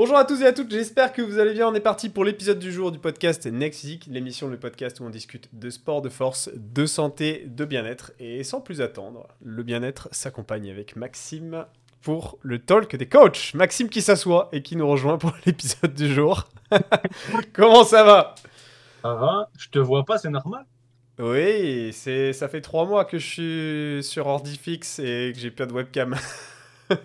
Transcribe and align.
Bonjour 0.00 0.16
à 0.16 0.24
tous 0.24 0.40
et 0.40 0.46
à 0.46 0.54
toutes, 0.54 0.70
j'espère 0.70 1.12
que 1.12 1.20
vous 1.20 1.38
allez 1.38 1.52
bien. 1.52 1.68
On 1.68 1.74
est 1.74 1.78
parti 1.78 2.08
pour 2.08 2.24
l'épisode 2.24 2.58
du 2.58 2.72
jour 2.72 2.90
du 2.90 2.98
podcast 2.98 3.44
Next 3.44 3.82
Physique, 3.82 4.06
l'émission, 4.10 4.48
le 4.48 4.58
podcast 4.58 4.98
où 4.98 5.04
on 5.04 5.10
discute 5.10 5.50
de 5.52 5.68
sport, 5.68 6.00
de 6.00 6.08
force, 6.08 6.48
de 6.56 6.86
santé, 6.86 7.44
de 7.46 7.66
bien-être. 7.66 8.12
Et 8.18 8.42
sans 8.42 8.62
plus 8.62 8.80
attendre, 8.80 9.28
le 9.44 9.62
bien-être 9.62 10.08
s'accompagne 10.10 10.70
avec 10.70 10.96
Maxime 10.96 11.66
pour 12.00 12.38
le 12.40 12.58
talk 12.60 12.96
des 12.96 13.10
coachs. 13.10 13.52
Maxime 13.52 13.90
qui 13.90 14.00
s'assoit 14.00 14.48
et 14.52 14.62
qui 14.62 14.74
nous 14.74 14.88
rejoint 14.88 15.18
pour 15.18 15.34
l'épisode 15.44 15.92
du 15.92 16.10
jour. 16.10 16.48
Comment 17.52 17.84
ça 17.84 18.02
va? 18.02 18.36
Ça 19.02 19.12
va? 19.12 19.50
Je 19.58 19.68
te 19.68 19.80
vois 19.80 20.06
pas, 20.06 20.16
c'est 20.16 20.30
normal? 20.30 20.64
Oui, 21.18 21.92
c'est 21.92 22.32
ça 22.32 22.48
fait 22.48 22.62
trois 22.62 22.86
mois 22.86 23.04
que 23.04 23.18
je 23.18 23.26
suis 23.26 24.02
sur 24.02 24.28
ordi 24.28 24.56
fixe 24.56 24.98
et 24.98 25.32
que 25.34 25.38
j'ai 25.38 25.50
pas 25.50 25.66
de 25.66 25.74
webcam. 25.74 26.16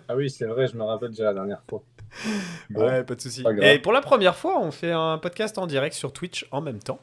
ah 0.07 0.16
oui, 0.16 0.30
c'est 0.30 0.45
vrai, 0.45 0.67
je 0.67 0.75
me 0.75 0.84
rappelle 0.84 1.09
déjà 1.09 1.25
la 1.25 1.34
dernière 1.34 1.63
fois. 1.70 1.84
ouais, 2.73 3.03
pas 3.03 3.16
de 3.16 3.21
souci. 3.21 3.43
Et 3.62 3.80
pour 3.80 3.91
la 3.93 4.02
première 4.02 4.35
fois, 4.35 4.59
on 4.59 4.71
fait 4.71 4.91
un 4.91 5.17
podcast 5.17 5.57
en 5.57 5.67
direct 5.67 5.95
sur 5.95 6.13
Twitch 6.13 6.48
en 6.52 6.62
même 6.62 6.80
temps. 6.80 6.99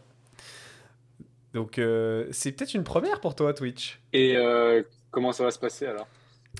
Donc 1.52 1.78
euh, 1.78 2.26
c'est 2.30 2.52
peut-être 2.52 2.74
une 2.74 2.84
première 2.84 3.20
pour 3.20 3.34
toi, 3.34 3.52
Twitch. 3.52 4.00
Et 4.12 4.36
euh, 4.36 4.82
comment 5.10 5.32
ça 5.32 5.44
va 5.44 5.50
se 5.50 5.58
passer 5.58 5.86
alors? 5.86 6.08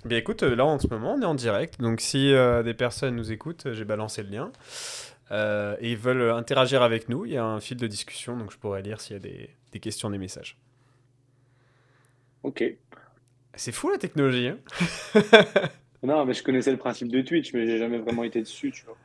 Bien 0.04 0.18
écoute, 0.18 0.42
là 0.42 0.64
en 0.64 0.78
ce 0.78 0.86
moment, 0.88 1.14
on 1.14 1.22
est 1.22 1.27
en 1.27 1.34
direct. 1.34 1.80
Donc 1.80 2.00
si 2.00 2.32
euh, 2.32 2.62
des 2.62 2.74
personnes 2.74 3.16
nous 3.16 3.32
écoutent, 3.32 3.72
j'ai 3.72 3.84
balancé 3.84 4.22
le 4.22 4.30
lien. 4.30 4.52
et 5.80 5.91
ils 5.91 5.96
veulent 5.96 6.30
interagir 6.30 6.82
avec 6.82 7.08
nous, 7.08 7.24
il 7.24 7.32
y 7.32 7.36
a 7.38 7.44
un 7.44 7.60
fil 7.60 7.77
de 7.77 7.86
discussion, 7.86 8.36
donc 8.36 8.52
je 8.52 8.58
pourrais 8.58 8.82
lire 8.82 9.00
s'il 9.00 9.14
y 9.14 9.16
a 9.16 9.20
des, 9.20 9.50
des 9.72 9.80
questions, 9.80 10.10
des 10.10 10.18
messages. 10.18 10.58
Ok. 12.42 12.64
C'est 13.54 13.72
fou 13.72 13.91
la 13.91 13.98
technologie. 13.98 14.48
Hein 14.48 14.58
Non, 16.02 16.24
mais 16.24 16.34
je 16.34 16.42
connaissais 16.42 16.73
le 16.73 16.79
principe 16.79 17.09
de 17.09 17.20
Twitch, 17.20 17.53
mais 17.53 17.67
j'ai 17.67 17.78
jamais 17.78 17.98
vraiment 17.98 18.25
été 18.25 18.41
dessus, 18.41 18.72
tu 18.72 18.84
vois. 18.84 18.97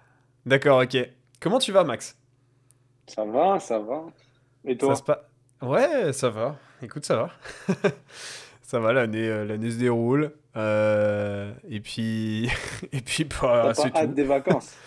D'accord, 0.46 0.82
ok. 0.82 0.98
Comment 1.40 1.60
tu 1.60 1.72
vas, 1.72 1.84
Max? 1.84 2.18
Ça 3.08 3.24
va, 3.24 3.60
ça 3.60 3.80
va. 3.80 4.06
Et 4.66 4.76
toi? 4.78 4.96
Ça 4.96 5.28
Ouais, 5.62 6.14
ça 6.14 6.30
va. 6.30 6.56
Écoute, 6.82 7.06
ça 7.06 7.16
va. 7.16 7.30
ça 8.62 8.80
va, 8.80 8.94
l'année, 8.94 9.28
euh, 9.28 9.46
l'année 9.46 9.72
se 9.72 9.78
déroule. 9.78 10.32
Euh, 10.56 11.52
et 11.70 11.80
puis, 11.80 12.50
et 12.92 13.02
puis, 13.02 13.24
bah, 13.24 13.74
pas 13.76 14.00
hâte 14.00 14.14
des 14.14 14.24
vacances? 14.24 14.76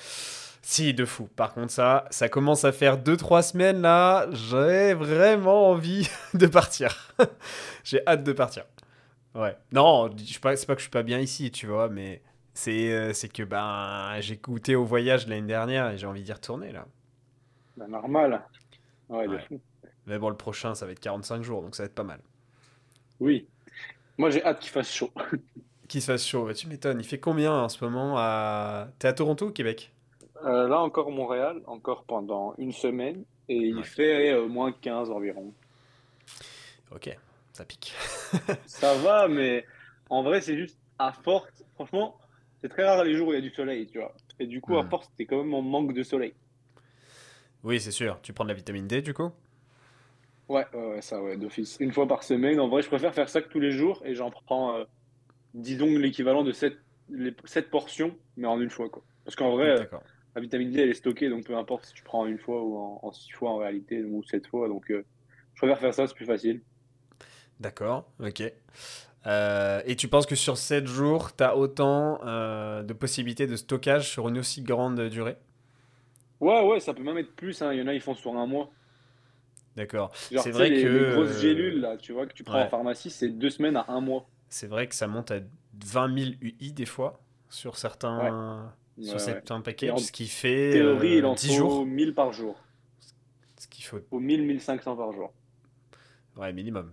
Si, 0.62 0.94
de 0.94 1.04
fou. 1.04 1.28
Par 1.34 1.52
contre, 1.52 1.72
ça, 1.72 2.04
ça 2.10 2.28
commence 2.28 2.64
à 2.64 2.70
faire 2.70 2.96
2-3 2.96 3.42
semaines 3.42 3.80
là. 3.80 4.28
J'ai 4.30 4.94
vraiment 4.94 5.70
envie 5.70 6.08
de 6.34 6.46
partir. 6.46 7.12
j'ai 7.82 8.06
hâte 8.06 8.22
de 8.22 8.32
partir. 8.32 8.66
Ouais. 9.34 9.56
Non, 9.72 10.10
c'est 10.16 10.40
pas, 10.40 10.54
pas 10.54 10.74
que 10.74 10.80
je 10.80 10.84
suis 10.84 10.90
pas 10.90 11.02
bien 11.02 11.20
ici, 11.20 11.50
tu 11.50 11.66
vois, 11.66 11.88
mais 11.88 12.22
c'est 12.54 12.92
euh, 12.92 13.12
que 13.32 13.42
ben 13.44 14.20
j'ai 14.20 14.36
goûté 14.36 14.74
au 14.74 14.84
voyage 14.84 15.26
l'année 15.28 15.46
dernière 15.46 15.90
et 15.90 15.98
j'ai 15.98 16.06
envie 16.06 16.22
d'y 16.22 16.32
retourner 16.32 16.72
là. 16.72 16.86
Ben, 17.76 17.86
normal. 17.86 18.42
Ouais, 19.08 19.26
Mais 20.06 20.18
bon, 20.18 20.28
le 20.28 20.36
prochain, 20.36 20.74
ça 20.74 20.86
va 20.86 20.92
être 20.92 21.00
45 21.00 21.42
jours, 21.42 21.62
donc 21.62 21.74
ça 21.74 21.82
va 21.84 21.86
être 21.86 21.94
pas 21.94 22.04
mal. 22.04 22.20
Oui. 23.18 23.46
Moi, 24.18 24.30
j'ai 24.30 24.44
hâte 24.44 24.60
qu'il 24.60 24.70
fasse 24.70 24.92
chaud. 24.92 25.10
qu'il 25.88 26.00
fasse 26.00 26.26
chaud, 26.26 26.44
bah, 26.44 26.54
tu 26.54 26.68
m'étonnes. 26.68 27.00
Il 27.00 27.06
fait 27.06 27.18
combien 27.18 27.52
en 27.52 27.68
ce 27.68 27.82
moment 27.84 28.14
à... 28.18 28.88
T'es 28.98 29.08
à 29.08 29.12
Toronto 29.12 29.48
ou 29.48 29.52
Québec? 29.52 29.92
Euh, 30.44 30.68
Là, 30.68 30.80
encore 30.80 31.10
Montréal, 31.10 31.62
encore 31.66 32.04
pendant 32.04 32.54
une 32.58 32.72
semaine, 32.72 33.24
et 33.48 33.56
il 33.56 33.84
fait 33.84 34.32
euh, 34.32 34.46
moins 34.46 34.72
15 34.72 35.10
environ. 35.10 35.52
Ok 36.94 37.16
ça 37.52 37.64
pique. 37.64 37.94
ça 38.66 38.94
va, 38.94 39.28
mais 39.28 39.64
en 40.08 40.22
vrai, 40.22 40.40
c'est 40.40 40.56
juste 40.56 40.78
à 40.98 41.12
force. 41.12 41.64
Franchement, 41.74 42.18
c'est 42.60 42.68
très 42.68 42.84
rare 42.84 43.04
les 43.04 43.14
jours 43.14 43.28
où 43.28 43.32
il 43.32 43.36
y 43.36 43.38
a 43.38 43.42
du 43.42 43.50
soleil, 43.50 43.86
tu 43.86 43.98
vois. 43.98 44.14
Et 44.38 44.46
du 44.46 44.60
coup, 44.60 44.76
à 44.76 44.82
hmm. 44.82 44.90
force, 44.90 45.10
t'es 45.16 45.26
quand 45.26 45.38
même 45.38 45.54
en 45.54 45.62
manque 45.62 45.94
de 45.94 46.02
soleil. 46.02 46.34
Oui, 47.62 47.80
c'est 47.80 47.90
sûr. 47.90 48.18
Tu 48.22 48.32
prends 48.32 48.44
de 48.44 48.50
la 48.50 48.54
vitamine 48.54 48.86
D, 48.86 49.02
du 49.02 49.14
coup? 49.14 49.30
Ouais, 50.48 50.66
ouais, 50.74 51.00
ça, 51.00 51.22
ouais, 51.22 51.36
d'office. 51.36 51.76
Une 51.80 51.92
fois 51.92 52.08
par 52.08 52.22
semaine. 52.22 52.58
En 52.58 52.68
vrai, 52.68 52.82
je 52.82 52.88
préfère 52.88 53.14
faire 53.14 53.28
ça 53.28 53.40
que 53.40 53.48
tous 53.48 53.60
les 53.60 53.70
jours 53.70 54.02
et 54.04 54.14
j'en 54.14 54.30
prends, 54.30 54.76
euh, 54.76 54.84
disons, 55.54 55.86
l'équivalent 55.86 56.42
de 56.42 56.52
7, 56.52 56.76
les, 57.08 57.32
portions, 57.70 58.16
mais 58.36 58.48
en 58.48 58.60
une 58.60 58.70
fois, 58.70 58.88
quoi. 58.88 59.04
Parce 59.24 59.36
qu'en 59.36 59.52
vrai, 59.52 59.88
la 60.34 60.40
vitamine 60.40 60.70
D, 60.70 60.80
elle 60.80 60.90
est 60.90 60.94
stockée, 60.94 61.28
donc 61.28 61.44
peu 61.44 61.56
importe 61.56 61.84
si 61.84 61.94
tu 61.94 62.02
prends 62.02 62.26
une 62.26 62.38
fois 62.38 62.62
ou 62.62 62.76
en, 62.76 63.12
six 63.12 63.30
fois 63.30 63.50
en 63.50 63.56
réalité, 63.58 64.02
ou 64.02 64.24
sept 64.24 64.46
fois. 64.46 64.68
Donc, 64.68 64.90
euh, 64.90 65.04
je 65.54 65.60
préfère 65.60 65.78
faire 65.78 65.94
ça, 65.94 66.06
c'est 66.06 66.14
plus 66.14 66.26
facile. 66.26 66.62
D'accord, 67.60 68.10
ok. 68.20 68.42
Euh, 69.26 69.82
et 69.84 69.96
tu 69.96 70.08
penses 70.08 70.24
que 70.24 70.34
sur 70.34 70.56
7 70.56 70.86
jours, 70.86 71.36
tu 71.36 71.44
as 71.44 71.56
autant 71.56 72.20
euh, 72.24 72.82
de 72.82 72.94
possibilités 72.94 73.46
de 73.46 73.54
stockage 73.54 74.08
sur 74.08 74.28
une 74.28 74.38
aussi 74.38 74.62
grande 74.62 74.98
durée? 75.08 75.36
Ouais, 76.40 76.66
ouais, 76.66 76.80
ça 76.80 76.94
peut 76.94 77.02
même 77.02 77.18
être 77.18 77.36
plus. 77.36 77.60
Hein. 77.60 77.72
Il 77.74 77.80
y 77.80 77.82
en 77.82 77.86
a, 77.86 77.92
ils 77.92 78.00
font 78.00 78.14
sur 78.14 78.34
un 78.34 78.46
mois. 78.46 78.70
D'accord. 79.76 80.10
C'est 80.14 80.50
vrai 80.50 80.70
les, 80.70 80.82
que. 80.82 80.88
Les 80.88 81.12
grosses 81.12 81.38
gélules, 81.38 81.80
là, 81.80 81.98
tu 81.98 82.12
vois, 82.12 82.26
que 82.26 82.32
tu 82.32 82.44
prends 82.44 82.62
en 82.62 82.68
pharmacie, 82.68 83.10
c'est 83.10 83.28
deux 83.28 83.50
semaines 83.50 83.76
à 83.76 83.84
un 83.88 84.00
mois. 84.00 84.26
C'est 84.48 84.66
vrai 84.66 84.86
que 84.86 84.94
ça 84.94 85.06
monte 85.06 85.30
à 85.30 85.40
20 85.84 86.18
000 86.18 86.30
UI 86.40 86.72
des 86.72 86.86
fois 86.86 87.20
sur 87.50 87.76
certains, 87.76 88.72
sur 89.02 89.20
certains 89.20 89.60
paquets, 89.60 89.92
ce 89.98 90.10
qui 90.10 90.28
fait. 90.28 90.70
Théorie, 90.72 91.18
il 91.18 91.26
en 91.26 91.34
10 91.34 91.48
faut 91.48 91.54
jours. 91.54 91.86
1000 91.86 92.14
par 92.14 92.32
jour. 92.32 92.56
Ce 93.58 93.68
qu'il 93.68 93.84
faut. 93.84 94.00
Au 94.10 94.18
1000, 94.18 94.46
1500 94.46 94.96
par 94.96 95.12
jour. 95.12 95.30
Ouais, 96.36 96.52
minimum. 96.54 96.90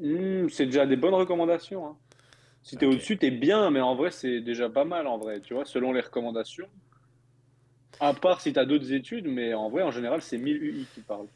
Hmm, 0.00 0.48
c'est 0.48 0.66
déjà 0.66 0.86
des 0.86 0.96
bonnes 0.96 1.14
recommandations. 1.14 1.86
Hein. 1.86 1.96
Si 2.62 2.76
tu 2.76 2.84
es 2.84 2.88
au-dessus, 2.88 3.18
tu 3.18 3.26
es 3.26 3.30
bien, 3.30 3.70
mais 3.70 3.80
en 3.80 3.94
vrai, 3.94 4.10
c'est 4.10 4.40
déjà 4.40 4.68
pas 4.68 4.84
mal, 4.84 5.06
en 5.06 5.18
vrai, 5.18 5.40
tu 5.40 5.54
vois, 5.54 5.64
selon 5.64 5.92
les 5.92 6.00
recommandations. 6.00 6.68
À 8.00 8.14
part 8.14 8.40
si 8.40 8.52
tu 8.52 8.58
as 8.58 8.64
d'autres 8.64 8.92
études, 8.92 9.26
mais 9.26 9.54
en 9.54 9.68
vrai, 9.68 9.82
en 9.82 9.90
général, 9.90 10.22
c'est 10.22 10.38
1000 10.38 10.62
UI 10.62 10.86
qui 10.94 11.00
parlent. 11.00 11.26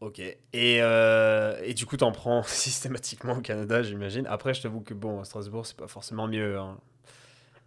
Ok. 0.00 0.20
Et, 0.20 0.38
euh, 0.80 1.60
et 1.64 1.74
du 1.74 1.86
coup, 1.86 1.96
tu 1.96 2.04
en 2.04 2.12
prends 2.12 2.42
systématiquement 2.44 3.38
au 3.38 3.40
Canada, 3.40 3.82
j'imagine. 3.82 4.26
Après, 4.28 4.54
je 4.54 4.62
t'avoue 4.62 4.80
que, 4.80 4.94
bon, 4.94 5.20
à 5.20 5.24
Strasbourg, 5.24 5.66
c'est 5.66 5.76
pas 5.76 5.88
forcément 5.88 6.28
mieux. 6.28 6.56
Hein. 6.56 6.78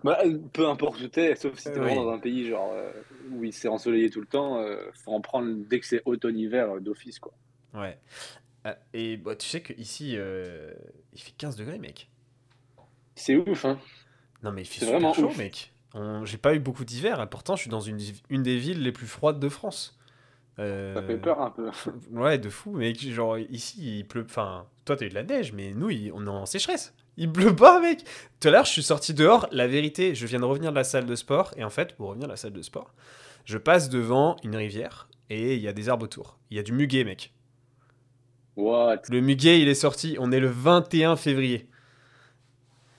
Bah, 0.03 0.19
peu 0.53 0.67
importe 0.67 0.99
où 1.01 1.07
t'es, 1.07 1.35
sauf 1.35 1.59
si 1.59 1.71
t'es 1.71 1.77
dans 1.77 2.09
un 2.09 2.17
pays 2.17 2.47
genre 2.47 2.71
euh, 2.73 2.91
où 3.31 3.43
il 3.43 3.53
s'est 3.53 3.67
ensoleillé 3.67 4.09
tout 4.09 4.19
le 4.19 4.25
temps, 4.25 4.57
euh, 4.57 4.77
faut 4.93 5.11
en 5.11 5.21
prendre 5.21 5.53
dès 5.69 5.79
que 5.79 5.85
c'est 5.85 6.01
automne-hiver 6.05 6.81
d'office 6.81 7.19
quoi. 7.19 7.33
Ouais. 7.75 7.99
Ah, 8.63 8.77
et 8.93 9.17
bah, 9.17 9.35
tu 9.35 9.47
sais 9.47 9.61
qu'ici, 9.61 10.13
euh, 10.17 10.71
il 11.13 11.21
fait 11.21 11.33
15 11.37 11.55
degrés, 11.55 11.79
mec. 11.79 12.09
C'est 13.15 13.35
ouf, 13.35 13.65
hein. 13.65 13.79
Non, 14.43 14.51
mais 14.51 14.61
il 14.61 14.65
fait 14.65 14.85
vraiment 14.85 15.13
chaud, 15.13 15.31
mec. 15.37 15.73
J'ai 16.23 16.37
pas 16.37 16.55
eu 16.55 16.59
beaucoup 16.59 16.85
d'hiver, 16.85 17.21
et 17.21 17.27
pourtant, 17.27 17.55
je 17.55 17.61
suis 17.61 17.69
dans 17.69 17.81
une, 17.81 17.99
une 18.29 18.43
des 18.43 18.57
villes 18.57 18.81
les 18.81 18.91
plus 18.91 19.07
froides 19.07 19.39
de 19.39 19.49
France. 19.49 19.99
Euh... 20.59 20.93
Ça 20.93 21.01
fait 21.03 21.17
peur 21.17 21.41
un 21.41 21.49
peu. 21.49 21.69
ouais, 22.11 22.37
de 22.37 22.49
fou. 22.49 22.71
Mais 22.71 22.93
genre, 22.93 23.37
ici, 23.37 23.99
il 23.99 24.07
pleut. 24.07 24.25
Enfin, 24.25 24.67
toi, 24.85 24.95
t'as 24.95 25.05
eu 25.05 25.09
de 25.09 25.15
la 25.15 25.23
neige, 25.23 25.53
mais 25.53 25.73
nous, 25.73 25.89
on 26.13 26.25
est 26.25 26.29
en 26.29 26.45
sécheresse. 26.45 26.93
Il 27.17 27.31
pleut 27.31 27.55
pas, 27.55 27.79
mec. 27.81 28.03
Tout 28.39 28.47
à 28.47 28.51
l'heure, 28.51 28.65
je 28.65 28.71
suis 28.71 28.83
sorti 28.83 29.13
dehors. 29.13 29.47
La 29.51 29.67
vérité, 29.67 30.15
je 30.15 30.25
viens 30.25 30.39
de 30.39 30.45
revenir 30.45 30.71
de 30.71 30.75
la 30.75 30.83
salle 30.83 31.05
de 31.05 31.15
sport. 31.15 31.53
Et 31.57 31.63
en 31.63 31.69
fait, 31.69 31.95
pour 31.95 32.09
revenir 32.09 32.27
de 32.27 32.31
la 32.31 32.37
salle 32.37 32.53
de 32.53 32.61
sport, 32.61 32.93
je 33.45 33.57
passe 33.57 33.89
devant 33.89 34.37
une 34.43 34.55
rivière 34.55 35.09
et 35.29 35.55
il 35.55 35.61
y 35.61 35.67
a 35.67 35.73
des 35.73 35.89
arbres 35.89 36.05
autour. 36.05 36.37
Il 36.49 36.57
y 36.57 36.59
a 36.59 36.63
du 36.63 36.73
muguet, 36.73 37.03
mec. 37.03 37.33
Le 38.57 39.19
muguet, 39.19 39.61
il 39.61 39.67
est 39.67 39.75
sorti. 39.75 40.17
On 40.19 40.31
est 40.31 40.39
le 40.39 40.47
21 40.47 41.15
février. 41.15 41.67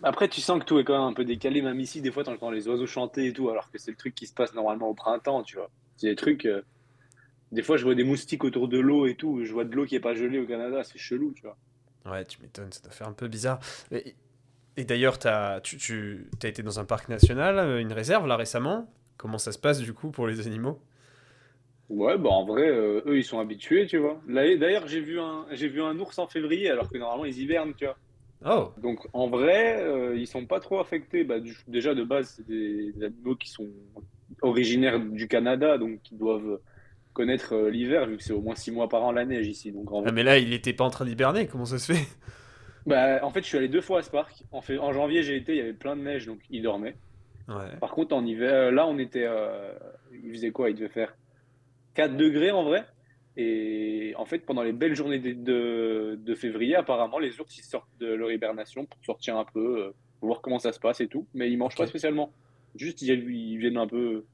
Après, 0.02 0.28
tu 0.28 0.40
sens 0.40 0.58
que 0.58 0.64
tout 0.64 0.78
est 0.78 0.84
quand 0.84 0.94
même 0.94 1.08
un 1.08 1.12
peu 1.12 1.24
décalé, 1.24 1.62
même 1.62 1.78
ici, 1.78 2.00
des 2.00 2.10
fois, 2.10 2.24
t'entends 2.24 2.50
les 2.50 2.66
oiseaux 2.66 2.86
chanter 2.86 3.26
et 3.26 3.32
tout, 3.32 3.50
alors 3.50 3.70
que 3.70 3.78
c'est 3.78 3.92
le 3.92 3.96
truc 3.96 4.14
qui 4.14 4.26
se 4.26 4.34
passe 4.34 4.52
normalement 4.52 4.88
au 4.88 4.94
printemps, 4.94 5.42
tu 5.44 5.56
vois. 5.56 5.70
C'est 5.96 6.08
des 6.08 6.16
trucs. 6.16 6.46
Euh, 6.46 6.62
des 7.52 7.62
fois, 7.62 7.76
je 7.76 7.84
vois 7.84 7.94
des 7.94 8.02
moustiques 8.02 8.42
autour 8.42 8.66
de 8.66 8.78
l'eau 8.78 9.06
et 9.06 9.14
tout. 9.14 9.44
Je 9.44 9.52
vois 9.52 9.64
de 9.64 9.74
l'eau 9.76 9.84
qui 9.84 9.94
est 9.94 10.00
pas 10.00 10.14
gelée 10.14 10.40
au 10.40 10.46
Canada, 10.46 10.82
c'est 10.82 10.98
chelou, 10.98 11.32
tu 11.34 11.42
vois. 11.42 11.56
Ouais, 12.10 12.24
tu 12.24 12.40
m'étonnes, 12.40 12.72
ça 12.72 12.80
doit 12.80 12.90
faire 12.90 13.06
un 13.06 13.12
peu 13.12 13.28
bizarre. 13.28 13.60
Et, 13.92 14.84
d'ailleurs, 14.84 15.18
tu, 15.62 15.76
tu 15.76 16.26
as 16.42 16.48
été 16.48 16.64
dans 16.64 16.80
un 16.80 16.84
parc 16.84 17.08
national, 17.08 17.58
euh, 17.58 17.80
une 17.80 17.92
réserve 17.92 18.26
là 18.26 18.36
récemment. 18.36 18.92
Comment 19.18 19.38
ça 19.38 19.52
se 19.52 19.58
passe 19.58 19.78
du 19.78 19.92
coup 19.92 20.10
pour 20.10 20.26
les 20.26 20.44
animaux? 20.46 20.80
Ouais, 21.92 22.16
bah 22.16 22.30
en 22.30 22.46
vrai, 22.46 22.70
euh, 22.70 23.02
eux, 23.04 23.18
ils 23.18 23.24
sont 23.24 23.38
habitués, 23.38 23.84
tu 23.84 23.98
vois. 23.98 24.18
D'ailleurs, 24.26 24.88
j'ai 24.88 25.00
vu, 25.00 25.20
un, 25.20 25.44
vu 25.52 25.82
un 25.82 25.98
ours 25.98 26.18
en 26.18 26.26
février, 26.26 26.70
alors 26.70 26.88
que 26.88 26.96
normalement, 26.96 27.26
ils 27.26 27.38
hivernent, 27.38 27.74
tu 27.74 27.84
vois. 27.84 27.98
Oh. 28.46 28.72
Donc, 28.80 29.06
en 29.12 29.28
vrai, 29.28 29.82
euh, 29.82 30.16
ils 30.16 30.26
sont 30.26 30.46
pas 30.46 30.58
trop 30.58 30.80
affectés. 30.80 31.22
Bah, 31.22 31.34
déjà, 31.68 31.94
de 31.94 32.02
base, 32.02 32.32
c'est 32.36 32.46
des, 32.46 32.94
animaux 33.04 33.36
qui 33.36 33.50
sont 33.50 33.68
originaires 34.40 35.00
du 35.00 35.28
Canada, 35.28 35.76
donc 35.76 36.00
qui 36.02 36.14
doivent 36.14 36.60
connaître 37.12 37.54
euh, 37.54 37.68
l'hiver, 37.68 38.06
vu 38.06 38.16
que 38.16 38.22
c'est 38.22 38.32
au 38.32 38.40
moins 38.40 38.54
six 38.54 38.70
mois 38.70 38.88
par 38.88 39.02
an 39.02 39.12
la 39.12 39.26
neige 39.26 39.46
ici. 39.46 39.70
Donc, 39.70 39.90
ah, 39.92 40.12
mais 40.12 40.22
là, 40.22 40.38
il 40.38 40.54
était 40.54 40.72
pas 40.72 40.84
en 40.84 40.90
train 40.90 41.04
d'hiberner, 41.04 41.46
comment 41.46 41.66
ça 41.66 41.78
se 41.78 41.92
fait? 41.92 42.06
Bah, 42.86 43.22
En 43.22 43.30
fait, 43.30 43.42
je 43.42 43.48
suis 43.48 43.58
allé 43.58 43.68
deux 43.68 43.82
fois 43.82 43.98
à 43.98 44.02
ce 44.02 44.10
parc. 44.10 44.44
En, 44.50 44.62
fait, 44.62 44.78
en 44.78 44.94
janvier, 44.94 45.22
j'ai 45.22 45.36
été, 45.36 45.52
il 45.52 45.58
y 45.58 45.60
avait 45.60 45.74
plein 45.74 45.94
de 45.94 46.00
neige, 46.00 46.24
donc 46.24 46.38
il 46.48 46.62
dormait. 46.62 46.96
Ouais. 47.48 47.76
Par 47.80 47.90
contre, 47.90 48.16
en 48.16 48.24
hiver, 48.24 48.72
là, 48.72 48.86
on 48.86 48.98
était. 48.98 49.28
il 50.24 50.32
faisait 50.32 50.52
quoi? 50.52 50.70
Il 50.70 50.76
devait 50.76 50.88
faire 50.88 51.14
4 51.94 52.16
degrés 52.16 52.50
en 52.50 52.64
vrai. 52.64 52.84
Et 53.36 54.12
en 54.18 54.26
fait, 54.26 54.40
pendant 54.40 54.62
les 54.62 54.72
belles 54.72 54.94
journées 54.94 55.18
de, 55.18 56.18
de, 56.20 56.34
février, 56.34 56.76
apparemment, 56.76 57.18
les 57.18 57.40
ours 57.40 57.56
ils 57.56 57.64
sortent 57.64 57.88
de 57.98 58.06
leur 58.06 58.30
hibernation 58.30 58.84
pour 58.84 59.02
sortir 59.04 59.38
un 59.38 59.46
peu, 59.46 59.84
euh, 59.84 59.90
voir 60.20 60.42
comment 60.42 60.58
ça 60.58 60.72
se 60.72 60.80
passe 60.80 61.00
et 61.00 61.08
tout. 61.08 61.26
Mais 61.32 61.50
ils 61.50 61.56
mangent 61.56 61.76
pas 61.76 61.86
spécialement. 61.86 62.30
Juste, 62.74 63.00
ils 63.00 63.58
viennent 63.58 63.78
un 63.78 63.86
peu 63.86 64.24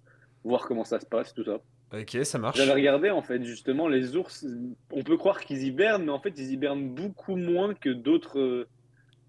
voir 0.45 0.67
comment 0.67 0.85
ça 0.85 0.99
se 0.99 1.07
passe, 1.07 1.33
tout 1.33 1.45
ça. 1.45 1.61
Ok, 1.93 2.19
ça 2.25 2.39
marche. 2.39 2.59
J'avais 2.59 2.73
regardé 2.73 3.11
en 3.11 3.23
fait 3.23 3.43
justement 3.45 3.89
les 3.89 4.17
ours. 4.17 4.47
On 4.93 5.03
peut 5.03 5.17
croire 5.17 5.41
qu'ils 5.41 5.63
hibernent, 5.63 6.05
mais 6.05 6.13
en 6.13 6.21
fait 6.21 6.35
ils 6.37 6.53
hibernent 6.53 6.89
beaucoup 6.89 7.37
moins 7.37 7.75
que 7.75 7.89
d'autres 7.89 8.67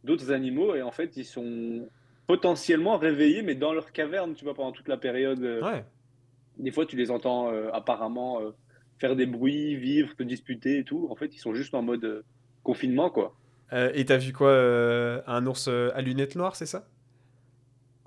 d'autres 0.03 0.31
animaux 0.31 0.75
et 0.75 0.81
en 0.81 0.91
fait 0.91 1.15
ils 1.15 1.25
sont 1.25 1.87
potentiellement 2.27 2.97
réveillés, 2.97 3.41
mais 3.41 3.55
dans 3.55 3.73
leur 3.73 3.91
caverne, 3.91 4.35
tu 4.35 4.43
vois, 4.43 4.53
pendant 4.53 4.71
toute 4.71 4.87
la 4.87 4.97
période. 4.97 5.43
Euh, 5.43 5.61
ouais. 5.61 5.83
Des 6.59 6.71
fois, 6.71 6.85
tu 6.85 6.95
les 6.95 7.11
entends 7.11 7.51
euh, 7.51 7.69
apparemment 7.71 8.41
euh, 8.41 8.51
faire 8.99 9.15
des 9.15 9.25
bruits, 9.25 9.75
vivre, 9.75 10.15
te 10.15 10.23
disputer 10.23 10.79
et 10.79 10.83
tout. 10.83 11.07
En 11.09 11.15
fait, 11.15 11.33
ils 11.35 11.39
sont 11.39 11.53
juste 11.53 11.73
en 11.73 11.81
mode 11.81 12.23
confinement, 12.63 13.09
quoi. 13.09 13.35
et 13.71 14.05
t'as 14.05 14.17
vu 14.17 14.33
quoi 14.33 14.51
Un 15.27 15.45
ours 15.45 15.67
à 15.67 16.01
lunettes 16.01 16.35
noires, 16.35 16.55
c'est 16.55 16.65
ça? 16.65 16.87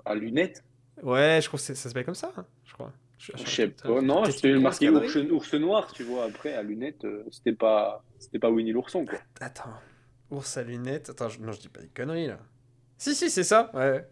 À 0.05 0.15
lunettes? 0.15 0.63
Ouais, 1.01 1.39
je 1.41 1.47
crois 1.47 1.57
que 1.57 1.65
ça 1.65 1.75
s'appelle 1.75 2.05
comme 2.05 2.13
ça, 2.15 2.31
hein, 2.37 2.45
je 2.65 2.73
crois. 2.73 2.93
Je, 3.17 3.31
sais 3.45 3.69
pas. 3.69 4.01
Non, 4.01 4.25
c'était 4.25 4.53
marqué 4.59 4.89
ours, 4.89 5.15
ours, 5.15 5.53
noir, 5.53 5.91
tu 5.93 6.03
vois. 6.03 6.25
Après, 6.25 6.53
à 6.53 6.61
lunettes, 6.61 7.07
c'était 7.31 7.53
pas, 7.53 8.03
c'était 8.19 8.39
pas 8.39 8.49
Winnie 8.49 8.73
l'ourson, 8.73 9.05
quoi. 9.05 9.19
Attends, 9.39 9.73
ours 10.29 10.57
à 10.57 10.63
lunettes. 10.63 11.09
Attends, 11.09 11.29
non, 11.39 11.53
je 11.53 11.59
dis 11.59 11.69
pas 11.69 11.81
des 11.81 11.87
conneries 11.87 12.27
là. 12.27 12.39
Si, 12.97 13.15
si, 13.15 13.29
c'est 13.29 13.43
ça. 13.43 13.71
Ouais. 13.73 14.05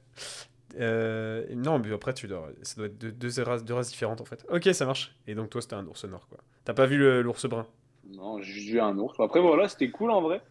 Euh, 0.79 1.45
non, 1.55 1.79
mais 1.79 1.91
après, 1.91 2.13
tu 2.13 2.27
dois, 2.27 2.49
ça 2.61 2.75
doit 2.75 2.85
être 2.87 2.97
deux, 2.97 3.11
deux, 3.11 3.43
races, 3.43 3.63
deux 3.63 3.73
races 3.73 3.89
différentes 3.89 4.21
en 4.21 4.25
fait. 4.25 4.45
Ok, 4.49 4.69
ça 4.73 4.85
marche. 4.85 5.15
Et 5.27 5.35
donc, 5.35 5.49
toi, 5.49 5.61
c'était 5.61 5.75
un 5.75 5.85
ours 5.87 6.03
noir, 6.05 6.27
quoi. 6.29 6.39
T'as 6.63 6.73
pas 6.73 6.85
vu 6.85 6.97
l'ours 7.21 7.45
brun? 7.47 7.67
Non, 8.05 8.41
j'ai 8.41 8.71
vu 8.71 8.79
un 8.79 8.97
ours. 8.97 9.19
Après, 9.19 9.39
voilà, 9.41 9.67
c'était 9.67 9.89
cool 9.89 10.11
en 10.11 10.21
vrai. 10.21 10.41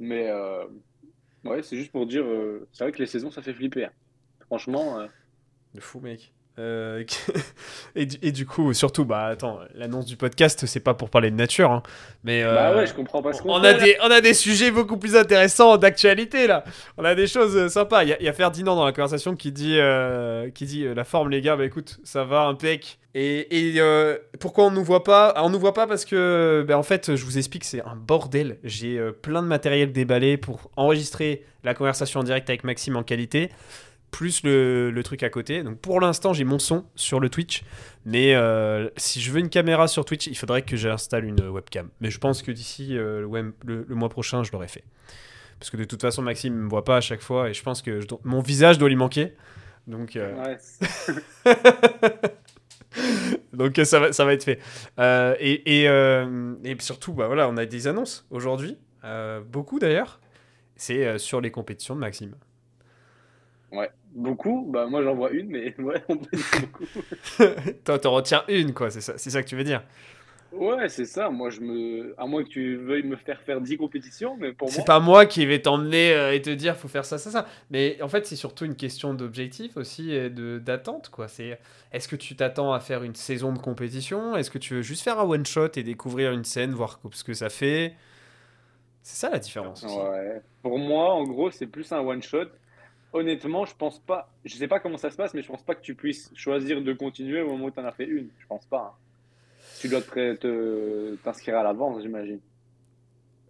Mais 0.00 0.28
euh, 0.28 0.64
ouais, 1.44 1.62
c'est 1.62 1.76
juste 1.76 1.92
pour 1.92 2.06
dire, 2.06 2.24
euh, 2.24 2.66
c'est 2.72 2.84
vrai 2.84 2.92
que 2.92 2.98
les 2.98 3.06
saisons, 3.06 3.30
ça 3.30 3.42
fait 3.42 3.54
flipper. 3.54 3.86
Hein. 3.86 3.92
Franchement. 4.46 5.06
De 5.74 5.80
fou, 5.80 6.00
mec. 6.00 6.32
Euh, 6.58 7.04
et, 7.96 8.06
du, 8.06 8.16
et, 8.20 8.32
du, 8.32 8.44
coup, 8.44 8.74
surtout, 8.74 9.04
bah 9.04 9.26
attends, 9.26 9.60
l'annonce 9.74 10.04
du 10.04 10.16
podcast, 10.16 10.66
c'est 10.66 10.80
pas 10.80 10.92
pour 10.92 11.08
parler 11.08 11.30
de 11.30 11.36
nature, 11.36 11.70
hein, 11.70 11.82
mais 12.24 12.42
euh, 12.42 12.54
bah 12.54 12.76
ouais, 12.76 12.86
je 12.86 12.92
comprends 12.92 13.22
pas 13.22 13.32
ce 13.32 13.40
qu'on 13.40 13.54
on 13.54 13.64
a 13.64 13.72
des 13.72 13.96
On 14.02 14.10
a 14.10 14.20
des 14.20 14.34
sujets 14.34 14.70
beaucoup 14.70 14.98
plus 14.98 15.16
intéressants 15.16 15.78
d'actualité 15.78 16.46
là. 16.46 16.64
On 16.98 17.04
a 17.04 17.14
des 17.14 17.26
choses 17.26 17.56
euh, 17.56 17.68
sympas. 17.68 18.04
Il 18.04 18.16
y, 18.20 18.28
a 18.28 18.32
Ferdinand 18.34 18.76
dans 18.76 18.84
la 18.84 18.92
conversation 18.92 19.34
qui 19.34 19.50
dit, 19.50 19.78
qui 20.54 20.66
dit 20.66 20.84
la 20.94 21.04
forme, 21.04 21.30
les 21.30 21.40
gars, 21.40 21.56
bah 21.56 21.64
écoute, 21.64 21.98
ça 22.04 22.24
va, 22.24 22.42
impec. 22.42 22.98
Et, 23.14 23.76
et 23.76 23.80
pourquoi 24.40 24.64
on 24.64 24.70
nous 24.70 24.84
voit 24.84 25.04
pas? 25.04 25.34
On 25.36 25.50
nous 25.50 25.58
voit 25.58 25.74
pas 25.74 25.86
parce 25.86 26.04
que, 26.04 26.64
bah, 26.66 26.78
en 26.78 26.82
fait, 26.82 27.14
je 27.14 27.24
vous 27.24 27.38
explique, 27.38 27.64
c'est 27.64 27.82
un 27.82 27.96
bordel. 27.96 28.58
J'ai 28.64 29.00
plein 29.22 29.42
de 29.42 29.46
matériel 29.46 29.92
déballé 29.92 30.36
pour 30.36 30.70
enregistrer 30.76 31.44
la 31.64 31.74
conversation 31.74 32.20
en 32.20 32.24
direct 32.24 32.48
avec 32.50 32.64
Maxime 32.64 32.96
en 32.96 33.02
qualité 33.02 33.50
plus 34.12 34.44
le, 34.44 35.00
truc 35.02 35.24
à 35.24 35.30
côté. 35.30 35.64
Donc 35.64 35.80
pour 35.80 36.00
l'instant, 36.00 36.32
j'ai 36.32 36.44
mon 36.44 36.60
son 36.60 36.84
sur 36.94 37.18
le 37.18 37.28
Twitch. 37.28 37.64
Mais 38.04 38.36
euh, 38.36 38.88
si 38.96 39.20
je 39.20 39.32
veux 39.32 39.40
une 39.40 39.48
caméra 39.48 39.88
sur 39.88 40.04
Twitch, 40.04 40.28
il 40.28 40.36
faudrait 40.36 40.62
que 40.62 40.76
j'installe 40.76 41.24
une 41.24 41.40
webcam. 41.48 41.88
Mais 42.00 42.10
je 42.10 42.18
pense 42.18 42.42
que 42.42 42.52
d'ici 42.52 42.96
euh, 42.96 43.26
le, 43.64 43.94
mois 43.94 44.10
prochain, 44.10 44.44
je 44.44 44.52
l'aurai 44.52 44.68
fait. 44.68 44.84
Parce 45.58 45.70
que 45.70 45.76
de 45.76 45.84
toute 45.84 46.00
façon, 46.00 46.22
Maxime 46.22 46.54
ne 46.54 46.60
me 46.60 46.68
voit 46.68 46.84
pas 46.84 46.98
à 46.98 47.00
chaque 47.00 47.22
fois. 47.22 47.48
Et 47.48 47.54
je 47.54 47.62
pense 47.62 47.82
que 47.82 48.00
mon 48.22 48.40
visage 48.40 48.78
doit 48.78 48.88
lui 48.88 48.96
manquer. 48.96 49.34
Donc, 49.88 50.14
euh, 50.14 50.56
Donc 53.52 53.80
ça 53.82 53.98
va, 53.98 54.12
ça 54.12 54.24
va 54.24 54.34
être 54.34 54.44
fait. 54.44 54.60
et, 55.40 55.84
et, 55.84 56.76
surtout, 56.80 57.14
bah, 57.14 57.26
voilà, 57.26 57.48
on 57.48 57.56
a 57.56 57.64
des 57.64 57.88
annonces 57.88 58.26
aujourd'hui. 58.30 58.76
beaucoup 59.50 59.78
d'ailleurs. 59.78 60.20
C'est 60.76 61.18
sur 61.18 61.40
les 61.40 61.50
compétitions 61.50 61.94
de 61.94 62.00
Maxime. 62.00 62.34
Ouais. 63.72 63.90
Beaucoup 64.14 64.68
Bah 64.70 64.86
moi 64.86 65.02
j'en 65.02 65.14
vois 65.14 65.30
une, 65.30 65.48
mais 65.48 65.74
ouais, 65.78 66.02
on 66.08 66.16
peut 66.16 66.36
dire 66.36 66.60
beaucoup. 66.60 66.84
Toi 67.84 67.98
t'en 67.98 68.12
retiens 68.12 68.44
une, 68.48 68.74
quoi, 68.74 68.90
c'est 68.90 69.00
ça, 69.00 69.14
c'est 69.16 69.30
ça 69.30 69.42
que 69.42 69.48
tu 69.48 69.56
veux 69.56 69.64
dire 69.64 69.82
Ouais, 70.52 70.88
c'est 70.88 71.06
ça. 71.06 71.30
Moi, 71.30 71.50
je 71.50 71.60
me. 71.60 72.14
À 72.18 72.26
moins 72.26 72.44
que 72.44 72.48
tu 72.48 72.76
veuilles 72.76 73.04
me 73.04 73.16
faire 73.16 73.40
faire 73.40 73.60
10 73.60 73.78
compétitions, 73.78 74.36
mais 74.38 74.52
pour 74.52 74.68
moi. 74.68 74.74
C'est 74.74 74.84
pas 74.84 75.00
moi 75.00 75.24
qui 75.24 75.46
vais 75.46 75.60
t'emmener 75.60 76.12
euh, 76.12 76.34
et 76.34 76.42
te 76.42 76.50
dire 76.50 76.76
faut 76.76 76.88
faire 76.88 77.04
ça, 77.04 77.16
ça, 77.16 77.30
ça. 77.30 77.46
Mais 77.70 78.00
en 78.02 78.08
fait, 78.08 78.26
c'est 78.26 78.36
surtout 78.36 78.64
une 78.64 78.76
question 78.76 79.14
d'objectif 79.14 79.76
aussi 79.76 80.12
et 80.12 80.28
de, 80.28 80.58
d'attente, 80.58 81.08
quoi. 81.08 81.28
C'est 81.28 81.58
est-ce 81.92 82.06
que 82.06 82.16
tu 82.16 82.36
t'attends 82.36 82.72
à 82.72 82.80
faire 82.80 83.02
une 83.02 83.14
saison 83.14 83.52
de 83.52 83.58
compétition? 83.58 84.36
Est-ce 84.36 84.50
que 84.50 84.58
tu 84.58 84.74
veux 84.74 84.82
juste 84.82 85.02
faire 85.02 85.18
un 85.18 85.24
one 85.24 85.46
shot 85.46 85.70
et 85.76 85.82
découvrir 85.82 86.32
une 86.32 86.44
scène, 86.44 86.72
voir 86.72 87.00
ce 87.12 87.24
que 87.24 87.34
ça 87.34 87.48
fait? 87.48 87.94
C'est 89.02 89.16
ça 89.16 89.30
la 89.30 89.38
différence. 89.38 89.82
Ouais. 89.82 90.42
Pour 90.62 90.78
moi, 90.78 91.14
en 91.14 91.24
gros, 91.24 91.50
c'est 91.50 91.66
plus 91.66 91.90
un 91.92 92.00
one 92.00 92.22
shot 92.22 92.46
honnêtement, 93.12 93.64
je 93.64 93.74
pense 93.76 93.98
pas. 93.98 94.28
Je 94.44 94.54
sais 94.54 94.68
pas 94.68 94.80
comment 94.80 94.96
ça 94.96 95.10
se 95.10 95.16
passe, 95.16 95.34
mais 95.34 95.42
je 95.42 95.48
pense 95.48 95.62
pas 95.62 95.74
que 95.74 95.82
tu 95.82 95.94
puisses 95.94 96.30
choisir 96.34 96.82
de 96.82 96.92
continuer 96.92 97.42
au 97.42 97.48
moment 97.48 97.66
où 97.66 97.70
tu 97.70 97.80
en 97.80 97.84
as 97.84 97.92
fait 97.92 98.06
une. 98.06 98.28
Je 98.38 98.46
pense 98.46 98.66
pas. 98.66 98.94
Hein. 98.94 98.98
Tu 99.80 99.88
dois 99.88 100.00
t'inscrire 100.00 101.58
à 101.58 101.62
l'avance, 101.62 102.02
j'imagine. 102.02 102.40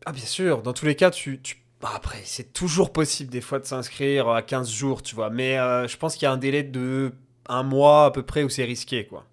Ah, 0.04 0.12
bien 0.12 0.24
sûr. 0.24 0.62
Dans 0.62 0.72
tous 0.72 0.86
les 0.86 0.96
cas, 0.96 1.10
tu. 1.10 1.40
Bah, 1.80 1.90
après, 1.94 2.20
c'est 2.24 2.52
toujours 2.52 2.92
possible 2.92 3.30
des 3.30 3.40
fois 3.40 3.58
de 3.58 3.64
s'inscrire 3.64 4.28
à 4.28 4.42
15 4.42 4.70
jours, 4.70 5.02
tu 5.02 5.14
vois. 5.14 5.30
Mais 5.30 5.58
euh, 5.58 5.88
je 5.88 5.96
pense 5.96 6.14
qu'il 6.14 6.24
y 6.24 6.26
a 6.26 6.32
un 6.32 6.36
délai 6.36 6.62
de 6.62 7.12
un 7.48 7.64
mois 7.64 8.06
à 8.06 8.10
peu 8.12 8.22
près 8.22 8.44
où 8.44 8.48
c'est 8.48 8.64
risqué, 8.64 9.04
quoi. 9.04 9.26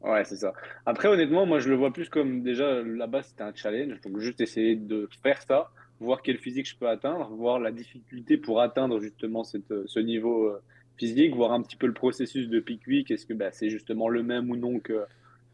Ouais, 0.00 0.24
c'est 0.24 0.36
ça. 0.36 0.52
Après, 0.86 1.08
honnêtement, 1.08 1.46
moi, 1.46 1.58
je 1.58 1.68
le 1.68 1.76
vois 1.76 1.92
plus 1.92 2.08
comme 2.08 2.42
déjà 2.42 2.82
là-bas, 2.82 3.22
c'était 3.22 3.42
un 3.42 3.54
challenge. 3.54 4.00
Donc, 4.02 4.18
juste 4.18 4.40
essayer 4.40 4.76
de 4.76 5.08
faire 5.22 5.40
ça 5.42 5.70
voir 6.00 6.22
quel 6.22 6.38
physique 6.38 6.68
je 6.68 6.76
peux 6.76 6.88
atteindre, 6.88 7.28
voir 7.30 7.58
la 7.58 7.72
difficulté 7.72 8.36
pour 8.36 8.60
atteindre 8.60 9.00
justement 9.00 9.44
cette, 9.44 9.70
euh, 9.70 9.84
ce 9.86 10.00
niveau 10.00 10.44
euh, 10.44 10.62
physique, 10.96 11.34
voir 11.34 11.52
un 11.52 11.62
petit 11.62 11.76
peu 11.76 11.86
le 11.86 11.94
processus 11.94 12.48
de 12.48 12.60
pick 12.60 12.86
week, 12.86 13.10
est-ce 13.10 13.26
que 13.26 13.34
bah, 13.34 13.50
c'est 13.50 13.70
justement 13.70 14.08
le 14.08 14.22
même 14.22 14.50
ou 14.50 14.56
non 14.56 14.80
que 14.80 15.04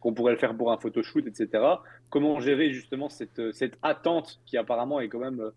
qu'on 0.01 0.15
pourrait 0.15 0.33
le 0.33 0.39
faire 0.39 0.57
pour 0.57 0.73
un 0.73 0.79
photoshoot, 0.79 1.25
etc. 1.29 1.63
Comment 2.11 2.41
gérer 2.41 2.73
justement 2.73 3.09
cette, 3.09 3.39
euh, 3.39 3.53
cette 3.53 3.79
attente 3.83 4.41
qui 4.47 4.57
apparemment 4.57 4.99
est 4.99 5.09
quand 5.09 5.21
même 5.21 5.53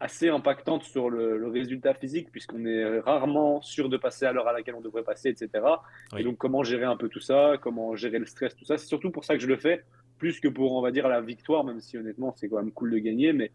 assez 0.00 0.28
impactante 0.28 0.82
sur 0.82 1.10
le, 1.10 1.46
résultat 1.46 1.94
physique, 1.94 2.32
puisqu'on 2.32 2.66
est 2.66 2.98
rarement 2.98 3.62
sûr 3.62 3.88
de 3.88 3.96
passer 3.96 4.26
à 4.26 4.32
l'heure 4.32 4.48
à 4.48 4.52
laquelle 4.52 4.74
on 4.74 4.80
devrait 4.80 5.04
passer, 5.04 5.28
etc. 5.28 5.64
Et 6.18 6.24
donc 6.24 6.38
comment 6.38 6.64
gérer 6.64 6.84
un 6.84 6.96
peu 6.96 7.08
tout 7.08 7.20
ça, 7.20 7.54
comment 7.60 7.94
gérer 7.94 8.18
le 8.18 8.26
stress, 8.26 8.56
tout 8.56 8.64
ça. 8.64 8.76
C'est 8.76 8.88
surtout 8.88 9.12
pour 9.12 9.24
ça 9.24 9.34
que 9.34 9.40
je 9.40 9.46
le 9.46 9.56
fais, 9.56 9.84
plus 10.18 10.40
que 10.40 10.48
pour, 10.48 10.72
on 10.72 10.82
va 10.82 10.90
dire, 10.90 11.06
la 11.08 11.20
victoire, 11.20 11.62
même 11.62 11.80
si 11.80 11.96
honnêtement 11.96 12.34
c'est 12.36 12.48
quand 12.48 12.56
même 12.56 12.72
cool 12.72 12.90
de 12.90 12.98
gagner, 12.98 13.32
mais 13.32 13.52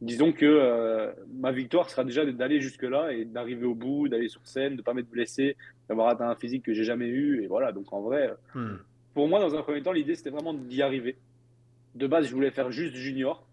disons 0.00 0.32
que 0.32 0.44
euh, 0.44 1.12
ma 1.32 1.52
victoire 1.52 1.88
sera 1.88 2.04
déjà 2.04 2.24
d'aller 2.24 2.60
jusque-là 2.60 3.12
et 3.12 3.24
d'arriver 3.24 3.66
au 3.66 3.74
bout, 3.74 4.08
d'aller 4.08 4.28
sur 4.28 4.46
scène, 4.46 4.72
de 4.72 4.78
ne 4.78 4.82
pas 4.82 4.94
m'être 4.94 5.10
blessé, 5.10 5.56
d'avoir 5.88 6.08
atteint 6.08 6.28
un 6.28 6.34
physique 6.34 6.64
que 6.64 6.72
j'ai 6.72 6.84
jamais 6.84 7.08
eu. 7.08 7.42
Et 7.42 7.46
voilà, 7.46 7.72
donc 7.72 7.92
en 7.92 8.00
vrai, 8.00 8.32
hmm. 8.54 8.76
pour 9.14 9.28
moi, 9.28 9.40
dans 9.40 9.54
un 9.54 9.62
premier 9.62 9.82
temps, 9.82 9.92
l'idée 9.92 10.14
c'était 10.14 10.30
vraiment 10.30 10.54
d'y 10.54 10.82
arriver. 10.82 11.16
De 11.94 12.06
base, 12.06 12.26
je 12.26 12.34
voulais 12.34 12.50
faire 12.50 12.70
juste 12.70 12.94
junior. 12.94 13.46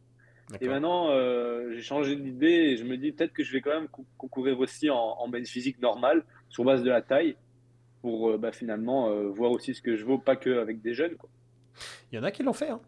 Et 0.59 0.67
maintenant, 0.67 1.11
euh, 1.11 1.71
j'ai 1.71 1.81
changé 1.81 2.17
d'idée 2.17 2.47
et 2.47 2.75
je 2.75 2.83
me 2.83 2.97
dis 2.97 3.13
peut-être 3.13 3.31
que 3.31 3.41
je 3.41 3.53
vais 3.53 3.61
quand 3.61 3.71
même 3.71 3.87
concourir 4.17 4.59
aussi 4.59 4.89
en, 4.89 4.97
en 4.97 5.31
physique 5.45 5.81
normale, 5.81 6.25
sur 6.49 6.65
base 6.65 6.83
de 6.83 6.89
la 6.89 7.01
taille, 7.01 7.37
pour 8.01 8.31
euh, 8.31 8.37
bah, 8.37 8.51
finalement 8.51 9.13
voir 9.29 9.51
aussi 9.51 9.73
ce 9.73 9.81
que 9.81 9.95
je 9.95 10.03
vaux, 10.03 10.17
pas 10.17 10.35
qu'avec 10.35 10.81
des 10.81 10.93
jeunes. 10.93 11.15
Quoi. 11.15 11.29
Il 12.11 12.17
y 12.17 12.19
en 12.19 12.23
a 12.23 12.31
qui 12.31 12.43
l'ont 12.43 12.51
fait. 12.51 12.69
Hein. 12.69 12.81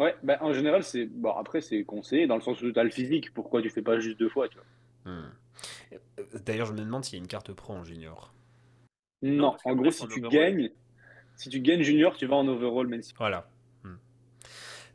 Ouais, 0.00 0.16
bah, 0.22 0.38
en 0.40 0.54
général, 0.54 0.82
c'est 0.82 1.04
bon, 1.04 1.30
après, 1.32 1.60
c'est 1.60 1.84
conseillé 1.84 2.26
dans 2.26 2.36
le 2.36 2.40
sens 2.40 2.60
où 2.62 2.72
tu 2.72 2.80
as 2.80 2.84
le 2.84 2.90
physique. 2.90 3.34
Pourquoi 3.34 3.60
tu 3.60 3.68
fais 3.68 3.82
pas 3.82 4.00
juste 4.00 4.18
deux 4.18 4.30
fois 4.30 4.48
tu 4.48 4.56
vois? 4.56 5.12
Hmm. 5.12 5.30
euh, 5.92 6.24
D'ailleurs, 6.46 6.66
je 6.66 6.72
me 6.72 6.78
demande 6.78 7.04
s'il 7.04 7.18
y 7.18 7.20
a 7.20 7.22
une 7.22 7.28
carte 7.28 7.52
pro 7.52 7.74
en 7.74 7.84
junior. 7.84 8.32
Non, 9.20 9.56
en 9.62 9.74
gros, 9.74 9.90
si 9.90 10.08
tu 10.08 10.22
gagnes, 10.22 10.70
si 11.36 11.50
tu 11.50 11.60
gagnes 11.60 11.82
junior, 11.82 12.16
tu 12.16 12.24
vas 12.24 12.36
en 12.36 12.48
overall 12.48 12.86
même 12.86 13.02
si. 13.02 13.12
Voilà. 13.18 13.46
Hmm. 13.84 13.96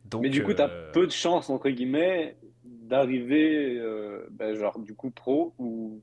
Donc, 0.06 0.24
Mais 0.24 0.30
du 0.30 0.42
coup, 0.42 0.56
tu 0.56 0.62
as 0.62 0.72
euh, 0.72 0.92
peu 0.92 1.06
de 1.06 1.12
chance, 1.12 1.52
entre 1.52 1.70
guillemets, 1.70 2.36
d'arriver, 2.64 3.78
euh, 3.78 4.26
bah, 4.32 4.56
genre, 4.56 4.80
du 4.80 4.96
coup, 4.96 5.12
pro 5.12 5.54
ou 5.60 6.02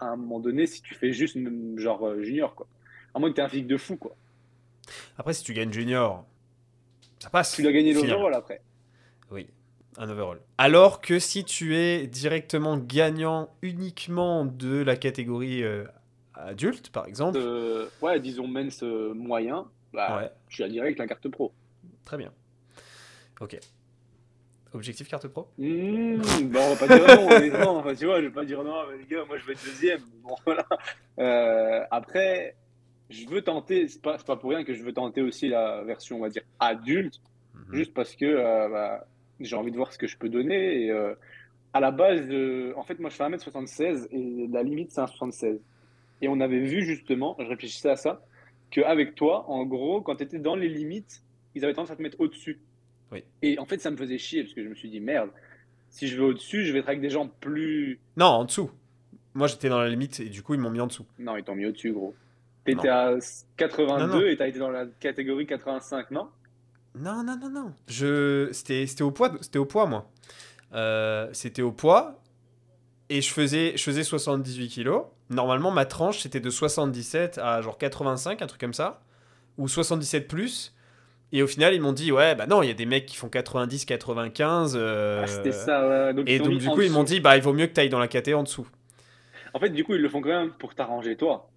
à 0.00 0.06
un 0.06 0.16
moment 0.16 0.40
donné, 0.40 0.66
si 0.66 0.82
tu 0.82 0.94
fais 0.94 1.12
juste, 1.12 1.38
genre, 1.76 2.20
junior, 2.20 2.56
quoi. 2.56 2.66
À 3.14 3.20
moins 3.20 3.30
que 3.30 3.36
tu 3.36 3.40
aies 3.40 3.44
un 3.44 3.48
physique 3.48 3.68
de 3.68 3.76
fou, 3.76 3.96
quoi. 3.96 4.16
Après, 5.16 5.32
si 5.32 5.44
tu 5.44 5.54
gagnes 5.54 5.72
junior, 5.72 6.26
ça 7.18 7.30
passe. 7.30 7.54
Tu 7.54 7.62
dois 7.62 7.72
gagner 7.72 7.92
l'overall 7.92 8.34
après. 8.34 8.60
Oui, 9.30 9.48
un 9.98 10.08
overall. 10.08 10.40
Alors 10.58 11.00
que 11.00 11.18
si 11.18 11.44
tu 11.44 11.76
es 11.76 12.06
directement 12.06 12.76
gagnant 12.76 13.50
uniquement 13.62 14.44
de 14.44 14.82
la 14.82 14.96
catégorie 14.96 15.62
euh, 15.62 15.84
adulte, 16.34 16.90
par 16.90 17.06
exemple. 17.06 17.38
Euh, 17.40 17.86
ouais, 18.02 18.20
disons 18.20 18.46
men's 18.46 18.82
euh, 18.82 19.14
moyen, 19.14 19.66
bah, 19.92 20.32
tu 20.48 20.62
as 20.62 20.68
direct 20.68 20.98
la 20.98 21.06
carte 21.06 21.28
pro. 21.28 21.52
Très 22.04 22.18
bien. 22.18 22.32
Ok. 23.40 23.58
Objectif 24.72 25.08
carte 25.08 25.28
pro? 25.28 25.48
Mmh, 25.56 26.18
bah, 26.50 26.60
On 26.62 26.74
va 26.74 26.86
pas 26.86 26.98
dire 26.98 27.06
non, 27.16 27.64
non 27.64 27.78
enfin, 27.78 27.94
tu 27.94 28.04
vois, 28.04 28.20
je 28.20 28.26
vais 28.26 28.32
pas 28.32 28.44
dire 28.44 28.62
non, 28.62 28.82
mais 28.90 28.98
les 28.98 29.06
gars, 29.06 29.24
moi 29.24 29.38
je 29.38 29.46
vais 29.46 29.54
être 29.54 29.64
deuxième. 29.64 30.02
Bon, 30.22 30.34
voilà. 30.44 31.88
après, 31.90 32.54
je 33.10 33.28
veux 33.28 33.42
tenter, 33.42 33.88
c'est 33.88 34.02
pas, 34.02 34.18
pas 34.18 34.36
pour 34.36 34.50
rien 34.50 34.64
que 34.64 34.74
je 34.74 34.82
veux 34.82 34.92
tenter 34.92 35.22
aussi 35.22 35.48
la 35.48 35.82
version, 35.84 36.18
on 36.18 36.20
va 36.20 36.28
dire, 36.28 36.42
adulte, 36.58 37.20
mhm. 37.54 37.74
juste 37.74 37.94
parce 37.94 38.14
que 38.16 38.24
euh, 38.24 38.68
bah, 38.68 39.06
j'ai 39.40 39.56
envie 39.56 39.70
de 39.70 39.76
voir 39.76 39.92
ce 39.92 39.98
que 39.98 40.06
je 40.06 40.16
peux 40.16 40.28
donner. 40.28 40.84
Et, 40.84 40.90
euh, 40.90 41.14
à 41.72 41.80
la 41.80 41.90
base, 41.90 42.22
en 42.74 42.82
fait, 42.84 42.98
moi 42.98 43.10
je 43.10 43.16
fais 43.16 43.24
1m76 43.24 44.08
et 44.10 44.48
la 44.50 44.62
limite 44.62 44.92
c'est 44.92 45.00
un 45.00 45.06
76. 45.06 45.60
Et 46.22 46.28
on 46.28 46.40
avait 46.40 46.60
vu 46.60 46.82
justement, 46.82 47.36
je 47.38 47.46
réfléchissais 47.46 47.90
à 47.90 47.96
ça, 47.96 48.24
qu'avec 48.70 49.14
toi, 49.14 49.48
en 49.50 49.64
gros, 49.66 50.00
quand 50.00 50.16
tu 50.16 50.22
étais 50.22 50.38
dans 50.38 50.56
les 50.56 50.68
limites, 50.68 51.22
ils 51.54 51.64
avaient 51.64 51.74
tendance 51.74 51.90
à 51.90 51.96
te 51.96 52.02
mettre 52.02 52.18
au-dessus. 52.20 52.58
Oui. 53.12 53.22
Et 53.42 53.58
en 53.58 53.66
fait, 53.66 53.80
ça 53.80 53.90
me 53.90 53.96
faisait 53.96 54.18
chier 54.18 54.42
parce 54.42 54.54
que 54.54 54.62
je 54.64 54.68
me 54.68 54.74
suis 54.74 54.88
dit, 54.88 55.00
merde, 55.00 55.30
si 55.90 56.08
je 56.08 56.16
vais 56.16 56.22
au-dessus, 56.22 56.64
je 56.64 56.72
vais 56.72 56.80
être 56.80 56.88
avec 56.88 57.00
des 57.00 57.10
gens 57.10 57.28
plus. 57.28 58.00
Non, 58.16 58.26
en 58.26 58.44
dessous. 58.44 58.70
Moi, 59.34 59.46
j'étais 59.46 59.68
dans 59.68 59.78
la 59.78 59.88
limite 59.88 60.20
et 60.20 60.30
du 60.30 60.42
coup, 60.42 60.54
ils 60.54 60.60
m'ont 60.60 60.70
mis 60.70 60.80
en 60.80 60.86
dessous. 60.86 61.04
Non, 61.18 61.36
ils 61.36 61.44
t'ont 61.44 61.54
mis 61.54 61.66
au-dessus, 61.66 61.92
gros. 61.92 62.14
T'étais 62.66 62.88
à 62.88 63.14
82 63.56 64.28
et 64.28 64.36
t'as 64.36 64.48
été 64.48 64.58
dans 64.58 64.70
la 64.70 64.86
catégorie 65.00 65.46
85, 65.46 66.10
non? 66.10 66.28
Non, 66.98 67.22
non, 67.22 67.36
non, 67.40 67.48
non. 67.48 67.72
Je... 67.88 68.48
C'était 68.52 69.02
au 69.02 69.10
poids, 69.10 69.32
c'était 69.40 69.58
au 69.58 69.64
poids, 69.66 69.86
moi. 69.86 70.10
Euh, 70.74 71.28
c'était 71.32 71.62
au 71.62 71.72
poids 71.72 72.20
et 73.08 73.20
je 73.20 73.32
faisais, 73.32 73.76
je 73.76 73.82
faisais 73.82 74.02
78 74.02 74.68
kilos. 74.68 75.04
Normalement, 75.30 75.70
ma 75.70 75.84
tranche, 75.84 76.20
c'était 76.20 76.40
de 76.40 76.50
77 76.50 77.38
à 77.38 77.60
genre 77.62 77.78
85, 77.78 78.42
un 78.42 78.46
truc 78.46 78.60
comme 78.60 78.74
ça. 78.74 79.02
Ou 79.58 79.68
77 79.68 80.28
plus. 80.28 80.74
Et 81.32 81.42
au 81.42 81.46
final, 81.46 81.74
ils 81.74 81.80
m'ont 81.80 81.92
dit, 81.92 82.12
ouais, 82.12 82.34
bah 82.34 82.46
non, 82.46 82.62
il 82.62 82.68
y 82.68 82.70
a 82.70 82.74
des 82.74 82.86
mecs 82.86 83.06
qui 83.06 83.16
font 83.16 83.28
90, 83.28 83.84
95. 83.84 84.76
Euh, 84.76 85.22
ah, 85.22 85.26
c'était 85.26 85.52
ça, 85.52 85.88
ouais. 85.88 86.14
Donc, 86.14 86.28
et 86.28 86.38
donc, 86.38 86.58
du 86.58 86.68
coup, 86.68 86.82
ils 86.82 86.90
m'ont 86.90 87.04
dit, 87.04 87.20
bah, 87.20 87.36
il 87.36 87.42
vaut 87.42 87.52
mieux 87.52 87.66
que 87.66 87.72
tu 87.72 87.80
ailles 87.80 87.88
dans 87.88 87.98
la 87.98 88.08
KT 88.08 88.34
en 88.34 88.42
dessous. 88.42 88.66
En 89.52 89.58
fait, 89.58 89.70
du 89.70 89.84
coup, 89.84 89.94
ils 89.94 90.02
le 90.02 90.08
font 90.08 90.20
quand 90.20 90.28
même 90.28 90.50
pour 90.50 90.74
t'arranger, 90.74 91.16
toi. 91.16 91.48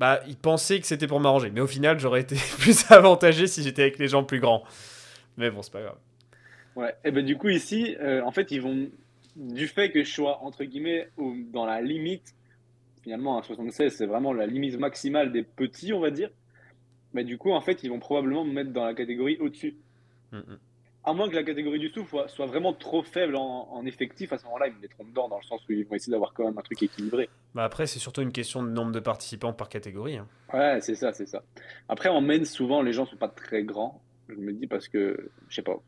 Bah, 0.00 0.22
ils 0.26 0.36
pensaient 0.36 0.80
que 0.80 0.86
c'était 0.86 1.06
pour 1.06 1.20
m'arranger. 1.20 1.50
Mais 1.50 1.60
au 1.60 1.66
final, 1.66 2.00
j'aurais 2.00 2.22
été 2.22 2.34
plus 2.58 2.90
avantagé 2.90 3.46
si 3.46 3.62
j'étais 3.62 3.82
avec 3.82 3.98
les 3.98 4.08
gens 4.08 4.24
plus 4.24 4.40
grands. 4.40 4.64
Mais 5.36 5.50
bon, 5.50 5.60
c'est 5.60 5.72
pas 5.72 5.82
grave. 5.82 5.98
Ouais, 6.74 6.94
et 7.04 7.10
ben 7.10 7.24
du 7.24 7.36
coup, 7.36 7.50
ici, 7.50 7.96
euh, 8.00 8.22
en 8.24 8.32
fait, 8.32 8.50
ils 8.50 8.62
vont. 8.62 8.88
Du 9.36 9.68
fait 9.68 9.90
que 9.90 10.02
je 10.02 10.10
sois, 10.10 10.42
entre 10.42 10.64
guillemets, 10.64 11.10
dans 11.52 11.66
la 11.66 11.82
limite, 11.82 12.34
finalement, 13.02 13.38
un 13.38 13.42
76, 13.42 13.94
c'est 13.94 14.06
vraiment 14.06 14.32
la 14.32 14.46
limite 14.46 14.78
maximale 14.78 15.32
des 15.32 15.42
petits, 15.42 15.92
on 15.92 16.00
va 16.00 16.10
dire. 16.10 16.30
Mais 17.12 17.22
du 17.22 17.36
coup, 17.36 17.52
en 17.52 17.60
fait, 17.60 17.82
ils 17.82 17.90
vont 17.90 18.00
probablement 18.00 18.44
me 18.44 18.52
mettre 18.52 18.72
dans 18.72 18.84
la 18.84 18.94
catégorie 18.94 19.36
au-dessus. 19.38 19.76
Mm, 20.32 20.38
mm. 20.38 20.58
À 21.02 21.14
moins 21.14 21.30
que 21.30 21.34
la 21.34 21.42
catégorie 21.42 21.78
du 21.78 21.88
dessous 21.88 22.06
soit, 22.26 22.46
vraiment 22.46 22.74
trop 22.74 23.02
faible 23.02 23.34
en, 23.36 23.84
effectif, 23.86 24.32
à 24.34 24.38
ce 24.38 24.44
moment-là, 24.44 24.66
ils 24.66 24.74
me 24.74 24.80
mettront 24.80 25.04
dedans, 25.04 25.28
dans 25.28 25.38
le 25.38 25.44
sens 25.44 25.60
où 25.68 25.72
ils 25.72 25.86
vont 25.86 25.94
essayer 25.94 26.10
d'avoir 26.10 26.34
quand 26.34 26.44
même 26.44 26.58
un 26.58 26.62
truc 26.62 26.82
équilibré. 26.82 27.30
Bah 27.54 27.64
après, 27.64 27.86
c'est 27.86 27.98
surtout 27.98 28.20
une 28.20 28.32
question 28.32 28.62
de 28.62 28.68
nombre 28.68 28.92
de 28.92 29.00
participants 29.00 29.54
par 29.54 29.70
catégorie. 29.70 30.18
Hein. 30.18 30.26
Ouais, 30.52 30.78
c'est 30.82 30.94
ça, 30.94 31.12
c'est 31.12 31.26
ça. 31.26 31.42
Après, 31.88 32.10
en 32.10 32.20
main, 32.20 32.44
souvent, 32.44 32.82
les 32.82 32.92
gens 32.92 33.06
sont 33.06 33.16
pas 33.16 33.28
très 33.28 33.62
grands, 33.62 34.02
je 34.28 34.34
me 34.34 34.52
dis, 34.52 34.66
parce 34.66 34.88
que, 34.88 35.30
je 35.48 35.54
sais 35.54 35.62
pas. 35.62 35.80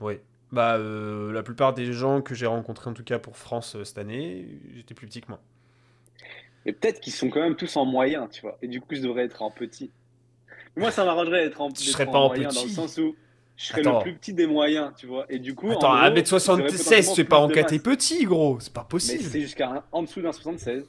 Oui. 0.00 0.14
Bah, 0.50 0.76
euh, 0.76 1.32
la 1.32 1.42
plupart 1.42 1.74
des 1.74 1.92
gens 1.92 2.22
que 2.22 2.34
j'ai 2.34 2.46
rencontrés, 2.46 2.88
en 2.88 2.94
tout 2.94 3.04
cas 3.04 3.18
pour 3.18 3.36
France 3.36 3.76
euh, 3.76 3.84
cette 3.84 3.98
année, 3.98 4.46
j'étais 4.74 4.94
plus 4.94 5.06
petit 5.06 5.20
que 5.20 5.28
moi. 5.28 5.40
Et 6.64 6.72
peut-être 6.72 7.00
qu'ils 7.00 7.12
sont 7.12 7.28
quand 7.28 7.40
même 7.40 7.56
tous 7.56 7.76
en 7.76 7.84
moyen, 7.84 8.28
tu 8.28 8.40
vois. 8.42 8.56
Et 8.62 8.68
du 8.68 8.80
coup, 8.80 8.94
je 8.94 9.02
devrais 9.02 9.24
être 9.24 9.42
en 9.42 9.50
petit. 9.50 9.90
Moi, 10.76 10.90
ça 10.90 11.04
m'arrangerait 11.04 11.44
d'être 11.44 11.60
en, 11.60 11.68
je 11.68 11.90
serais 11.90 12.06
pas 12.06 12.18
en, 12.18 12.28
moyen, 12.28 12.48
dans 12.48 12.62
le 12.62 12.68
sens 12.68 12.98
où 12.98 13.14
je 13.56 13.66
serais 13.66 13.82
le 13.82 14.02
plus 14.02 14.14
petit 14.14 14.34
des 14.34 14.46
moyens, 14.46 14.92
tu 14.96 15.06
vois. 15.06 15.26
Et 15.28 15.38
du 15.38 15.54
coup, 15.54 15.70
Attends, 15.70 15.94
1m76, 15.94 17.14
c'est 17.14 17.24
pas 17.24 17.38
en 17.38 17.48
KT 17.48 17.82
petit, 17.82 18.24
gros. 18.24 18.58
C'est 18.60 18.72
pas 18.72 18.84
possible. 18.84 19.22
Mais 19.22 19.30
c'est 19.30 19.40
jusqu'à 19.40 19.84
en 19.92 20.02
dessous 20.02 20.22
d'un 20.22 20.32
76. 20.32 20.84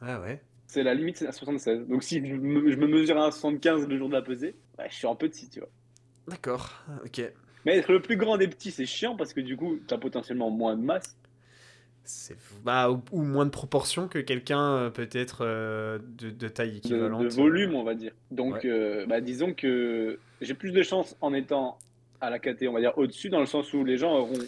Ah 0.00 0.20
ouais. 0.20 0.40
C'est 0.66 0.82
la 0.82 0.94
limite, 0.94 1.18
c'est 1.18 1.26
à 1.26 1.32
76. 1.32 1.86
Donc 1.86 2.02
si 2.02 2.26
je 2.26 2.34
me, 2.34 2.86
mesure 2.86 3.20
à 3.20 3.30
75 3.30 3.86
le 3.86 3.98
jour 3.98 4.08
de 4.08 4.14
la 4.14 4.22
pesée, 4.22 4.56
je 4.88 4.94
suis 4.94 5.06
en 5.06 5.14
petit, 5.14 5.48
tu 5.48 5.60
vois. 5.60 5.68
D'accord, 6.26 6.70
ok. 7.04 7.22
Mais 7.64 7.76
être 7.76 7.92
le 7.92 8.02
plus 8.02 8.16
grand 8.16 8.36
des 8.36 8.48
petits, 8.48 8.72
c'est 8.72 8.86
chiant 8.86 9.16
parce 9.16 9.32
que 9.32 9.40
du 9.40 9.56
coup, 9.56 9.78
tu 9.86 9.94
as 9.94 9.98
potentiellement 9.98 10.50
moins 10.50 10.76
de 10.76 10.82
masse. 10.82 11.16
C'est 12.04 12.36
bah, 12.64 12.90
ou, 13.12 13.22
moins 13.22 13.44
de 13.46 13.50
proportion 13.50 14.08
que 14.08 14.18
quelqu'un 14.18 14.74
euh, 14.74 14.90
peut-être 14.90 15.38
euh, 15.42 15.98
de, 16.18 16.48
taille 16.48 16.78
équivalente. 16.78 17.22
De, 17.22 17.28
volume, 17.28 17.74
on 17.74 17.84
va 17.84 17.94
dire. 17.94 18.12
Donc, 18.30 18.64
euh, 18.64 19.06
bah, 19.06 19.20
disons 19.20 19.54
que 19.54 20.18
j'ai 20.40 20.54
plus 20.54 20.72
de 20.72 20.82
chance 20.82 21.16
en 21.20 21.32
étant 21.32 21.78
à 22.20 22.30
la 22.30 22.38
KT, 22.38 22.66
on 22.68 22.72
va 22.72 22.80
dire 22.80 22.96
au-dessus, 22.96 23.28
dans 23.28 23.40
le 23.40 23.46
sens 23.46 23.72
où 23.72 23.84
les 23.84 23.96
gens 23.98 24.14
auront, 24.14 24.38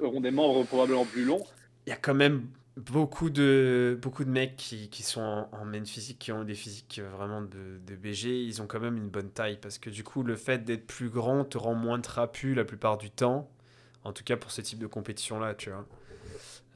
auront 0.00 0.20
des 0.20 0.30
membres 0.30 0.64
probablement 0.64 1.04
plus 1.04 1.24
longs. 1.24 1.44
Il 1.86 1.90
y 1.90 1.92
a 1.92 1.96
quand 1.96 2.14
même 2.14 2.46
beaucoup 2.76 3.28
de, 3.28 3.98
beaucoup 4.00 4.24
de 4.24 4.30
mecs 4.30 4.56
qui, 4.56 4.88
qui 4.88 5.02
sont 5.02 5.20
en, 5.20 5.48
en, 5.52 5.64
main 5.64 5.84
physique, 5.84 6.18
qui 6.18 6.32
ont 6.32 6.44
des 6.44 6.54
physiques 6.54 7.00
vraiment 7.12 7.42
de, 7.42 7.80
de, 7.86 7.96
BG, 7.96 8.42
ils 8.42 8.62
ont 8.62 8.66
quand 8.66 8.80
même 8.80 8.96
une 8.96 9.08
bonne 9.08 9.30
taille. 9.30 9.58
Parce 9.60 9.78
que 9.78 9.90
du 9.90 10.04
coup, 10.04 10.22
le 10.22 10.36
fait 10.36 10.64
d'être 10.64 10.86
plus 10.86 11.10
grand 11.10 11.44
te 11.44 11.58
rend 11.58 11.74
moins 11.74 12.00
trapu 12.00 12.54
la 12.54 12.64
plupart 12.64 12.98
du 12.98 13.10
temps. 13.10 13.50
En 14.04 14.12
tout 14.12 14.24
cas 14.24 14.36
pour 14.36 14.50
ce 14.50 14.62
type 14.62 14.78
de 14.78 14.86
compétition-là, 14.86 15.54
tu 15.54 15.70
vois. 15.70 15.86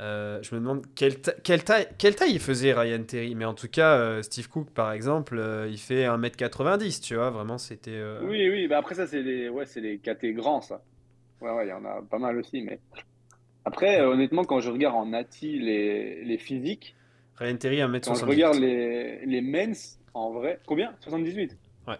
Euh, 0.00 0.42
je 0.42 0.54
me 0.54 0.60
demande 0.60 0.84
quelle, 0.94 1.14
quelle, 1.44 1.62
taille, 1.62 1.86
quelle 1.98 2.16
taille 2.16 2.32
il 2.32 2.40
faisait 2.40 2.72
Ryan 2.72 3.02
Terry. 3.04 3.34
Mais 3.34 3.44
en 3.44 3.54
tout 3.54 3.68
cas, 3.68 3.98
euh, 3.98 4.22
Steve 4.22 4.48
Cook, 4.48 4.70
par 4.70 4.92
exemple, 4.92 5.38
euh, 5.38 5.68
il 5.68 5.78
fait 5.78 6.06
1m90, 6.06 7.02
tu 7.02 7.14
vois. 7.14 7.30
Vraiment, 7.30 7.58
c'était. 7.58 8.02
Oui, 8.22 8.48
oui. 8.48 8.66
Bah 8.68 8.78
après, 8.78 8.94
ça, 8.94 9.06
c'est 9.06 9.22
les, 9.22 9.48
ouais, 9.48 9.64
les 9.76 9.98
KT 9.98 10.26
grands, 10.34 10.60
ça. 10.60 10.82
Ouais, 11.40 11.50
ouais, 11.50 11.66
il 11.66 11.70
y 11.70 11.72
en 11.72 11.84
a 11.84 12.02
pas 12.02 12.18
mal 12.18 12.36
aussi. 12.38 12.62
Mais 12.62 12.80
après, 13.64 14.00
honnêtement, 14.00 14.44
quand 14.44 14.60
je 14.60 14.70
regarde 14.70 14.96
en 14.96 15.06
nati 15.06 15.58
les, 15.58 16.24
les 16.24 16.38
physiques. 16.38 16.96
Ryan 17.36 17.56
Terry, 17.56 17.76
1m78. 17.78 18.04
Quand 18.04 18.14
je 18.14 18.24
regarde 18.24 18.58
les, 18.58 19.24
les 19.26 19.40
mens, 19.40 19.98
en 20.14 20.32
vrai. 20.32 20.58
Combien? 20.66 20.94
78 21.00 21.56
Ouais. 21.86 21.96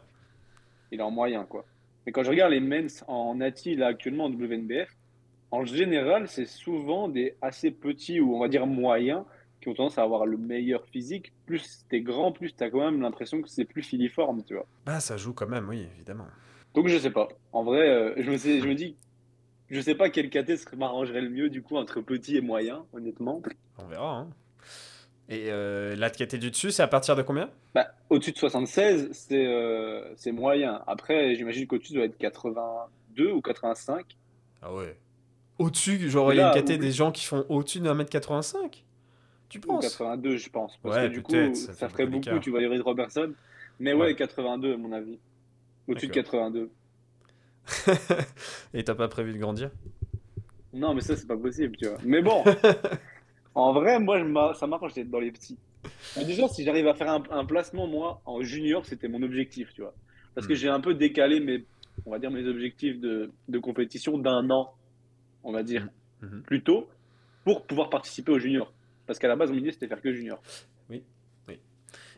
Il 0.90 1.00
est 1.00 1.02
en 1.02 1.10
moyen, 1.10 1.44
quoi. 1.44 1.64
Mais 2.04 2.12
quand 2.12 2.24
je 2.24 2.30
regarde 2.30 2.52
les 2.52 2.60
mens 2.60 3.04
en 3.06 3.36
nati, 3.36 3.76
là, 3.76 3.88
actuellement, 3.88 4.24
en 4.24 4.30
WNBF, 4.30 4.88
en 5.52 5.64
général, 5.66 6.28
c'est 6.28 6.46
souvent 6.46 7.08
des 7.08 7.36
assez 7.42 7.70
petits 7.70 8.20
ou 8.20 8.34
on 8.34 8.40
va 8.40 8.48
dire 8.48 8.66
moyens 8.66 9.22
qui 9.60 9.68
ont 9.68 9.74
tendance 9.74 9.98
à 9.98 10.02
avoir 10.02 10.26
le 10.26 10.38
meilleur 10.38 10.84
physique. 10.86 11.32
Plus 11.46 11.84
t'es 11.88 12.00
grand, 12.00 12.32
plus 12.32 12.56
t'as 12.56 12.70
quand 12.70 12.80
même 12.80 13.00
l'impression 13.02 13.40
que 13.42 13.48
c'est 13.48 13.66
plus 13.66 13.82
filiforme, 13.82 14.42
tu 14.42 14.54
vois. 14.54 14.66
Bah, 14.86 14.98
ça 14.98 15.16
joue 15.16 15.34
quand 15.34 15.46
même, 15.46 15.68
oui, 15.68 15.86
évidemment. 15.94 16.26
Donc 16.74 16.88
je 16.88 16.98
sais 16.98 17.10
pas. 17.10 17.28
En 17.52 17.62
vrai, 17.62 17.86
euh, 17.88 18.14
je, 18.16 18.30
me 18.30 18.38
je 18.38 18.66
me 18.66 18.74
dis, 18.74 18.96
je 19.68 19.80
sais 19.80 19.94
pas 19.94 20.08
quel 20.08 20.30
KT 20.30 20.74
m'arrangerait 20.76 21.20
le 21.20 21.28
mieux 21.28 21.50
du 21.50 21.62
coup 21.62 21.76
entre 21.76 22.00
petit 22.00 22.36
et 22.38 22.40
moyen, 22.40 22.86
honnêtement. 22.94 23.42
On 23.78 23.86
verra. 23.86 24.20
Hein. 24.20 24.30
Et 25.28 25.50
euh, 25.50 25.94
la 25.96 26.08
KT 26.08 26.36
du 26.36 26.50
dessus, 26.50 26.70
c'est 26.70 26.82
à 26.82 26.88
partir 26.88 27.14
de 27.14 27.22
combien? 27.22 27.50
Bah, 27.74 27.88
Au-dessus 28.08 28.32
de 28.32 28.38
76, 28.38 29.28
euh, 29.32 30.12
c'est 30.16 30.32
moyen. 30.32 30.82
Après, 30.86 31.34
j'imagine 31.34 31.66
qu'au-dessus 31.66 31.92
doit 31.92 32.04
être 32.04 32.16
82 32.16 33.32
ou 33.32 33.42
85. 33.42 34.16
Ah 34.62 34.74
ouais. 34.74 34.96
Au-dessus, 35.58 36.08
genre, 36.08 36.32
il 36.32 36.38
y 36.38 36.40
a 36.40 36.56
une 36.56 36.64
des 36.64 36.92
gens 36.92 37.12
qui 37.12 37.24
font 37.24 37.44
au-dessus 37.48 37.80
de 37.80 37.88
1m85 37.88 38.82
Tu 39.48 39.60
penses? 39.60 39.82
82, 39.82 40.36
je 40.36 40.50
pense. 40.50 40.78
Parce 40.82 40.96
que 40.96 41.06
du 41.08 41.22
coup, 41.22 41.32
ça, 41.54 41.88
ferait 41.88 42.06
beaucoup, 42.06 42.38
tu 42.40 42.50
vois, 42.50 42.60
les 42.60 42.78
Robertson. 42.80 43.32
Mais 43.78 43.92
ouais, 43.92 44.14
82, 44.14 44.74
à 44.74 44.76
mon 44.76 44.92
avis. 44.92 45.18
Au-dessus 45.88 46.08
de 46.08 46.12
82. 46.12 46.70
Et 48.74 48.82
t'as 48.84 48.94
pas 48.94 49.08
prévu 49.08 49.32
de 49.32 49.38
grandir? 49.38 49.70
Non, 50.72 50.94
mais 50.94 51.00
ça, 51.00 51.16
c'est 51.16 51.26
pas 51.26 51.36
possible, 51.36 51.76
tu 51.76 51.86
vois. 51.86 51.98
Mais 52.04 52.22
bon, 52.22 52.42
en 53.54 53.72
vrai, 53.72 53.98
moi, 53.98 54.54
ça 54.54 54.66
m'arrange 54.66 54.94
d'être 54.94 55.10
dans 55.10 55.20
les 55.20 55.30
petits. 55.30 55.58
Mais 56.16 56.24
déjà, 56.24 56.48
si 56.48 56.64
j'arrive 56.64 56.88
à 56.88 56.94
faire 56.94 57.10
un, 57.30 57.44
placement, 57.44 57.86
moi, 57.86 58.20
en 58.24 58.40
junior, 58.42 58.84
c'était 58.86 59.08
mon 59.08 59.22
objectif, 59.22 59.72
tu 59.74 59.82
vois. 59.82 59.94
Parce 60.34 60.46
que 60.46 60.52
hmm. 60.54 60.56
j'ai 60.56 60.68
un 60.68 60.80
peu 60.80 60.94
décalé 60.94 61.40
mes, 61.40 61.64
on 62.06 62.10
va 62.10 62.18
dire, 62.18 62.30
mes 62.30 62.46
objectifs 62.46 62.98
de, 63.00 63.30
de 63.48 63.58
compétition 63.58 64.16
d'un 64.16 64.48
an 64.50 64.72
on 65.44 65.52
va 65.52 65.62
dire, 65.62 65.88
mm. 66.22 66.42
plus 66.42 66.62
tôt, 66.62 66.88
pour 67.44 67.66
pouvoir 67.66 67.90
participer 67.90 68.32
aux 68.32 68.38
juniors. 68.38 68.72
Parce 69.06 69.18
qu'à 69.18 69.28
la 69.28 69.36
base, 69.36 69.50
mon 69.50 69.58
idée, 69.58 69.72
c'était 69.72 69.88
faire 69.88 70.00
que 70.00 70.12
junior. 70.12 70.40
Oui. 70.88 71.02
oui. 71.48 71.58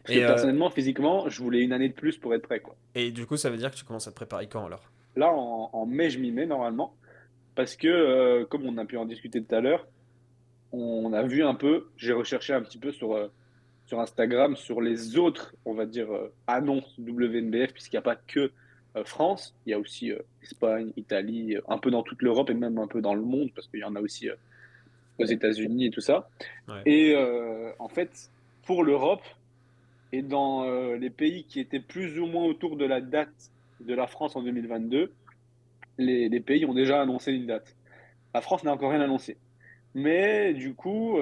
et 0.09 0.23
euh, 0.23 0.29
personnellement, 0.29 0.71
physiquement, 0.71 1.29
je 1.29 1.43
voulais 1.43 1.63
une 1.63 1.73
année 1.73 1.89
de 1.89 1.95
plus 1.95 2.19
pour 2.19 2.35
être 2.35 2.43
prêt. 2.43 2.61
Quoi. 2.61 2.77
Et 2.95 3.11
du 3.11 3.27
coup, 3.27 3.37
ça 3.37 3.51
veut 3.51 3.57
dire 3.57 3.71
que 3.71 3.77
tu 3.77 3.85
commences 3.85 4.07
à 4.07 4.11
te 4.11 4.17
préparer 4.17 4.47
quand 4.49 4.67
alors? 4.67 4.91
Là, 5.17 5.33
en, 5.33 5.87
mai, 5.87 6.11
je 6.11 6.19
m'y 6.19 6.33
mets 6.33 6.47
normalement. 6.47 6.97
Parce 7.55 7.77
que, 7.77 7.87
euh, 7.87 8.45
comme 8.47 8.67
on 8.67 8.77
a 8.79 8.85
pu 8.85 8.97
en 8.97 9.07
discuter 9.07 9.43
tout 9.43 9.55
à 9.55 9.61
l'heure, 9.61 9.87
on 10.73 11.13
a 11.13 11.23
vu 11.23 11.45
un 11.45 11.55
peu, 11.55 11.89
j'ai 11.97 12.13
recherché 12.13 12.53
un 12.53 12.63
petit 12.63 12.79
peu 12.79 12.91
sur, 12.91 13.15
euh, 13.15 13.29
sur 13.87 14.01
Instagram, 14.01 14.57
sur 14.57 14.81
les 14.81 15.17
autres, 15.17 15.55
on 15.65 15.73
va 15.73 15.87
dire, 15.87 16.09
annonces 16.49 16.99
WNBF, 16.99 17.73
puisqu'il 17.73 17.95
n'y 17.95 17.99
a 17.99 18.03
pas 18.03 18.17
que 18.17 18.51
France, 19.03 19.55
il 19.67 19.71
y 19.71 19.73
a 19.73 19.79
aussi 19.79 20.13
euh, 20.13 20.19
Espagne, 20.43 20.93
Italie, 20.97 21.57
euh, 21.57 21.63
un 21.69 21.79
peu 21.79 21.91
dans 21.91 22.03
toute 22.03 22.23
l'Europe 22.23 22.51
et 22.51 22.55
même 22.55 22.79
un 22.79 22.87
peu 22.87 23.01
dans 23.01 23.15
le 23.15 23.23
monde, 23.23 23.51
parce 23.55 23.67
qu'il 23.67 23.81
y 23.81 23.85
en 23.85 23.97
a 23.97 24.01
aussi 24.01 24.29
aux 25.19 25.25
États-Unis 25.25 25.87
et 25.87 25.91
tout 25.91 26.01
ça. 26.01 26.29
Et 26.87 27.17
en 27.79 27.89
fait, 27.89 28.31
pour 28.63 28.83
l'Europe 28.83 29.23
et 30.13 30.23
dans 30.23 30.69
les 30.95 31.11
pays 31.11 31.45
qui 31.45 31.61
étaient 31.61 31.81
plus 31.81 32.19
ou 32.19 32.27
moins 32.27 32.45
autour 32.45 32.77
de 32.77 32.85
la 32.85 33.01
date 33.01 33.53
de 33.81 33.95
la 33.95 34.07
France 34.07 34.35
en 34.35 34.43
2022, 34.43 35.13
les, 35.99 36.29
les 36.29 36.41
pays 36.41 36.65
ont 36.65 36.75
déjà 36.75 37.01
annoncé 37.01 37.33
une 37.33 37.47
date. 37.47 37.77
La 38.33 38.41
France 38.41 38.65
n'a 38.65 38.73
encore 38.73 38.91
rien 38.91 39.01
annoncé. 39.01 39.37
Mais 39.95 40.53
du 40.53 40.75
coup, 40.75 41.17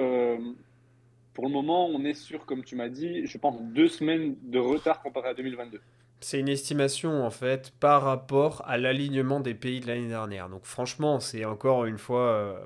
pour 1.33 1.45
le 1.45 1.51
moment, 1.51 1.87
on 1.87 2.03
est 2.03 2.13
sur, 2.13 2.45
comme 2.45 2.63
tu 2.63 2.75
m'as 2.75 2.89
dit, 2.89 3.25
je 3.25 3.37
pense 3.37 3.61
deux 3.61 3.87
semaines 3.87 4.35
de 4.43 4.59
retard 4.59 5.01
comparé 5.01 5.29
à 5.29 5.33
2022. 5.33 5.81
C'est 6.23 6.39
une 6.39 6.47
estimation 6.47 7.25
en 7.25 7.29
fait 7.29 7.73
par 7.81 8.03
rapport 8.03 8.63
à 8.65 8.77
l'alignement 8.77 9.41
des 9.41 9.53
pays 9.53 9.81
de 9.81 9.87
l'année 9.87 10.07
dernière. 10.07 10.47
Donc 10.47 10.63
franchement, 10.63 11.19
c'est 11.19 11.43
encore 11.43 11.83
une 11.83 11.97
fois 11.97 12.21
euh, 12.21 12.59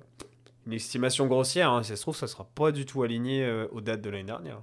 une 0.68 0.74
estimation 0.74 1.26
grossière. 1.26 1.72
Hein. 1.72 1.82
Si 1.82 1.90
ça 1.90 1.96
se 1.96 2.04
trouve, 2.04 2.16
ça 2.16 2.28
sera 2.28 2.48
pas 2.54 2.72
du 2.72 2.86
tout 2.86 3.02
aligné 3.02 3.44
euh, 3.44 3.66
aux 3.72 3.82
dates 3.82 4.02
de 4.02 4.12
l'année 4.12 4.26
dernière. 4.26 4.62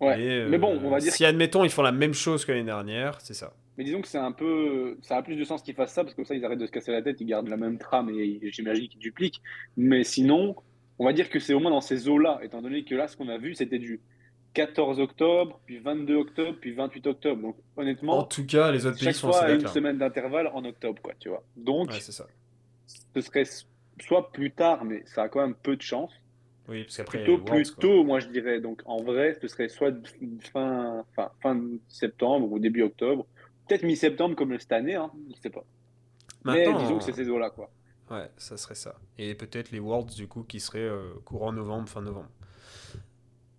Ouais. 0.00 0.46
Mais, 0.48 0.56
bon, 0.56 0.80
on 0.82 0.88
va 0.88 1.00
dire. 1.00 1.12
Si, 1.12 1.24
admettons, 1.26 1.64
ils 1.64 1.70
font 1.70 1.82
la 1.82 1.92
même 1.92 2.14
chose 2.14 2.46
que 2.46 2.52
l'année 2.52 2.64
dernière, 2.64 3.20
c'est 3.20 3.34
ça. 3.34 3.52
Mais 3.76 3.84
disons 3.84 4.00
que 4.00 4.08
c'est 4.08 4.16
un 4.16 4.32
peu. 4.32 4.96
Ça 5.02 5.18
a 5.18 5.22
plus 5.22 5.36
de 5.36 5.44
sens 5.44 5.60
qu'ils 5.60 5.74
fassent 5.74 5.92
ça, 5.92 6.02
parce 6.02 6.14
que 6.14 6.24
ça, 6.24 6.34
ils 6.34 6.44
arrêtent 6.46 6.60
de 6.60 6.66
se 6.66 6.72
casser 6.72 6.92
la 6.92 7.02
tête, 7.02 7.20
ils 7.20 7.26
gardent 7.26 7.48
la 7.48 7.58
même 7.58 7.76
trame 7.76 8.08
et 8.08 8.40
j'imagine 8.50 8.88
qu'ils 8.88 9.00
dupliquent. 9.00 9.42
Mais 9.76 10.02
sinon, 10.02 10.56
on 10.98 11.04
va 11.04 11.12
dire 11.12 11.28
que 11.28 11.38
c'est 11.40 11.52
au 11.52 11.60
moins 11.60 11.72
dans 11.72 11.82
ces 11.82 12.08
eaux-là, 12.08 12.40
étant 12.42 12.62
donné 12.62 12.84
que 12.84 12.94
là, 12.94 13.06
ce 13.06 13.18
qu'on 13.18 13.28
a 13.28 13.36
vu, 13.36 13.54
c'était 13.54 13.78
du 13.78 14.00
14 14.54 15.00
octobre, 15.00 15.60
puis 15.66 15.78
22 15.78 16.16
octobre, 16.16 16.58
puis 16.60 16.72
28 16.72 17.06
octobre. 17.06 17.42
Donc 17.42 17.56
honnêtement, 17.76 18.18
en 18.18 18.24
tout 18.24 18.46
cas, 18.46 18.70
les 18.70 18.86
autres 18.86 18.98
pays 18.98 19.14
sont 19.14 19.32
fois 19.32 19.50
une 19.50 19.66
semaine 19.68 19.98
d'intervalle 19.98 20.48
en 20.48 20.64
octobre, 20.64 21.00
quoi, 21.02 21.14
tu 21.18 21.28
vois. 21.28 21.42
Donc, 21.56 21.92
ça. 21.92 22.26
ce 23.14 23.20
serait 23.20 23.44
soit 24.00 24.32
plus 24.32 24.50
tard, 24.50 24.84
mais 24.84 25.02
ça 25.06 25.22
a 25.24 25.28
quand 25.28 25.40
même 25.40 25.54
peu 25.54 25.76
de 25.76 25.82
chance. 25.82 26.12
Oui, 26.68 26.84
parce 26.84 26.98
qu'après 26.98 27.24
plutôt 27.24 27.38
plus 27.38 27.74
tôt, 27.74 28.04
moi 28.04 28.20
je 28.20 28.28
dirais. 28.28 28.60
Donc 28.60 28.82
en 28.84 29.02
vrai, 29.02 29.38
ce 29.40 29.48
serait 29.48 29.68
soit 29.68 29.94
fin, 30.52 31.04
fin, 31.14 31.30
fin 31.40 31.60
septembre 31.88 32.50
ou 32.52 32.58
début 32.58 32.82
octobre, 32.82 33.26
peut-être 33.66 33.82
mi-septembre 33.84 34.36
comme 34.36 34.58
cette 34.58 34.72
année, 34.72 34.94
hein, 34.94 35.10
je 35.34 35.40
sais 35.40 35.50
pas. 35.50 35.64
mais 36.44 36.66
disons 36.80 36.98
que 36.98 37.04
c'est 37.04 37.12
ces 37.12 37.28
eaux-là, 37.28 37.50
quoi. 37.50 37.70
Ouais, 38.10 38.30
ça 38.38 38.56
serait 38.56 38.74
ça. 38.74 38.94
Et 39.18 39.34
peut-être 39.34 39.70
les 39.70 39.80
Worlds, 39.80 40.14
du 40.14 40.28
coup, 40.28 40.42
qui 40.42 40.60
seraient 40.60 40.78
euh, 40.78 41.12
courant 41.24 41.52
novembre, 41.52 41.88
fin 41.88 42.00
novembre. 42.00 42.30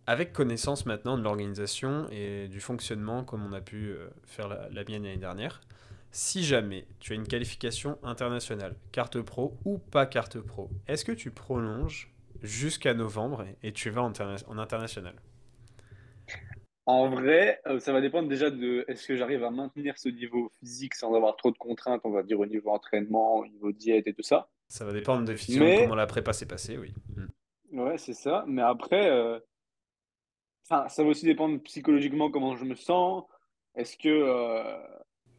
Avec 0.09 0.33
connaissance 0.33 0.87
maintenant 0.87 1.19
de 1.19 1.21
l'organisation 1.21 2.07
et 2.09 2.47
du 2.47 2.59
fonctionnement, 2.59 3.23
comme 3.23 3.45
on 3.45 3.53
a 3.53 3.61
pu 3.61 3.91
euh, 3.91 4.09
faire 4.25 4.47
la, 4.47 4.67
la 4.69 4.83
mienne 4.83 5.03
l'année 5.03 5.17
dernière, 5.17 5.61
si 6.09 6.43
jamais 6.43 6.87
tu 6.99 7.13
as 7.13 7.15
une 7.15 7.27
qualification 7.27 7.99
internationale, 8.01 8.75
carte 8.91 9.21
pro 9.21 9.55
ou 9.65 9.77
pas 9.77 10.07
carte 10.07 10.39
pro, 10.39 10.71
est-ce 10.87 11.05
que 11.05 11.11
tu 11.11 11.29
prolonges 11.29 12.11
jusqu'à 12.41 12.95
novembre 12.95 13.45
et 13.61 13.71
tu 13.71 13.91
vas 13.91 14.01
en, 14.01 14.11
en 14.47 14.57
international? 14.57 15.13
En 16.87 17.11
vrai, 17.11 17.61
euh, 17.67 17.79
ça 17.79 17.93
va 17.93 18.01
dépendre 18.01 18.27
déjà 18.27 18.49
de 18.49 18.85
est-ce 18.87 19.05
que 19.05 19.15
j'arrive 19.15 19.43
à 19.43 19.51
maintenir 19.51 19.99
ce 19.99 20.09
niveau 20.09 20.51
physique 20.59 20.95
sans 20.95 21.13
avoir 21.13 21.35
trop 21.35 21.51
de 21.51 21.57
contraintes, 21.59 22.01
on 22.03 22.09
va 22.09 22.23
dire 22.23 22.39
au 22.39 22.47
niveau 22.47 22.71
entraînement, 22.71 23.35
au 23.35 23.45
niveau 23.45 23.71
diète 23.71 24.07
et 24.07 24.13
tout 24.15 24.23
ça. 24.23 24.49
Ça 24.69 24.85
va 24.85 24.91
dépendre 24.91 25.23
de 25.25 25.35
Mais... 25.59 25.83
comment 25.83 25.93
la 25.93 26.07
prépa 26.07 26.33
s'est 26.33 26.47
passée, 26.47 26.79
oui. 26.79 26.95
Mm. 27.15 27.79
Ouais, 27.79 27.99
c'est 27.99 28.15
ça. 28.15 28.43
Mais 28.47 28.63
après, 28.63 29.11
euh, 29.11 29.39
ça 30.69 31.03
va 31.03 31.09
aussi 31.09 31.25
dépendre 31.25 31.59
psychologiquement 31.63 32.29
comment 32.29 32.55
je 32.55 32.65
me 32.65 32.75
sens. 32.75 33.23
Est-ce 33.75 33.97
que 33.97 34.09
euh, 34.09 34.77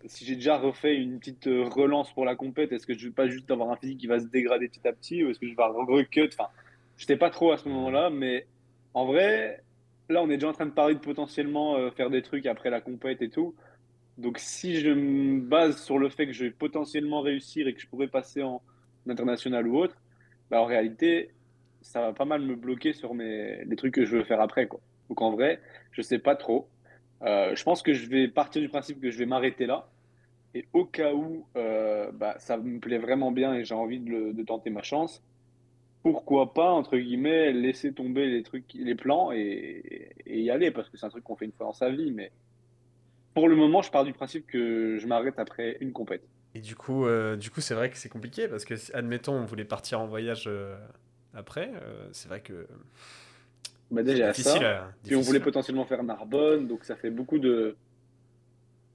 si 0.06 0.25
j'ai 0.25 0.34
déjà 0.34 0.56
refait 0.56 0.96
une 0.96 1.18
petite 1.18 1.46
relance 1.46 2.12
pour 2.12 2.25
la 2.25 2.37
compète, 2.37 2.72
est-ce 2.72 2.87
que 2.87 2.96
je 2.96 3.08
vais 3.08 3.14
pas 3.14 3.28
juste 3.28 3.50
avoir 3.50 3.70
un 3.70 3.76
physique 3.76 3.99
qui 3.99 4.06
va 4.06 4.18
se 4.20 4.26
dégrader 4.26 4.68
petit 4.68 4.87
à 4.87 4.92
petit 4.92 5.25
ou 5.25 5.30
est-ce 5.30 5.38
que 5.38 5.46
je 5.46 5.54
vais 5.54 5.62
recut? 5.62 6.28
Enfin, 6.32 6.49
je 6.96 7.06
sais 7.06 7.16
pas 7.16 7.30
trop 7.30 7.52
à 7.52 7.58
ce 7.58 7.68
moment-là, 7.68 8.10
mais 8.10 8.46
en 8.94 9.06
vrai, 9.06 9.62
là, 10.08 10.22
on 10.22 10.30
est 10.30 10.37
déjà 10.37 10.49
en 10.49 10.52
train 10.52 10.66
de 10.66 10.72
parler 10.72 10.94
de 10.94 11.00
potentiellement 11.00 11.76
euh, 11.76 11.90
faire 11.90 12.10
des 12.10 12.22
trucs 12.22 12.46
après 12.46 12.70
la 12.70 12.80
compète 12.80 13.22
et 13.22 13.30
tout. 13.30 13.54
Donc, 14.18 14.38
si 14.38 14.80
je 14.80 14.90
me 14.90 15.40
base 15.40 15.82
sur 15.82 15.99
le 15.99 16.08
fait 16.10 16.26
que 16.26 16.32
je 16.32 16.44
vais 16.44 16.50
potentiellement 16.50 17.20
réussir 17.20 17.68
et 17.68 17.75
que 17.75 17.80
je 17.80 17.87
pourrais 17.87 18.08
passer 18.08 18.42
en 18.42 18.60
international 19.08 19.66
ou 19.66 19.78
autre, 19.78 19.96
bah, 20.50 20.60
en 20.60 20.66
réalité, 20.66 21.30
ça 21.80 22.00
va 22.00 22.12
pas 22.12 22.25
mal 22.25 22.42
me 22.42 22.54
bloquer 22.54 22.92
sur 22.92 23.14
mes, 23.14 23.64
les 23.64 23.76
trucs 23.76 23.94
que 23.94 24.04
je 24.04 24.16
veux 24.16 24.25
faire 24.25 24.40
après. 24.40 24.66
Quoi. 24.66 24.80
Donc, 25.11 25.21
en 25.21 25.33
vrai, 25.33 25.61
je 25.90 26.00
sais 26.00 26.21
pas 26.21 26.37
trop. 26.37 26.69
Euh, 27.23 27.55
je 27.55 27.62
pense 27.64 27.83
que 27.83 27.93
je 27.93 28.09
vais 28.09 28.29
partir 28.29 28.62
du 28.62 28.69
principe 28.69 29.00
que 29.00 29.11
je 29.11 29.19
vais 29.19 29.26
m'arrêter 29.26 29.67
là. 29.67 29.88
Et 30.55 30.67
au 30.73 30.85
cas 30.85 31.12
où 31.12 31.47
euh, 31.57 32.11
bah, 32.12 32.37
ça 32.38 32.57
me 32.57 32.79
plaît 32.81 32.99
vraiment 32.99 33.31
bien 33.31 33.55
et 33.55 33.64
j'ai 33.64 33.75
envie 33.75 34.00
de, 34.00 34.43
tenter 34.45 34.71
ma 34.71 34.83
chance, 34.83 35.23
pourquoi 36.02 36.55
pas, 36.55 36.71
entre 36.71 36.97
guillemets, 36.97 37.52
laisser 37.52 37.93
tomber 37.93 38.26
les 38.26 38.43
trucs, 38.43 38.73
les 38.75 38.95
plans 38.95 39.33
et, 39.33 40.14
y 40.26 40.50
aller, 40.50 40.71
parce 40.71 40.89
que 40.89 40.97
c'est 40.97 41.06
un 41.06 41.11
truc 41.11 41.25
qu'on 41.25 41.37
fait 41.37 41.45
une 41.45 41.52
fois 41.52 41.67
dans 41.67 41.73
sa 41.73 41.91
vie. 41.91 42.11
Mais 42.13 42.30
pour 43.34 43.49
le 43.49 43.56
moment, 43.56 43.82
je 43.82 43.91
pars 43.91 44.04
du 44.04 44.13
principe 44.13 44.47
que 44.47 44.97
je 44.99 45.06
m'arrête 45.06 45.39
après 45.39 45.76
une 45.80 45.93
compète. 45.93 46.23
Et 46.54 46.61
du 46.61 46.75
coup, 46.75 47.04
euh, 47.04 47.37
du 47.37 47.50
coup, 47.50 47.61
c'est 47.61 47.75
vrai 47.75 47.91
que 47.91 47.97
c'est 47.97 48.08
compliqué 48.08 48.49
parce 48.49 48.65
que, 48.65 48.75
admettons, 48.97 49.34
on 49.34 49.45
voulait 49.45 49.65
partir 49.65 50.00
en 50.00 50.06
voyage 50.06 50.49
après, 51.34 51.73
c'est 52.13 52.28
vrai 52.28 52.41
que. 52.41 52.67
Bah 53.91 54.03
déjà 54.03 54.33
ça. 54.33 54.93
Puis 55.05 55.17
on 55.17 55.21
voulait 55.21 55.41
potentiellement 55.41 55.85
faire 55.85 56.03
Narbonne, 56.03 56.69
donc 56.69 56.85
ça 56.85 56.97
fait 56.97 57.11
beaucoup 57.11 57.39
de 57.39 57.76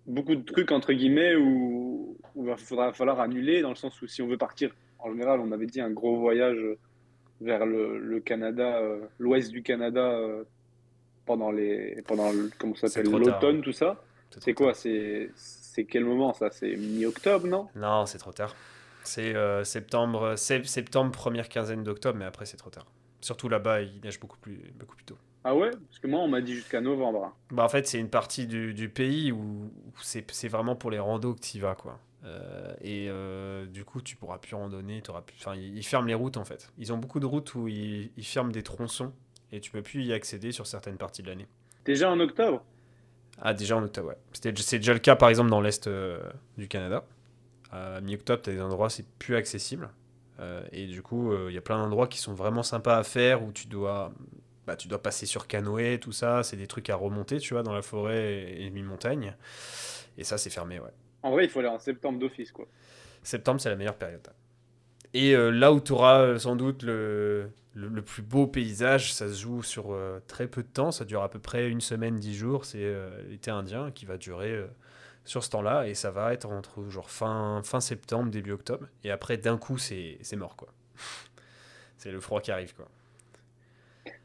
beaucoup 0.07 0.35
de 0.35 0.43
trucs 0.43 0.71
entre 0.71 0.93
guillemets 0.93 1.35
où, 1.35 2.17
où 2.35 2.47
il 2.47 2.57
faudra 2.57 2.93
falloir 2.93 3.19
annuler 3.19 3.61
dans 3.61 3.69
le 3.69 3.75
sens 3.75 4.01
où 4.01 4.07
si 4.07 4.21
on 4.21 4.27
veut 4.27 4.37
partir 4.37 4.71
en 4.99 5.11
général, 5.11 5.39
on 5.39 5.51
avait 5.51 5.67
dit 5.67 5.81
un 5.81 5.91
gros 5.91 6.17
voyage 6.17 6.57
vers 7.41 7.65
le, 7.65 8.19
Canada, 8.19 8.77
euh, 8.77 9.01
l'ouest 9.19 9.51
du 9.51 9.61
Canada 9.61 10.01
euh, 10.01 10.43
pendant 11.25 11.51
les 11.51 12.01
pendant 12.07 12.31
comment 12.57 12.75
ça 12.75 12.87
s'appelle 12.87 13.11
l'automne 13.11 13.61
tout 13.61 13.71
ça. 13.71 14.01
C'est 14.39 14.53
quoi 14.53 14.73
C'est 14.73 15.29
c'est 15.35 15.85
quel 15.85 16.05
moment 16.05 16.33
ça? 16.33 16.49
C'est 16.51 16.75
mi-octobre 16.75 17.47
non? 17.47 17.67
Non, 17.75 18.05
c'est 18.05 18.17
trop 18.17 18.31
tard. 18.31 18.55
C'est 19.03 19.35
euh, 19.35 19.63
septembre 19.63 20.35
septembre 20.35 21.11
première 21.11 21.49
quinzaine 21.49 21.83
d'octobre, 21.83 22.17
mais 22.17 22.25
après 22.25 22.45
c'est 22.45 22.57
trop 22.57 22.69
tard. 22.69 22.87
Surtout 23.25 23.49
là-bas, 23.49 23.81
il 23.81 24.01
neige 24.03 24.19
beaucoup 24.19 24.37
plus 24.37 24.71
beaucoup 24.77 24.95
plus 24.95 25.03
tôt. 25.03 25.17
Ah 25.43 25.55
ouais? 25.55 25.71
Parce 25.71 25.97
que 25.97 26.05
moi, 26.05 26.19
on 26.19 26.27
m'a 26.27 26.41
dit 26.41 26.53
jusqu'à 26.53 26.79
novembre. 26.79 27.25
Hein. 27.25 27.33
Bah 27.49 27.63
en 27.63 27.69
fait, 27.69 27.87
c'est 27.87 27.99
une 27.99 28.11
partie 28.11 28.45
du, 28.45 28.75
du 28.75 28.87
pays 28.87 29.31
où, 29.31 29.71
c'est 29.99 30.47
vraiment 30.47 30.75
pour 30.75 30.91
les 30.91 30.99
randos 30.99 31.33
que 31.33 31.39
tu 31.39 31.57
y 31.57 31.59
vas, 31.59 31.73
quoi. 31.73 31.99
Euh, 32.23 32.75
et 32.81 33.07
euh, 33.09 33.65
du 33.65 33.83
coup, 33.83 33.99
tu 34.03 34.15
pourras 34.15 34.37
plus 34.37 34.53
randonner. 34.53 35.01
Auras 35.09 35.21
plus... 35.21 35.35
Enfin, 35.39 35.55
ils 35.55 35.83
ferment 35.83 36.07
les 36.07 36.13
routes 36.13 36.37
en 36.37 36.45
fait. 36.45 36.71
Ils 36.77 36.93
ont 36.93 36.99
beaucoup 36.99 37.19
de 37.19 37.25
routes 37.25 37.55
où 37.55 37.67
ils, 37.67 38.11
ferment 38.21 38.51
des 38.51 38.61
tronçons 38.61 39.11
et 39.51 39.59
tu 39.59 39.71
peux 39.71 39.81
plus 39.81 40.03
y 40.03 40.13
accéder 40.13 40.51
sur 40.51 40.67
certaines 40.67 40.97
parties 40.97 41.23
de 41.23 41.27
l'année. 41.27 41.47
Déjà 41.83 42.11
en 42.11 42.19
octobre? 42.19 42.63
Ah, 43.41 43.55
déjà 43.55 43.75
en 43.75 43.81
octobre, 43.81 44.09
ouais. 44.09 44.17
C'est 44.33 44.77
déjà 44.77 44.93
le 44.93 44.99
cas 44.99 45.15
par 45.15 45.29
exemple 45.29 45.49
dans 45.49 45.61
l'est 45.61 45.87
euh, 45.87 46.19
du 46.59 46.67
Canada. 46.67 47.03
À 47.71 48.01
mi-octobre, 48.01 48.43
tu 48.43 48.51
as 48.51 48.53
des 48.53 48.61
endroits 48.61 48.91
c'est 48.91 49.07
plus 49.17 49.35
accessible. 49.35 49.89
Et 50.71 50.87
du 50.87 51.01
coup, 51.01 51.33
il 51.47 51.53
y 51.53 51.57
a 51.57 51.61
plein 51.61 51.77
d'endroits 51.77 52.07
qui 52.07 52.19
sont 52.19 52.33
vraiment 52.33 52.63
sympas 52.63 52.97
à 52.97 53.03
faire 53.03 53.43
où 53.43 53.51
tu 53.51 53.67
dois, 53.67 54.11
bah, 54.67 54.75
tu 54.75 54.87
dois 54.87 55.01
passer 55.01 55.25
sur 55.25 55.47
canoë, 55.47 55.99
tout 55.99 56.11
ça. 56.11 56.43
C'est 56.43 56.57
des 56.57 56.67
trucs 56.67 56.89
à 56.89 56.95
remonter, 56.95 57.39
tu 57.39 57.53
vois, 57.53 57.63
dans 57.63 57.73
la 57.73 57.81
forêt 57.81 58.33
et, 58.33 58.65
et 58.65 58.69
mi-montagne. 58.69 59.35
Et 60.17 60.23
ça, 60.23 60.37
c'est 60.37 60.49
fermé, 60.49 60.79
ouais. 60.79 60.93
En 61.23 61.31
vrai, 61.31 61.45
il 61.45 61.49
faut 61.49 61.59
aller 61.59 61.69
en 61.69 61.79
septembre 61.79 62.19
d'office, 62.19 62.51
quoi. 62.51 62.67
Septembre, 63.23 63.59
c'est 63.59 63.69
la 63.69 63.75
meilleure 63.75 63.97
période. 63.97 64.27
Et 65.15 65.35
euh, 65.35 65.49
là 65.49 65.73
où 65.73 65.79
tu 65.79 65.91
auras 65.93 66.19
euh, 66.19 66.37
sans 66.37 66.55
doute 66.55 66.83
le, 66.83 67.49
le, 67.73 68.01
plus 68.01 68.21
beau 68.21 68.47
paysage, 68.47 69.13
ça 69.13 69.27
se 69.27 69.41
joue 69.41 69.63
sur 69.63 69.93
euh, 69.93 70.19
très 70.27 70.47
peu 70.47 70.61
de 70.61 70.67
temps, 70.67 70.91
ça 70.91 71.05
dure 71.05 71.23
à 71.23 71.29
peu 71.29 71.39
près 71.39 71.69
une 71.69 71.81
semaine, 71.81 72.19
dix 72.19 72.35
jours, 72.35 72.65
c'est 72.65 72.93
l'été 73.29 73.49
indien 73.49 73.91
qui 73.91 74.05
va 74.05 74.17
durer 74.17 74.63
sur 75.25 75.43
ce 75.43 75.49
temps-là, 75.49 75.87
et 75.87 75.93
ça 75.93 76.11
va 76.11 76.33
être 76.33 76.49
entre 76.49 76.87
genre 76.89 77.09
fin, 77.09 77.61
fin 77.63 77.81
septembre, 77.81 78.29
début 78.29 78.51
octobre, 78.51 78.87
et 79.03 79.11
après 79.11 79.37
d'un 79.37 79.57
coup 79.57 79.77
c'est 79.77 80.19
mort 80.37 80.55
quoi. 80.55 80.69
c'est 81.97 82.11
le 82.11 82.19
froid 82.19 82.41
qui 82.41 82.51
arrive 82.51 82.73
quoi. 82.73 82.87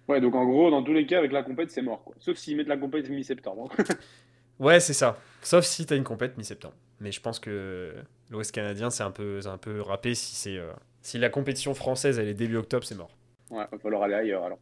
Ouais, 0.08 0.20
donc 0.20 0.34
en 0.34 0.44
gros, 0.44 0.70
dans 0.70 0.82
tous 0.82 0.92
les 0.92 1.06
cas, 1.06 1.18
avec 1.18 1.30
la 1.30 1.44
compète, 1.44 1.70
c'est 1.70 1.82
mort 1.82 2.02
quoi. 2.02 2.14
Sauf 2.18 2.36
s'ils 2.36 2.56
mettent 2.56 2.68
la 2.68 2.76
compète 2.76 3.08
mi-septembre. 3.08 3.70
ouais, 4.58 4.80
c'est 4.80 4.92
ça. 4.92 5.18
Sauf 5.40 5.64
si 5.64 5.86
tu 5.86 5.94
as 5.94 5.96
une 5.96 6.04
compète 6.04 6.36
mi-septembre. 6.36 6.74
Mais 6.98 7.12
je 7.12 7.20
pense 7.20 7.38
que 7.38 7.94
l'Ouest 8.28 8.52
canadien, 8.52 8.90
c'est 8.90 9.04
un 9.04 9.12
peu, 9.12 9.40
un 9.46 9.56
peu 9.56 9.80
râpé. 9.80 10.14
Si, 10.14 10.34
c'est, 10.34 10.56
euh, 10.56 10.72
si 11.00 11.18
la 11.18 11.30
compétition 11.30 11.74
française, 11.74 12.18
elle 12.18 12.28
est 12.28 12.34
début 12.34 12.56
octobre, 12.56 12.84
c'est 12.84 12.96
mort. 12.96 13.16
Ouais, 13.50 13.64
il 13.70 13.76
va 13.76 13.78
falloir 13.78 14.02
aller 14.02 14.14
ailleurs 14.14 14.44
alors. 14.44 14.58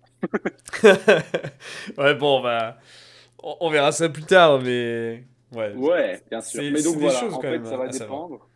ouais, 1.99 2.15
bon, 2.15 2.43
bah, 2.43 2.79
on, 3.43 3.71
verra 3.71 3.91
ça 3.93 4.09
plus 4.09 4.25
tard, 4.25 4.61
mais. 4.61 5.25
Ouais, 5.53 5.73
ouais 5.75 6.21
bien 6.31 6.41
sûr. 6.41 6.63
Mais 6.63 6.83
donc 6.83 6.97
voilà, 6.97 7.25
en 7.25 7.41
fait, 7.41 7.65
ça 7.65 7.77
va 7.77 7.89
dépendre 7.89 8.49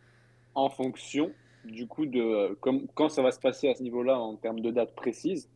en 0.55 0.69
fonction 0.69 1.31
du 1.65 1.87
coup 1.87 2.05
de 2.05 2.55
comme, 2.59 2.87
quand 2.93 3.09
ça 3.09 3.21
va 3.21 3.31
se 3.31 3.39
passer 3.39 3.69
à 3.69 3.75
ce 3.75 3.83
niveau-là 3.83 4.19
en 4.19 4.35
termes 4.35 4.59
de 4.59 4.69
date 4.69 4.93
précise 4.95 5.49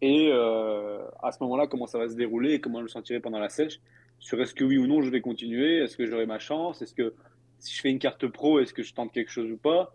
et 0.00 0.30
euh, 0.32 0.98
à 1.22 1.30
ce 1.30 1.38
moment-là, 1.42 1.66
comment 1.68 1.86
ça 1.86 1.98
va 1.98 2.08
se 2.08 2.14
dérouler 2.14 2.54
et 2.54 2.60
comment 2.60 2.78
je 2.78 2.84
le 2.84 2.88
sentirai 2.88 3.20
pendant 3.20 3.38
la 3.38 3.48
sèche 3.48 3.80
sur 4.18 4.40
est-ce 4.40 4.54
que 4.54 4.64
oui 4.64 4.78
ou 4.78 4.86
non 4.86 5.02
je 5.02 5.10
vais 5.10 5.20
continuer, 5.20 5.78
est-ce 5.78 5.96
que 5.96 6.06
j'aurai 6.06 6.26
ma 6.26 6.38
chance, 6.38 6.82
est-ce 6.82 6.94
que 6.94 7.14
si 7.58 7.76
je 7.76 7.80
fais 7.80 7.90
une 7.90 8.00
carte 8.00 8.26
pro, 8.26 8.58
est-ce 8.58 8.74
que 8.74 8.82
je 8.82 8.92
tente 8.92 9.12
quelque 9.12 9.30
chose 9.30 9.50
ou 9.50 9.56
pas? 9.56 9.94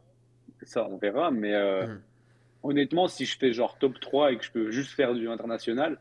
Ça, 0.64 0.88
on 0.90 0.98
verra. 0.98 1.32
Mais 1.32 1.54
euh, 1.54 1.86
hmm. 1.86 2.02
honnêtement, 2.64 3.08
si 3.10 3.26
je 3.26 3.38
fais 3.38 3.52
genre 3.52 3.78
top 3.78 4.00
3 4.00 4.32
et 4.32 4.38
que 4.38 4.46
je 4.46 4.52
peux 4.52 4.72
juste 4.72 4.92
faire 4.92 5.14
du 5.14 5.30
international, 5.30 6.00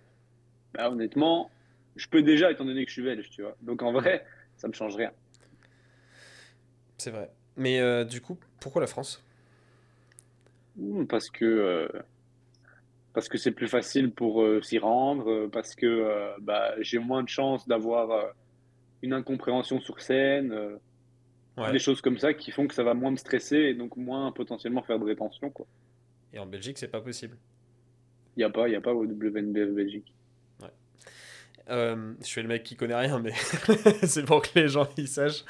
bah, 0.75 0.91
honnêtement, 0.91 1.51
je 1.97 2.07
peux 2.09 2.23
déjà, 2.23 2.53
étant 2.53 2.65
donné 2.65 2.85
que 2.85 2.91
je 2.91 2.95
suis 2.95 3.03
belge, 3.03 3.31
tu 3.31 3.43
vois. 3.43 3.57
Donc 3.63 3.83
en 3.83 3.93
vrai, 3.93 4.25
ça 4.57 4.69
me 4.69 4.73
change 4.73 4.97
rien. 4.97 5.13
C'est 6.99 7.11
vrai. 7.11 7.31
Mais 7.57 7.81
euh, 7.81 8.05
du 8.05 8.21
coup, 8.21 8.39
pourquoi 8.61 8.81
la 8.81 8.87
France? 8.87 9.25
Parce 11.09 11.31
que 11.31 11.45
euh, 11.45 11.89
parce 13.15 13.29
que 13.29 13.39
c'est 13.39 13.53
plus 13.53 13.69
facile 13.69 14.13
pour 14.13 14.45
s'y 14.63 14.79
rendre, 14.79 15.47
parce 15.47 15.75
que 15.75 16.39
bah, 16.43 16.75
j'ai 16.81 16.99
moins 16.99 17.23
de 17.23 17.31
chances 17.31 17.67
d'avoir 17.67 18.35
une 19.01 19.15
incompréhension 19.15 19.81
sur 19.81 20.03
scène. 20.03 20.79
Des 21.73 21.79
choses 21.79 22.03
comme 22.03 22.19
ça 22.19 22.35
qui 22.35 22.51
font 22.51 22.67
que 22.67 22.75
ça 22.75 22.83
va 22.83 22.93
moins 22.93 23.11
me 23.11 23.17
stresser 23.17 23.57
et 23.57 23.75
donc 23.75 23.97
moins 23.97 24.31
potentiellement 24.33 24.83
faire 24.83 24.99
de 24.99 25.05
rétention. 25.05 25.49
Quoi. 25.49 25.67
Et 26.35 26.39
en 26.39 26.45
Belgique, 26.45 26.77
c'est 26.77 26.89
pas 26.89 27.01
possible. 27.01 27.39
Il 28.37 28.41
n'y 28.41 28.45
a 28.45 28.51
pas, 28.51 28.69
y 28.69 28.75
a 28.75 28.81
pas 28.83 28.93
au 28.93 29.07
WNBF 29.07 29.73
Belgique. 29.73 30.13
Je 31.69 32.15
suis 32.23 32.43
le 32.43 32.49
mec 32.49 32.63
qui 32.63 32.77
connaît 32.77 32.95
rien, 32.95 33.19
mais 33.19 33.33
c'est 34.05 34.25
pour 34.25 34.43
que 34.43 34.59
les 34.59 34.69
gens 34.69 34.89
y 34.97 35.07
sachent. 35.07 35.45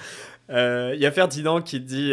Il 0.49 0.99
y 0.99 1.07
a 1.07 1.11
Ferdinand 1.11 1.63
qui 1.63 1.81
dit 1.81 2.13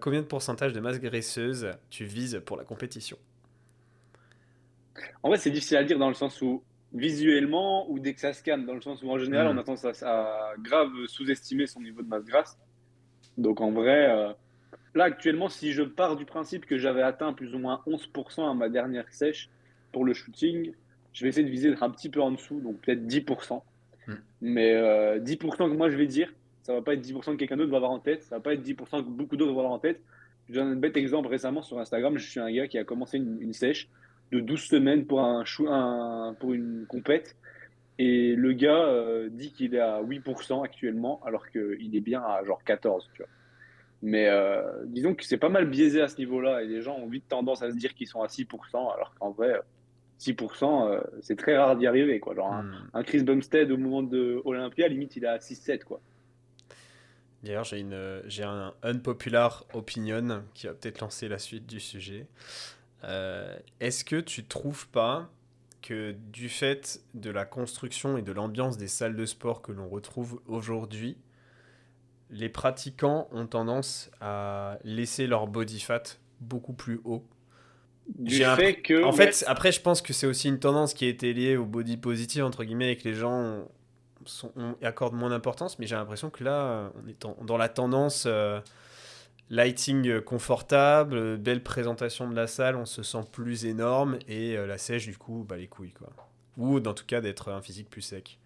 combien 0.00 0.20
de 0.20 0.26
pourcentage 0.26 0.72
de 0.72 0.80
masse 0.80 1.00
graisseuse 1.00 1.70
tu 1.90 2.04
vises 2.04 2.42
pour 2.44 2.56
la 2.56 2.64
compétition? 2.64 3.18
En 5.22 5.28
vrai, 5.28 5.38
c'est 5.38 5.50
difficile 5.50 5.76
à 5.76 5.84
dire 5.84 5.98
dans 5.98 6.08
le 6.08 6.14
sens 6.14 6.40
où 6.42 6.62
visuellement 6.92 7.90
ou 7.90 7.98
dès 7.98 8.14
que 8.14 8.20
ça 8.20 8.32
scanne, 8.32 8.64
dans 8.66 8.74
le 8.74 8.80
sens 8.80 9.02
où 9.02 9.10
en 9.10 9.18
général, 9.18 9.46
mm. 9.46 9.56
on 9.56 9.60
a 9.60 9.64
tendance 9.64 10.02
à, 10.02 10.52
grave 10.58 10.90
sous-estimer 11.06 11.66
son 11.66 11.80
niveau 11.80 12.02
de 12.02 12.08
masse 12.08 12.24
grasse. 12.24 12.58
Donc 13.36 13.60
en 13.60 13.70
vrai, 13.70 14.10
euh, 14.10 14.32
là 14.94 15.04
actuellement, 15.04 15.48
si 15.48 15.72
je 15.72 15.82
pars 15.82 16.16
du 16.16 16.24
principe 16.24 16.66
que 16.66 16.78
j'avais 16.78 17.02
atteint 17.02 17.32
plus 17.32 17.54
ou 17.54 17.58
moins 17.58 17.82
11% 17.86 18.50
à 18.50 18.54
ma 18.54 18.68
dernière 18.68 19.12
sèche 19.12 19.50
pour 19.92 20.04
le 20.04 20.14
shooting, 20.14 20.72
je 21.16 21.22
vais 21.22 21.30
essayer 21.30 21.46
de 21.46 21.50
viser 21.50 21.74
un 21.80 21.90
petit 21.90 22.10
peu 22.10 22.20
en 22.20 22.30
dessous, 22.30 22.60
donc 22.60 22.80
peut-être 22.82 23.06
10%. 23.06 23.62
Mm. 24.06 24.12
Mais 24.42 24.74
10% 24.74 24.76
euh, 24.76 25.18
que 25.70 25.76
moi 25.76 25.88
je 25.88 25.96
vais 25.96 26.06
dire, 26.06 26.32
ça 26.62 26.74
va 26.74 26.82
pas 26.82 26.92
être 26.92 27.04
10% 27.04 27.32
que 27.32 27.36
quelqu'un 27.36 27.56
d'autre 27.56 27.70
va 27.70 27.78
avoir 27.78 27.90
en 27.90 27.98
tête, 27.98 28.22
ça 28.22 28.36
va 28.36 28.40
pas 28.40 28.52
être 28.52 28.62
10% 28.62 29.02
que 29.02 29.08
beaucoup 29.08 29.36
d'autres 29.36 29.52
vont 29.52 29.60
avoir 29.60 29.72
en 29.72 29.78
tête. 29.78 30.00
Je 30.48 30.54
donne 30.54 30.68
un 30.68 30.76
bête 30.76 30.96
exemple 30.96 31.28
récemment 31.28 31.62
sur 31.62 31.78
Instagram, 31.78 32.18
je 32.18 32.30
suis 32.30 32.38
un 32.38 32.52
gars 32.52 32.68
qui 32.68 32.78
a 32.78 32.84
commencé 32.84 33.16
une 33.16 33.52
sèche 33.52 33.88
de 34.30 34.40
12 34.40 34.60
semaines 34.60 35.06
pour, 35.06 35.20
un, 35.20 35.44
un 35.68 36.34
pour 36.38 36.52
une 36.52 36.84
compète. 36.86 37.36
Et 37.98 38.34
le 38.34 38.52
gars 38.52 38.84
euh, 38.84 39.28
dit 39.30 39.52
qu'il 39.52 39.74
est 39.74 39.80
à 39.80 40.02
8% 40.02 40.62
actuellement, 40.62 41.20
alors 41.24 41.48
qu'il 41.48 41.96
est 41.96 42.00
bien 42.00 42.20
à 42.20 42.44
genre 42.44 42.62
14, 42.62 43.08
tu 43.14 43.22
vois. 43.22 43.30
Mais 44.02 44.28
euh, 44.28 44.84
disons 44.84 45.14
que 45.14 45.24
c'est 45.24 45.38
pas 45.38 45.48
mal 45.48 45.64
biaisé 45.66 46.02
à 46.02 46.08
ce 46.08 46.18
niveau-là, 46.18 46.62
et 46.62 46.66
les 46.66 46.82
gens 46.82 46.96
ont 46.96 47.08
vite 47.08 47.26
tendance 47.28 47.62
à 47.62 47.70
se 47.70 47.76
dire 47.76 47.94
qu'ils 47.94 48.06
sont 48.06 48.20
à 48.20 48.26
6%, 48.26 48.46
alors 48.94 49.14
qu'en 49.18 49.30
vrai, 49.30 49.58
6%, 50.18 50.88
euh, 50.88 51.00
c'est 51.20 51.36
très 51.36 51.56
rare 51.56 51.76
d'y 51.76 51.86
arriver, 51.86 52.20
quoi. 52.20 52.34
Genre 52.34 52.52
un, 52.52 52.62
hmm. 52.62 53.04
Chris 53.04 53.22
Bumstead 53.22 53.70
au 53.70 53.76
moment 53.76 54.02
de 54.02 54.40
Olympia, 54.44 54.88
limite, 54.88 55.16
il 55.16 55.26
à 55.26 55.38
6-7, 55.38 55.84
quoi. 55.84 56.00
D'ailleurs, 57.42 57.64
j'ai, 57.64 57.80
une, 57.80 58.22
j'ai 58.26 58.42
un 58.42 58.74
unpopular 58.82 59.66
opinion 59.74 60.42
qui 60.54 60.66
va 60.66 60.74
peut-être 60.74 61.00
lancer 61.00 61.28
la 61.28 61.38
suite 61.38 61.66
du 61.66 61.80
sujet. 61.80 62.26
Euh, 63.04 63.56
est-ce 63.80 64.04
que 64.04 64.16
tu 64.16 64.44
trouves 64.44 64.88
pas 64.88 65.30
que 65.82 66.12
du 66.32 66.48
fait 66.48 67.00
de 67.14 67.30
la 67.30 67.44
construction 67.44 68.16
et 68.16 68.22
de 68.22 68.32
l'ambiance 68.32 68.76
des 68.76 68.88
salles 68.88 69.14
de 69.14 69.26
sport 69.26 69.62
que 69.62 69.70
l'on 69.70 69.88
retrouve 69.88 70.40
aujourd'hui, 70.46 71.16
les 72.30 72.48
pratiquants 72.48 73.28
ont 73.30 73.46
tendance 73.46 74.10
à 74.20 74.78
laisser 74.82 75.28
leur 75.28 75.46
body 75.46 75.78
fat 75.78 76.02
beaucoup 76.40 76.72
plus 76.72 77.00
haut 77.04 77.24
du 78.14 78.44
fait 78.44 78.76
que, 78.76 79.04
en 79.04 79.12
fait, 79.12 79.44
après, 79.46 79.72
je 79.72 79.80
pense 79.80 80.00
que 80.00 80.12
c'est 80.12 80.26
aussi 80.26 80.48
une 80.48 80.58
tendance 80.58 80.94
qui 80.94 81.04
a 81.04 81.08
été 81.08 81.32
liée 81.32 81.56
au 81.56 81.64
body 81.64 81.96
positive, 81.96 82.44
entre 82.44 82.64
guillemets, 82.64 82.92
et 82.92 82.96
que 82.96 83.08
les 83.08 83.14
gens 83.14 83.66
sont, 84.24 84.52
accordent 84.82 85.14
moins 85.14 85.30
d'importance, 85.30 85.78
mais 85.78 85.86
j'ai 85.86 85.96
l'impression 85.96 86.30
que 86.30 86.44
là, 86.44 86.92
on 86.94 87.08
est 87.08 87.44
dans 87.44 87.56
la 87.56 87.68
tendance 87.68 88.24
euh, 88.26 88.60
lighting 89.50 90.20
confortable, 90.20 91.36
belle 91.36 91.62
présentation 91.62 92.28
de 92.28 92.34
la 92.34 92.46
salle, 92.46 92.76
on 92.76 92.86
se 92.86 93.02
sent 93.02 93.24
plus 93.30 93.64
énorme 93.64 94.18
et 94.28 94.56
euh, 94.56 94.66
la 94.66 94.78
sèche 94.78 95.06
du 95.06 95.16
coup, 95.16 95.44
bah 95.48 95.56
les 95.56 95.68
couilles 95.68 95.92
quoi. 95.92 96.08
Ou 96.56 96.80
dans 96.80 96.94
tout 96.94 97.04
cas 97.06 97.20
d'être 97.20 97.50
un 97.50 97.60
physique 97.60 97.90
plus 97.90 98.02
sec. 98.02 98.38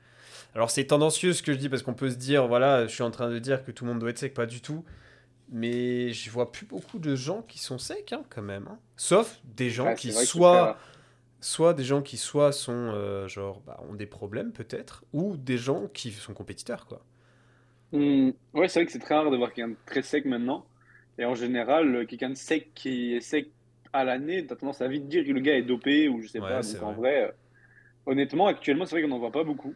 Alors 0.54 0.70
c'est 0.70 0.84
tendancieux 0.84 1.32
ce 1.32 1.42
que 1.42 1.52
je 1.52 1.58
dis 1.58 1.68
parce 1.68 1.82
qu'on 1.82 1.94
peut 1.94 2.10
se 2.10 2.16
dire 2.16 2.46
voilà, 2.46 2.86
je 2.86 2.92
suis 2.92 3.02
en 3.02 3.10
train 3.10 3.30
de 3.30 3.38
dire 3.38 3.64
que 3.64 3.70
tout 3.70 3.84
le 3.84 3.90
monde 3.90 4.00
doit 4.00 4.10
être 4.10 4.18
sec, 4.18 4.34
pas 4.34 4.46
du 4.46 4.60
tout. 4.60 4.84
Mais 5.50 6.12
je 6.12 6.30
vois 6.30 6.52
plus 6.52 6.66
beaucoup 6.66 6.98
de 6.98 7.16
gens 7.16 7.42
qui 7.42 7.58
sont 7.58 7.78
secs 7.78 8.12
hein, 8.12 8.22
quand 8.30 8.42
même. 8.42 8.68
Hein. 8.70 8.78
Sauf 8.96 9.40
des 9.44 9.70
gens 9.70 9.94
qui 9.94 10.12
soient 10.12 10.78
soit 11.42 11.72
des 11.72 11.84
gens 11.84 12.02
qui 12.02 12.18
soit 12.18 12.52
sont 12.52 12.72
euh, 12.72 13.26
genre 13.26 13.62
bah, 13.66 13.80
ont 13.88 13.94
des 13.94 14.06
problèmes 14.06 14.52
peut-être 14.52 15.04
ou 15.14 15.36
des 15.38 15.56
gens 15.56 15.88
qui 15.88 16.10
sont 16.10 16.34
compétiteurs 16.34 16.86
quoi. 16.86 17.02
Mmh. 17.92 18.30
Ouais, 18.54 18.68
c'est 18.68 18.80
vrai 18.80 18.86
que 18.86 18.92
c'est 18.92 18.98
très 18.98 19.14
rare 19.14 19.30
de 19.30 19.36
voir 19.36 19.52
quelqu'un 19.52 19.74
très 19.86 20.02
sec 20.02 20.24
maintenant. 20.24 20.64
Et 21.18 21.24
en 21.24 21.34
général, 21.34 22.06
quelqu'un 22.06 22.30
de 22.30 22.34
sec 22.34 22.70
qui 22.74 23.14
est 23.14 23.20
sec 23.20 23.48
à 23.92 24.04
l'année, 24.04 24.46
tu 24.46 24.52
as 24.52 24.56
tendance 24.56 24.80
à 24.80 24.88
vite 24.88 25.08
dire 25.08 25.24
que 25.24 25.32
le 25.32 25.40
gars 25.40 25.56
est 25.56 25.62
dopé 25.62 26.08
ou 26.08 26.22
je 26.22 26.28
sais 26.28 26.40
pas. 26.40 26.60
Donc 26.60 26.82
en 26.82 26.92
vrai, 26.92 27.24
euh, 27.24 27.30
honnêtement, 28.06 28.46
actuellement, 28.46 28.86
c'est 28.86 28.96
vrai 28.96 29.02
qu'on 29.02 29.08
n'en 29.08 29.18
voit 29.18 29.32
pas 29.32 29.44
beaucoup. 29.44 29.74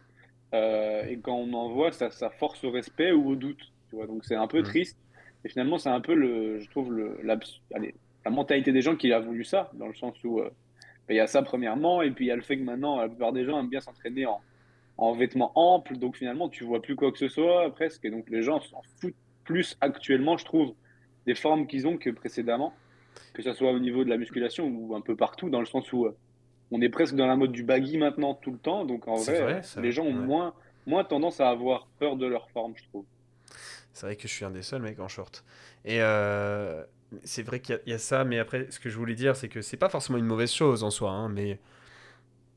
Euh, 0.54 1.04
et 1.06 1.18
quand 1.18 1.34
on 1.34 1.52
en 1.52 1.68
voit, 1.68 1.90
ça, 1.92 2.10
ça, 2.10 2.30
force 2.30 2.62
au 2.64 2.70
respect 2.70 3.12
ou 3.12 3.30
au 3.30 3.37
doute. 3.37 3.72
Tu 3.90 3.96
vois 3.96 4.06
donc 4.06 4.24
c'est 4.24 4.37
un 4.37 4.46
peu 4.46 4.60
mm. 4.60 4.64
triste. 4.64 4.98
Et 5.44 5.48
finalement, 5.48 5.78
c'est 5.78 5.90
un 5.90 6.00
peu, 6.00 6.14
le, 6.14 6.59
je 6.61 6.70
trouve, 6.70 6.92
le, 6.92 7.18
la, 7.22 7.38
allez, 7.74 7.94
la 8.24 8.30
mentalité 8.30 8.72
des 8.72 8.80
gens 8.80 8.96
qui 8.96 9.12
a 9.12 9.20
voulu 9.20 9.44
ça, 9.44 9.70
dans 9.74 9.87
le 9.87 9.94
sens 9.94 10.14
où 10.24 10.40
euh, 10.40 10.48
bah, 11.07 11.14
il 11.14 11.16
y 11.16 11.20
a 11.20 11.26
ça 11.26 11.42
premièrement, 11.42 12.02
et 12.02 12.11
puis 12.11 12.26
il 12.26 12.28
y 12.28 12.33
a 12.33 12.37
le 12.37 12.42
fait 12.42 12.57
que 12.57 12.62
maintenant, 12.62 13.00
la 13.00 13.09
plupart 13.09 13.33
des 13.33 13.44
gens 13.44 13.59
aiment 13.59 13.68
bien 13.68 13.80
s'entraîner 13.80 14.26
en, 14.26 14.40
en 14.96 15.12
vêtements 15.12 15.52
amples, 15.54 15.96
donc 15.98 16.16
finalement, 16.16 16.48
tu 16.48 16.64
vois 16.64 16.80
plus 16.80 16.96
quoi 16.96 17.12
que 17.12 17.18
ce 17.18 17.28
soit 17.28 17.70
presque, 17.74 18.04
et 18.04 18.11
donc 18.11 18.30
les 18.30 18.42
gens 18.42 18.61
s'en 18.61 18.80
foutent 19.00 19.14
plus 19.44 19.76
actuellement, 19.80 20.37
je 20.38 20.44
trouve, 20.44 20.74
des 21.26 21.35
formes 21.35 21.66
qu'ils 21.66 21.87
ont 21.87 21.98
que 21.98 22.11
précédemment, 22.11 22.72
que 23.35 23.42
ce 23.42 23.52
soit 23.52 23.72
au 23.72 23.78
niveau 23.78 24.04
de 24.04 24.09
la 24.09 24.16
musculation 24.16 24.66
ou 24.66 24.94
un 24.94 25.00
peu 25.00 25.16
partout, 25.16 25.50
dans 25.50 25.61
le 25.61 25.66
sens 25.66 25.92
où 25.92 26.07
euh, 26.07 26.16
on 26.70 26.80
est 26.80 26.88
presque 26.88 27.14
dans 27.14 27.26
la 27.26 27.37
mode 27.37 27.52
du 27.52 27.62
baggy 27.62 27.98
maintenant 27.98 28.35
tout 28.35 28.50
le 28.50 28.59
temps. 28.59 28.85
Donc 28.85 29.07
en 29.07 29.16
vrai, 29.16 29.61
les 29.83 29.92
gens 29.92 30.04
ont 30.04 30.12
moins, 30.12 30.54
moins 30.87 31.04
tendance 31.04 31.40
à 31.40 31.50
avoir 31.50 31.87
peur 31.98 32.16
de 32.16 32.26
leur 32.26 32.48
forme, 32.50 32.72
je 32.76 32.85
trouve. 32.85 33.04
C'est 33.94 34.07
vrai 34.07 34.16
que 34.16 34.28
je 34.28 34.33
suis 34.33 34.44
un 34.44 34.50
des 34.50 34.62
seuls 34.62 34.83
mecs 34.83 35.00
en 35.00 35.09
short. 35.09 35.44
Et 35.85 36.02
euh, 36.02 36.85
c'est 37.22 37.42
vrai 37.42 37.61
qu'il 37.61 37.80
y, 37.87 37.92
a 37.92 37.98
ça, 37.98 38.24
mais 38.24 38.38
après, 38.38 38.66
ce 38.70 38.78
que 38.78 38.90
je 38.90 38.96
voulais 38.96 39.14
dire, 39.14 39.37
c'est 39.37 39.48
que 39.48 39.62
c'est 39.62 39.76
pas 39.76 39.88
forcément 39.88 40.18
une 40.18 40.26
mauvaise 40.26 40.52
chose 40.52 40.85
en 40.85 40.90
soi, 40.90 41.11
hein, 41.11 41.28
mais, 41.28 41.59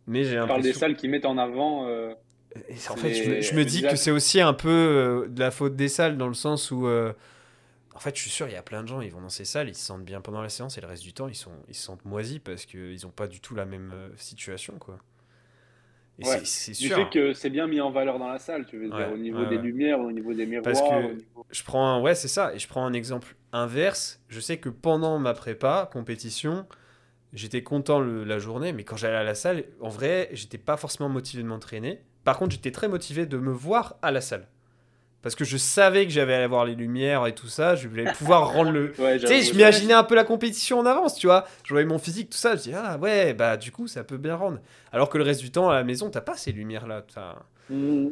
mais 0.08 0.24
j'ai 0.24 0.38
parle 0.46 0.62
des 0.62 0.74
salles 0.74 0.96
qui 0.96 1.08
mettent 1.08 1.26
en 1.26 1.38
avant. 1.38 1.88
Euh, 1.88 2.14
en 2.90 2.96
fait, 2.96 3.42
je 3.42 3.56
me, 3.56 3.64
dis 3.64 3.84
que 3.84 3.96
c'est 3.96 4.12
aussi 4.12 4.42
un 4.42 4.54
peu 4.54 5.28
de 5.30 5.40
la 5.40 5.52
faute 5.52 5.76
des 5.76 5.90
salles, 5.90 6.18
dans 6.18 6.28
le 6.28 6.34
sens 6.34 6.72
où 6.72 6.88
en 7.98 8.00
fait, 8.00 8.16
je 8.16 8.22
suis 8.22 8.30
sûr, 8.30 8.48
il 8.48 8.54
y 8.54 8.58
a 8.58 8.62
plein 8.62 8.84
de 8.84 8.88
gens, 8.88 9.02
ils 9.02 9.12
vont 9.12 9.22
dans 9.22 9.30
ces 9.30 9.44
salles, 9.44 9.70
ils 9.70 9.76
se 9.76 9.84
sentent 9.84 10.06
bien 10.06 10.22
pendant 10.22 10.44
la 10.44 10.50
séance 10.50 10.78
et 10.78 10.82
le 10.82 10.86
reste 10.86 11.02
du 11.02 11.14
temps, 11.14 11.28
ils, 11.28 11.36
sont, 11.36 11.52
ils 11.68 11.74
se 11.74 11.82
sentent 11.82 12.06
moisis 12.06 12.38
parce 12.38 12.68
qu'ils 12.68 13.00
n'ont 13.02 13.10
pas 13.10 13.26
du 13.26 13.40
tout 13.40 13.56
la 13.56 13.66
même 13.66 13.92
euh, 13.92 14.10
situation, 14.18 14.76
quoi. 14.78 15.00
C'est 16.22 16.74
sûr. 16.74 16.98
Du 16.98 17.04
fait 17.04 17.10
que 17.10 17.34
c'est 17.34 17.50
bien 17.50 17.68
mis 17.68 17.80
en 17.80 17.92
valeur 17.92 18.20
dans 18.20 18.30
la 18.30 18.40
salle, 18.40 18.66
tu 18.66 18.78
veux 18.78 18.90
dire, 18.90 19.12
au 19.14 19.18
niveau 19.18 19.46
des 19.46 19.58
lumières, 19.58 20.00
au 20.00 20.12
niveau 20.12 20.34
des 20.34 20.46
miroirs. 20.46 20.64
Parce 20.64 20.82
que 20.82 21.18
je 21.52 21.64
prends 21.64 21.88
un, 21.88 22.02
ouais, 22.02 22.16
c'est 22.16 22.28
ça, 22.28 22.54
et 22.54 22.60
je 22.60 22.68
prends 22.68 22.86
un 22.86 22.94
exemple 22.94 23.36
inverse. 23.52 24.22
Je 24.28 24.40
sais 24.40 24.58
que 24.58 24.70
pendant 24.70 25.20
ma 25.20 25.34
prépa, 25.34 25.90
compétition, 25.92 26.66
j'étais 27.34 27.64
content 27.64 28.00
la 28.00 28.40
journée, 28.40 28.74
mais 28.74 28.84
quand 28.84 28.98
j'allais 28.98 29.18
à 29.18 29.24
la 29.24 29.36
salle, 29.36 29.64
en 29.82 29.90
vrai, 29.90 30.30
j'étais 30.34 30.58
pas 30.58 30.78
forcément 30.78 31.10
motivé 31.10 31.44
de 31.44 31.48
m'entraîner. 31.48 32.02
Par 32.24 32.38
contre, 32.38 32.52
j'étais 32.52 32.72
très 32.72 32.88
motivé 32.88 33.26
de 33.26 33.38
me 33.38 33.52
voir 33.52 33.98
à 34.02 34.12
la 34.12 34.22
salle 34.22 34.48
parce 35.22 35.36
que 35.36 35.46
je 35.46 35.58
savais 35.58 36.06
que 36.06 36.12
j'avais 36.12 36.36
à 36.36 36.44
avoir 36.44 36.66
les 36.66 36.76
lumières 36.76 37.26
et 37.28 37.34
tout 37.34 37.48
ça, 37.48 37.76
je 37.76 37.88
voulais 37.88 38.12
pouvoir 38.14 38.52
rendre 38.54 38.72
le. 38.72 38.92
tu 38.92 39.28
sais, 39.28 39.42
je 39.42 39.54
m'imaginais 39.54 39.94
un 39.94 40.04
peu 40.04 40.16
la 40.16 40.24
compétition 40.24 40.80
en 40.80 40.86
avance, 40.86 41.16
tu 41.16 41.28
vois. 41.28 41.46
Je 41.64 41.74
voyais 41.74 41.88
mon 41.88 42.00
physique, 42.00 42.30
tout 42.30 42.38
ça, 42.38 42.56
je 42.56 42.64
dis 42.64 42.74
ah 42.74 42.98
ouais, 42.98 43.34
bah 43.34 43.58
du 43.58 43.72
coup 43.72 43.88
ça 43.88 44.04
peut 44.04 44.18
bien 44.18 44.36
rendre. 44.36 44.60
Alors 44.92 45.10
que 45.10 45.18
le 45.18 45.24
reste 45.24 45.42
du 45.42 45.52
temps 45.52 45.70
à 45.70 45.76
la 45.76 45.84
maison, 45.84 46.10
t'as 46.10 46.22
pas 46.22 46.36
ces 46.36 46.52
lumières 46.52 46.88
là. 46.88 47.06
Mmh. 47.70 48.10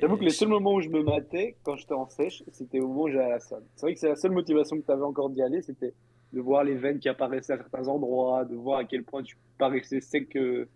J'avoue 0.00 0.16
que 0.16 0.24
les 0.24 0.30
seuls 0.30 0.48
moments 0.48 0.74
où 0.74 0.80
je 0.80 0.88
me 0.88 1.02
matais 1.02 1.56
quand 1.62 1.76
j'étais 1.76 1.94
en 1.94 2.08
sèche, 2.08 2.42
c'était 2.50 2.80
au 2.80 2.88
moment 2.88 3.02
où 3.02 3.08
j'allais 3.08 3.24
à 3.24 3.28
la 3.28 3.40
salle. 3.40 3.62
C'est 3.76 3.86
vrai 3.86 3.94
que 3.94 4.00
c'est 4.00 4.08
la 4.08 4.16
seule 4.16 4.32
motivation 4.32 4.76
que 4.76 4.84
tu 4.84 4.90
avais 4.90 5.02
encore 5.02 5.30
d'y 5.30 5.42
aller, 5.42 5.62
c'était 5.62 5.94
de 6.32 6.40
voir 6.40 6.64
les 6.64 6.74
veines 6.74 6.98
qui 6.98 7.08
apparaissaient 7.08 7.52
à 7.52 7.58
certains 7.58 7.86
endroits, 7.86 8.44
de 8.44 8.56
voir 8.56 8.80
à 8.80 8.84
quel 8.84 9.04
point 9.04 9.22
tu 9.22 9.36
paraissais 9.58 10.00
sec 10.00 10.34
euh, 10.36 10.68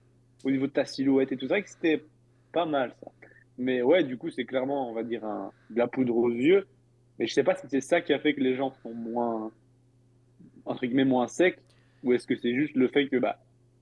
au 0.45 0.51
niveau 0.51 0.67
de 0.67 0.73
ta 0.73 0.85
silhouette 0.85 1.33
et 1.33 1.37
tout 1.37 1.49
ça, 1.49 1.61
que 1.61 1.69
c'était 1.69 2.05
pas 2.53 2.67
mal 2.67 2.95
ça. 3.03 3.11
Mais 3.59 3.83
ouais, 3.83 4.05
du 4.05 4.17
coup, 4.17 4.31
c'est 4.31 4.45
clairement, 4.45 4.91
on 4.91 4.95
va 4.95 5.03
dire, 5.03 5.25
un, 5.25 5.53
de 5.71 5.79
la 5.79 5.87
poudre 5.87 6.17
aux 6.17 6.31
yeux. 6.31 6.67
Mais 7.19 7.27
je 7.27 7.35
sais 7.35 7.45
pas 7.45 7.55
si 7.55 7.67
c'est 7.69 7.81
ça 7.81 8.01
qui 8.01 8.13
a 8.13 8.19
fait 8.19 8.35
que 8.35 8.41
les 8.41 8.57
gens 8.57 8.73
sont 8.83 8.93
moins, 8.93 9.53
entre 10.65 10.87
guillemets, 10.87 11.05
moins 11.05 11.29
secs, 11.29 11.59
ou 12.03 12.13
est-ce 12.13 12.27
que 12.27 12.37
c'est 12.37 12.55
juste 12.55 12.75
le 12.75 12.89
fait 12.89 13.07
que, 13.09 13.17
bah, 13.17 13.39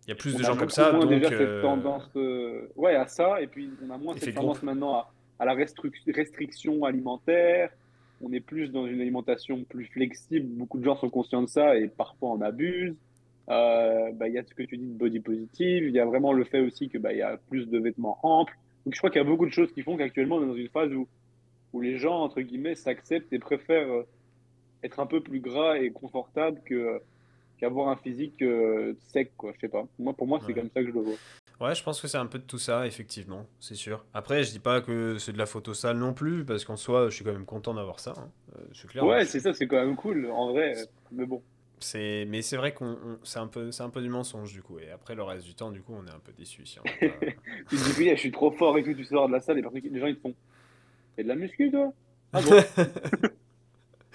il 0.07 0.11
y 0.11 0.13
a 0.13 0.17
plus 0.17 0.35
de 0.35 0.43
gens 0.43 0.57
comme 0.57 0.69
ça. 0.69 0.91
donc 0.91 1.09
déjà 1.09 1.29
cette 1.29 1.41
euh, 1.41 1.63
tendance, 1.63 2.11
euh, 2.17 2.69
ouais, 2.75 2.97
à 2.97 3.07
ça, 3.07 3.41
et 3.41 3.47
puis 3.47 3.71
on 3.87 3.91
a 3.91 3.99
moins 3.99 4.17
cette 4.17 4.35
tendance 4.35 4.63
maintenant 4.63 4.95
à, 4.97 5.13
à 5.39 5.45
la 5.45 5.55
restriction 5.55 6.85
alimentaire. 6.85 7.71
On 8.21 8.33
est 8.33 8.41
plus 8.41 8.69
dans 8.69 8.87
une 8.87 9.01
alimentation 9.01 9.65
plus 9.65 9.87
flexible. 9.87 10.47
Beaucoup 10.47 10.79
de 10.79 10.85
gens 10.85 10.97
sont 10.97 11.11
conscients 11.11 11.43
de 11.43 11.49
ça 11.49 11.77
et 11.77 11.89
parfois 11.89 12.31
en 12.31 12.41
abusent. 12.41 12.95
Euh, 13.49 14.13
bah, 14.13 14.29
il 14.29 14.35
y 14.35 14.39
a 14.39 14.45
ce 14.45 14.55
que 14.55 14.63
tu 14.63 14.77
dis 14.77 14.87
de 14.87 14.97
body 14.97 15.19
positive. 15.21 15.85
Il 15.85 15.93
y 15.93 15.99
a 15.99 16.05
vraiment 16.05 16.33
le 16.33 16.45
fait 16.45 16.61
aussi 16.61 16.89
que 16.89 16.99
bah, 16.99 17.13
y 17.13 17.23
a 17.23 17.37
plus 17.49 17.69
de 17.69 17.79
vêtements 17.79 18.19
amples. 18.23 18.57
Donc 18.85 18.95
je 18.95 18.99
crois 18.99 19.11
qu'il 19.11 19.21
y 19.21 19.25
a 19.25 19.29
beaucoup 19.29 19.47
de 19.47 19.53
choses 19.53 19.73
qui 19.73 19.83
font 19.83 19.97
qu'actuellement 19.97 20.37
on 20.37 20.45
est 20.45 20.47
dans 20.47 20.57
une 20.57 20.69
phase 20.69 20.93
où, 20.93 21.07
où 21.73 21.81
les 21.81 21.99
gens, 21.99 22.21
entre 22.21 22.41
guillemets, 22.41 22.75
s'acceptent 22.75 23.33
et 23.33 23.39
préfèrent 23.39 23.93
euh, 23.93 24.07
être 24.83 25.01
un 25.01 25.07
peu 25.07 25.21
plus 25.21 25.41
gras 25.41 25.79
et 25.79 25.91
confortable 25.91 26.61
que 26.65 27.01
qu'avoir 27.63 27.89
un 27.89 27.97
physique 27.97 28.43
euh, 28.43 28.95
sec, 28.99 29.31
quoi. 29.37 29.53
Je 29.55 29.61
sais 29.61 29.69
pas. 29.69 29.85
Moi, 30.01 30.13
pour 30.15 30.27
moi, 30.27 30.41
c'est 30.45 30.53
comme 30.53 30.69
ça 30.75 30.81
que 30.81 30.89
je 30.89 30.93
le 30.93 31.01
vois. 31.01 31.15
Ouais, 31.61 31.77
je 31.77 31.83
pense 31.85 32.01
que 32.01 32.09
c'est 32.09 32.19
un 32.19 32.27
peu 32.27 32.41
de 32.41 32.45
tout 32.45 32.59
ça, 32.59 32.89
effectivement, 32.89 33.47
c'est 33.61 33.77
sûr. 33.77 34.05
Après, 34.15 34.43
je 34.43 34.51
dis 34.51 34.59
pas 34.59 34.81
que 34.81 35.17
c'est 35.19 35.33
de 35.33 35.39
la 35.39 35.47
photo 35.47 35.73
sale 35.75 35.97
non 35.97 36.13
plus, 36.13 36.45
parce 36.45 36.65
qu'en 36.65 36.75
soi, 36.75 37.09
je 37.09 37.15
suis 37.15 37.25
quand 37.25 37.33
même 37.33 37.45
content 37.45 37.73
d'avoir 37.73 38.01
ça. 38.01 38.15
Hein. 38.17 38.31
Euh, 38.57 38.63
c'est 38.75 38.89
clair. 38.89 39.07
Ouais, 39.07 39.25
c'est 39.25 39.39
ça, 39.39 39.55
c'est 39.55 39.69
quand 39.69 39.77
même 39.77 39.95
cool, 39.95 40.29
en 40.33 40.51
vrai. 40.51 40.75
Mais 41.13 41.25
bon. 41.25 41.41
C'est 41.83 42.25
mais 42.29 42.43
c'est 42.43 42.57
vrai 42.57 42.73
qu'on 42.73 42.97
c'est 43.23 43.39
un 43.39 43.47
peu 43.47 43.71
c'est 43.73 43.83
un 43.83 43.91
peu 43.91 44.01
du 44.01 44.09
mensonge 44.09 44.53
du 44.53 44.63
coup. 44.63 44.79
Et 44.79 44.91
après 44.91 45.15
le 45.15 45.23
reste 45.23 45.45
du 45.45 45.55
temps 45.55 45.71
du 45.71 45.83
coup 45.83 45.95
on 45.95 46.07
est 46.07 46.15
un 46.15 46.21
peu 46.21 46.33
déçu 46.33 46.65
si 46.67 46.79
tu 47.01 47.11
te 47.11 47.75
dis 47.75 47.95
oui 47.99 48.11
je 48.11 48.21
suis 48.21 48.33
trop 48.33 48.51
fort 48.51 48.79
et 48.79 48.83
tout 48.83 48.95
tu 48.95 49.05
sors 49.05 49.29
de 49.29 49.33
la 49.33 49.41
salle 49.41 49.59
et 49.59 49.63
les 49.63 50.01
gens 50.01 50.07
ils 50.07 50.17
te 50.17 50.21
font. 50.21 50.35
Et 51.19 51.23
de 51.23 51.29
la 51.29 51.35
muscu 51.35 51.71
toi? 51.71 51.93
Ah 52.33 52.41
bon? 52.41 52.53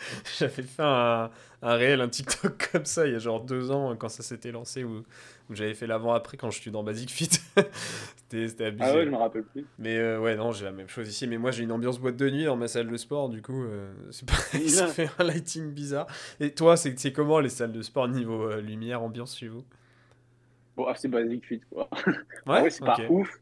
J'avais 0.40 0.64
fait 0.64 0.82
un, 0.84 1.30
un 1.62 1.74
réel, 1.76 2.02
un 2.02 2.10
TikTok 2.10 2.70
comme 2.72 2.86
ça 2.86 3.08
il 3.08 3.14
y 3.14 3.16
a 3.16 3.20
genre 3.20 3.42
deux 3.42 3.72
ans 3.72 3.96
quand 3.96 4.10
ça 4.10 4.24
s'était 4.24 4.52
lancé 4.52 4.84
où, 4.84 5.04
où 5.50 5.56
j'avais 5.56 5.74
fait 5.74 5.88
l'avant-après 5.88 6.38
quand 6.38 6.52
je 6.52 6.60
suis 6.62 6.72
dans 6.72 6.84
Basic 6.84 7.10
Fit. 7.10 7.30
c'était 8.30 8.66
abusé. 8.66 8.90
Ah 8.90 8.96
ouais, 8.96 9.06
je 9.06 9.10
me 9.10 9.18
rappelle 9.18 9.44
plus. 9.44 9.66
Mais 9.80 9.98
euh, 9.98 10.20
ouais, 10.20 10.36
non, 10.36 10.52
j'ai 10.52 10.66
la 10.66 10.72
même 10.72 10.90
chose 10.90 11.10
ici. 11.10 11.28
Mais 11.28 11.38
moi 11.38 11.52
j'ai 11.52 11.64
une 11.64 11.72
ambiance 11.72 12.00
boîte 12.00 12.18
de 12.18 12.30
nuit 12.30 12.46
dans 12.46 12.56
ma 12.58 12.68
salle 12.68 12.88
de 12.88 12.98
sport, 12.98 13.30
du 13.30 13.42
coup, 13.42 13.64
euh, 13.64 13.92
c'est 14.12 14.28
pareil, 14.28 14.70
ça 14.70 14.88
fait 14.88 15.10
un 15.20 15.24
lighting 15.24 15.72
bizarre. 15.72 16.08
Et 16.40 16.52
toi, 16.52 16.78
c'est 16.78 17.12
comment 17.12 17.40
les 17.40 17.50
salles 17.50 17.72
de 17.72 17.82
sport 17.82 18.08
niveau 18.08 18.50
euh, 18.50 18.62
lumière, 18.62 19.02
ambiance 19.02 19.38
chez 19.38 19.48
vous? 19.48 19.64
Bon, 20.76 20.86
ah, 20.88 20.94
c'est 20.96 21.08
Basic 21.08 21.44
Fit 21.46 21.62
quoi. 21.72 21.90
Ouais, 22.46 22.70
c'est 22.70 22.86
pas 22.86 22.98
ouf. 23.10 23.40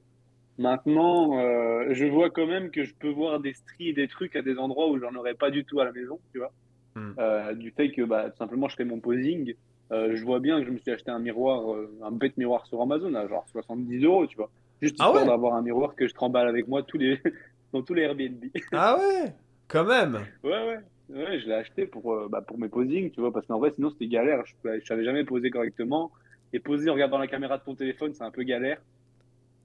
Maintenant, 0.57 1.37
euh, 1.37 1.87
je 1.91 2.05
vois 2.05 2.29
quand 2.29 2.47
même 2.47 2.71
que 2.71 2.83
je 2.83 2.93
peux 2.93 3.09
voir 3.09 3.39
des 3.39 3.53
stries 3.53 3.89
et 3.89 3.93
des 3.93 4.07
trucs 4.07 4.35
à 4.35 4.41
des 4.41 4.57
endroits 4.57 4.89
où 4.89 4.97
j'en 4.99 5.13
aurais 5.15 5.33
pas 5.33 5.51
du 5.51 5.65
tout 5.65 5.79
à 5.81 5.85
la 5.85 5.91
maison, 5.91 6.19
tu 6.31 6.39
vois. 6.39 6.51
Hmm. 6.95 7.11
Euh, 7.19 7.53
du 7.53 7.71
fait 7.71 7.91
que 7.91 8.03
bah, 8.03 8.29
tout 8.29 8.37
simplement 8.37 8.69
je 8.69 8.75
fais 8.77 8.85
mon 8.85 9.01
posing, 9.01 9.53
euh, 9.91 10.15
je 10.15 10.23
vois 10.23 10.39
bien 10.39 10.61
que 10.61 10.65
je 10.65 10.71
me 10.71 10.77
suis 10.77 10.91
acheté 10.91 11.11
un 11.11 11.19
miroir, 11.19 11.75
un 12.01 12.11
bête 12.11 12.37
miroir 12.37 12.65
sur 12.67 12.81
Amazon 12.81 13.13
à 13.15 13.27
genre 13.27 13.45
70 13.51 14.03
euros, 14.05 14.27
tu 14.27 14.37
vois. 14.37 14.49
Juste 14.81 14.95
ah 14.99 15.07
histoire 15.07 15.25
d'avoir 15.25 15.55
un 15.55 15.61
miroir 15.61 15.93
que 15.95 16.07
je 16.07 16.13
tremballe 16.13 16.47
avec 16.47 16.67
moi 16.67 16.83
tous 16.83 16.97
les... 16.97 17.19
dans 17.73 17.81
tous 17.81 17.93
les 17.93 18.03
Airbnb. 18.03 18.45
ah 18.71 18.97
ouais 18.97 19.33
Quand 19.67 19.83
même 19.83 20.19
Ouais, 20.43 20.67
ouais. 20.67 20.79
Ouais, 21.07 21.39
je 21.39 21.47
l'ai 21.47 21.53
acheté 21.53 21.85
pour, 21.85 22.29
bah, 22.29 22.41
pour 22.41 22.57
mes 22.57 22.69
posings, 22.69 23.11
tu 23.11 23.19
vois, 23.19 23.31
parce 23.31 23.45
qu'en 23.45 23.59
vrai, 23.59 23.71
sinon 23.71 23.91
c'était 23.91 24.07
galère. 24.07 24.43
Je, 24.45 24.79
je 24.79 24.85
savais 24.85 25.03
jamais 25.03 25.23
poser 25.23 25.49
correctement. 25.49 26.11
Et 26.53 26.59
poser 26.59 26.89
en 26.89 26.93
regardant 26.93 27.17
la 27.17 27.27
caméra 27.27 27.57
de 27.57 27.63
ton 27.63 27.75
téléphone, 27.75 28.13
c'est 28.13 28.23
un 28.23 28.31
peu 28.31 28.43
galère. 28.43 28.79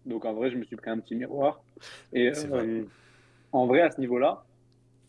Donc 0.07 0.25
en 0.25 0.33
vrai, 0.33 0.51
je 0.51 0.57
me 0.57 0.65
suis 0.65 0.77
pris 0.77 0.91
un 0.91 0.99
petit 0.99 1.15
miroir. 1.15 1.63
Et 2.13 2.33
euh, 2.37 2.85
en 3.53 3.67
vrai, 3.67 3.83
à 3.83 3.91
ce 3.91 4.01
niveau-là, 4.01 4.45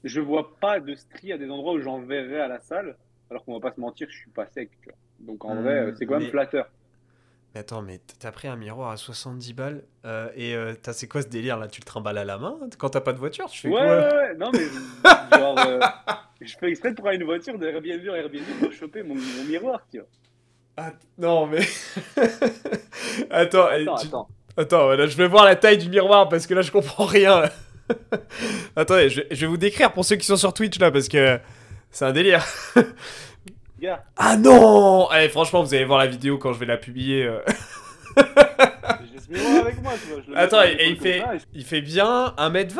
je 0.03 0.19
vois 0.19 0.57
pas 0.59 0.79
de 0.79 0.95
stries 0.95 1.33
à 1.33 1.37
des 1.37 1.49
endroits 1.49 1.73
où 1.73 1.79
j'en 1.79 2.01
verrais 2.01 2.41
à 2.41 2.47
la 2.47 2.59
salle. 2.59 2.97
Alors 3.29 3.45
qu'on 3.45 3.53
va 3.53 3.59
pas 3.59 3.73
se 3.73 3.79
mentir, 3.79 4.07
je 4.09 4.17
suis 4.17 4.31
pas 4.31 4.45
sec. 4.47 4.71
Donc 5.19 5.45
en 5.45 5.55
vrai, 5.55 5.85
hmm, 5.85 5.95
c'est 5.95 6.05
quand 6.05 6.19
même 6.19 6.29
flatteur. 6.29 6.69
Mais 7.53 7.61
attends, 7.61 7.81
mais 7.81 7.99
t'as 8.19 8.31
pris 8.31 8.47
un 8.47 8.55
miroir 8.55 8.91
à 8.91 8.97
70 8.97 9.53
balles 9.53 9.83
euh, 10.05 10.29
et 10.35 10.55
euh, 10.55 10.73
c'est 10.93 11.07
quoi 11.07 11.21
ce 11.21 11.27
délire 11.27 11.57
là? 11.57 11.67
Tu 11.67 11.81
le 11.81 11.85
trimbales 11.85 12.17
à 12.17 12.25
la 12.25 12.37
main 12.37 12.57
quand 12.77 12.89
t'as 12.89 13.01
pas 13.01 13.13
de 13.13 13.19
voiture? 13.19 13.49
Tu 13.49 13.59
fais 13.59 13.69
ouais, 13.69 13.75
quoi? 13.75 13.87
Ouais, 13.87 14.13
ouais, 14.13 14.35
non 14.35 14.51
mais 14.51 14.65
genre, 15.37 15.57
je 16.41 16.57
fais 16.57 16.69
exprès 16.69 16.91
de 16.91 16.95
prendre 16.95 17.11
une 17.11 17.23
voiture 17.23 17.57
de 17.57 17.67
Airbnb 17.67 18.09
en 18.09 18.15
Airbnb 18.15 18.45
pour 18.59 18.71
choper 18.71 19.03
mon, 19.03 19.15
miroir, 19.15 19.85
tu 19.91 19.99
vois. 19.99 20.07
Ah, 20.77 20.93
non 21.17 21.47
mais 21.47 21.59
attends, 23.29 23.67
attends, 23.67 23.95
attends. 23.95 24.29
Attends, 24.57 24.89
là, 24.89 25.07
je 25.07 25.15
vais 25.15 25.27
voir 25.27 25.45
la 25.45 25.55
taille 25.55 25.77
du 25.77 25.89
miroir 25.89 26.29
parce 26.29 26.45
que 26.47 26.53
là, 26.53 26.61
je 26.61 26.71
comprends 26.71 27.05
rien. 27.05 27.43
Attendez, 28.75 29.09
je, 29.09 29.21
vais 29.29 29.47
vous 29.47 29.57
décrire 29.57 29.91
pour 29.91 30.05
ceux 30.05 30.15
qui 30.15 30.25
sont 30.25 30.37
sur 30.37 30.53
Twitch 30.53 30.79
là 30.79 30.91
parce 30.91 31.07
que 31.07 31.39
c'est 31.89 32.05
un 32.05 32.11
délire. 32.11 32.45
Ah 34.15 34.37
non 34.37 35.07
Allez, 35.07 35.29
franchement, 35.29 35.63
vous 35.63 35.73
allez 35.73 35.85
voir 35.85 35.97
la 35.99 36.07
vidéo 36.07 36.37
quand 36.37 36.53
je 36.53 36.59
vais 36.59 36.67
la 36.67 36.77
publier. 36.77 37.25
Euh. 37.25 37.39
avec 39.59 39.81
moi, 39.81 39.93
tu 39.99 40.13
vois. 40.13 40.37
Attends, 40.37 40.61
et, 40.63 40.87
il, 40.87 40.97
fait, 40.97 41.23
il 41.53 41.65
fait 41.65 41.81
bien 41.81 42.35
1m20 42.37 42.79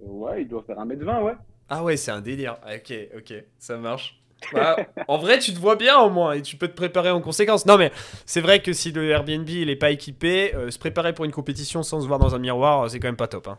Ouais, 0.00 0.42
il 0.42 0.48
doit 0.48 0.62
faire 0.62 0.78
1m20, 0.78 1.22
ouais. 1.22 1.34
Ah 1.68 1.82
ouais, 1.82 1.96
c'est 1.96 2.10
un 2.10 2.20
délire. 2.20 2.56
Ok, 2.66 2.94
ok, 3.16 3.34
ça 3.58 3.76
marche. 3.76 4.21
Bah, 4.52 4.76
en 5.08 5.18
vrai, 5.18 5.38
tu 5.38 5.52
te 5.52 5.58
vois 5.58 5.76
bien 5.76 5.98
au 6.00 6.10
moins 6.10 6.32
et 6.32 6.42
tu 6.42 6.56
peux 6.56 6.68
te 6.68 6.74
préparer 6.74 7.10
en 7.10 7.20
conséquence. 7.20 7.66
Non, 7.66 7.78
mais 7.78 7.92
c'est 8.26 8.40
vrai 8.40 8.60
que 8.60 8.72
si 8.72 8.92
le 8.92 9.08
Airbnb 9.10 9.48
il 9.48 9.70
est 9.70 9.76
pas 9.76 9.90
équipé, 9.90 10.54
euh, 10.54 10.70
se 10.70 10.78
préparer 10.78 11.12
pour 11.12 11.24
une 11.24 11.32
compétition 11.32 11.82
sans 11.82 12.00
se 12.00 12.06
voir 12.06 12.18
dans 12.18 12.34
un 12.34 12.38
miroir, 12.38 12.90
c'est 12.90 12.98
quand 12.98 13.08
même 13.08 13.16
pas 13.16 13.28
top. 13.28 13.48
Hein. 13.48 13.58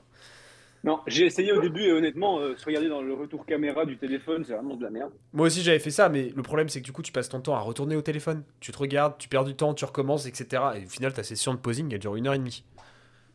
Non, 0.84 1.00
j'ai 1.08 1.26
essayé 1.26 1.54
au 1.54 1.62
début 1.62 1.84
et 1.84 1.94
honnêtement, 1.94 2.40
euh, 2.40 2.58
se 2.58 2.66
regarder 2.66 2.90
dans 2.90 3.02
le 3.02 3.14
retour 3.14 3.46
caméra 3.46 3.86
du 3.86 3.98
téléphone, 3.98 4.44
c'est 4.46 4.52
vraiment 4.52 4.76
de 4.76 4.84
la 4.84 4.90
merde. 4.90 5.12
Moi 5.32 5.48
aussi 5.48 5.62
j'avais 5.62 5.80
fait 5.80 5.92
ça, 5.92 6.10
mais 6.10 6.34
le 6.36 6.42
problème 6.42 6.68
c'est 6.68 6.82
que 6.82 6.86
du 6.86 6.92
coup 6.92 7.02
tu 7.02 7.14
passes 7.14 7.30
ton 7.30 7.40
temps 7.40 7.56
à 7.56 7.62
retourner 7.62 7.96
au 7.96 8.02
téléphone. 8.02 8.44
Tu 8.60 8.74
te 8.74 8.78
regardes, 8.78 9.18
tu 9.18 9.30
perds 9.30 9.46
du 9.46 9.56
temps, 9.56 9.74
tu 9.74 9.86
recommences, 9.86 10.26
etc. 10.26 10.62
Et 10.76 10.86
au 10.86 10.90
final 10.90 11.14
ta 11.14 11.24
session 11.24 11.54
de 11.54 11.60
posing 11.60 11.92
elle 11.94 12.00
dure 12.00 12.18
une 12.18 12.28
heure 12.28 12.34
et 12.34 12.38
demie. 12.38 12.66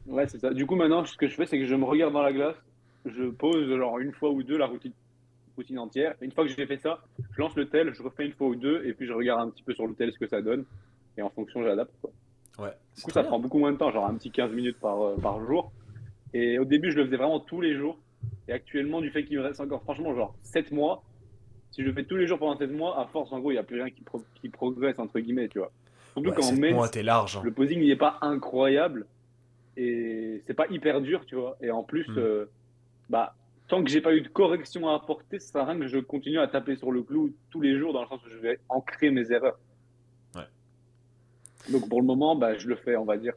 Ouais, 0.07 0.27
c'est 0.29 0.39
ça. 0.39 0.51
Du 0.51 0.67
coup 0.67 0.77
maintenant 0.77 1.07
ce 1.07 1.17
que 1.17 1.27
je 1.27 1.35
fais 1.35 1.47
c'est 1.47 1.59
que 1.59 1.67
je 1.67 1.75
me 1.75 1.87
regarde 1.87 2.13
dans 2.13 2.23
la 2.23 2.35
glace, 2.35 2.57
je 3.07 3.25
pose 3.31 3.67
genre 3.67 3.99
une 3.99 4.13
fois 4.13 4.29
ou 4.29 4.43
deux 4.43 4.59
la 4.59 4.67
routine 4.67 4.93
routine 5.59 5.79
entière. 5.79 6.15
Une 6.21 6.33
fois 6.33 6.45
que 6.45 6.51
j'ai 6.51 6.67
fait 6.67 6.79
ça, 6.79 7.01
je 7.33 7.41
lance 7.41 7.55
le 7.57 7.69
tel, 7.69 7.93
je 7.93 8.03
refais 8.03 8.25
une 8.25 8.33
fois 8.33 8.49
ou 8.49 8.57
deux, 8.57 8.85
et 8.87 8.95
puis 8.95 9.07
je 9.07 9.13
regarde 9.13 9.41
un 9.41 9.51
petit 9.51 9.63
peu 9.63 9.75
sur 9.75 9.87
le 9.87 9.95
tel 9.95 10.13
ce 10.13 10.19
que 10.19 10.27
ça 10.27 10.41
donne. 10.41 10.65
Et 11.17 11.23
en 11.23 11.31
fonction, 11.31 11.63
j'adapte. 11.63 11.93
Ouais. 12.59 12.73
Du 12.97 13.03
coup, 13.03 13.11
ça 13.11 13.23
prend 13.25 13.39
beaucoup 13.39 13.59
moins 13.59 13.73
de 13.73 13.77
temps, 13.77 13.91
genre 13.91 14.07
un 14.07 14.15
petit 14.15 14.31
15 14.31 14.53
minutes 14.53 14.79
par, 14.81 15.01
euh, 15.03 15.17
par 15.17 15.45
jour. 15.45 15.73
Et 16.33 16.59
au 16.59 16.65
début, 16.65 16.91
je 16.91 16.97
le 16.97 17.05
faisais 17.05 17.17
vraiment 17.17 17.41
tous 17.41 17.61
les 17.61 17.75
jours. 17.75 17.99
Et 18.47 18.53
actuellement, 18.53 19.01
du 19.01 19.11
fait 19.11 19.25
qu'il 19.25 19.39
me 19.39 19.43
reste 19.43 19.61
encore, 19.61 19.83
franchement, 19.83 20.15
genre 20.15 20.35
7 20.43 20.73
mois, 20.73 21.03
si 21.71 21.83
je 21.83 21.87
le 21.87 21.93
fais 21.93 22.05
tous 22.05 22.17
les 22.17 22.27
jours 22.27 22.39
pendant 22.39 22.57
7 22.57 22.71
mois, 22.71 23.01
à 23.01 23.07
force, 23.07 23.33
en 23.33 23.41
gros, 23.41 23.51
il 23.51 23.55
n'y 23.55 23.61
a 23.61 23.65
plus 23.65 23.81
rien 23.83 23.91
qui, 23.91 24.03
qui, 24.41 24.49
progresse, 24.49 24.99
entre 24.99 25.21
guillemets, 25.21 25.49
tu 25.49 25.59
vois. 25.59 25.71
Surtout 26.15 26.33
quand 26.33 26.53
on 26.53 26.89
t'es 26.89 27.03
large. 27.03 27.37
Hein. 27.37 27.43
Le 27.45 27.53
posing, 27.53 27.81
il 27.81 27.89
n'est 27.89 27.97
pas 27.97 28.19
incroyable. 28.23 29.07
Et 29.77 30.43
c'est 30.47 30.55
pas 30.55 30.67
hyper 30.71 31.01
dur, 31.01 31.25
tu 31.27 31.37
vois. 31.37 31.57
Et 31.61 31.71
en 31.71 31.85
plus, 31.85 32.09
hmm. 32.09 32.19
euh, 32.19 32.47
bah, 33.09 33.35
tant 33.69 33.85
que 33.85 33.91
j'ai 33.91 34.01
pas 34.01 34.15
eu 34.15 34.23
de 34.23 34.29
correction 34.29 34.89
à 34.89 34.95
apporter, 34.95 35.39
ça 35.39 35.53
sert 35.53 35.61
à 35.63 35.67
rien 35.67 35.79
que 35.79 35.87
je 35.87 35.99
continue 35.99 36.39
à 36.39 36.49
taper 36.49 36.77
sur 36.77 36.91
le 36.91 37.03
clou 37.03 37.35
tous 37.51 37.61
les 37.61 37.79
jours 37.79 37.93
dans 37.93 38.03
le 38.03 38.09
sens 38.09 38.25
où 38.27 38.31
je 38.31 38.39
vais 38.39 38.59
ancrer 38.69 39.11
mes 39.11 39.31
erreurs. 39.31 39.59
Ouais. 40.35 40.47
Donc 41.71 41.89
pour 41.89 42.01
le 42.01 42.07
moment, 42.07 42.35
bah, 42.35 42.57
je 42.57 42.67
le 42.67 42.77
fais, 42.77 42.97
on 42.97 43.05
va 43.05 43.19
dire, 43.19 43.35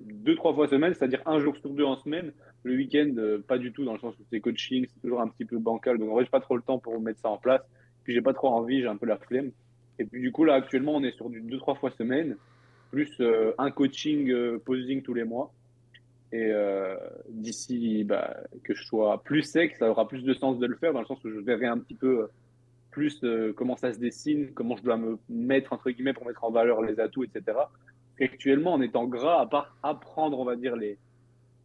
deux, 0.00 0.36
trois 0.36 0.54
fois 0.54 0.68
semaine, 0.68 0.94
c'est-à-dire 0.94 1.20
un 1.26 1.40
jour 1.40 1.56
sur 1.56 1.70
deux 1.70 1.84
en 1.84 1.96
semaine. 1.96 2.32
Le 2.62 2.76
week-end, 2.76 3.12
euh, 3.18 3.42
pas 3.46 3.58
du 3.58 3.72
tout, 3.72 3.84
dans 3.84 3.92
le 3.92 3.98
sens 3.98 4.14
où 4.18 4.22
c'est 4.30 4.40
coaching, 4.40 4.86
c'est 4.86 5.00
toujours 5.00 5.20
un 5.20 5.28
petit 5.28 5.44
peu 5.44 5.58
bancal. 5.58 5.98
Donc 5.98 6.10
en 6.10 6.14
vrai, 6.14 6.24
j'ai 6.24 6.30
pas 6.30 6.40
trop 6.40 6.56
le 6.56 6.62
temps 6.62 6.78
pour 6.78 6.98
mettre 7.00 7.20
ça 7.20 7.28
en 7.28 7.38
place. 7.38 7.62
Puis 8.04 8.14
j'ai 8.14 8.22
pas 8.22 8.32
trop 8.32 8.48
envie, 8.48 8.80
j'ai 8.80 8.88
un 8.88 8.96
peu 8.96 9.06
la 9.06 9.18
flemme. 9.18 9.50
Et 9.98 10.04
puis 10.04 10.20
du 10.20 10.32
coup, 10.32 10.44
là, 10.44 10.54
actuellement, 10.54 10.94
on 10.94 11.02
est 11.02 11.14
sur 11.16 11.28
du 11.28 11.40
deux, 11.40 11.58
trois 11.58 11.74
fois 11.74 11.90
semaine, 11.90 12.36
plus 12.90 13.10
euh, 13.20 13.52
un 13.58 13.70
coaching 13.70 14.30
euh, 14.30 14.58
posing 14.64 15.02
tous 15.02 15.14
les 15.14 15.24
mois. 15.24 15.52
Et 16.32 16.50
euh, 16.52 16.96
d'ici 17.28 18.04
bah, 18.04 18.36
que 18.62 18.74
je 18.74 18.84
sois 18.84 19.22
plus 19.22 19.42
sec, 19.42 19.76
ça 19.76 19.90
aura 19.90 20.06
plus 20.06 20.22
de 20.22 20.32
sens 20.34 20.58
de 20.58 20.66
le 20.66 20.76
faire, 20.76 20.92
dans 20.92 21.00
le 21.00 21.06
sens 21.06 21.22
où 21.24 21.30
je 21.30 21.40
verrai 21.40 21.66
un 21.66 21.78
petit 21.78 21.94
peu 21.94 22.28
plus 22.90 23.22
euh, 23.24 23.52
comment 23.52 23.76
ça 23.76 23.92
se 23.92 23.98
dessine, 23.98 24.52
comment 24.52 24.76
je 24.76 24.82
dois 24.82 24.96
me 24.96 25.18
mettre, 25.28 25.72
entre 25.72 25.90
guillemets, 25.90 26.12
pour 26.12 26.26
mettre 26.26 26.44
en 26.44 26.50
valeur 26.50 26.82
les 26.82 27.00
atouts, 27.00 27.24
etc. 27.24 27.58
Actuellement, 28.20 28.74
en 28.74 28.82
étant 28.82 29.06
gras, 29.06 29.40
à 29.40 29.46
part 29.46 29.76
apprendre, 29.82 30.38
on 30.38 30.44
va 30.44 30.56
dire, 30.56 30.76
les, 30.76 30.98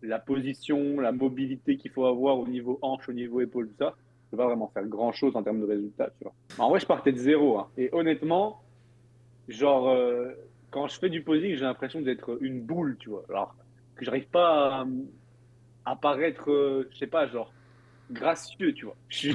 la 0.01 0.19
position, 0.19 0.99
la 0.99 1.11
mobilité 1.11 1.77
qu'il 1.77 1.91
faut 1.91 2.05
avoir 2.05 2.39
au 2.39 2.47
niveau 2.47 2.79
hanche, 2.81 3.09
au 3.09 3.13
niveau 3.13 3.41
épaule, 3.41 3.67
tout 3.67 3.75
ça, 3.77 3.95
je 3.97 4.35
ne 4.35 4.37
vais 4.37 4.43
pas 4.43 4.47
vraiment 4.47 4.71
faire 4.73 4.85
grand-chose 4.85 5.35
en 5.35 5.43
termes 5.43 5.59
de 5.59 5.65
résultats. 5.65 6.09
Tu 6.17 6.23
vois. 6.23 6.33
En 6.57 6.69
vrai, 6.69 6.79
je 6.79 6.85
partais 6.85 7.11
de 7.11 7.17
zéro. 7.17 7.59
Hein. 7.59 7.67
Et 7.77 7.89
honnêtement, 7.91 8.61
genre, 9.47 9.89
euh, 9.89 10.31
quand 10.71 10.87
je 10.87 10.97
fais 10.97 11.09
du 11.09 11.21
posing, 11.21 11.55
j'ai 11.55 11.65
l'impression 11.65 12.01
d'être 12.01 12.37
une 12.41 12.61
boule, 12.61 12.97
tu 12.99 13.09
vois. 13.09 13.25
Que 13.95 14.05
j'arrive 14.05 14.27
pas 14.27 14.85
à, 15.85 15.95
paraître, 15.95 16.49
euh, 16.49 16.89
je 16.91 16.97
sais 16.97 17.07
pas, 17.07 17.27
genre, 17.27 17.53
gracieux, 18.11 18.73
tu 18.73 18.85
vois. 18.85 18.95
C'est 19.09 19.33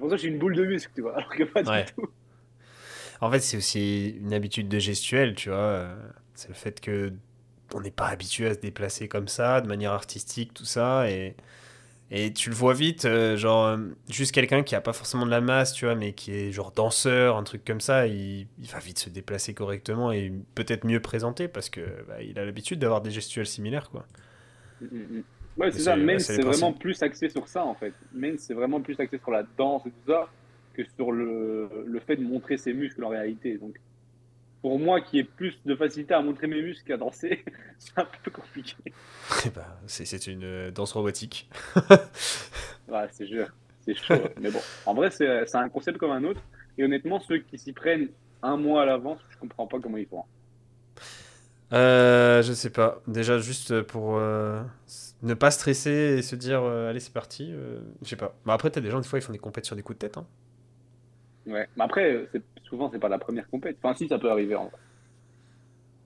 pour 0.00 0.10
ça 0.10 0.16
que 0.16 0.22
j'ai 0.22 0.28
une 0.28 0.38
boule 0.38 0.56
de 0.56 0.64
muscle, 0.64 0.92
tu 0.94 1.02
vois, 1.02 1.16
alors 1.16 1.30
que 1.30 1.44
pas 1.44 1.62
du 1.62 1.92
tout. 1.92 2.08
En 3.20 3.30
fait, 3.30 3.40
c'est 3.40 3.56
aussi 3.56 4.16
une 4.20 4.32
habitude 4.32 4.68
de 4.68 4.78
gestuelle, 4.78 5.34
tu 5.34 5.50
vois. 5.50 5.88
C'est 6.34 6.48
le 6.48 6.54
fait 6.54 6.80
que 6.80 7.12
on 7.74 7.80
n'est 7.80 7.90
pas 7.90 8.08
habitué 8.08 8.46
à 8.46 8.54
se 8.54 8.58
déplacer 8.58 9.08
comme 9.08 9.28
ça, 9.28 9.60
de 9.60 9.68
manière 9.68 9.92
artistique, 9.92 10.54
tout 10.54 10.64
ça, 10.64 11.08
et 11.10 11.36
et 12.12 12.32
tu 12.32 12.50
le 12.50 12.56
vois 12.56 12.74
vite, 12.74 13.04
euh, 13.04 13.36
genre, 13.36 13.66
euh, 13.66 13.78
juste 14.08 14.32
quelqu'un 14.32 14.64
qui 14.64 14.74
a 14.74 14.80
pas 14.80 14.92
forcément 14.92 15.24
de 15.24 15.30
la 15.30 15.40
masse, 15.40 15.72
tu 15.72 15.84
vois, 15.84 15.94
mais 15.94 16.12
qui 16.12 16.32
est 16.32 16.50
genre 16.50 16.72
danseur, 16.72 17.36
un 17.36 17.44
truc 17.44 17.64
comme 17.64 17.80
ça, 17.80 18.08
il, 18.08 18.48
il 18.58 18.66
va 18.66 18.80
vite 18.80 18.98
se 18.98 19.10
déplacer 19.10 19.54
correctement 19.54 20.10
et 20.10 20.32
peut-être 20.56 20.84
mieux 20.84 21.00
présenter 21.00 21.46
parce 21.46 21.70
que 21.70 21.80
bah, 22.08 22.20
il 22.20 22.36
a 22.38 22.44
l'habitude 22.44 22.80
d'avoir 22.80 23.00
des 23.00 23.12
gestuels 23.12 23.46
similaires, 23.46 23.90
quoi. 23.90 24.06
Mm, 24.80 24.86
mm, 24.86 25.18
mm. 25.18 25.22
Ouais, 25.56 25.70
c'est 25.70 25.80
ça. 25.80 25.94
Main, 25.94 26.18
c'est 26.18 26.42
vraiment 26.42 26.72
plus 26.72 27.00
axé 27.02 27.28
sur 27.28 27.46
ça, 27.46 27.64
en 27.64 27.74
fait. 27.74 27.92
Main, 28.12 28.34
c'est 28.38 28.54
vraiment 28.54 28.80
plus 28.80 28.98
axé 28.98 29.18
sur 29.18 29.30
la 29.30 29.44
danse 29.56 29.82
et 29.86 29.90
tout 29.90 30.10
ça 30.12 30.28
que 30.74 30.82
sur 30.96 31.12
le, 31.12 31.68
le 31.86 32.00
fait 32.00 32.16
de 32.16 32.22
montrer 32.22 32.56
ses 32.56 32.72
muscles 32.72 33.04
en 33.04 33.08
réalité. 33.08 33.56
Donc, 33.58 33.76
pour 34.62 34.78
moi 34.78 35.00
qui 35.00 35.18
ai 35.18 35.24
plus 35.24 35.58
de 35.64 35.74
facilité 35.74 36.14
à 36.14 36.22
montrer 36.22 36.46
mes 36.46 36.62
muscles 36.62 36.86
qu'à 36.86 36.96
danser, 36.96 37.44
c'est 37.78 37.98
un 37.98 38.06
peu 38.22 38.30
compliqué. 38.30 38.76
Ben, 39.54 39.64
c'est 39.86 40.26
une 40.26 40.44
euh, 40.44 40.70
danse 40.70 40.92
robotique. 40.92 41.48
ouais, 42.88 43.06
c'est 43.12 43.26
c'est 43.82 43.94
chaud. 43.94 44.14
Mais 44.40 44.50
bon, 44.50 44.60
en 44.86 44.94
vrai, 44.94 45.10
c'est 45.10 45.54
un 45.54 45.68
concept 45.68 45.98
comme 45.98 46.10
un 46.10 46.24
autre. 46.24 46.42
Et 46.76 46.84
honnêtement, 46.84 47.20
ceux 47.20 47.38
qui 47.38 47.58
s'y 47.58 47.72
prennent 47.72 48.08
un 48.42 48.56
mois 48.56 48.82
à 48.82 48.84
l'avance, 48.84 49.18
je 49.30 49.38
comprends 49.38 49.66
pas 49.66 49.78
comment 49.80 49.96
ils 49.96 50.06
font. 50.06 50.24
Euh, 51.72 52.42
je 52.42 52.52
sais 52.52 52.70
pas. 52.70 53.00
Déjà, 53.06 53.38
juste 53.38 53.80
pour 53.82 54.18
euh, 54.18 54.62
ne 55.22 55.34
pas 55.34 55.50
stresser 55.50 56.16
et 56.18 56.22
se 56.22 56.36
dire 56.36 56.62
allez, 56.62 57.00
c'est 57.00 57.12
parti. 57.12 57.54
je 58.02 58.08
sais 58.08 58.16
pas. 58.16 58.34
Mais 58.44 58.52
après, 58.52 58.70
t'as 58.70 58.82
des 58.82 58.90
gens, 58.90 59.00
des 59.00 59.08
fois, 59.08 59.18
ils 59.18 59.22
font 59.22 59.32
des 59.32 59.38
compètes 59.38 59.64
sur 59.64 59.76
des 59.76 59.82
coups 59.82 59.98
de 59.98 60.06
tête. 60.06 60.18
Hein. 60.18 60.26
Ouais, 61.46 61.66
mais 61.76 61.84
après, 61.84 62.28
souvent, 62.70 62.90
c'est 62.90 62.98
pas 62.98 63.08
la 63.08 63.18
première 63.18 63.48
compète. 63.50 63.76
Enfin, 63.82 63.94
si, 63.94 64.08
ça 64.08 64.18
peut 64.18 64.30
arriver 64.30 64.54
en 64.54 64.64
vrai. 64.64 64.78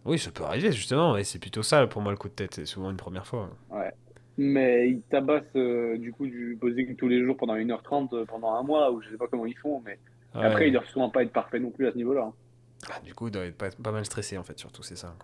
Oui, 0.05 0.19
ça 0.19 0.31
peut 0.31 0.45
arriver, 0.45 0.73
justement, 0.73 1.17
et 1.17 1.25
c'est 1.25 1.39
plutôt 1.39 1.63
ça 1.63 1.87
pour 1.87 2.03
moi 2.03 2.13
le 2.13 2.19
coup 2.19 2.29
de 2.29 2.35
tête, 2.35 2.55
c'est 2.55 2.67
souvent 2.67 2.91
une 2.91 2.97
première 2.97 3.27
fois. 3.27 3.49
Ouais. 3.71 3.93
Mais 4.37 4.91
ils 4.91 5.01
tabassent 5.03 5.45
euh, 5.55 5.97
du 5.97 6.13
coup 6.13 6.27
du 6.27 6.59
posing 6.61 6.97
tous 6.97 7.07
les 7.07 7.25
jours 7.25 7.37
pendant 7.37 7.55
1h30 7.55 8.09
euh, 8.13 8.25
pendant 8.25 8.55
un 8.55 8.63
mois, 8.65 8.91
ou 8.91 9.01
je 9.01 9.11
sais 9.11 9.17
pas 9.17 9.29
comment 9.29 9.47
ils 9.47 9.57
font, 9.57 9.81
mais 9.85 9.99
après, 10.35 10.69
ils 10.69 10.73
doivent 10.73 10.89
souvent 10.89 11.09
pas 11.09 11.23
être 11.23 11.33
parfaits 11.33 11.63
non 11.63 11.71
plus 11.71 11.87
à 11.87 11.93
ce 11.93 11.97
niveau-là. 11.97 12.25
Hein. 12.25 12.33
Ah, 12.91 13.01
du 13.05 13.15
coup, 13.15 13.29
ils 13.29 13.31
doivent 13.31 13.47
être 13.47 13.57
pas, 13.57 13.71
pas 13.71 13.93
mal 13.93 14.05
stressés 14.05 14.37
en 14.37 14.43
fait, 14.43 14.59
surtout, 14.59 14.83
c'est 14.83 14.97
ça. 14.97 15.15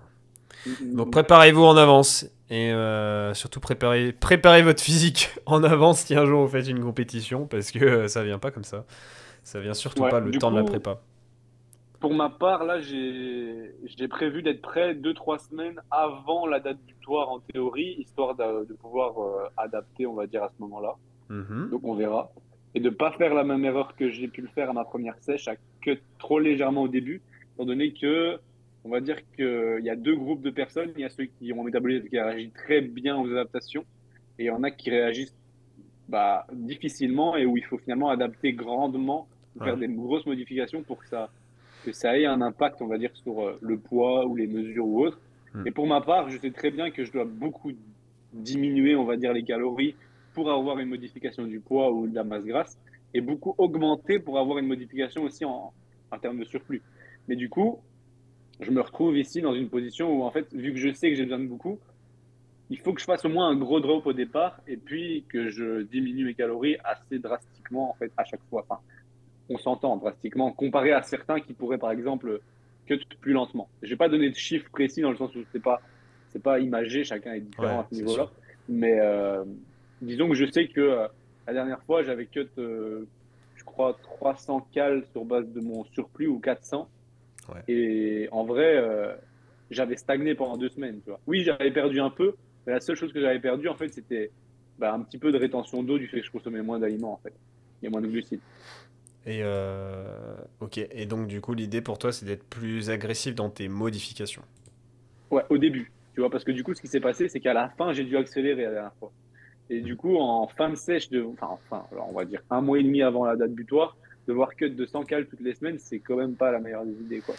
Mm, 0.67 0.95
Donc 0.95 1.11
préparez-vous 1.11 1.63
en 1.63 1.77
avance 1.77 2.27
et 2.49 2.73
euh, 2.73 3.35
surtout 3.35 3.61
préparez, 3.61 4.13
préparez 4.13 4.63
votre 4.63 4.83
physique 4.83 5.31
en 5.47 5.63
avance 5.65 6.01
si 6.01 6.15
un 6.15 6.27
jour 6.27 6.43
vous 6.43 6.49
faites 6.51 6.69
une 6.69 6.81
compétition 6.81 7.47
parce 7.47 7.71
que 7.71 8.09
ça 8.09 8.23
vient 8.25 8.39
pas 8.39 8.51
comme 8.51 8.65
ça. 8.65 8.85
Ça 9.43 9.61
vient 9.61 9.75
surtout 9.75 10.03
pas 10.03 10.21
le 10.21 10.33
temps 10.33 10.51
de 10.51 10.57
la 10.57 10.65
prépa. 10.65 11.01
Pour 12.01 12.15
ma 12.15 12.31
part, 12.31 12.65
là, 12.65 12.81
j'ai 12.81 14.09
prévu 14.09 14.43
d'être 14.43 14.63
prêt 14.63 14.95
2-3 14.95 15.51
semaines 15.51 15.81
avant 15.91 16.47
la 16.47 16.59
date 16.59 16.79
butoir 16.87 17.29
en 17.29 17.41
théorie, 17.41 17.97
histoire 17.99 18.35
de, 18.35 18.73
pouvoir 18.73 19.23
euh, 19.23 19.49
adapter, 19.59 20.07
on 20.07 20.15
va 20.15 20.27
dire, 20.27 20.43
à 20.43 20.49
ce 20.49 20.63
moment-là. 20.63 20.97
Mhm. 21.29 21.69
Donc 21.71 21.85
on 21.85 21.95
verra. 21.95 22.33
Et 22.75 22.81
de 22.81 22.89
ne 22.89 22.95
pas 22.95 23.13
faire 23.13 23.35
la 23.35 23.45
même 23.45 23.65
erreur 23.67 23.95
que 23.97 24.09
j'ai 24.09 24.29
pu 24.29 24.41
le 24.41 24.49
faire 24.49 24.71
à 24.71 24.73
ma 24.73 24.85
première 24.85 25.19
sèche, 25.19 25.47
à 25.49 25.57
que 25.83 25.99
trop 26.19 26.39
légèrement 26.39 26.83
au 26.83 26.89
début, 26.89 27.21
étant 27.55 27.67
donné 27.67 27.93
que, 27.93 28.39
on 28.85 28.89
va 28.89 29.01
dire 29.01 29.19
qu'il 29.37 29.83
y 29.83 29.91
a 29.91 29.97
deux 29.97 30.17
groupes 30.17 30.43
de 30.43 30.51
personnes. 30.51 30.93
Il 30.97 31.03
y 31.03 31.05
a 31.05 31.11
ceux 31.11 31.27
qui 31.27 31.53
ont 31.53 31.61
un 31.61 31.65
métabolisme 31.65 32.09
qui 32.09 32.19
réagit 32.19 32.51
très 32.51 32.81
bien 32.81 33.19
aux 33.19 33.31
adaptations, 33.31 33.85
et 34.39 34.45
il 34.45 34.47
y 34.47 34.51
en 34.51 34.63
a 34.63 34.71
qui 34.71 34.89
réagissent 34.89 35.37
bah, 36.09 36.47
difficilement 36.51 37.37
et 37.37 37.45
où 37.45 37.59
il 37.59 37.65
faut 37.65 37.79
finalement 37.79 38.09
adapter 38.09 38.55
grandement, 38.55 39.29
faire 39.63 39.77
des 39.77 39.89
grosses 39.89 40.25
modifications 40.25 40.83
pour 40.83 40.99
que 40.99 41.09
ça 41.09 41.29
que 41.85 41.93
ça 41.93 42.19
ait 42.19 42.27
un 42.27 42.41
impact, 42.41 42.83
on 42.83 42.87
va 42.87 42.99
dire, 42.99 43.11
sur 43.15 43.41
euh, 43.41 43.59
le 43.61 43.79
poids 43.79 44.27
ou 44.27 44.37
les 44.37 44.47
mesures 44.47 44.87
ou 44.87 45.05
autres. 45.07 45.21
Hmm. 45.55 45.67
Et 45.67 45.71
pour 45.71 45.87
ma 45.87 46.01
part, 46.01 46.31
je 46.31 46.39
sais 46.39 46.51
très 46.51 46.71
bien 46.71 46.91
que 46.91 47.05
je 47.05 47.13
dois 47.13 47.25
beaucoup 47.25 47.73
diminuer, 48.33 48.95
on 48.97 49.05
va 49.05 49.17
dire, 49.17 49.33
les 49.33 49.43
calories 49.43 49.95
pour 50.35 50.51
avoir 50.51 50.79
une 50.79 50.89
modification 50.89 51.45
du 51.45 51.61
poids 51.61 51.91
ou 51.93 52.07
de 52.07 52.15
la 52.15 52.25
masse 52.25 52.45
grasse, 52.45 52.79
et 53.13 53.21
beaucoup 53.21 53.55
augmenter 53.59 54.21
pour 54.21 54.39
avoir 54.39 54.59
une 54.59 54.67
modification 54.67 55.25
aussi 55.25 55.45
en, 55.45 55.73
en 56.11 56.19
termes 56.19 56.39
de 56.39 56.45
surplus. 56.45 56.83
Mais 57.29 57.37
du 57.37 57.49
coup, 57.49 57.81
je 58.61 58.71
me 58.71 58.81
retrouve 58.81 59.17
ici 59.17 59.41
dans 59.41 59.55
une 59.55 59.69
position 59.69 60.13
où, 60.13 60.23
en 60.23 60.31
fait, 60.31 60.53
vu 60.53 60.73
que 60.73 60.79
je 60.79 60.93
sais 60.93 61.11
que 61.11 61.17
j'ai 61.17 61.25
besoin 61.25 61.41
de 61.41 61.47
beaucoup, 61.47 61.79
il 62.69 62.79
faut 62.79 62.93
que 62.93 63.01
je 63.01 63.05
fasse 63.05 63.25
au 63.25 63.29
moins 63.29 63.49
un 63.49 63.57
gros 63.57 63.81
drop 63.81 64.07
au 64.07 64.13
départ 64.13 64.61
et 64.69 64.77
puis 64.77 65.25
que 65.29 65.51
je 65.51 65.83
diminue 65.83 66.25
mes 66.25 66.35
calories 66.35 66.77
assez 66.85 67.19
drastiquement, 67.19 67.91
en 67.91 67.95
fait, 67.95 68.13
à 68.17 68.25
chaque 68.25 68.43
fois. 68.49 68.65
Enfin, 68.69 68.81
on 69.51 69.59
s'entend 69.59 69.97
drastiquement, 69.97 70.53
comparé 70.53 70.93
à 70.93 71.03
certains 71.03 71.41
qui 71.41 71.53
pourraient, 71.53 71.79
par 71.79 71.91
exemple, 71.91 72.41
que 72.87 72.95
plus 73.21 73.33
lentement. 73.33 73.69
Je 73.83 73.91
vais 73.91 73.97
pas 73.97 74.09
donner 74.09 74.31
de 74.31 74.37
chiffres 74.37 74.71
précis 74.71 75.03
dans 75.03 75.11
le 75.11 75.17
sens 75.17 75.35
où 75.35 75.41
c'est 75.53 75.63
pas, 75.63 75.83
c'est 76.31 76.43
pas 76.43 76.61
imagé, 76.61 77.05
chacun 77.05 77.35
est 77.35 77.41
différent 77.41 77.81
à 77.81 77.87
ce 77.91 77.97
niveau-là. 77.97 78.31
Mais 78.69 78.99
euh, 79.01 79.45
disons 80.01 80.29
que 80.29 80.35
je 80.35 80.51
sais 80.51 80.69
que 80.69 80.81
euh, 80.81 81.09
la 81.47 81.53
dernière 81.53 81.83
fois, 81.83 82.03
j'avais 82.05 82.27
cut, 82.27 82.47
euh, 82.59 83.05
je 83.57 83.65
crois, 83.65 83.99
300 84.03 84.69
cales 84.73 85.05
sur 85.13 85.25
base 85.25 85.49
de 85.49 85.61
mon 85.61 85.85
surplus 85.85 86.29
ou 86.29 86.39
400. 86.39 86.89
Et 87.67 88.29
en 88.31 88.45
vrai, 88.45 88.81
j'avais 89.73 89.97
stagné 89.97 90.37
pendant 90.37 90.57
deux 90.57 90.69
semaines. 90.69 91.01
Tu 91.03 91.11
vois. 91.11 91.19
Oui, 91.27 91.43
j'avais 91.43 91.73
perdu 91.73 92.01
un 92.01 92.11
peu, 92.11 92.37
mais 92.65 92.75
la 92.75 92.81
seule 92.81 92.95
chose 92.95 93.13
que 93.13 93.21
j'avais 93.21 93.41
perdu, 93.41 93.69
en 93.69 93.75
fait, 93.75 93.89
c'était 93.89 94.31
bah, 94.79 94.95
un 94.95 95.01
petit 95.01 95.19
peu 95.19 95.33
de 95.33 95.39
rétention 95.39 95.83
d'eau 95.83 95.99
du 95.99 96.07
fait 96.07 96.21
que 96.21 96.27
je 96.27 96.31
consommais 96.31 96.63
moins 96.63 96.79
d'aliments, 96.79 97.15
en 97.15 97.17
fait. 97.17 97.35
Il 97.83 97.87
y 97.87 97.89
a 97.89 97.91
moins 97.91 98.03
de 98.03 98.07
glucides. 98.07 98.41
Et 99.27 99.41
euh, 99.43 100.35
ok, 100.61 100.79
et 100.79 101.05
donc 101.05 101.27
du 101.27 101.41
coup 101.41 101.53
l'idée 101.53 101.83
pour 101.83 101.99
toi 101.99 102.11
c'est 102.11 102.25
d'être 102.25 102.45
plus 102.45 102.89
agressif 102.89 103.35
dans 103.35 103.51
tes 103.51 103.69
modifications. 103.69 104.43
Ouais, 105.31 105.45
au 105.51 105.59
début, 105.59 105.93
tu 106.15 106.21
vois, 106.21 106.31
parce 106.31 106.43
que 106.43 106.53
du 106.53 106.65
coup 106.65 106.75
ce 106.75 106.81
qui 106.81 106.89
s'est 106.89 107.01
passé 107.01 107.29
c'est 107.29 107.41
qu'à 107.41 107.53
la 107.53 107.69
fin 107.69 107.93
j'ai 107.93 108.05
dû 108.05 108.17
accélérer 108.17 108.65
la 108.65 108.73
dernière 108.73 108.95
fois. 108.99 109.13
Et 109.69 109.83
du 109.83 109.95
coup 109.95 110.17
en 110.17 110.47
fin 110.49 110.71
de 110.71 110.75
sèche, 110.75 111.11
de, 111.11 111.23
enfin, 111.23 111.49
enfin 111.51 111.85
on 112.09 112.13
va 112.13 112.25
dire 112.25 112.43
un 112.49 112.63
mois 112.63 112.79
et 112.79 112.83
demi 112.83 113.03
avant 113.03 113.27
la 113.27 113.37
date 113.37 113.53
butoir, 113.53 113.97
de 114.27 114.33
voir 114.33 114.57
que 114.57 114.65
de 114.65 114.87
100 114.87 115.05
cales 115.05 115.27
toutes 115.27 115.41
les 115.41 115.55
semaines 115.55 115.79
c'est 115.79 115.99
quand 115.99 116.17
même 116.17 116.35
pas 116.35 116.51
la 116.51 116.59
meilleure 116.59 116.87
des 116.87 116.99
idées 117.03 117.21
quoi. 117.21 117.35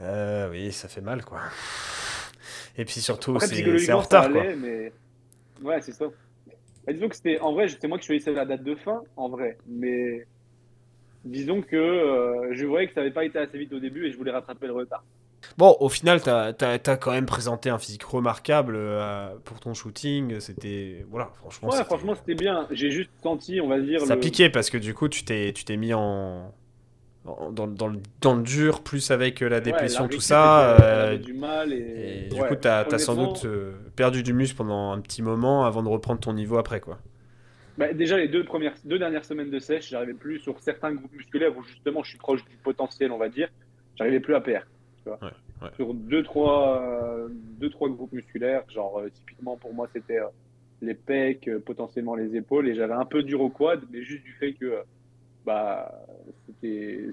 Euh, 0.00 0.50
oui, 0.50 0.72
ça 0.72 0.88
fait 0.88 1.00
mal 1.00 1.24
quoi. 1.24 1.40
Et 2.76 2.84
puis 2.84 3.00
surtout 3.00 3.38
c'est 3.38 3.92
en 3.92 4.00
retard 4.00 4.32
quoi. 4.32 4.42
Mais... 4.56 4.92
Ouais, 5.62 5.80
c'est 5.80 5.92
ça. 5.92 6.06
disons 6.88 7.08
que 7.08 7.14
c'était 7.14 7.38
en 7.38 7.52
vrai, 7.52 7.68
c'est 7.68 7.86
moi 7.86 7.98
qui 7.98 8.06
choisissais 8.06 8.32
la 8.32 8.44
date 8.44 8.64
de 8.64 8.74
fin 8.74 9.00
en 9.16 9.28
vrai, 9.28 9.58
mais 9.66 10.26
disons 11.28 11.62
que 11.62 11.76
euh, 11.76 12.54
je 12.54 12.64
voyais 12.66 12.86
que 12.86 12.94
ça 12.94 13.00
n'avait 13.00 13.12
pas 13.12 13.24
été 13.24 13.38
assez 13.38 13.58
vite 13.58 13.72
au 13.72 13.78
début 13.78 14.06
et 14.06 14.10
je 14.10 14.16
voulais 14.16 14.30
rattraper 14.30 14.66
le 14.66 14.72
retard. 14.72 15.04
Bon, 15.56 15.76
au 15.80 15.88
final, 15.88 16.20
tu 16.20 16.30
as, 16.30 16.96
quand 16.96 17.12
même 17.12 17.26
présenté 17.26 17.70
un 17.70 17.78
physique 17.78 18.02
remarquable 18.02 18.74
euh, 18.76 19.34
pour 19.44 19.60
ton 19.60 19.72
shooting. 19.72 20.40
C'était. 20.40 21.04
Voilà, 21.10 21.30
franchement. 21.34 21.68
Ouais, 21.70 21.84
franchement, 21.84 22.14
c'était 22.14 22.34
bien. 22.34 22.66
J'ai 22.70 22.90
juste 22.90 23.10
senti, 23.22 23.60
on 23.60 23.68
va 23.68 23.80
dire. 23.80 24.00
Ça 24.00 24.16
piquait 24.16 24.50
parce 24.50 24.68
que 24.70 24.78
du 24.78 24.94
coup, 24.94 25.08
tu 25.08 25.24
t'es 25.24 25.76
mis 25.76 25.94
en. 25.94 26.52
Dans, 27.24 27.66
dans, 27.66 27.88
le, 27.88 27.98
dans, 28.22 28.34
le, 28.34 28.42
dur, 28.42 28.80
plus 28.82 29.10
avec 29.10 29.42
euh, 29.42 29.50
la 29.50 29.60
dépression, 29.60 30.08
tout 30.08 30.20
ça. 30.20 31.16
du 31.18 31.34
mal 31.34 31.74
et, 31.74 32.28
du 32.32 32.40
coup, 32.40 32.56
tu 32.56 32.66
as, 32.66 32.98
sans 32.98 33.14
doute 33.14 33.46
perdu 33.96 34.22
du 34.22 34.32
muscle 34.32 34.56
pendant 34.56 34.92
un 34.92 35.00
petit 35.00 35.22
moment 35.22 35.66
avant 35.66 35.82
de 35.82 35.88
reprendre 35.88 36.20
ton 36.20 36.32
niveau 36.32 36.56
après, 36.56 36.80
quoi. 36.80 36.98
Bah, 37.78 37.92
déjà, 37.92 38.18
les 38.18 38.26
deux, 38.26 38.44
premières, 38.44 38.74
deux 38.84 38.98
dernières 38.98 39.24
semaines 39.24 39.50
de 39.50 39.58
sèche, 39.60 39.90
j'arrivais 39.90 40.12
plus 40.12 40.40
sur 40.40 40.58
certains 40.58 40.92
groupes 40.92 41.12
musculaires 41.12 41.56
où 41.56 41.62
justement 41.62 42.02
je 42.02 42.10
suis 42.10 42.18
proche 42.18 42.44
du 42.44 42.56
potentiel, 42.56 43.12
on 43.12 43.18
va 43.18 43.28
dire. 43.28 43.48
J'arrivais 43.94 44.18
plus 44.18 44.34
à 44.34 44.40
PR. 44.40 44.66
Tu 45.04 45.08
vois. 45.08 45.18
Sur 45.76 45.94
deux 45.94 46.24
trois, 46.24 47.28
deux, 47.60 47.70
trois 47.70 47.88
groupes 47.88 48.12
musculaires, 48.12 48.68
genre 48.68 48.98
euh, 48.98 49.08
typiquement 49.10 49.56
pour 49.56 49.74
moi 49.74 49.88
c'était 49.92 50.18
euh, 50.18 50.26
les 50.82 50.94
pecs, 50.94 51.48
euh, 51.48 51.60
potentiellement 51.60 52.16
les 52.16 52.36
épaules, 52.36 52.68
et 52.68 52.74
j'avais 52.74 52.94
un 52.94 53.04
peu 53.04 53.22
dur 53.22 53.40
au 53.40 53.48
quad, 53.48 53.80
mais 53.92 54.02
juste 54.02 54.24
du 54.24 54.32
fait 54.32 54.54
que 54.54 54.82
bah, 55.46 56.04
c'était 56.46 57.10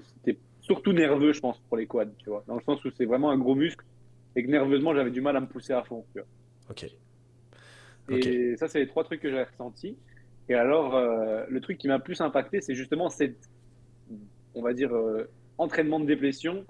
surtout 0.60 0.92
nerveux, 0.92 1.32
je 1.32 1.40
pense, 1.40 1.58
pour 1.68 1.76
les 1.76 1.86
quads, 1.86 2.06
tu 2.18 2.28
vois. 2.28 2.44
Dans 2.48 2.56
le 2.56 2.62
sens 2.62 2.84
où 2.84 2.90
c'est 2.90 3.04
vraiment 3.04 3.30
un 3.30 3.38
gros 3.38 3.54
muscle 3.54 3.84
et 4.34 4.44
que 4.44 4.50
nerveusement 4.50 4.94
j'avais 4.94 5.12
du 5.12 5.20
mal 5.20 5.36
à 5.36 5.40
me 5.40 5.46
pousser 5.46 5.72
à 5.72 5.82
fond. 5.82 6.04
Tu 6.12 6.18
vois. 6.18 6.28
Ok. 6.70 6.90
Et 8.08 8.56
ça, 8.56 8.68
c'est 8.68 8.80
les 8.80 8.86
trois 8.86 9.04
trucs 9.04 9.20
que 9.20 9.30
j'avais 9.30 9.44
ressentis. 9.44 9.96
Et 10.48 10.54
alors, 10.54 10.94
euh, 10.94 11.44
le 11.48 11.60
truc 11.60 11.78
qui 11.78 11.88
m'a 11.88 11.98
plus 11.98 12.20
impacté, 12.20 12.60
c'est 12.60 12.74
justement 12.74 13.08
cette, 13.08 13.48
on 14.54 14.62
va 14.62 14.72
dire, 14.72 14.94
euh, 14.94 15.28
entraînement 15.58 15.98
de 15.98 16.06
déplétion 16.06 16.64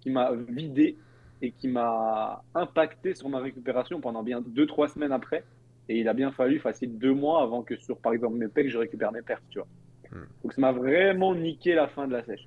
qui 0.00 0.10
m'a 0.10 0.32
vidé 0.48 0.96
et 1.40 1.52
qui 1.52 1.68
m'a 1.68 2.42
impacté 2.54 3.14
sur 3.14 3.28
ma 3.28 3.38
récupération 3.38 4.00
pendant 4.00 4.22
bien 4.22 4.40
2-3 4.40 4.88
semaines 4.88 5.12
après. 5.12 5.44
Et 5.88 5.98
il 5.98 6.08
a 6.08 6.14
bien 6.14 6.30
fallu 6.32 6.58
facile 6.58 6.98
deux 6.98 7.12
mois 7.12 7.42
avant 7.42 7.62
que 7.62 7.76
sur, 7.76 7.96
par 7.98 8.12
exemple, 8.12 8.36
mes 8.36 8.48
pecs, 8.48 8.68
je 8.68 8.78
récupère 8.78 9.12
mes 9.12 9.22
pertes, 9.22 9.42
tu 9.50 9.58
vois. 9.58 9.68
Hmm. 10.10 10.26
Donc 10.42 10.52
ça 10.52 10.60
m'a 10.60 10.72
vraiment 10.72 11.34
niqué 11.34 11.74
la 11.74 11.88
fin 11.88 12.06
de 12.06 12.12
la 12.12 12.24
sèche. 12.24 12.46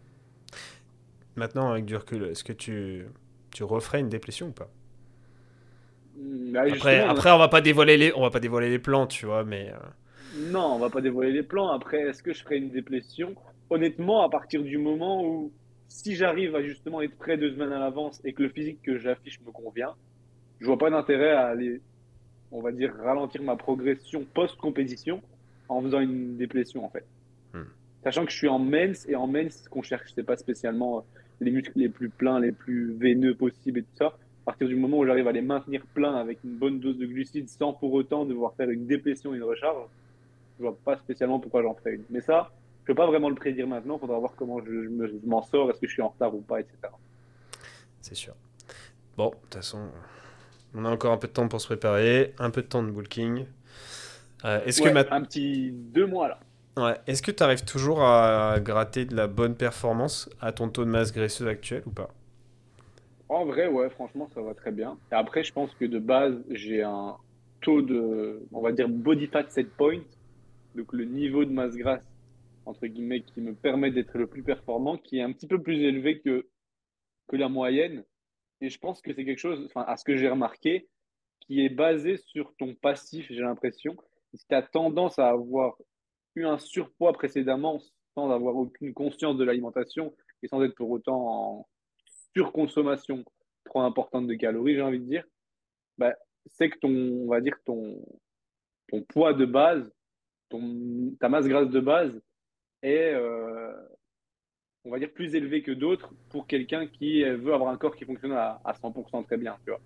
Maintenant, 1.36 1.72
avec 1.72 1.86
du 1.86 1.96
recul, 1.96 2.24
est-ce 2.24 2.44
que 2.44 2.54
tu, 2.54 3.06
tu 3.52 3.64
referais 3.64 4.00
une 4.00 4.10
déplétion 4.10 4.48
ou 4.48 4.52
pas? 4.52 4.70
Hmm, 6.18 6.54
bah, 6.54 6.64
après, 6.70 7.00
après, 7.02 7.32
on 7.32 7.38
va 7.38 7.50
pas 7.50 7.62
dévoiler 7.62 7.98
les, 7.98 8.14
on 8.14 8.22
va 8.22 8.30
pas 8.30 8.40
dévoiler 8.40 8.70
les 8.70 8.80
plans, 8.80 9.08
tu 9.08 9.26
vois, 9.26 9.46
mais. 9.46 9.72
Euh, 9.72 9.80
non, 10.38 10.74
on 10.74 10.80
va 10.80 10.90
pas 10.90 11.02
dévoiler 11.02 11.32
les 11.32 11.44
plans. 11.44 11.70
Après, 11.70 12.02
est-ce 12.02 12.22
que 12.22 12.34
je 12.34 12.44
ferai 12.44 12.58
une 12.58 12.70
déplétion 12.70 13.36
Honnêtement, 13.70 14.24
à 14.24 14.30
partir 14.30 14.62
du 14.64 14.78
moment 14.78 15.26
où, 15.26 15.52
si 15.88 16.16
j'arrive 16.16 16.56
à 16.56 16.64
justement 16.64 17.02
être 17.02 17.16
prêt 17.16 17.38
deux 17.38 17.52
semaines 17.52 17.72
à 17.72 17.80
l'avance 17.80 18.22
et 18.24 18.34
que 18.34 18.44
le 18.44 18.50
physique 18.50 18.82
que 18.84 18.98
j'affiche 18.98 19.40
me 19.42 19.52
convient, 19.52 19.96
je 20.60 20.66
vois 20.66 20.78
pas 20.78 20.90
d'intérêt 20.90 21.32
à 21.32 21.48
aller, 21.48 21.82
on 22.52 22.62
va 22.62 22.72
dire, 22.72 22.94
ralentir 22.96 23.44
ma 23.44 23.56
progression 23.56 24.26
post-compétition 24.34 25.22
en 25.68 25.82
faisant 25.82 26.00
une 26.00 26.38
déplétion, 26.38 26.86
en 26.86 26.90
fait. 26.90 27.06
Hmm. 27.54 27.64
Sachant 28.04 28.26
que 28.26 28.32
je 28.32 28.38
suis 28.38 28.48
en 28.48 28.60
mens, 28.60 29.08
et 29.08 29.16
en 29.16 29.28
mens, 29.28 29.64
ce 29.64 29.70
qu'on 29.70 29.82
cherche, 29.82 30.12
c'est 30.14 30.24
pas 30.24 30.38
spécialement 30.38 31.06
les 31.42 31.52
muscles 31.52 31.80
les 31.80 31.90
plus 31.90 32.10
pleins, 32.10 32.40
les 32.40 32.52
plus 32.52 32.94
veineux 32.94 33.36
possibles 33.36 33.80
et 33.80 33.84
tout 33.84 33.96
ça. 33.96 34.08
À 34.08 34.52
partir 34.52 34.68
du 34.68 34.76
moment 34.76 35.00
où 35.00 35.06
j'arrive 35.06 35.28
à 35.28 35.32
les 35.32 35.42
maintenir 35.42 35.84
pleins 35.94 36.16
avec 36.16 36.44
une 36.44 36.56
bonne 36.56 36.80
dose 36.80 36.98
de 36.98 37.06
glucides 37.06 37.50
sans 37.50 37.74
pour 37.74 37.94
autant 37.94 38.26
devoir 38.26 38.54
faire 38.56 38.70
une 38.70 38.86
déplétion 38.86 39.34
et 39.34 39.38
une 39.38 39.44
recharge, 39.44 39.88
je 40.58 40.64
vois 40.64 40.78
pas 40.78 40.98
spécialement 40.98 41.40
pourquoi 41.40 41.62
j'en 41.62 41.74
ferai 41.76 41.96
une. 41.96 42.04
Mais 42.10 42.22
ça, 42.22 42.52
je 42.84 42.88
peux 42.88 42.96
pas 42.96 43.08
vraiment 43.08 43.30
le 43.30 43.36
prédire 43.36 43.68
maintenant. 43.68 43.96
Il 43.98 44.00
faudra 44.00 44.20
voir 44.20 44.34
comment 44.36 44.60
je, 44.64 44.90
m'en 45.26 45.42
sors, 45.44 45.70
est-ce 45.70 45.80
que 45.80 45.88
je 45.88 45.94
suis 45.94 46.02
en 46.02 46.10
retard 46.10 46.34
ou 46.36 46.42
pas, 46.42 46.60
etc. 46.60 46.78
C'est 48.02 48.16
sûr. 48.16 48.34
Bon, 49.18 49.30
de 49.30 49.36
toute 49.36 49.56
façon, 49.56 49.90
on 50.74 50.86
a 50.86 50.90
encore 50.90 51.12
un 51.12 51.18
peu 51.18 51.28
de 51.28 51.34
temps 51.34 51.48
pour 51.48 51.62
se 51.62 51.68
préparer, 51.68 52.34
un 52.38 52.50
peu 52.50 52.62
de 52.62 52.68
temps 52.68 52.84
de 52.84 52.92
bulking. 52.92 53.46
Euh, 54.44 54.64
est-ce 54.66 54.82
que 54.82 54.90
un 54.90 55.22
petit 55.24 55.72
deux 55.72 56.06
mois 56.06 56.28
là. 56.28 56.40
Ouais. 56.78 56.98
Est-ce 57.08 57.22
que 57.22 57.32
tu 57.32 57.42
arrives 57.42 57.64
toujours 57.64 58.04
à 58.04 58.60
gratter 58.60 59.06
de 59.06 59.16
la 59.16 59.28
bonne 59.28 59.56
performance 59.56 60.30
à 60.42 60.52
ton 60.52 60.68
taux 60.68 60.84
de 60.84 60.90
masse 60.90 61.14
graisseuse 61.14 61.48
actuel 61.48 61.84
ou 61.86 61.92
pas? 61.92 62.10
En 63.30 63.46
vrai, 63.46 63.68
ouais, 63.68 63.90
franchement, 63.90 64.30
ça 64.36 64.42
va 64.42 64.54
très 64.54 64.72
bien. 64.72 64.98
Et 65.12 65.16
après, 65.16 65.44
je 65.44 65.54
pense 65.54 65.74
que 65.76 65.86
de 65.86 66.00
base, 66.00 66.36
j'ai 66.50 66.84
un 66.84 67.16
taux 67.62 67.82
de, 67.82 68.44
on 68.52 68.62
va 68.62 68.72
dire, 68.72 68.88
body 68.90 69.28
fat 69.28 69.46
set 69.50 69.72
point 69.72 70.02
donc 70.76 70.94
le 70.94 71.06
niveau 71.06 71.46
de 71.46 71.52
masse 71.52 71.76
grasse 71.76 72.04
entre 72.66 72.88
guillemets, 72.88 73.22
qui 73.22 73.42
me 73.42 73.54
permet 73.54 73.92
d'être 73.92 74.18
le 74.18 74.28
plus 74.28 74.44
performant, 74.44 74.98
qui 74.98 75.18
est 75.18 75.22
un 75.22 75.32
petit 75.32 75.48
peu 75.48 75.62
plus 75.62 75.82
élevé 75.82 76.20
que, 76.20 76.48
que 77.28 77.36
la 77.36 77.50
moyenne. 77.50 78.04
Et 78.62 78.70
je 78.70 78.80
pense 78.80 79.02
que 79.02 79.14
c'est 79.14 79.26
quelque 79.26 79.40
chose, 79.40 79.66
enfin, 79.66 79.86
à 79.88 79.98
ce 79.98 80.04
que 80.04 80.16
j'ai 80.16 80.30
remarqué, 80.30 80.88
qui 81.42 81.64
est 81.64 81.70
basé 81.70 82.18
sur 82.18 82.56
ton 82.58 82.74
passif, 82.76 83.28
j'ai 83.30 83.42
l'impression. 83.42 83.96
Si 84.34 84.46
tu 84.48 84.56
as 84.56 84.64
tendance 84.64 85.20
à 85.20 85.30
avoir 85.30 85.78
eu 86.36 86.46
un 86.46 86.58
surpoids 86.58 87.14
précédemment 87.14 87.80
sans 88.16 88.32
avoir 88.32 88.56
aucune 88.56 88.94
conscience 88.94 89.38
de 89.38 89.44
l'alimentation 89.44 90.16
et 90.42 90.48
sans 90.48 90.64
être 90.64 90.76
pour 90.76 90.90
autant 90.90 91.28
en 91.28 91.68
surconsommation 92.34 93.24
trop 93.66 93.82
importante 93.82 94.28
de 94.28 94.34
calories, 94.34 94.76
j'ai 94.76 94.82
envie 94.82 95.00
de 95.00 95.06
dire, 95.06 95.24
bah, 95.98 96.14
c'est 96.48 96.70
que 96.70 96.80
ton, 96.80 96.90
on 96.90 97.28
va 97.28 97.42
dire, 97.42 97.58
ton, 97.66 98.04
ton 98.90 99.02
poids 99.04 99.34
de 99.34 99.46
base, 99.46 99.92
ton, 100.50 101.14
ta 101.20 101.30
masse 101.30 101.48
grasse 101.48 101.70
de 101.70 101.80
base 101.80 102.12
est, 102.82 103.14
euh, 103.14 103.74
on 104.84 104.92
va 104.92 105.00
dire, 105.00 105.12
plus 105.12 105.36
élevée 105.36 105.62
que 105.62 105.72
d'autres 105.72 106.14
pour 106.30 106.48
quelqu'un 106.48 106.88
qui 106.88 107.24
veut 107.24 107.54
avoir 107.54 107.72
un 107.72 107.78
corps 107.78 107.96
qui 107.96 108.06
fonctionne 108.06 108.34
à, 108.34 108.62
à 108.64 108.74
100% 108.74 109.26
très 109.26 109.38
bien. 109.38 109.58
Tu 109.64 109.72
vois. 109.72 109.82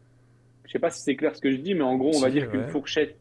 Je 0.65 0.71
sais 0.71 0.79
pas 0.79 0.91
si 0.91 1.01
c'est 1.01 1.15
clair 1.15 1.35
ce 1.35 1.41
que 1.41 1.51
je 1.51 1.57
dis, 1.57 1.73
mais 1.73 1.81
en 1.81 1.97
gros, 1.97 2.11
on 2.15 2.19
va 2.19 2.29
dire 2.29 2.49
qu'une 2.51 2.67
fourchette, 2.67 3.17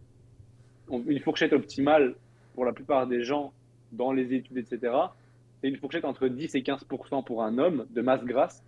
une 0.91 1.21
fourchette 1.21 1.53
optimale 1.53 2.15
pour 2.55 2.65
la 2.65 2.73
plupart 2.73 3.07
des 3.07 3.23
gens 3.23 3.53
dans 3.93 4.13
les 4.13 4.35
études, 4.35 4.59
etc., 4.59 4.93
c'est 5.61 5.69
une 5.69 5.77
fourchette 5.77 6.05
entre 6.05 6.29
10 6.29 6.55
et 6.55 6.61
15% 6.61 7.25
pour 7.25 7.43
un 7.43 7.59
homme 7.59 7.87
de 7.91 8.03
masse 8.03 8.25
grasse, 8.25 8.63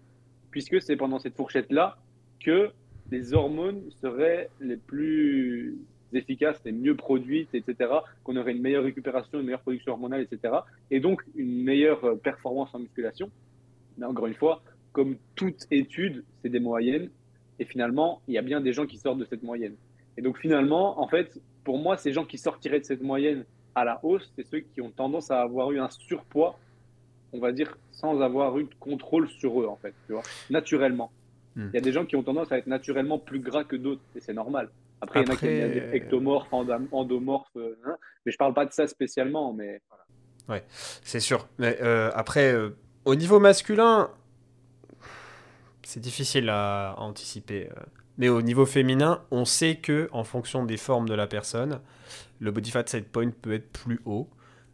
puisque 0.51 0.81
c'est 0.81 0.97
pendant 0.97 1.19
cette 1.19 1.37
fourchette-là 1.37 1.99
que 2.41 2.71
les 3.11 3.35
hormones 3.35 3.83
seraient 4.01 4.49
les 4.61 4.77
plus 4.77 5.77
efficaces, 6.15 6.61
les 6.65 6.73
mieux 6.73 6.97
produites, 6.97 7.55
etc., 7.55 7.91
qu'on 8.25 8.37
aurait 8.37 8.53
une 8.53 8.63
meilleure 8.63 8.85
récupération, 8.85 9.39
une 9.41 9.47
meilleure 9.47 9.61
production 9.61 9.93
hormonale, 9.93 10.23
etc., 10.23 10.55
et 10.91 11.01
donc 11.01 11.23
une 11.35 11.63
meilleure 11.63 12.19
performance 12.21 12.75
en 12.75 12.81
musculation. 12.81 13.31
Mais 13.99 14.07
encore 14.07 14.27
une 14.27 14.35
fois, 14.35 14.63
comme 14.93 15.17
toute 15.35 15.67
étude, 15.71 16.25
c'est 16.43 16.49
des 16.49 16.61
moyennes, 16.61 17.11
et 17.59 17.65
finalement, 17.65 18.23
il 18.27 18.35
y 18.35 18.39
a 18.39 18.43
bien 18.43 18.61
des 18.61 18.73
gens 18.73 18.87
qui 18.87 18.97
sortent 18.97 19.19
de 19.19 19.25
cette 19.25 19.43
moyenne. 19.43 19.75
Et 20.17 20.23
donc 20.23 20.39
finalement, 20.39 21.01
en 21.01 21.09
fait, 21.09 21.41
pour 21.65 21.79
moi, 21.79 21.97
ces 21.97 22.13
gens 22.13 22.25
qui 22.25 22.39
sortiraient 22.39 22.81
de 22.81 22.85
cette 22.85 23.03
moyenne 23.03 23.45
à 23.75 23.85
la 23.85 24.01
hausse, 24.03 24.33
c'est 24.35 24.47
ceux 24.47 24.61
qui 24.61 24.81
ont 24.81 24.91
tendance 24.91 25.31
à 25.31 25.41
avoir 25.41 25.71
eu 25.71 25.79
un 25.79 25.91
surpoids, 25.91 26.59
on 27.33 27.39
va 27.39 27.53
dire, 27.53 27.77
sans 27.93 28.21
avoir 28.21 28.59
eu 28.59 28.65
de 28.65 28.75
contrôle 28.81 29.29
sur 29.29 29.61
eux, 29.61 29.67
en 29.67 29.77
fait, 29.77 29.95
tu 30.07 30.13
vois, 30.13 30.23
naturellement. 30.49 31.13
Hmm. 31.55 31.69
Il 31.73 31.75
y 31.75 31.79
a 31.79 31.81
des 31.81 31.93
gens 31.93 32.05
qui 32.07 32.17
ont 32.17 32.23
tendance 32.23 32.51
à 32.51 32.59
être 32.59 32.67
naturellement 32.67 33.19
plus 33.19 33.41
gras 33.41 33.65
que 33.65 33.77
d'autres, 33.77 34.03
et 34.17 34.21
c'est 34.21 34.35
normal. 34.35 34.71
Après, 35.01 35.23
il 35.23 35.27
y 35.27 35.31
en 35.31 35.33
a 35.33 35.37
qui 35.37 35.47
sont 35.47 35.47
des 35.47 35.97
ectomorphes, 35.97 36.53
endomorphes, 36.53 37.57
euh, 37.57 37.79
hein, 37.87 37.97
mais 38.25 38.33
je 38.33 38.37
parle 38.37 38.53
pas 38.53 38.67
de 38.67 38.73
ça 38.73 38.87
spécialement, 38.87 39.53
mais 39.53 39.81
Ouais, 40.49 40.65
c'est 40.69 41.21
sûr. 41.21 41.47
Mais 41.59 41.79
euh, 41.81 42.11
après, 42.15 42.53
euh, 42.53 42.71
au 43.05 43.15
niveau 43.15 43.39
masculin, 43.39 44.11
c'est 45.83 46.01
difficile 46.01 46.51
à, 46.51 46.95
anticiper. 46.99 47.71
Mais 48.19 48.29
au 48.29 48.43
niveau 48.43 48.67
féminin, 48.67 49.23
on 49.31 49.45
sait 49.45 49.77
que 49.77 50.09
en 50.13 50.25
fonction 50.25 50.65
des 50.65 50.77
formes 50.77 51.09
de 51.09 51.15
la 51.15 51.27
personne, 51.27 51.81
le 52.41 52.51
body 52.51 52.71
fat 52.71 52.87
set 52.87 53.11
point 53.11 53.31
peut 53.31 53.55
être 53.55 53.71
plus 53.71 54.01
haut. 54.05 54.29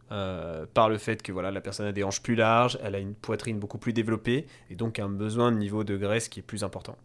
par 0.09 0.89
le 0.89 0.97
fait 0.97 1.21
que 1.21 1.31
voilà, 1.31 1.51
la 1.51 1.61
personne 1.61 1.85
a 1.85 1.91
des 1.91 2.03
hanches 2.03 2.23
plus 2.23 2.35
larges, 2.35 2.79
elle 2.81 2.95
a 2.95 2.99
une 2.99 3.13
poitrine 3.13 3.59
beaucoup 3.59 3.77
plus 3.77 3.93
développée 3.93 4.47
et 4.69 4.75
donc 4.75 4.99
un 4.99 5.09
besoin 5.09 5.51
de 5.51 5.57
niveau 5.57 5.83
de 5.83 5.95
graisse 5.95 6.27
qui 6.27 6.39
est 6.39 6.43
plus 6.43 6.63
important. 6.63 6.97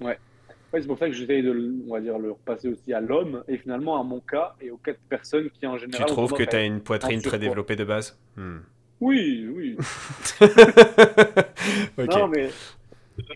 Ouais, 0.00 0.18
c'est 0.80 0.86
pour 0.86 0.98
ça 0.98 1.08
que 1.08 1.14
j'essaye 1.14 1.42
de 1.42 1.74
on 1.88 1.92
va 1.92 2.00
dire, 2.00 2.18
le 2.18 2.32
repasser 2.32 2.68
aussi 2.68 2.92
à 2.92 3.00
l'homme 3.00 3.44
et 3.48 3.56
finalement 3.56 4.00
à 4.00 4.02
mon 4.02 4.20
cas 4.20 4.54
et 4.60 4.70
aux 4.70 4.76
quatre 4.76 5.00
personnes 5.08 5.50
qui 5.50 5.66
en 5.66 5.78
général. 5.78 6.06
Tu 6.06 6.12
trouves 6.12 6.32
que 6.32 6.42
tu 6.42 6.56
as 6.56 6.64
une 6.64 6.80
poitrine 6.80 7.20
très 7.22 7.38
développée 7.38 7.76
de 7.76 7.84
base 7.84 8.18
hmm. 8.36 8.58
Oui, 9.00 9.46
oui. 9.54 9.76
Non, 11.98 12.28
mais 12.28 12.50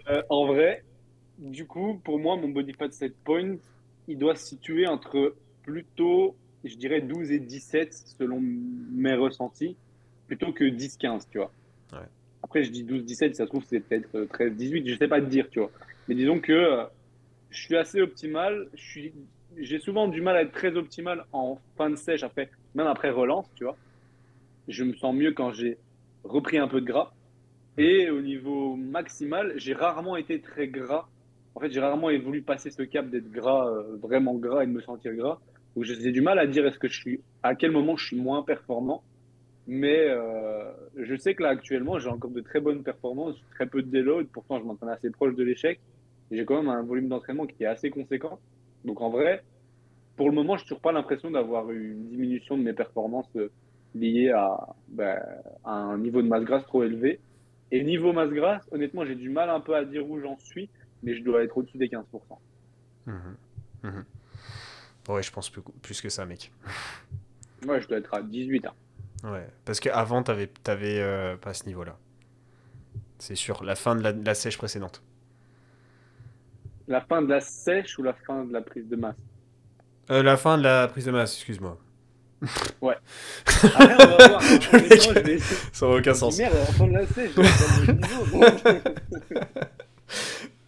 euh, 0.09 0.23
en 0.29 0.47
vrai, 0.47 0.85
du 1.39 1.67
coup, 1.67 2.01
pour 2.05 2.19
moi, 2.19 2.37
mon 2.37 2.49
body 2.49 2.73
fat 2.73 2.91
set 2.91 3.15
point, 3.25 3.57
il 4.07 4.19
doit 4.19 4.35
se 4.35 4.47
situer 4.47 4.87
entre 4.87 5.35
plutôt, 5.63 6.37
je 6.65 6.75
dirais, 6.77 7.01
12 7.01 7.31
et 7.33 7.39
17 7.39 7.93
selon 8.19 8.41
mes 8.41 9.15
ressentis, 9.15 9.77
plutôt 10.27 10.53
que 10.53 10.65
10-15, 10.65 11.27
tu 11.31 11.39
vois. 11.39 11.53
Après, 12.43 12.63
je 12.63 12.71
dis 12.71 12.85
12-17, 12.85 13.35
ça 13.35 13.45
se 13.45 13.49
trouve, 13.49 13.65
c'est 13.69 13.81
peut-être 13.81 14.27
13-18, 14.33 14.89
je 14.89 14.97
sais 14.97 15.09
pas 15.09 15.21
te 15.21 15.27
dire, 15.27 15.49
tu 15.51 15.59
vois. 15.59 15.71
Mais 16.07 16.15
disons 16.15 16.39
que 16.41 16.53
euh, 16.53 16.85
je 17.51 17.63
suis 17.63 17.77
assez 17.77 18.01
optimal. 18.01 18.69
J'ai 19.57 19.79
souvent 19.79 20.09
du 20.09 20.21
mal 20.21 20.37
à 20.37 20.43
être 20.43 20.53
très 20.53 20.77
optimal 20.77 21.25
en 21.33 21.59
fin 21.77 21.91
de 21.91 21.97
sèche, 21.97 22.23
après, 22.23 22.51
même 22.75 22.87
après 22.87 23.11
relance, 23.11 23.51
tu 23.55 23.65
vois. 23.65 23.77
Je 24.69 24.85
me 24.85 24.95
sens 24.95 25.15
mieux 25.15 25.33
quand 25.33 25.53
j'ai 25.53 25.79
repris 26.25 26.59
un 26.59 26.69
peu 26.69 26.81
de 26.81 26.87
gras. 26.87 27.13
Et 27.79 28.11
au 28.11 28.21
niveau 28.21 28.77
maximal, 28.77 29.53
j'ai 29.57 29.73
rarement 29.73 30.17
été 30.17 30.41
très 30.41 30.69
gras. 30.69 31.09
En 31.55 31.61
fait, 31.61 31.71
j'ai 31.71 31.81
rarement 31.81 32.09
voulu 32.19 32.43
passer 32.43 32.71
ce 32.71 32.83
cap 32.83 33.09
d'être 33.09 33.31
gras, 33.31 33.69
euh, 33.69 33.97
vraiment 33.97 34.35
gras 34.35 34.63
et 34.63 34.67
de 34.67 34.73
me 34.73 34.81
sentir 34.81 35.15
gras. 35.15 35.39
Donc, 35.75 35.85
j'ai 35.85 36.13
du 36.13 36.21
mal 36.21 36.39
à 36.39 36.47
dire 36.47 36.67
est-ce 36.67 36.79
que 36.79 36.89
je 36.89 36.99
suis, 36.99 37.21
à 37.43 37.55
quel 37.55 37.71
moment 37.71 37.97
je 37.97 38.07
suis 38.07 38.17
moins 38.17 38.43
performant. 38.43 39.03
Mais 39.67 40.09
euh, 40.09 40.71
je 40.97 41.15
sais 41.17 41.35
que 41.35 41.43
là, 41.43 41.51
actuellement, 41.51 41.99
j'ai 41.99 42.09
encore 42.09 42.31
de 42.31 42.41
très 42.41 42.61
bonnes 42.61 42.83
performances, 42.83 43.37
très 43.55 43.67
peu 43.67 43.83
de 43.83 43.91
déload. 43.91 44.27
Pourtant, 44.29 44.59
je 44.59 44.65
m'entraîne 44.65 44.89
assez 44.89 45.11
proche 45.11 45.35
de 45.35 45.45
l'échec 45.45 45.79
j'ai 46.31 46.45
quand 46.45 46.57
même 46.57 46.69
un 46.69 46.83
volume 46.83 47.09
d'entraînement 47.09 47.47
qui 47.47 47.63
est 47.63 47.67
assez 47.67 47.91
conséquent. 47.91 48.39
Donc 48.85 49.01
en 49.01 49.11
vrai, 49.11 49.43
pour 50.17 50.29
le 50.29 50.35
moment, 50.35 50.57
je 50.57 50.63
n'ai 50.63 50.69
toujours 50.69 50.81
pas 50.81 50.93
l'impression 50.93 51.31
d'avoir 51.31 51.71
eu 51.71 51.93
une 51.93 52.09
diminution 52.09 52.57
de 52.57 52.63
mes 52.63 52.73
performances 52.73 53.29
euh, 53.37 53.51
liées 53.95 54.33
ben, 54.89 55.19
à, 55.65 55.73
un 55.73 55.99
niveau 55.99 56.23
de 56.23 56.29
masse 56.29 56.45
grasse 56.45 56.65
trop 56.65 56.83
élevé. 56.83 57.21
Et 57.71 57.85
niveau 57.85 58.13
masse 58.13 58.31
grasse, 58.31 58.63
honnêtement, 58.73 59.05
j'ai 59.05 59.15
du 59.15 59.31
mal 59.31 59.51
un 59.51 59.61
peu 59.61 59.75
à 59.75 59.85
dire 59.85 60.09
où 60.09 60.21
j'en 60.21 60.39
suis, 60.39 60.69
mais 61.03 61.15
je 61.15 61.23
dois 61.23 61.45
être 61.45 61.57
au-dessus 61.57 61.79
des 61.79 61.89
15%. 61.89 62.05
Mmh 63.07 63.13
mmh 63.83 63.89
ouais, 65.09 65.23
je 65.23 65.33
pense 65.33 65.51
plus, 65.51 65.63
plus, 65.83 66.01
que 66.01 66.09
ça, 66.09 66.27
mec. 66.27 66.53
Ouais, 67.67 67.81
je 67.81 67.89
dois 67.89 67.99
être 67.99 68.15
à 68.15 68.23
18. 68.23 68.67
Hein. 68.67 68.73
Ouais, 69.25 69.49
parce 69.65 69.81
qu'avant, 69.81 70.23
tu 70.23 70.31
n'avais 70.31 71.01
euh, 71.01 71.37
pas 71.37 71.53
ce 71.53 71.67
niveau-là. 71.67 71.99
C'est 73.19 73.35
sûr, 73.35 73.65
la 73.65 73.75
fin 73.75 73.97
de 73.97 74.25
la 74.25 74.35
sèche 74.35 74.57
précédente. 74.57 75.03
La 76.89 77.01
fin 77.03 77.21
de 77.23 77.29
la 77.29 77.41
sèche 77.41 77.99
ou 77.99 78.03
la 78.03 78.15
fin 78.15 78.45
de 78.45 78.53
la 78.53 78.63
prise 78.63 78.89
de 78.89 78.97
masse? 78.97 79.17
Euh, 80.11 80.23
La 80.23 80.37
fin 80.39 80.57
de 80.59 80.63
la 80.65 80.89
prise 80.89 81.05
de 81.05 81.11
masse, 81.11 81.35
excuse-moi. 81.35 81.79
Ouais. 82.81 82.95
Après, 83.47 83.95
on 83.95 84.17
va 84.17 84.29
voir. 84.29 84.41
Hein. 84.43 85.39
Ça 85.73 85.87
n'a 85.87 85.93
aucun 85.97 86.15
sens. 86.15 86.39
Merde, 86.39 86.55
la 86.55 86.65
fin 86.67 86.87
de 86.87 86.93
la 86.93 87.07
sèche, 87.07 87.33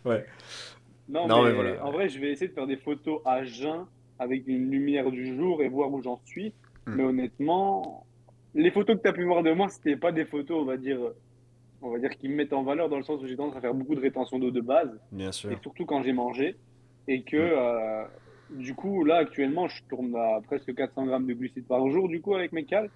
Ouais. 0.04 0.26
Non, 1.08 1.44
mais, 1.44 1.52
voilà. 1.52 1.84
en 1.84 1.92
vrai, 1.92 2.08
je 2.08 2.18
vais 2.20 2.32
essayer 2.32 2.48
de 2.48 2.54
faire 2.54 2.66
des 2.66 2.76
photos 2.76 3.20
à 3.24 3.44
jeun 3.44 3.86
avec 4.18 4.46
une 4.46 4.70
lumière 4.70 5.10
du 5.10 5.34
jour 5.36 5.62
et 5.62 5.68
voir 5.68 5.90
où 5.92 6.02
j'en 6.02 6.20
suis. 6.24 6.52
Hmm. 6.86 6.94
Mais 6.96 7.04
honnêtement, 7.04 8.06
les 8.54 8.70
photos 8.70 8.96
que 8.96 9.02
tu 9.02 9.08
as 9.08 9.12
pu 9.12 9.24
voir 9.24 9.42
de 9.42 9.52
moi, 9.52 9.68
c'était 9.68 9.96
pas 9.96 10.12
des 10.12 10.24
photos, 10.24 10.58
on 10.62 10.64
va 10.66 10.76
dire, 10.76 10.98
on 11.82 11.90
va 11.90 11.98
dire, 11.98 12.10
qui 12.18 12.28
me 12.28 12.34
mettent 12.34 12.52
en 12.52 12.62
valeur 12.62 12.88
dans 12.88 12.96
le 12.96 13.02
sens 13.02 13.20
où 13.22 13.26
j'ai 13.26 13.36
tendance 13.36 13.56
à 13.56 13.60
faire 13.60 13.74
beaucoup 13.74 13.94
de 13.94 14.00
rétention 14.00 14.38
d'eau 14.38 14.50
de 14.50 14.60
base. 14.60 14.90
Bien 15.12 15.32
sûr. 15.32 15.50
Et 15.50 15.56
surtout 15.62 15.86
quand 15.86 16.02
j'ai 16.02 16.12
mangé. 16.12 16.56
Et 17.08 17.22
que, 17.22 17.36
mm. 17.36 17.58
euh, 17.58 18.04
du 18.50 18.74
coup, 18.74 19.04
là, 19.04 19.16
actuellement, 19.16 19.68
je 19.68 19.82
tourne 19.88 20.14
à 20.16 20.40
presque 20.46 20.74
400 20.74 21.06
grammes 21.06 21.26
de 21.26 21.34
glucides 21.34 21.66
par 21.66 21.88
jour, 21.88 22.08
du 22.08 22.20
coup, 22.20 22.34
avec 22.34 22.52
mes 22.52 22.64
cales. 22.64 22.90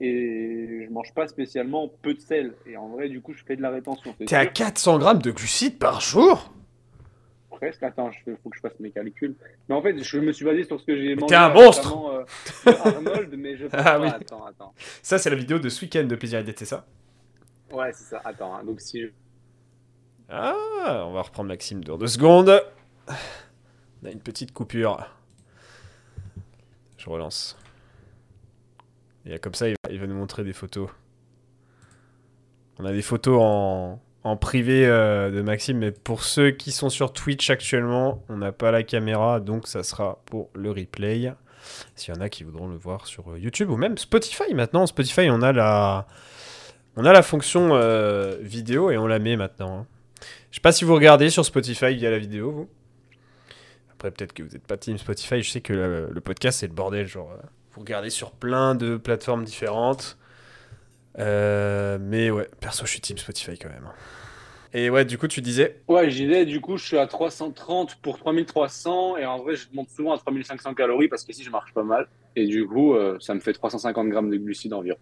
Et 0.00 0.86
je 0.86 0.92
mange 0.92 1.12
pas 1.12 1.26
spécialement 1.26 1.90
peu 2.02 2.14
de 2.14 2.20
sel. 2.20 2.54
Et 2.66 2.76
en 2.76 2.88
vrai, 2.88 3.08
du 3.08 3.20
coup, 3.20 3.34
je 3.34 3.44
fais 3.44 3.56
de 3.56 3.62
la 3.62 3.70
rétention. 3.70 4.14
T'es 4.18 4.34
à 4.34 4.46
400 4.46 4.98
grammes 4.98 5.20
de 5.20 5.30
glucides 5.30 5.78
par 5.78 6.00
jour? 6.00 6.52
Presque. 7.50 7.82
Attends, 7.82 8.10
il 8.26 8.36
faut 8.42 8.48
que 8.48 8.56
je 8.56 8.62
fasse 8.62 8.80
mes 8.80 8.90
calculs. 8.90 9.34
Mais 9.68 9.74
en 9.74 9.82
fait, 9.82 10.02
je 10.02 10.18
me 10.18 10.32
suis 10.32 10.46
basé 10.46 10.64
sur 10.64 10.80
ce 10.80 10.86
que 10.86 10.96
j'ai 10.96 11.14
mangé. 11.16 11.26
T'es 11.26 11.34
un 11.34 11.52
monstre 11.52 12.26
euh, 12.66 12.72
Arnold, 12.84 13.34
mais 13.36 13.56
je 13.58 13.66
ah, 13.72 13.82
pas. 13.82 14.00
Oui. 14.00 14.08
Attends, 14.08 14.46
attends. 14.46 14.72
Ça, 15.02 15.18
c'est 15.18 15.28
la 15.28 15.36
vidéo 15.36 15.58
de 15.58 15.68
ce 15.68 15.84
week-end 15.84 16.04
de 16.04 16.14
Plaisir 16.14 16.38
et 16.38 16.54
c'est 16.56 16.64
ça? 16.64 16.86
Ouais, 17.72 17.92
c'est 17.92 18.04
ça. 18.04 18.20
Attends, 18.24 18.54
hein. 18.54 18.64
donc 18.64 18.80
si. 18.80 19.04
Ah, 20.28 21.04
on 21.06 21.12
va 21.12 21.22
reprendre 21.22 21.48
Maxime 21.48 21.82
dans 21.82 21.98
deux 21.98 22.06
secondes. 22.06 22.62
On 23.08 24.06
a 24.06 24.10
une 24.10 24.20
petite 24.20 24.52
coupure. 24.52 25.06
Je 26.96 27.08
relance. 27.08 27.56
Et 29.26 29.38
comme 29.38 29.54
ça, 29.54 29.68
il 29.68 29.98
va, 29.98 30.06
nous 30.06 30.14
montrer 30.14 30.44
des 30.44 30.52
photos. 30.52 30.88
On 32.78 32.84
a 32.84 32.92
des 32.92 33.02
photos 33.02 33.40
en, 34.22 34.36
privé 34.36 34.86
euh, 34.86 35.30
de 35.30 35.42
Maxime, 35.42 35.78
mais 35.78 35.92
pour 35.92 36.24
ceux 36.24 36.50
qui 36.50 36.72
sont 36.72 36.88
sur 36.88 37.12
Twitch 37.12 37.50
actuellement, 37.50 38.22
on 38.28 38.38
n'a 38.38 38.52
pas 38.52 38.70
la 38.70 38.82
caméra, 38.82 39.40
donc 39.40 39.66
ça 39.66 39.82
sera 39.82 40.22
pour 40.26 40.50
le 40.54 40.70
replay. 40.70 41.32
S'il 41.94 42.14
y 42.14 42.16
en 42.16 42.20
a 42.20 42.28
qui 42.28 42.44
voudront 42.44 42.68
le 42.68 42.76
voir 42.76 43.06
sur 43.06 43.36
YouTube 43.36 43.70
ou 43.70 43.76
même 43.76 43.98
Spotify 43.98 44.54
maintenant. 44.54 44.86
Spotify, 44.86 45.28
on 45.30 45.42
a 45.42 45.52
la 45.52 46.06
on 46.96 47.04
a 47.04 47.12
la 47.12 47.22
fonction 47.22 47.70
euh, 47.72 48.36
vidéo 48.40 48.90
et 48.90 48.98
on 48.98 49.06
la 49.06 49.18
met 49.18 49.36
maintenant. 49.36 49.80
Hein. 49.80 49.86
Je 50.50 50.56
sais 50.56 50.60
pas 50.60 50.72
si 50.72 50.84
vous 50.84 50.94
regardez 50.94 51.30
sur 51.30 51.44
Spotify 51.44 51.94
via 51.94 52.10
la 52.10 52.18
vidéo, 52.18 52.50
vous. 52.50 52.68
Après, 53.92 54.10
peut-être 54.10 54.32
que 54.32 54.42
vous 54.42 54.50
n'êtes 54.50 54.66
pas 54.66 54.76
team 54.76 54.98
Spotify. 54.98 55.42
Je 55.42 55.50
sais 55.50 55.60
que 55.60 55.72
le, 55.72 56.20
podcast, 56.20 56.60
c'est 56.60 56.66
le 56.66 56.72
bordel. 56.72 57.06
Genre, 57.06 57.30
euh, 57.30 57.46
vous 57.72 57.80
regardez 57.80 58.10
sur 58.10 58.32
plein 58.32 58.74
de 58.74 58.96
plateformes 58.96 59.44
différentes. 59.44 60.18
Euh, 61.18 61.98
mais 62.00 62.30
ouais, 62.30 62.48
perso, 62.60 62.86
je 62.86 62.90
suis 62.90 63.00
team 63.00 63.18
Spotify 63.18 63.58
quand 63.58 63.68
même. 63.68 63.88
Et 64.72 64.88
ouais, 64.88 65.04
du 65.04 65.18
coup, 65.18 65.28
tu 65.28 65.42
disais? 65.42 65.80
Ouais, 65.88 66.10
j'y 66.10 66.26
vais, 66.26 66.46
du 66.46 66.60
coup, 66.60 66.76
je 66.76 66.84
suis 66.84 66.98
à 66.98 67.06
330 67.06 67.96
pour 67.96 68.18
3300, 68.18 69.16
et 69.16 69.26
en 69.26 69.38
vrai, 69.38 69.56
je 69.56 69.66
monte 69.72 69.90
souvent 69.90 70.12
à 70.12 70.18
3500 70.18 70.74
calories 70.74 71.08
parce 71.08 71.24
qu'ici, 71.24 71.42
je 71.42 71.50
marche 71.50 71.74
pas 71.74 71.82
mal. 71.82 72.08
Et 72.36 72.46
du 72.46 72.66
coup, 72.66 72.94
ça 73.18 73.34
me 73.34 73.40
fait 73.40 73.52
350 73.52 74.08
grammes 74.08 74.30
de 74.30 74.36
glucides 74.36 74.72
environ. 74.72 74.98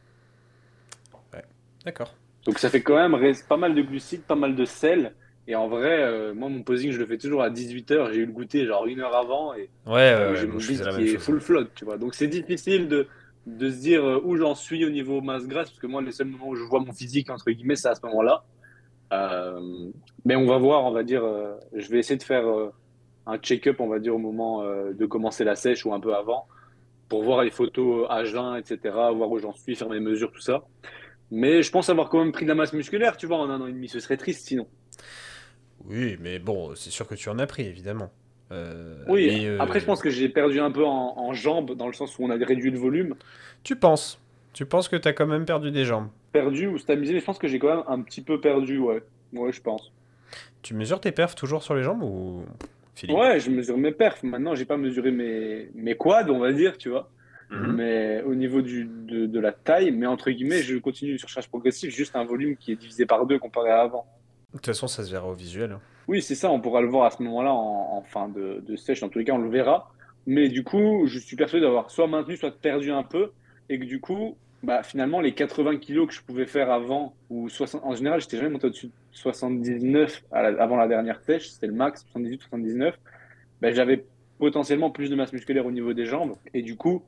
D'accord. 1.88 2.14
Donc 2.44 2.58
ça 2.58 2.68
fait 2.68 2.82
quand 2.82 2.96
même 2.96 3.16
pas 3.48 3.56
mal 3.56 3.74
de 3.74 3.82
glucides, 3.82 4.22
pas 4.22 4.34
mal 4.34 4.54
de 4.54 4.64
sel. 4.64 5.14
Et 5.46 5.54
en 5.54 5.66
vrai, 5.66 6.02
euh, 6.02 6.34
moi, 6.34 6.50
mon 6.50 6.62
posing, 6.62 6.90
je 6.90 6.98
le 6.98 7.06
fais 7.06 7.16
toujours 7.16 7.42
à 7.42 7.48
18h. 7.48 8.12
J'ai 8.12 8.20
eu 8.20 8.26
le 8.26 8.32
goûter 8.32 8.66
genre 8.66 8.86
une 8.86 9.00
heure 9.00 9.16
avant. 9.16 9.54
Et 9.54 9.70
ouais, 9.86 9.94
ouais, 9.94 10.36
j'ai 10.36 10.46
mon 10.46 10.58
bide 10.58 10.86
qui 10.94 11.02
est 11.14 11.18
full 11.18 11.40
float, 11.40 11.68
tu 11.74 11.86
vois. 11.86 11.96
Donc 11.96 12.14
c'est 12.14 12.26
difficile 12.26 12.88
de, 12.88 13.06
de 13.46 13.70
se 13.70 13.80
dire 13.80 14.04
où 14.24 14.36
j'en 14.36 14.54
suis 14.54 14.84
au 14.84 14.90
niveau 14.90 15.22
masse 15.22 15.46
grasse, 15.46 15.70
parce 15.70 15.80
que 15.80 15.86
moi, 15.86 16.02
le 16.02 16.10
seul 16.10 16.26
moment 16.26 16.48
où 16.48 16.56
je 16.56 16.64
vois 16.64 16.80
mon 16.80 16.92
physique, 16.92 17.30
entre 17.30 17.50
guillemets, 17.50 17.76
c'est 17.76 17.88
à 17.88 17.94
ce 17.94 18.04
moment-là. 18.04 18.44
Euh, 19.12 19.90
mais 20.26 20.36
on 20.36 20.46
va 20.46 20.58
voir, 20.58 20.84
on 20.84 20.90
va 20.90 21.02
dire, 21.02 21.24
euh, 21.24 21.54
je 21.74 21.88
vais 21.88 22.00
essayer 22.00 22.18
de 22.18 22.22
faire 22.22 22.46
euh, 22.46 22.70
un 23.26 23.38
check-up, 23.38 23.80
on 23.80 23.88
va 23.88 23.98
dire, 23.98 24.14
au 24.14 24.18
moment 24.18 24.62
de 24.64 25.06
commencer 25.06 25.44
la 25.44 25.54
sèche 25.54 25.84
ou 25.84 25.92
un 25.92 26.00
peu 26.00 26.14
avant, 26.14 26.46
pour 27.08 27.22
voir 27.22 27.42
les 27.42 27.50
photos 27.50 28.06
à 28.10 28.24
jeun, 28.24 28.56
etc., 28.56 28.78
voir 29.14 29.30
où 29.30 29.38
j'en 29.38 29.52
suis, 29.52 29.74
faire 29.74 29.88
mes 29.88 30.00
mesures, 30.00 30.32
tout 30.32 30.40
ça. 30.40 30.62
Mais 31.30 31.62
je 31.62 31.70
pense 31.70 31.90
avoir 31.90 32.08
quand 32.08 32.18
même 32.18 32.32
pris 32.32 32.44
de 32.44 32.48
la 32.48 32.54
masse 32.54 32.72
musculaire, 32.72 33.16
tu 33.16 33.26
vois, 33.26 33.38
en 33.38 33.50
un 33.50 33.60
an 33.60 33.66
et 33.66 33.72
demi, 33.72 33.88
ce 33.88 34.00
serait 34.00 34.16
triste 34.16 34.46
sinon. 34.46 34.66
Oui, 35.84 36.16
mais 36.20 36.38
bon, 36.38 36.74
c'est 36.74 36.90
sûr 36.90 37.06
que 37.06 37.14
tu 37.14 37.28
en 37.28 37.38
as 37.38 37.46
pris, 37.46 37.66
évidemment. 37.66 38.10
oui, 39.08 39.46
après 39.58 39.80
je 39.80 39.84
pense 39.84 40.00
que 40.00 40.10
j'ai 40.10 40.28
perdu 40.28 40.58
un 40.58 40.70
peu 40.70 40.84
en, 40.84 41.18
en, 41.18 41.32
jambes, 41.34 41.74
dans 41.74 41.86
le 41.86 41.92
sens 41.92 42.18
où 42.18 42.24
on 42.24 42.30
a 42.30 42.34
réduit 42.34 42.70
le 42.70 42.78
volume. 42.78 43.14
Tu 43.62 43.76
penses 43.76 44.18
Tu 44.54 44.64
penses 44.64 44.88
que 44.88 44.96
tu 44.96 45.06
as 45.06 45.12
quand 45.12 45.26
même 45.26 45.44
perdu 45.44 45.70
des 45.70 45.84
jambes 45.84 46.08
perdu 46.32 46.66
ou 46.66 46.78
stabilisé, 46.78 47.14
mais 47.14 47.20
je 47.20 47.24
pense 47.24 47.38
que 47.38 47.48
j'ai 47.48 47.58
quand 47.58 47.68
même 47.68 47.84
un 47.86 48.00
petit 48.02 48.20
peu 48.20 48.40
perdu, 48.40 48.78
ouais. 48.78 49.02
Ouais, 49.32 49.52
je 49.52 49.60
pense. 49.60 49.92
Tu 50.62 50.74
mesures 50.74 51.00
tes 51.00 51.12
perfs 51.12 51.34
toujours 51.34 51.62
sur 51.62 51.74
les 51.74 51.82
jambes 51.82 52.02
ou 52.02 52.44
Ouais, 53.08 53.38
je 53.38 53.50
mesure 53.50 53.78
mes 53.78 53.92
perfs. 53.92 54.22
Maintenant, 54.22 54.54
j'ai 54.54 54.64
pas 54.64 54.76
mesuré 54.76 55.10
mes, 55.10 55.70
mes 55.74 55.96
quads, 55.96 56.30
on 56.30 56.38
va 56.38 56.52
dire, 56.52 56.76
tu 56.78 56.88
vois. 56.88 57.10
Mhm. 57.50 57.72
Mais 57.72 58.22
au 58.22 58.34
niveau 58.34 58.60
du, 58.60 58.84
de, 58.84 59.26
de, 59.26 59.40
la 59.40 59.52
taille, 59.52 59.90
mais 59.90 60.06
entre 60.06 60.30
guillemets, 60.30 60.62
je 60.62 60.76
continue 60.76 61.18
sur 61.18 61.28
charge 61.28 61.48
progressive, 61.48 61.90
juste 61.90 62.14
un 62.14 62.24
volume 62.24 62.56
qui 62.56 62.72
est 62.72 62.76
divisé 62.76 63.06
par 63.06 63.24
deux 63.26 63.38
comparé 63.38 63.70
à 63.70 63.80
avant. 63.80 64.06
De 64.52 64.58
toute 64.58 64.66
façon, 64.66 64.86
ça 64.86 65.02
se 65.02 65.10
verra 65.10 65.28
au 65.28 65.34
visuel. 65.34 65.72
Hein. 65.72 65.80
Oui, 66.08 66.22
c'est 66.22 66.34
ça, 66.34 66.50
on 66.50 66.60
pourra 66.60 66.80
le 66.80 66.88
voir 66.88 67.04
à 67.04 67.10
ce 67.10 67.22
moment-là 67.22 67.52
en, 67.52 68.02
fin 68.02 68.28
de, 68.28 68.62
de 68.66 68.76
sèche. 68.76 69.02
En 69.02 69.08
tous 69.08 69.18
les 69.18 69.24
cas, 69.24 69.32
on 69.32 69.38
le 69.38 69.50
verra. 69.50 69.90
Mais 70.26 70.48
du 70.48 70.62
coup, 70.64 71.06
je 71.06 71.18
suis 71.18 71.36
persuadé 71.36 71.64
d'avoir 71.64 71.90
soit 71.90 72.06
maintenu, 72.06 72.36
soit 72.36 72.50
perdu 72.50 72.90
un 72.90 73.02
peu. 73.02 73.32
Et 73.68 73.78
que 73.78 73.84
du 73.84 74.00
coup, 74.00 74.36
bah, 74.62 74.82
finalement, 74.82 75.20
les 75.20 75.32
80 75.32 75.78
kilos 75.78 76.08
que 76.08 76.14
je 76.14 76.22
pouvais 76.22 76.46
faire 76.46 76.70
avant, 76.70 77.14
ou 77.30 77.48
60, 77.48 77.82
en 77.84 77.94
général, 77.94 78.20
j'étais 78.20 78.36
jamais 78.36 78.50
monté 78.50 78.66
au-dessus 78.66 78.86
de 78.86 78.92
79 79.12 80.24
avant 80.32 80.76
la 80.76 80.88
dernière 80.88 81.20
sèche, 81.20 81.50
c'était 81.50 81.68
le 81.68 81.74
max, 81.74 82.02
78, 82.02 82.42
79. 82.42 82.98
Bah, 83.60 83.72
j'avais 83.72 84.04
potentiellement 84.38 84.90
plus 84.90 85.10
de 85.10 85.16
masse 85.16 85.32
musculaire 85.32 85.66
au 85.66 85.70
niveau 85.70 85.92
des 85.92 86.06
jambes, 86.06 86.34
et 86.54 86.62
du 86.62 86.76
coup, 86.76 87.02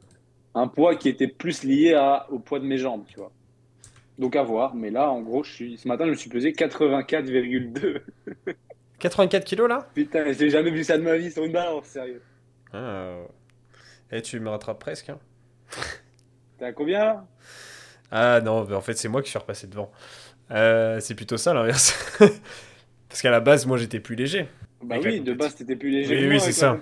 un 0.54 0.68
poids 0.68 0.96
qui 0.96 1.08
était 1.08 1.28
plus 1.28 1.62
lié 1.64 1.94
à, 1.94 2.26
au 2.30 2.38
poids 2.38 2.58
de 2.58 2.64
mes 2.64 2.78
jambes, 2.78 3.04
tu 3.08 3.16
vois. 3.18 3.32
Donc 4.18 4.36
à 4.36 4.42
voir, 4.42 4.74
mais 4.74 4.90
là, 4.90 5.10
en 5.10 5.22
gros, 5.22 5.42
je 5.42 5.52
suis, 5.52 5.78
ce 5.78 5.88
matin, 5.88 6.04
je 6.04 6.10
me 6.10 6.14
suis 6.14 6.28
pesé 6.28 6.52
84,2. 6.52 8.02
84 8.98 9.44
kilos 9.44 9.68
là? 9.68 9.88
Putain, 9.94 10.32
j'ai 10.32 10.50
jamais 10.50 10.70
vu 10.70 10.84
ça 10.84 10.98
de 10.98 11.02
ma 11.02 11.16
vie 11.16 11.30
sur 11.30 11.44
une 11.44 11.52
balance, 11.52 11.86
sérieux. 11.86 12.22
Ah, 12.72 13.16
et 14.12 14.20
tu 14.20 14.38
me 14.40 14.50
rattrapes 14.50 14.78
presque. 14.78 15.08
Hein. 15.08 15.18
T'es 16.58 16.66
à 16.66 16.72
combien 16.72 17.04
là? 17.04 17.26
Ah 18.10 18.40
non, 18.40 18.70
en 18.72 18.80
fait, 18.80 18.94
c'est 18.94 19.08
moi 19.08 19.22
qui 19.22 19.30
suis 19.30 19.38
repassé 19.38 19.66
devant. 19.66 19.90
Euh, 20.50 20.98
c'est 21.00 21.14
plutôt 21.14 21.36
ça 21.36 21.54
l'inverse. 21.54 21.96
Parce 23.08 23.22
qu'à 23.22 23.30
la 23.30 23.40
base, 23.40 23.66
moi, 23.66 23.76
j'étais 23.76 24.00
plus 24.00 24.16
léger. 24.16 24.48
Bah 24.82 24.96
oui, 25.02 25.20
de 25.20 25.32
base, 25.32 25.54
t'étais 25.54 25.76
plus 25.76 25.90
léger. 25.90 26.18
Oui, 26.18 26.28
oui, 26.28 26.40
c'est 26.40 26.52
ça. 26.52 26.78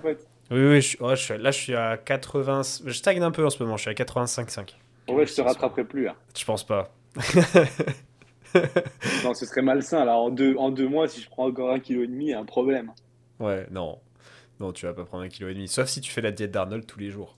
Oui, 0.51 0.65
oui, 0.65 0.81
je, 0.81 1.33
là, 1.33 1.51
je 1.51 1.57
suis 1.57 1.75
à 1.75 1.97
80. 1.97 2.61
Je 2.85 2.91
stagne 2.91 3.21
un 3.21 3.31
peu 3.31 3.45
en 3.45 3.49
ce 3.49 3.61
moment, 3.61 3.77
je 3.77 3.83
suis 3.83 3.91
à 3.91 3.93
85,5. 3.93 4.75
Ouais, 5.09 5.25
je 5.25 5.35
te 5.35 5.41
rattraperai 5.41 5.83
plus. 5.83 6.07
Hein. 6.07 6.15
Je 6.37 6.45
pense 6.45 6.65
pas. 6.65 6.91
non, 9.23 9.33
ce 9.33 9.45
serait 9.45 9.61
malsain. 9.61 9.99
Alors, 9.99 10.23
en 10.23 10.29
deux, 10.29 10.55
en 10.57 10.71
deux 10.71 10.87
mois, 10.87 11.07
si 11.07 11.21
je 11.21 11.29
prends 11.29 11.47
encore 11.47 11.71
un 11.71 11.79
kilo 11.79 12.03
et 12.03 12.07
demi, 12.07 12.25
il 12.25 12.29
y 12.29 12.33
a 12.33 12.39
un 12.39 12.45
problème. 12.45 12.91
Ouais, 13.39 13.67
non. 13.71 13.99
Non, 14.59 14.71
tu 14.71 14.85
vas 14.85 14.93
pas 14.93 15.05
prendre 15.05 15.23
un 15.23 15.29
kilo 15.29 15.49
et 15.49 15.53
demi. 15.53 15.67
Sauf 15.67 15.87
si 15.87 16.01
tu 16.01 16.11
fais 16.11 16.21
la 16.21 16.31
diète 16.31 16.51
d'Arnold 16.51 16.85
tous 16.85 16.99
les 16.99 17.09
jours. 17.09 17.37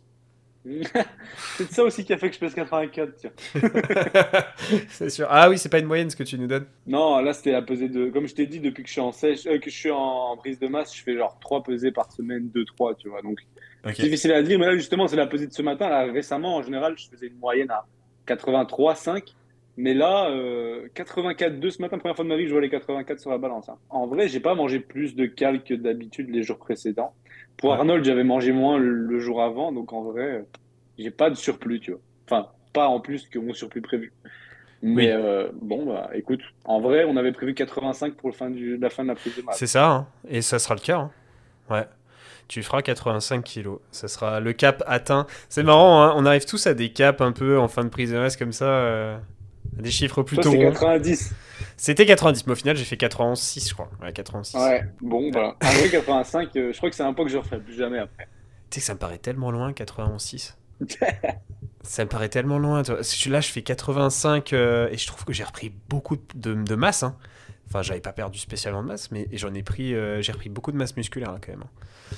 c'est 1.58 1.72
ça 1.72 1.84
aussi 1.84 2.06
qui 2.06 2.14
a 2.14 2.18
fait 2.18 2.30
que 2.30 2.36
je 2.36 2.40
pèse 2.40 2.54
84, 2.54 3.16
tiens. 3.16 3.32
c'est 4.90 5.10
sûr. 5.10 5.28
Ah 5.30 5.50
oui, 5.50 5.58
c'est 5.58 5.70
pas 5.70 5.80
une 5.80 5.88
moyenne 5.88 6.10
ce 6.10 6.16
que 6.16 6.24
tu 6.24 6.38
nous 6.38 6.48
donnes 6.48 6.68
Non, 6.86 7.20
là 7.20 7.34
c'était 7.34 7.54
à 7.54 7.62
peser 7.62 7.90
de. 7.90 8.10
Comme 8.10 8.28
je 8.28 8.36
t'ai 8.36 8.46
dit, 8.46 8.60
depuis 8.60 8.84
que 8.84 8.88
je 8.88 8.94
suis 8.94 9.02
en 9.02 9.12
sèche, 9.12 9.48
euh, 9.48 9.58
que 9.58 9.72
je 9.72 9.76
suis 9.76 9.92
en 9.92 10.38
prise 10.38 10.60
de 10.60 10.68
masse, 10.68 10.96
je 10.96 11.02
fais 11.02 11.18
genre 11.18 11.38
3 11.40 11.64
pesées 11.64 11.92
par 11.92 12.12
semaine, 12.12 12.50
2-3, 12.54 12.96
tu 12.98 13.10
vois. 13.10 13.22
Donc 13.22 13.40
c'est 13.84 14.04
difficile 14.04 14.34
à 14.34 14.44
dire, 14.44 14.60
mais 14.60 14.68
là 14.68 14.76
justement, 14.76 15.08
c'est 15.08 15.16
la 15.16 15.28
pesée 15.28 15.48
de 15.48 15.54
ce 15.54 15.64
matin. 15.64 15.90
Là, 15.90 16.04
récemment, 16.04 16.58
en 16.58 16.62
général, 16.62 16.96
je 16.98 17.10
faisais 17.10 17.28
une 17.28 17.38
moyenne 17.38 17.72
à 17.72 17.86
83, 18.28 18.96
5. 18.96 19.34
Mais 19.78 19.94
là, 19.94 20.30
euh, 20.30 20.90
84,2 20.94 21.72
ce 21.72 21.82
matin, 21.82 21.98
première 21.98 22.16
fois 22.16 22.26
de 22.26 22.30
ma 22.30 22.36
vie, 22.36 22.46
je 22.46 22.52
vois 22.52 22.62
les 22.62 22.70
84 22.70 23.20
sur 23.20 23.32
la 23.32 23.38
balance. 23.38 23.70
Hein. 23.70 23.78
En 23.90 24.06
vrai, 24.06 24.28
j'ai 24.28 24.42
pas 24.42 24.54
mangé 24.54 24.80
plus 24.80 25.16
de 25.16 25.26
cal 25.26 25.64
que 25.64 25.74
d'habitude 25.74 26.30
les 26.30 26.44
jours 26.44 26.58
précédents. 26.58 27.14
Pour 27.62 27.74
Arnold, 27.74 28.04
j'avais 28.04 28.24
mangé 28.24 28.52
moins 28.52 28.80
le, 28.80 29.20
jour 29.20 29.42
avant, 29.42 29.72
donc 29.72 29.94
en 29.94 30.02
vrai, 30.02 30.44
j'ai 30.98 31.12
pas 31.12 31.30
de 31.30 31.36
surplus, 31.36 31.80
tu 31.80 31.92
vois. 31.92 32.00
Enfin, 32.26 32.48
pas 32.74 32.88
en 32.88 33.00
plus 33.00 33.28
que 33.28 33.38
mon 33.38 33.54
surplus 33.54 33.82
prévu. 33.82 34.12
Mais 34.82 35.12
euh, 35.12 35.50
bon, 35.62 35.86
bah 35.86 36.10
écoute, 36.16 36.42
en 36.66 36.82
vrai, 36.82 37.06
on 37.08 37.16
avait 37.18 37.32
prévu 37.32 37.54
85 37.54 38.16
pour 38.16 38.30
le 38.30 38.36
fin 38.36 38.50
du, 38.50 38.78
la 38.78 38.90
fin 38.90 39.04
de 39.04 39.10
la 39.10 39.16
prise 39.16 39.36
de 39.38 39.44
masse. 39.44 39.60
C'est 39.60 39.68
ça, 39.68 39.92
hein. 39.92 40.08
et 40.28 40.42
ça 40.42 40.58
sera 40.58 40.74
le 40.74 40.80
cas. 40.80 40.98
Hein. 40.98 41.12
Ouais. 41.70 41.86
Tu 42.48 42.64
feras 42.64 42.82
85 42.82 43.44
kilos. 43.44 43.80
Ça 43.92 44.08
sera 44.08 44.40
le 44.40 44.54
cap 44.54 44.84
atteint. 44.88 45.28
C'est 45.48 45.64
marrant, 45.64 46.02
hein. 46.02 46.14
on 46.18 46.26
arrive 46.26 46.46
tous 46.46 46.66
à 46.66 46.74
des 46.74 46.90
caps 46.90 47.22
un 47.22 47.32
peu 47.32 47.60
en 47.60 47.68
fin 47.68 47.84
de 47.84 47.90
prise 47.90 48.12
de 48.12 48.18
masse 48.18 48.38
comme 48.38 48.52
ça. 48.52 48.66
Euh, 48.66 49.18
des 49.74 49.92
chiffres 49.92 50.24
plutôt 50.24 50.52
ronds. 50.52 50.72
90. 50.72 51.34
C'était 51.78 52.06
90, 52.06 52.46
mais 52.46 52.54
au 52.54 52.56
final, 52.56 52.76
j'ai 52.76 52.86
fait 52.86 52.98
86, 52.98 53.70
je 53.70 53.74
crois. 53.74 53.90
Ouais, 54.02 54.12
86. 54.14 54.58
Ouais, 54.58 54.84
bon, 55.02 55.32
en 55.34 55.52
vrai, 55.52 55.90
85, 55.90 56.56
euh, 56.56 56.72
je 56.72 56.78
crois 56.78 56.90
que 56.90 56.96
c'est 56.96 57.04
un 57.04 57.14
point 57.14 57.26
que 57.26 57.32
je 57.32 57.38
referai 57.38 57.60
plus 57.60 57.76
jamais 57.76 58.00
après. 58.00 58.28
Tu 58.70 58.76
sais 58.76 58.80
que 58.82 58.86
ça 58.86 58.94
me 58.94 59.00
paraît 59.00 59.18
tellement 59.18 59.52
loin, 59.52 59.74
86. 59.74 60.58
ça 61.84 62.04
me 62.04 62.10
paraît 62.10 62.30
tellement 62.30 62.60
loin. 62.60 62.84
Là, 62.84 63.42
je 63.42 63.52
fais 63.52 63.62
85 63.62 64.54
euh, 64.54 64.90
et 64.92 64.98
je 64.98 65.08
trouve 65.08 65.26
que 65.26 65.34
j'ai 65.34 65.44
repris 65.44 65.74
beaucoup 65.90 66.18
de, 66.36 66.54
de 66.54 66.76
masse. 66.76 67.04
Hein. 67.04 67.16
Enfin, 67.68 67.82
j'avais 67.82 68.02
pas 68.02 68.14
perdu 68.14 68.38
spécialement 68.38 68.84
de 68.84 68.88
masse, 68.88 69.12
mais 69.12 69.28
j'en 69.32 69.54
ai 69.54 69.64
pris, 69.64 69.96
euh, 69.96 70.22
j'ai 70.22 70.34
repris 70.34 70.50
beaucoup 70.50 70.72
de 70.72 70.78
masse 70.78 70.96
musculaire 70.98 71.38
quand 71.42 71.52
même. 71.52 71.64
Hein. 71.64 72.16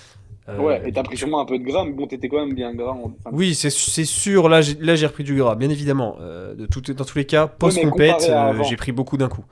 Euh, 0.50 0.58
ouais, 0.58 0.82
et 0.86 0.92
t'as 0.92 1.04
pris 1.04 1.16
sûrement 1.16 1.40
un 1.40 1.46
peu 1.46 1.58
de 1.58 1.64
gras, 1.64 1.86
mais 1.86 1.94
bon, 1.94 2.06
t'étais 2.06 2.28
quand 2.28 2.46
même 2.46 2.54
bien 2.54 2.74
gras. 2.74 2.96
Oui, 3.32 3.56
c'est 3.56 3.70
sûr, 3.70 4.50
là 4.50 4.62
j'ai 4.62 5.08
repris 5.08 5.24
du 5.24 5.36
gras, 5.36 5.56
bien 5.56 5.70
évidemment. 5.70 6.18
Euh, 6.20 6.54
de 6.54 6.66
tout, 6.66 6.82
dans 6.82 7.06
tous 7.06 7.18
les 7.18 7.26
cas, 7.26 7.48
post-compète, 7.48 8.28
euh, 8.30 8.62
j'ai 8.64 8.76
pris 8.76 8.92
beaucoup 8.92 9.18
d'un 9.18 9.30
coup. 9.30 9.46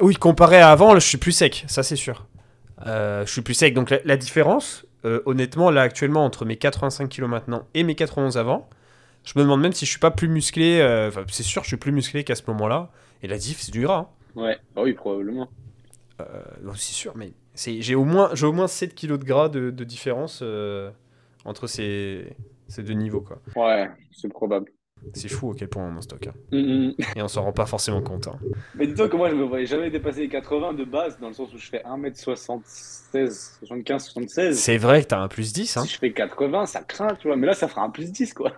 Oui, 0.00 0.14
comparé 0.14 0.58
à 0.58 0.70
avant, 0.70 0.94
je 0.94 1.06
suis 1.06 1.18
plus 1.18 1.32
sec, 1.32 1.64
ça 1.66 1.82
c'est 1.82 1.96
sûr. 1.96 2.26
je 2.84 3.24
suis 3.26 3.42
plus 3.42 3.54
sec, 3.54 3.72
donc 3.74 3.92
la, 4.04 4.16
différence, 4.16 4.84
honnêtement, 5.04 5.70
là 5.70 5.82
actuellement, 5.82 6.24
entre 6.24 6.44
mes 6.44 6.56
85 6.56 7.08
kg 7.08 7.24
maintenant 7.24 7.62
et 7.74 7.82
mes 7.82 7.94
91 7.94 8.36
avant, 8.36 8.68
je 9.24 9.32
me 9.36 9.44
demande 9.44 9.60
même 9.60 9.72
si 9.72 9.86
je 9.86 9.90
suis 9.90 10.00
pas 10.00 10.10
plus 10.10 10.28
musclé. 10.28 11.10
c'est 11.28 11.42
sûr, 11.42 11.62
je 11.62 11.68
suis 11.68 11.76
plus 11.78 11.92
musclé 11.92 12.24
qu'à 12.24 12.34
ce 12.34 12.42
moment-là. 12.48 12.90
Et 13.22 13.28
la 13.28 13.38
diff, 13.38 13.60
c'est 13.60 13.70
du 13.70 13.82
gras. 13.82 14.08
Hein. 14.36 14.40
Ouais, 14.40 14.58
bah 14.74 14.82
oui, 14.84 14.92
probablement. 14.92 15.48
c'est 16.74 16.92
sûr, 16.92 17.12
mais 17.16 17.32
j'ai 17.54 17.94
au 17.94 18.04
moins 18.04 18.30
j'ai 18.34 18.46
au 18.46 18.52
moins 18.52 18.68
7 18.68 18.94
kilos 18.94 19.18
de 19.18 19.24
gras 19.24 19.48
de, 19.48 19.70
de 19.70 19.84
différence 19.84 20.40
euh, 20.42 20.90
entre 21.44 21.66
ces, 21.66 22.34
ces, 22.68 22.82
deux 22.82 22.94
niveaux 22.94 23.20
quoi. 23.20 23.38
Ouais, 23.56 23.90
c'est 24.12 24.28
probable. 24.28 24.70
C'est 25.14 25.28
fou 25.28 25.50
à 25.50 25.54
quel 25.58 25.68
point 25.68 25.84
on 25.84 25.96
en 25.96 26.00
stocke. 26.00 26.28
Hein. 26.28 26.34
Mm, 26.52 26.86
mm. 26.86 26.94
Et 27.16 27.22
on 27.22 27.28
s'en 27.28 27.42
rend 27.42 27.52
pas 27.52 27.66
forcément 27.66 28.02
compte. 28.02 28.28
Hein. 28.28 28.38
Mais 28.76 28.86
dis-toi 28.86 29.08
que 29.08 29.16
moi 29.16 29.28
je 29.30 29.34
me 29.34 29.44
voyais 29.44 29.66
jamais 29.66 29.90
dépasser 29.90 30.20
les 30.20 30.28
80 30.28 30.74
de 30.74 30.84
base 30.84 31.18
dans 31.18 31.28
le 31.28 31.34
sens 31.34 31.52
où 31.52 31.58
je 31.58 31.68
fais 31.68 31.82
1m76, 31.82 33.58
75, 33.58 34.04
76. 34.04 34.58
C'est 34.58 34.78
vrai 34.78 35.02
que 35.02 35.08
t'as 35.08 35.18
un 35.18 35.28
plus 35.28 35.52
10 35.52 35.76
hein. 35.76 35.82
Si 35.82 35.94
je 35.94 35.98
fais 35.98 36.12
80, 36.12 36.66
ça 36.66 36.82
craint, 36.82 37.14
tu 37.16 37.26
vois. 37.26 37.36
Mais 37.36 37.48
là 37.48 37.54
ça 37.54 37.68
fera 37.68 37.82
un 37.82 37.90
plus 37.90 38.12
10 38.12 38.32
quoi. 38.32 38.52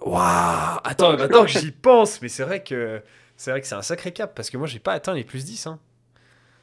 Waouh 0.00 0.80
Attends, 0.84 1.10
attends 1.10 1.44
que 1.44 1.50
j'y 1.50 1.70
pense, 1.70 2.22
mais 2.22 2.28
c'est 2.28 2.44
vrai 2.44 2.62
que 2.62 3.02
c'est 3.36 3.50
vrai 3.50 3.60
que 3.60 3.66
c'est 3.66 3.74
un 3.74 3.82
sacré 3.82 4.12
cap 4.12 4.34
parce 4.34 4.50
que 4.50 4.56
moi 4.56 4.66
j'ai 4.66 4.80
pas 4.80 4.92
atteint 4.92 5.14
les 5.14 5.24
plus 5.24 5.44
10 5.44 5.66
hein. 5.66 5.78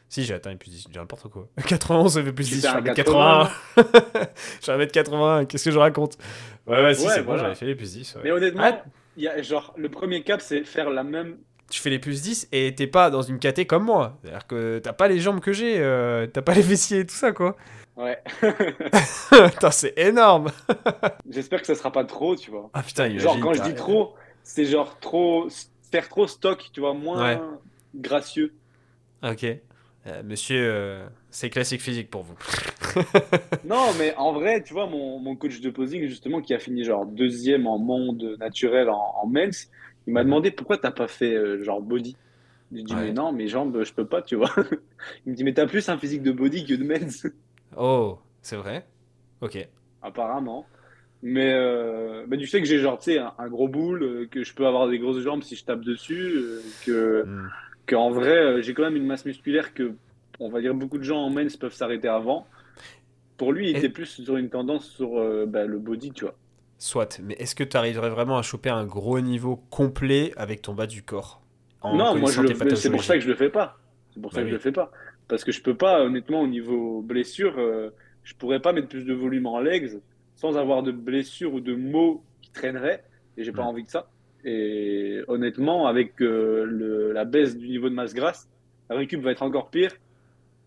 Si, 0.10 0.24
j'ai 0.24 0.34
atteint 0.34 0.52
les 0.52 0.56
plus 0.56 0.72
10, 0.72 0.88
j'ai 0.92 1.00
n'importe 1.00 1.28
quoi. 1.28 1.48
91, 1.68 2.14
ça 2.14 2.24
fait 2.24 2.32
plus 2.32 2.50
10, 2.50 2.56
je 2.56 2.60
suis 2.60 2.68
à 2.68 2.82
81. 2.82 3.50
je 3.78 3.84
suis 4.62 4.72
à 4.72 4.86
81, 4.86 5.46
qu'est-ce 5.46 5.66
que 5.66 5.72
je 5.72 5.80
raconte? 5.80 6.18
Ouais, 6.66 6.82
ouais, 6.82 6.94
si, 6.94 7.08
c'est 7.10 7.24
bon, 7.24 7.38
j'avais 7.38 7.56
fait 7.56 7.66
les 7.66 7.76
plus 7.76 7.94
10. 7.94 8.18
Mais 8.24 8.32
honnêtement, 8.32 8.64
ah. 8.64 8.84
y 9.18 9.28
a, 9.28 9.42
genre, 9.42 9.74
le 9.78 9.90
premier 9.90 10.24
cap, 10.24 10.42
c'est 10.42 10.64
faire 10.64 10.90
la 10.90 11.04
même. 11.04 11.38
Tu 11.70 11.82
fais 11.82 11.90
les 11.90 12.00
plus 12.00 12.22
10 12.22 12.48
et 12.54 12.74
t'es 12.76 12.88
pas 12.88 13.10
dans 13.10 13.22
une 13.22 13.40
caté 13.40 13.66
comme 13.66 13.84
moi. 13.84 14.18
C'est-à-dire 14.22 14.48
que 14.48 14.80
t'as 14.80 14.94
pas 14.94 15.10
les 15.10 15.20
jambes 15.20 15.42
que 15.42 15.52
j'ai, 15.52 15.80
euh, 15.80 16.26
t'as 16.26 16.42
pas 16.42 16.54
les 16.54 16.64
fessiers 16.64 17.00
et 17.00 17.06
tout 17.06 17.16
ça, 17.16 17.34
quoi. 17.34 17.58
Ouais. 17.98 18.18
Putain, 19.32 19.72
c'est 19.72 19.94
énorme. 19.98 20.52
J'espère 21.30 21.60
que 21.60 21.68
ça 21.68 21.76
sera 21.76 21.92
pas 21.92 22.06
trop, 22.06 22.38
tu 22.38 22.52
vois. 22.52 22.70
Ah 22.74 22.84
putain, 22.84 23.18
Genre, 23.18 23.38
quand 23.42 23.54
je 23.54 23.64
dis 23.64 23.76
trop, 23.76 24.14
c'est 24.44 24.66
genre 24.66 24.98
trop 25.00 25.50
faire 25.92 26.08
trop 26.08 26.28
stock, 26.28 26.70
tu 26.72 26.80
vois, 26.80 26.94
moins 26.94 27.60
gracieux. 27.94 28.54
Ok. 29.24 29.46
Euh, 30.08 30.24
monsieur, 30.24 30.72
euh, 30.74 31.08
c'est 31.30 31.50
classique 31.50 31.82
physique 31.82 32.10
pour 32.10 32.24
vous. 32.24 32.36
non, 33.66 33.92
mais 34.00 34.16
en 34.16 34.32
vrai, 34.32 34.64
tu 34.64 34.74
vois, 34.74 34.88
mon, 34.88 35.20
mon, 35.20 35.36
coach 35.36 35.60
de 35.60 35.70
posing, 35.70 36.08
justement, 36.08 36.42
qui 36.42 36.54
a 36.54 36.60
fini 36.60 36.84
genre 36.84 37.06
deuxième 37.06 37.68
en 37.68 37.78
monde 37.78 38.38
naturel 38.40 38.90
en, 38.90 39.16
en 39.22 39.28
men's, 39.28 39.70
il 40.06 40.14
m'a 40.14 40.24
demandé 40.24 40.52
pourquoi 40.52 40.78
t'as 40.78 40.92
pas 40.92 41.08
fait 41.08 41.34
euh, 41.34 41.62
genre 41.62 41.82
body? 41.82 42.16
Je 42.72 42.78
lui 42.78 42.84
dit, 42.84 42.96
mais 42.96 43.14
non, 43.14 43.32
mes 43.32 43.48
jambes, 43.48 43.84
je 43.84 43.94
peux 43.94 44.06
pas, 44.06 44.22
tu 44.22 44.36
vois. 44.36 44.52
il 45.26 45.32
me 45.32 45.36
dit, 45.36 45.44
mais 45.44 45.54
t'as 45.54 45.68
plus 45.68 45.88
un 45.90 45.98
physique 45.98 46.24
de 46.24 46.32
body 46.32 46.66
que 46.66 46.74
de 46.74 46.84
men's. 46.84 47.28
oh, 47.78 48.20
c'est 48.42 48.58
vrai? 48.58 48.86
Ok. 49.42 49.68
Apparemment. 50.02 50.66
Mais 51.24 51.54
bah, 52.28 52.38
du 52.38 52.46
fait 52.46 52.60
que 52.60 52.68
j'ai 52.68 52.78
genre, 52.78 53.00
tu 53.00 53.14
sais, 53.14 53.18
un, 53.18 53.48
gros 53.48 53.68
boule, 53.68 54.28
que 54.30 54.44
je 54.44 54.54
peux 54.54 54.68
avoir 54.68 54.88
des 54.88 55.00
grosses 55.00 55.22
jambes 55.24 55.42
si 55.44 55.56
je 55.56 55.66
tape 55.66 55.82
dessus, 55.82 56.40
que. 56.86 57.24
Hmm 57.26 57.50
qu'en 57.88 58.12
vrai, 58.12 58.38
euh, 58.38 58.62
j'ai 58.62 58.74
quand 58.74 58.84
même 58.84 58.96
une 58.96 59.06
masse 59.06 59.26
musculaire 59.26 59.74
que, 59.74 59.94
on 60.40 60.50
va 60.50 60.62
dire, 60.62 60.76
beaucoup 60.76 61.00
de 61.00 61.04
gens 61.04 61.18
en 61.18 61.30
men's 61.30 61.58
peuvent 61.58 61.74
s'arrêter 61.74 62.08
avant. 62.08 62.46
Pour 63.38 63.54
lui, 63.54 63.70
il 63.70 63.78
était 63.78 63.90
plus 63.90 64.06
sur 64.06 64.38
une 64.38 64.50
tendance 64.50 64.90
sur 64.90 65.18
euh, 65.18 65.46
bah, 65.48 65.66
le 65.66 65.80
body, 65.80 66.12
tu 66.12 66.26
vois. 66.26 66.36
Soit, 66.80 67.20
mais 67.24 67.34
est-ce 67.36 67.56
que 67.56 67.64
tu 67.64 67.76
arriverais 67.76 68.10
vraiment 68.10 68.38
à 68.38 68.44
choper 68.44 68.70
un 68.70 68.86
gros 68.86 69.20
niveau 69.20 69.56
complet 69.72 70.32
avec 70.38 70.62
ton 70.62 70.76
bas 70.76 70.86
du 70.86 71.02
corps 71.02 71.42
Non, 71.84 72.16
moi 72.16 72.30
c'est 72.30 72.90
pour 72.92 73.04
ça 73.04 73.16
que 73.16 73.22
je 73.22 73.28
le 73.28 73.36
fais 73.36 73.50
pas. 73.50 73.78
C'est 74.14 74.22
pour 74.22 74.32
ça 74.32 74.38
bah 74.38 74.44
que 74.44 74.50
je 74.50 74.54
le 74.54 74.60
fais 74.60 74.72
pas. 74.72 74.92
Parce 75.28 75.44
que 75.44 75.52
je 75.52 75.62
peux 75.62 75.76
pas, 75.76 76.04
honnêtement, 76.04 76.42
au 76.42 76.48
niveau 76.48 77.02
blessure, 77.02 77.56
euh, 77.58 77.90
je 78.24 78.36
pourrais 78.36 78.60
pas 78.60 78.74
mettre 78.74 78.90
plus 78.90 79.06
de 79.06 79.14
volume 79.14 79.48
en 79.48 79.60
legs 79.60 80.00
sans 80.36 80.56
avoir 80.56 80.84
de 80.84 80.92
blessure 80.92 81.54
ou 81.54 81.60
de 81.60 81.76
maux 81.76 82.24
qui 82.42 82.52
traîneraient. 82.52 83.04
Et 83.38 83.44
j'ai 83.44 83.52
pas 83.52 83.64
envie 83.64 83.84
de 83.84 83.90
ça. 83.90 84.08
Et 84.46 85.22
honnêtement, 85.28 85.88
avec 85.88 86.22
euh, 86.22 86.66
le, 86.66 87.12
la 87.12 87.26
baisse 87.26 87.58
du 87.58 87.68
niveau 87.68 87.90
de 87.90 87.96
masse 87.96 88.14
grasse, 88.14 88.48
la 88.90 88.96
récup 88.96 89.22
va 89.22 89.32
être 89.32 89.44
encore 89.44 89.70
pire, 89.70 89.92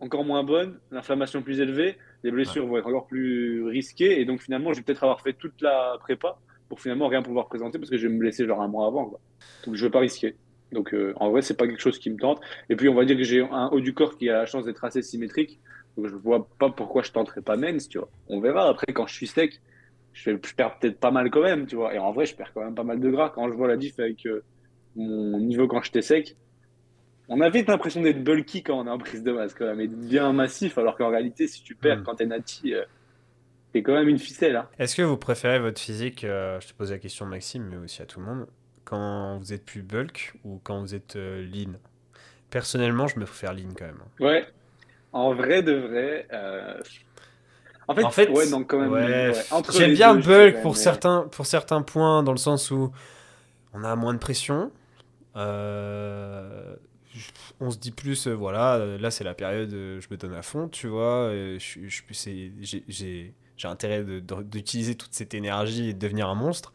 encore 0.00 0.24
moins 0.24 0.44
bonne, 0.44 0.78
l'inflammation 0.90 1.42
plus 1.42 1.60
élevée, 1.60 1.96
les 2.22 2.30
blessures 2.30 2.66
vont 2.66 2.76
être 2.76 2.86
encore 2.86 3.06
plus 3.06 3.64
risquées. 3.64 4.20
Et 4.20 4.24
donc 4.24 4.40
finalement, 4.40 4.72
je 4.72 4.78
vais 4.78 4.84
peut-être 4.84 5.04
avoir 5.04 5.20
fait 5.20 5.32
toute 5.32 5.60
la 5.62 5.96
prépa 6.00 6.38
pour 6.68 6.80
finalement 6.80 7.08
rien 7.08 7.22
pouvoir 7.22 7.48
présenter 7.48 7.78
parce 7.78 7.90
que 7.90 7.96
je 7.96 8.06
vais 8.06 8.12
me 8.12 8.18
blesser 8.18 8.46
genre 8.46 8.62
un 8.62 8.68
mois 8.68 8.86
avant. 8.86 9.06
Quoi. 9.06 9.20
Donc 9.66 9.74
je 9.74 9.80
ne 9.80 9.86
veux 9.86 9.90
pas 9.90 10.00
risquer. 10.00 10.36
Donc 10.72 10.94
euh, 10.94 11.12
en 11.16 11.30
vrai, 11.30 11.42
c'est 11.42 11.56
pas 11.56 11.66
quelque 11.66 11.80
chose 11.80 11.98
qui 11.98 12.10
me 12.10 12.16
tente. 12.16 12.40
Et 12.68 12.76
puis 12.76 12.88
on 12.88 12.94
va 12.94 13.04
dire 13.04 13.16
que 13.16 13.24
j'ai 13.24 13.42
un 13.42 13.68
haut 13.68 13.80
du 13.80 13.92
corps 13.92 14.16
qui 14.16 14.28
a 14.28 14.34
la 14.34 14.46
chance 14.46 14.64
d'être 14.64 14.84
assez 14.84 15.02
symétrique. 15.02 15.58
Donc 15.96 16.06
je 16.06 16.14
vois 16.14 16.48
pas 16.58 16.70
pourquoi 16.70 17.02
je 17.02 17.10
tenterais 17.10 17.42
pas 17.42 17.56
men's, 17.56 17.88
tu 17.88 17.98
vois. 17.98 18.08
On 18.28 18.40
verra 18.40 18.68
après 18.68 18.92
quand 18.92 19.06
je 19.06 19.14
suis 19.14 19.26
sec 19.26 19.60
je, 20.12 20.32
perds 20.56 20.78
peut-être 20.78 20.98
pas 20.98 21.11
mal 21.11 21.30
quand 21.30 21.42
même, 21.42 21.66
tu 21.66 21.76
vois. 21.76 21.94
Et 21.94 21.98
en 21.98 22.12
vrai, 22.12 22.26
je 22.26 22.34
perds 22.34 22.52
quand 22.52 22.64
même 22.64 22.74
pas 22.74 22.84
mal 22.84 23.00
de 23.00 23.11
gras 23.11 23.30
quand 23.30 23.48
je 23.48 23.54
vois 23.54 23.68
la 23.68 23.76
diff 23.76 23.98
avec 23.98 24.26
euh, 24.26 24.42
mon 24.96 25.38
niveau 25.38 25.68
quand 25.68 25.82
j'étais 25.82 26.02
sec. 26.02 26.36
On 27.28 27.40
avait 27.40 27.62
l'impression 27.62 28.02
d'être 28.02 28.22
bulky 28.22 28.62
quand 28.62 28.80
on 28.80 28.86
est 28.86 28.90
en 28.90 28.98
prise 28.98 29.22
de 29.22 29.30
masse, 29.30 29.54
quand 29.54 29.66
même, 29.66 29.80
et 29.80 29.86
bien 29.86 30.32
massif, 30.32 30.78
alors 30.78 30.96
qu'en 30.96 31.11
réalité, 31.11 31.46
si 31.46 31.62
tu 31.62 31.76
perds 31.76 32.00
mm. 32.00 32.02
quand 32.02 32.16
t'es 32.16 32.26
nati, 32.26 32.74
euh, 32.74 32.82
t'es 33.72 33.82
quand 33.82 33.94
même 33.94 34.08
une 34.08 34.18
ficelle. 34.18 34.56
Hein. 34.56 34.68
Est-ce 34.80 34.96
que 34.96 35.02
vous 35.02 35.16
préférez 35.16 35.61
votre 35.61 35.80
physique, 35.80 36.24
euh, 36.24 36.58
je 36.61 36.68
te 36.68 36.74
pose 36.74 36.90
la 36.90 36.98
question 36.98 37.26
Maxime, 37.26 37.68
mais 37.70 37.76
aussi 37.76 38.02
à 38.02 38.06
tout 38.06 38.18
le 38.18 38.26
monde, 38.26 38.46
quand 38.84 39.38
vous 39.38 39.52
êtes 39.52 39.64
plus 39.64 39.82
bulk 39.82 40.34
ou 40.44 40.61
quand 40.64 40.80
vous 40.80 40.94
êtes 40.94 41.14
lean? 41.14 41.74
Personnellement, 42.50 43.06
je 43.06 43.20
me 43.20 43.24
préfère 43.26 43.54
lean 43.54 43.74
quand 43.78 43.86
même. 43.86 44.02
Ouais, 44.18 44.44
en 45.12 45.32
vrai 45.32 45.62
de 45.62 45.72
vrai, 45.72 46.26
en 48.03 48.11
fait, 48.11 48.28
ouais, 48.30 48.49
donc 48.49 48.68
quand 48.68 48.78
même. 48.78 49.34
J'aime 49.72 49.95
bien 49.95 50.14
bulk 50.14 50.62
pour, 50.62 50.76
certains, 50.76 51.28
pour 51.30 51.47
certains 51.47 51.82
points, 51.82 52.22
dans 52.22 52.32
le 52.32 52.38
sens 52.38 52.70
où 52.70 52.91
on 53.72 53.84
a 53.84 53.95
moins 53.97 54.14
de 54.14 54.18
pression. 54.18 54.70
Euh, 55.36 56.74
on 57.61 57.70
se 57.70 57.78
dit 57.78 57.91
plus, 57.91 58.26
euh, 58.26 58.34
voilà, 58.34 58.78
là 58.99 59.11
c'est 59.11 59.24
la 59.24 59.34
période, 59.34 59.70
je 59.70 60.07
me 60.11 60.16
donne 60.16 60.34
à 60.34 60.43
fond, 60.43 60.68
tu 60.68 60.88
vois. 60.88 61.32
J'ai 61.59 63.34
intérêt 63.64 64.05
d'utiliser 64.05 64.95
toute 64.95 65.12
cette 65.12 65.34
énergie 65.34 65.91
et 65.91 65.93
de 65.93 65.99
devenir 65.99 66.28
un 66.28 66.34
monstre. 66.34 66.72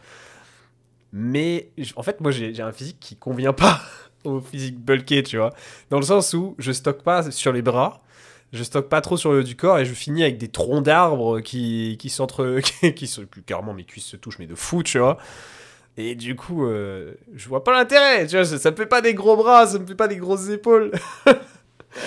Mais 1.12 1.72
en 1.96 2.04
fait, 2.04 2.20
moi 2.22 2.32
j'ai 2.32 2.62
un 2.62 2.72
physique 2.72 3.00
qui 3.00 3.16
convient 3.16 3.54
pas 3.54 3.82
au 4.26 4.42
physique 4.42 4.78
bulké, 4.80 5.24
tu 5.24 5.38
vois. 5.38 5.54
Dans 5.90 5.98
le 5.98 6.06
sens 6.06 6.34
où 6.34 6.56
je 6.58 6.72
stocke 6.72 7.04
pas 7.04 7.32
sur 7.32 7.54
les 7.54 7.62
bras 7.62 8.02
je 8.56 8.64
stocke 8.64 8.90
pas 8.90 9.02
trop 9.02 9.18
sur 9.18 9.32
le 9.32 9.40
haut 9.40 9.44
du 9.44 9.56
corps 9.56 9.80
et 9.80 9.86
je 9.86 9.94
finis 9.94 10.24
avec 10.24 10.38
des 10.38 10.48
troncs 10.48 10.84
d'arbres 10.84 11.40
qui, 11.42 11.98
qui 12.00 12.10
s'entre. 12.10 12.60
qui 12.96 13.08
sont 13.08 13.26
plus 13.26 13.42
carrément 13.42 13.74
mes 13.74 13.84
cuisses 13.84 14.06
se 14.06 14.18
touchent, 14.18 14.40
mais 14.40 14.48
de 14.48 14.56
fou, 14.56 14.84
tu 14.84 15.00
vois. 15.00 15.18
Et 15.98 16.16
du 16.16 16.36
coup, 16.36 16.66
euh, 16.66 17.14
je 17.34 17.48
vois 17.48 17.64
pas 17.64 17.72
l'intérêt, 17.72 18.28
tu 18.28 18.36
vois, 18.36 18.44
ça, 18.44 18.72
me 18.72 18.76
fait 18.76 18.86
pas 18.86 19.02
des 19.02 19.14
gros 19.14 19.38
bras, 19.38 19.66
ça 19.66 19.80
me 19.80 19.86
fait 19.86 19.96
pas 19.96 20.10
des 20.10 20.18
grosses 20.18 20.50
épaules. 20.50 20.92
ouais, 21.26 21.36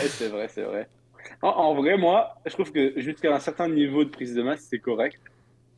c'est 0.09 0.29
vrai, 0.29 0.49
c'est 0.49 0.63
vrai. 0.63 0.89
En, 1.41 1.75
vrai, 1.75 1.97
moi, 1.97 2.35
je 2.45 2.53
trouve 2.53 2.73
que 2.73 3.01
jusqu'à 3.01 3.35
un 3.35 3.39
certain 3.39 3.69
niveau 3.69 4.05
de 4.05 4.11
prise 4.11 4.35
de 4.35 4.43
masse, 4.43 4.67
c'est 4.69 4.81
correct. 4.81 5.19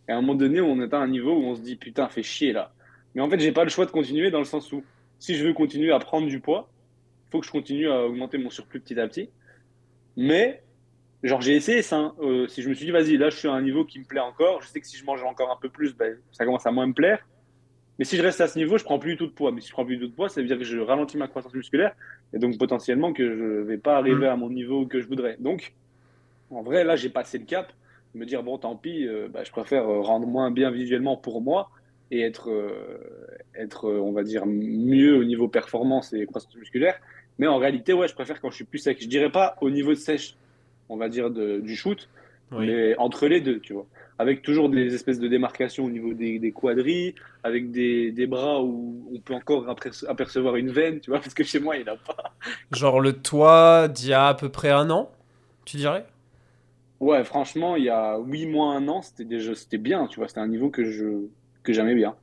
Et 0.09 0.13
à 0.13 0.17
un 0.17 0.23
moment 0.23 0.35
donné, 0.35 0.61
on 0.61 0.81
atteint 0.81 1.01
un 1.01 1.09
niveau 1.09 1.33
où 1.33 1.45
on 1.45 1.55
se 1.55 1.61
dit, 1.61 1.77
putain, 1.77 2.09
fait 2.09 2.23
chier 2.23 2.53
là. 2.53 2.73
Mais 3.15 3.23
en 3.23 3.29
fait, 3.29 3.39
j'ai 3.39 3.53
pas 3.53 3.65
le 3.65 3.71
choix 3.71 3.87
de 3.87 3.91
continuer 3.91 4.31
dans 4.31 4.39
le 4.39 4.45
sens 4.45 4.73
où, 4.73 4.83
si 5.19 5.37
je 5.37 5.47
veux 5.47 5.53
continuer 5.53 5.93
à 5.93 5.99
prendre 5.99 6.27
du 6.27 6.41
poids, 6.41 6.69
faut 7.31 7.41
que 7.41 7.47
je 7.47 7.53
continue 7.53 7.89
à 7.89 8.07
augmenter 8.07 8.39
mon 8.39 8.51
surplus 8.51 8.81
petit 8.81 8.99
à 8.99 9.07
petit. 9.07 9.29
Mais, 10.21 10.63
genre, 11.23 11.41
j'ai 11.41 11.57
essayé 11.57 11.81
ça. 11.81 11.97
Hein. 11.97 12.15
Euh, 12.21 12.47
si 12.47 12.61
je 12.61 12.69
me 12.69 12.75
suis 12.75 12.85
dit, 12.85 12.93
vas-y, 12.93 13.17
là, 13.17 13.31
je 13.31 13.37
suis 13.37 13.49
à 13.49 13.53
un 13.53 13.63
niveau 13.63 13.87
qui 13.87 13.99
me 13.99 14.05
plaît 14.05 14.21
encore. 14.21 14.61
Je 14.61 14.69
sais 14.69 14.79
que 14.79 14.87
si 14.87 14.99
je 14.99 15.05
mange 15.07 15.23
encore 15.23 15.51
un 15.51 15.57
peu 15.57 15.71
plus, 15.71 15.97
ben, 15.97 16.19
ça 16.31 16.45
commence 16.45 16.67
à 16.67 16.71
moins 16.71 16.87
me 16.87 16.93
plaire. 16.93 17.27
Mais 17.99 18.05
si 18.05 18.19
je 18.19 18.23
reste 18.23 18.39
à 18.43 18.47
ce 18.47 18.59
niveau, 18.59 18.77
je 18.77 18.85
prends 18.85 18.99
plus 18.99 19.13
du 19.13 19.17
tout 19.17 19.29
de 19.29 19.33
poids. 19.33 19.51
Mais 19.51 19.63
si 19.63 19.69
je 19.69 19.73
prends 19.73 19.87
plus 19.87 19.97
du 19.97 20.03
tout 20.03 20.11
de 20.11 20.15
poids, 20.15 20.29
ça 20.29 20.43
veut 20.43 20.47
dire 20.47 20.59
que 20.59 20.65
je 20.65 20.79
ralentis 20.79 21.17
ma 21.17 21.27
croissance 21.27 21.55
musculaire. 21.55 21.95
Et 22.35 22.39
donc, 22.39 22.59
potentiellement, 22.59 23.15
que 23.15 23.27
je 23.27 23.63
vais 23.63 23.79
pas 23.79 23.97
arriver 23.97 24.27
mm. 24.27 24.33
à 24.33 24.37
mon 24.37 24.51
niveau 24.51 24.85
que 24.85 25.01
je 25.01 25.09
voudrais. 25.09 25.39
Donc, 25.41 25.73
en 26.51 26.61
vrai, 26.61 26.85
là, 26.85 26.97
j'ai 26.97 27.09
passé 27.09 27.39
le 27.39 27.47
cap. 27.47 27.73
Me 28.13 28.27
dire, 28.27 28.43
bon, 28.43 28.59
tant 28.59 28.77
pis, 28.77 29.07
euh, 29.07 29.29
bah, 29.29 29.43
je 29.43 29.51
préfère 29.51 29.89
euh, 29.89 30.03
rendre 30.03 30.27
moins 30.27 30.51
bien 30.51 30.71
visuellement 30.71 31.17
pour 31.17 31.41
moi 31.41 31.71
et 32.11 32.21
être, 32.21 32.51
être 33.55 33.89
on 33.89 34.11
va 34.11 34.25
dire, 34.25 34.45
mieux 34.45 35.15
au 35.15 35.23
niveau 35.23 35.47
performance 35.47 36.13
et 36.13 36.27
croissance 36.27 36.57
musculaire 36.57 37.01
mais 37.41 37.47
en 37.47 37.57
réalité, 37.57 37.95
ouais, 37.95 38.07
je 38.07 38.13
préfère 38.13 38.39
quand 38.39 38.51
je 38.51 38.57
suis 38.57 38.65
plus 38.65 38.79
sec. 38.79 38.99
Je 39.01 39.09
dirais 39.09 39.31
pas 39.31 39.57
au 39.63 39.71
niveau 39.71 39.93
de 39.93 39.99
sèche, 39.99 40.37
on 40.91 40.99
va 40.99 41.09
dire, 41.09 41.31
du 41.31 41.75
shoot, 41.75 42.11
mais 42.51 42.95
entre 42.99 43.27
les 43.29 43.41
deux, 43.41 43.61
tu 43.61 43.73
vois. 43.73 43.87
Avec 44.19 44.43
toujours 44.43 44.69
des 44.69 44.95
espèces 44.95 45.19
de 45.19 45.27
démarcations 45.27 45.87
au 45.87 45.91
niveau 45.91 46.13
des, 46.13 46.39
des 46.39 46.53
quadrilles, 46.53 47.15
avec 47.43 47.71
des, 47.71 48.13
des, 48.13 48.27
bras 48.27 48.63
où 48.63 49.11
on 49.15 49.19
peut 49.21 49.33
encore 49.33 49.75
apercevoir 50.07 50.57
une 50.57 50.71
veine, 50.71 51.01
tu 51.01 51.09
vois, 51.09 51.21
parce 51.21 51.33
que 51.33 51.43
chez 51.43 51.61
moi, 51.61 51.79
il 51.79 51.85
n'y 51.85 51.89
en 51.89 51.95
a 51.95 51.97
pas. 51.97 52.35
Genre 52.73 53.01
le 53.01 53.15
toit 53.15 53.89
d'il 53.89 54.11
y 54.11 54.13
a 54.13 54.27
à 54.27 54.35
peu 54.35 54.51
près 54.51 54.69
un 54.69 54.91
an, 54.91 55.11
tu 55.65 55.79
dirais? 55.79 56.05
Ouais, 57.01 57.25
franchement, 57.25 57.77
il 57.77 57.85
y 57.85 57.89
a 57.89 58.19
8 58.19 58.49
mois, 58.49 58.75
un 58.75 58.87
an, 58.89 59.01
c'était 59.01 59.25
déjà 59.25 59.55
c'était 59.55 59.79
bien, 59.79 60.09
tu 60.09 60.19
vois, 60.21 60.29
c'était 60.29 60.41
un 60.41 60.49
niveau 60.49 60.69
que 60.69 60.85
je 60.85 61.25
que 61.63 61.73
j'aimais 61.73 61.95
bien. 61.95 62.15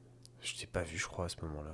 Je 0.43 0.53
t'ai 0.53 0.67
pas 0.67 0.83
vu, 0.83 0.99
je 0.99 1.07
crois, 1.07 1.25
à 1.25 1.29
ce 1.29 1.37
moment-là. 1.41 1.73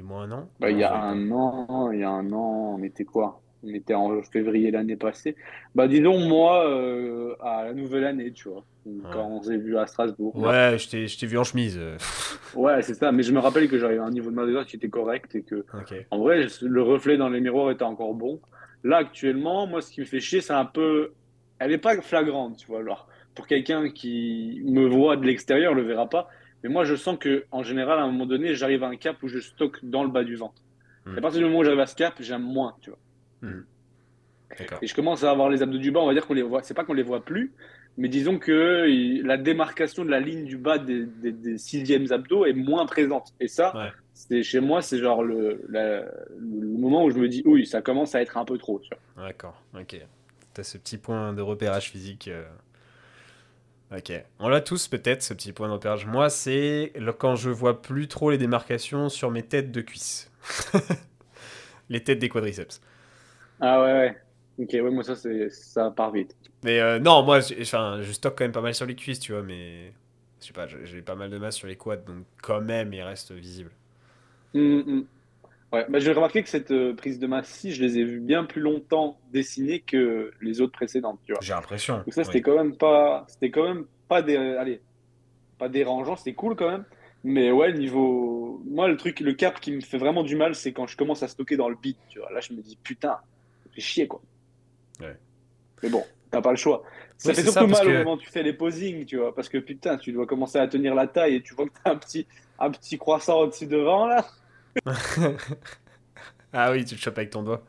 Il 0.00 0.06
y 0.06 0.12
a 0.12 0.22
un 0.22 0.32
an 0.32 0.48
bah, 0.60 0.70
Il 0.70 0.78
y 0.78 0.84
a 0.84 0.94
un 0.94 1.30
an, 1.30 1.90
il 1.92 2.00
y 2.00 2.04
a 2.04 2.10
un 2.10 2.32
an, 2.32 2.76
on 2.78 2.82
était 2.82 3.04
quoi? 3.04 3.40
On 3.62 3.74
était 3.74 3.94
en 3.94 4.22
février 4.22 4.70
l'année 4.70 4.96
passée. 4.96 5.36
Bah 5.74 5.86
disons 5.86 6.18
moi 6.18 6.66
euh, 6.66 7.34
à 7.40 7.64
la 7.64 7.74
nouvelle 7.74 8.04
année, 8.04 8.32
tu 8.32 8.48
vois, 8.48 8.64
quand 9.12 9.26
on 9.26 9.42
s'est 9.42 9.58
vu 9.58 9.76
à 9.76 9.86
Strasbourg. 9.86 10.34
Ouais, 10.36 10.76
je 10.78 11.18
t'ai 11.18 11.26
vu 11.26 11.36
en 11.36 11.44
chemise. 11.44 11.78
ouais, 12.54 12.80
c'est 12.80 12.94
ça. 12.94 13.12
Mais 13.12 13.22
je 13.22 13.32
me 13.32 13.38
rappelle 13.38 13.68
que 13.68 13.78
j'avais 13.78 13.98
un 13.98 14.10
niveau 14.10 14.30
de 14.30 14.36
masse 14.36 14.66
qui 14.66 14.76
était 14.76 14.88
correct 14.88 15.34
et 15.34 15.42
que, 15.42 15.66
en 16.10 16.18
vrai, 16.20 16.46
le 16.62 16.82
reflet 16.82 17.18
dans 17.18 17.28
les 17.28 17.40
miroirs 17.40 17.70
était 17.70 17.84
encore 17.84 18.14
bon. 18.14 18.40
Là 18.82 18.98
actuellement, 18.98 19.66
moi, 19.66 19.82
ce 19.82 19.90
qui 19.90 20.00
me 20.00 20.06
fait 20.06 20.20
chier, 20.20 20.40
c'est 20.40 20.54
un 20.54 20.64
peu, 20.64 21.12
elle 21.58 21.70
n'est 21.70 21.78
pas 21.78 22.00
flagrante, 22.00 22.56
tu 22.56 22.66
vois. 22.66 22.80
Alors, 22.80 23.08
pour 23.34 23.46
quelqu'un 23.46 23.90
qui 23.90 24.62
me 24.64 24.86
voit 24.86 25.16
de 25.16 25.26
l'extérieur, 25.26 25.74
le 25.74 25.82
verra 25.82 26.08
pas. 26.08 26.28
Mais 26.62 26.68
moi, 26.68 26.84
je 26.84 26.94
sens 26.94 27.16
que 27.18 27.44
en 27.50 27.62
général, 27.62 27.98
à 27.98 28.02
un 28.02 28.06
moment 28.06 28.26
donné, 28.26 28.54
j'arrive 28.54 28.84
à 28.84 28.88
un 28.88 28.96
cap 28.96 29.22
où 29.22 29.28
je 29.28 29.38
stocke 29.38 29.78
dans 29.82 30.04
le 30.04 30.10
bas 30.10 30.24
du 30.24 30.36
ventre. 30.36 30.62
Hmm. 31.06 31.16
à 31.16 31.20
partir 31.22 31.40
du 31.40 31.46
moment 31.46 31.60
où 31.60 31.64
j'arrive 31.64 31.80
à 31.80 31.86
ce 31.86 31.96
cap, 31.96 32.14
j'aime 32.20 32.42
moins, 32.42 32.76
tu 32.80 32.90
vois. 32.90 32.98
Hmm. 33.42 33.64
Et 34.82 34.86
je 34.86 34.94
commence 34.94 35.22
à 35.24 35.30
avoir 35.30 35.48
les 35.48 35.62
abdos 35.62 35.78
du 35.78 35.90
bas, 35.90 36.00
on 36.00 36.06
va 36.06 36.12
dire 36.12 36.26
qu'on 36.26 36.34
les 36.34 36.42
voit. 36.42 36.62
C'est 36.62 36.74
pas 36.74 36.84
qu'on 36.84 36.92
les 36.92 37.02
voit 37.02 37.24
plus, 37.24 37.52
mais 37.96 38.08
disons 38.08 38.38
que 38.38 39.22
la 39.24 39.36
démarcation 39.36 40.04
de 40.04 40.10
la 40.10 40.20
ligne 40.20 40.44
du 40.44 40.56
bas 40.56 40.78
des, 40.78 41.06
des, 41.06 41.58
sixièmes 41.58 42.10
abdos 42.10 42.46
est 42.46 42.52
moins 42.52 42.84
présente. 42.86 43.32
Et 43.38 43.48
ça, 43.48 43.92
c'est 44.12 44.42
chez 44.42 44.60
moi, 44.60 44.82
c'est 44.82 44.98
genre 44.98 45.22
le, 45.22 45.62
le, 45.68 46.04
moment 46.78 47.04
où 47.04 47.10
je 47.10 47.18
me 47.18 47.28
dis, 47.28 47.42
oui, 47.44 47.64
ça 47.64 47.80
commence 47.80 48.14
à 48.14 48.22
être 48.22 48.36
un 48.36 48.44
peu 48.44 48.58
trop. 48.58 48.80
D'accord, 49.16 49.62
ok. 49.74 49.96
Tu 50.54 50.60
as 50.60 50.64
ce 50.64 50.78
petit 50.78 50.98
point 50.98 51.32
de 51.32 51.42
repérage 51.42 51.90
physique. 51.90 52.28
Euh, 52.28 52.44
Ok. 53.94 54.12
On 54.38 54.48
l'a 54.48 54.60
tous 54.60 54.86
peut-être, 54.88 55.22
ce 55.22 55.34
petit 55.34 55.52
point 55.52 55.68
d'opérage. 55.68 56.06
Moi, 56.06 56.30
c'est 56.30 56.92
quand 57.18 57.34
je 57.34 57.50
vois 57.50 57.82
plus 57.82 58.06
trop 58.06 58.30
les 58.30 58.38
démarcations 58.38 59.08
sur 59.08 59.30
mes 59.30 59.42
têtes 59.42 59.72
de 59.72 59.80
cuisses. 59.80 60.30
les 61.88 62.02
têtes 62.02 62.20
des 62.20 62.28
quadriceps. 62.28 62.80
Ah 63.60 63.82
ouais, 63.82 63.92
ouais. 63.92 64.16
Ok, 64.58 64.70
ouais, 64.72 64.90
moi 64.90 65.02
ça, 65.02 65.14
ça 65.50 65.90
part 65.90 66.12
vite. 66.12 66.36
Mais 66.62 66.80
euh, 66.80 66.98
non, 66.98 67.22
moi, 67.22 67.40
enfin, 67.60 67.98
je 68.02 68.12
stocke 68.12 68.36
quand 68.38 68.44
même 68.44 68.52
pas 68.52 68.60
mal 68.60 68.74
sur 68.74 68.86
les 68.86 68.94
cuisses, 68.94 69.20
tu 69.20 69.32
vois, 69.32 69.42
mais 69.42 69.92
je 70.40 70.46
sais 70.46 70.52
pas, 70.52 70.66
j'ai 70.66 71.02
pas 71.02 71.14
mal 71.14 71.30
de 71.30 71.38
masse 71.38 71.56
sur 71.56 71.66
les 71.66 71.76
quads, 71.76 71.96
donc 71.96 72.24
quand 72.42 72.60
même, 72.60 72.92
il 72.92 73.02
reste 73.02 73.32
visible. 73.32 73.70
Hum, 74.54 74.84
hum. 74.86 75.06
Ouais, 75.72 75.86
bah, 75.88 76.00
j'ai 76.00 76.12
remarqué 76.12 76.42
que 76.42 76.48
cette 76.48 76.72
euh, 76.72 76.94
prise 76.94 77.20
de 77.20 77.26
masse-ci, 77.28 77.72
je 77.72 77.82
les 77.82 77.98
ai 77.98 78.04
vues 78.04 78.18
bien 78.18 78.44
plus 78.44 78.60
longtemps 78.60 79.20
dessinées 79.32 79.78
que 79.80 80.32
les 80.40 80.60
autres 80.60 80.72
précédentes, 80.72 81.20
tu 81.24 81.32
vois. 81.32 81.40
J'ai 81.42 81.52
l'impression. 81.52 81.98
Donc 81.98 82.12
ça, 82.12 82.24
c'était 82.24 82.40
quand 82.40 82.56
même 82.56 82.76
pas, 82.76 83.24
c'était 83.28 83.50
quand 83.50 83.62
même 83.62 83.86
pas 84.08 84.20
des, 84.20 84.36
allez, 84.36 84.80
pas 85.58 85.68
dérangeant, 85.68 86.16
c'était 86.16 86.34
cool 86.34 86.56
quand 86.56 86.68
même. 86.68 86.84
Mais 87.22 87.52
ouais, 87.52 87.72
niveau, 87.72 88.60
moi, 88.66 88.88
le 88.88 88.96
truc, 88.96 89.20
le 89.20 89.32
cap 89.34 89.60
qui 89.60 89.70
me 89.72 89.80
fait 89.80 89.98
vraiment 89.98 90.24
du 90.24 90.34
mal, 90.34 90.54
c'est 90.56 90.72
quand 90.72 90.86
je 90.88 90.96
commence 90.96 91.22
à 91.22 91.28
stocker 91.28 91.56
dans 91.56 91.68
le 91.68 91.76
beat, 91.80 91.98
tu 92.08 92.18
vois. 92.18 92.32
Là, 92.32 92.40
je 92.40 92.52
me 92.52 92.62
dis, 92.62 92.76
putain, 92.82 93.18
fait 93.72 93.80
chier, 93.80 94.08
quoi. 94.08 94.20
Ouais. 95.00 95.16
Mais 95.84 95.88
bon, 95.90 96.02
t'as 96.32 96.40
pas 96.40 96.50
le 96.50 96.56
choix. 96.56 96.82
Ça 97.16 97.32
fait 97.34 97.42
c'est 97.42 97.50
surtout 97.52 97.72
ça, 97.74 97.84
mal 97.84 97.86
au 97.86 97.90
que- 97.92 97.98
moment 97.98 98.14
où 98.14 98.18
tu 98.18 98.28
fais 98.30 98.42
les 98.42 98.54
posings, 98.54 99.04
tu 99.04 99.18
vois. 99.18 99.34
Parce 99.34 99.48
que 99.48 99.58
putain, 99.58 99.98
tu 99.98 100.10
dois 100.12 100.26
commencer 100.26 100.58
à 100.58 100.66
tenir 100.66 100.94
la 100.96 101.06
taille 101.06 101.36
et 101.36 101.42
tu 101.42 101.54
vois 101.54 101.66
que 101.66 101.72
t'as 101.84 101.92
un 101.92 101.96
petit, 101.96 102.26
un 102.58 102.70
petit 102.70 102.98
croissant 102.98 103.38
au-dessus 103.40 103.66
devant, 103.66 104.06
là. 104.06 104.26
ah 106.52 106.72
oui, 106.72 106.84
tu 106.84 106.96
te 106.96 107.00
chopes 107.00 107.18
avec 107.18 107.30
ton 107.30 107.42
doigt. 107.42 107.62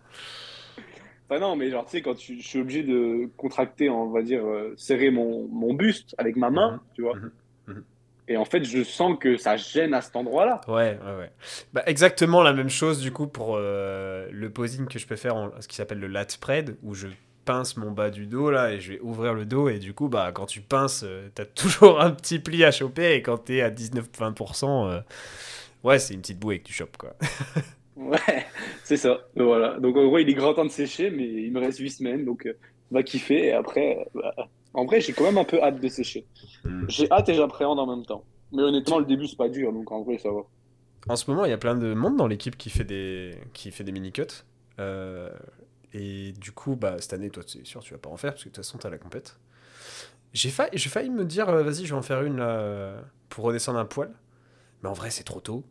Enfin 1.29 1.39
non, 1.39 1.55
mais 1.55 1.69
genre, 1.69 1.85
tu 1.85 1.91
sais, 1.91 2.01
quand 2.01 2.15
tu, 2.15 2.41
je 2.41 2.47
suis 2.47 2.59
obligé 2.59 2.83
de 2.83 3.29
contracter, 3.37 3.89
on 3.89 4.09
va 4.11 4.21
dire, 4.21 4.45
euh, 4.45 4.73
serrer 4.77 5.11
mon, 5.11 5.47
mon 5.47 5.73
buste 5.73 6.13
avec 6.17 6.35
ma 6.35 6.49
main, 6.49 6.73
Mhm. 6.73 6.79
tu 6.93 7.01
vois. 7.03 7.15
Mhm. 7.15 7.31
Mhm. 7.67 7.83
Et 8.27 8.37
en 8.37 8.45
fait, 8.45 8.63
je 8.63 8.83
sens 8.83 9.17
que 9.19 9.37
ça 9.37 9.57
gêne 9.57 9.93
à 9.93 10.01
cet 10.01 10.15
endroit-là. 10.15 10.61
Ouais, 10.67 10.99
ouais, 11.03 11.17
ouais. 11.17 11.31
Bah, 11.73 11.83
exactement 11.85 12.43
la 12.43 12.53
même 12.53 12.69
chose 12.69 13.01
du 13.01 13.11
coup 13.11 13.27
pour 13.27 13.55
euh, 13.57 14.27
le 14.31 14.49
posing 14.49 14.87
que 14.87 14.99
je 14.99 15.07
peux 15.07 15.15
faire 15.15 15.35
en 15.35 15.51
ce 15.59 15.67
qui 15.67 15.75
s'appelle 15.75 15.99
le 15.99 16.07
lat 16.07 16.25
spread, 16.27 16.77
où 16.83 16.93
je 16.93 17.07
pince 17.43 17.75
mon 17.75 17.91
bas 17.91 18.11
du 18.11 18.27
dos 18.27 18.51
là 18.51 18.71
et 18.71 18.79
je 18.79 18.93
vais 18.93 18.99
ouvrir 18.99 19.33
le 19.33 19.45
dos 19.45 19.67
et 19.67 19.79
du 19.79 19.95
coup 19.95 20.09
bah 20.09 20.31
quand 20.31 20.45
tu 20.45 20.61
pinces 20.61 21.01
euh, 21.03 21.27
t'as 21.33 21.45
toujours 21.55 21.99
un 21.99 22.11
petit 22.11 22.37
pli 22.37 22.63
à 22.63 22.69
choper 22.69 23.13
et 23.15 23.23
quand 23.23 23.39
t'es 23.39 23.61
à 23.61 23.71
19-20% 23.71 24.87
euh, 24.91 24.99
ouais 25.83 25.99
c'est 25.99 26.13
une 26.13 26.21
petite 26.21 26.39
bouée 26.39 26.59
que 26.59 26.65
tu 26.65 26.73
chopes 26.73 26.97
quoi. 26.97 27.15
Ouais, 27.95 28.45
c'est 28.83 28.97
ça. 28.97 29.19
Donc, 29.35 29.47
Voilà. 29.47 29.79
Donc 29.79 29.95
en 29.97 30.05
gros, 30.07 30.17
il 30.17 30.29
est 30.29 30.33
grand 30.33 30.53
temps 30.53 30.65
de 30.65 30.71
sécher, 30.71 31.11
mais 31.11 31.25
il 31.25 31.51
me 31.51 31.59
reste 31.59 31.79
8 31.79 31.89
semaines, 31.89 32.25
donc 32.25 32.45
euh, 32.45 32.57
on 32.91 32.95
va 32.95 33.03
kiffer. 33.03 33.47
Et 33.47 33.53
après, 33.53 34.07
bah, 34.13 34.33
en 34.73 34.85
vrai, 34.85 35.01
j'ai 35.01 35.13
quand 35.13 35.23
même 35.23 35.37
un 35.37 35.43
peu 35.43 35.61
hâte 35.61 35.79
de 35.79 35.87
sécher. 35.87 36.25
J'ai 36.87 37.11
hâte 37.11 37.29
et 37.29 37.33
j'appréhende 37.33 37.79
en 37.79 37.87
même 37.87 38.05
temps. 38.05 38.23
Mais 38.51 38.63
honnêtement, 38.63 38.99
le 38.99 39.05
début, 39.05 39.27
c'est 39.27 39.37
pas 39.37 39.49
dur, 39.49 39.71
donc 39.71 39.91
en 39.91 40.03
vrai, 40.03 40.17
ça 40.17 40.29
va. 40.31 40.41
En 41.07 41.15
ce 41.15 41.29
moment, 41.29 41.45
il 41.45 41.49
y 41.49 41.53
a 41.53 41.57
plein 41.57 41.75
de 41.75 41.93
monde 41.93 42.17
dans 42.17 42.27
l'équipe 42.27 42.57
qui 42.57 42.69
fait 42.69 42.83
des 42.83 43.35
qui 43.53 43.71
fait 43.71 43.83
des 43.83 43.91
mini 43.91 44.11
cuts. 44.11 44.23
Euh, 44.79 45.29
et 45.93 46.31
du 46.33 46.51
coup, 46.51 46.75
bah 46.75 46.95
cette 46.99 47.13
année, 47.13 47.29
toi, 47.29 47.43
c'est 47.45 47.65
sûr, 47.65 47.81
tu 47.81 47.93
vas 47.93 47.99
pas 47.99 48.09
en 48.09 48.17
faire 48.17 48.31
parce 48.31 48.43
que 48.43 48.49
de 48.49 48.55
toute 48.55 48.63
façon, 48.63 48.77
t'as 48.77 48.89
la 48.89 48.97
compète. 48.97 49.37
J'ai 50.33 50.49
failli, 50.49 51.09
me 51.09 51.25
dire, 51.25 51.49
euh, 51.49 51.63
vas-y, 51.63 51.85
je 51.85 51.93
vais 51.93 51.99
en 51.99 52.01
faire 52.01 52.23
une 52.23 52.37
là, 52.37 52.93
pour 53.29 53.45
redescendre 53.45 53.79
un 53.79 53.85
poil. 53.85 54.11
Mais 54.83 54.89
en 54.89 54.93
vrai, 54.93 55.09
c'est 55.11 55.23
trop 55.23 55.39
tôt. 55.41 55.63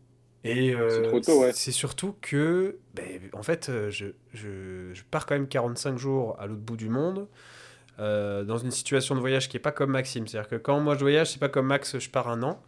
Et 0.44 0.74
euh, 0.74 0.88
C'est 0.90 1.02
trop 1.02 1.20
tôt, 1.20 1.40
ouais. 1.42 1.52
C'est 1.52 1.72
surtout 1.72 2.14
que, 2.20 2.78
ben, 2.94 3.20
en 3.34 3.42
fait, 3.42 3.68
euh, 3.68 3.90
je, 3.90 4.06
je, 4.32 4.92
je 4.94 5.02
pars 5.10 5.26
quand 5.26 5.34
même 5.34 5.48
45 5.48 5.98
jours 5.98 6.36
à 6.40 6.46
l'autre 6.46 6.62
bout 6.62 6.76
du 6.76 6.88
monde. 6.88 7.28
euh, 8.00 8.44
dans 8.44 8.58
une 8.58 8.70
situation 8.70 9.14
de 9.14 9.20
voyage 9.20 9.48
qui 9.48 9.56
est 9.56 9.60
pas 9.60 9.72
comme 9.72 9.90
Maxime. 9.90 10.26
C'est-à-dire 10.26 10.48
que 10.50 10.56
quand 10.56 10.80
moi 10.80 10.94
je 10.94 11.00
voyage, 11.00 11.32
c'est 11.32 11.40
pas 11.40 11.48
comme 11.50 11.66
Max, 11.66 11.98
je 11.98 12.10
pars 12.10 12.28
un 12.28 12.42
an. 12.42 12.62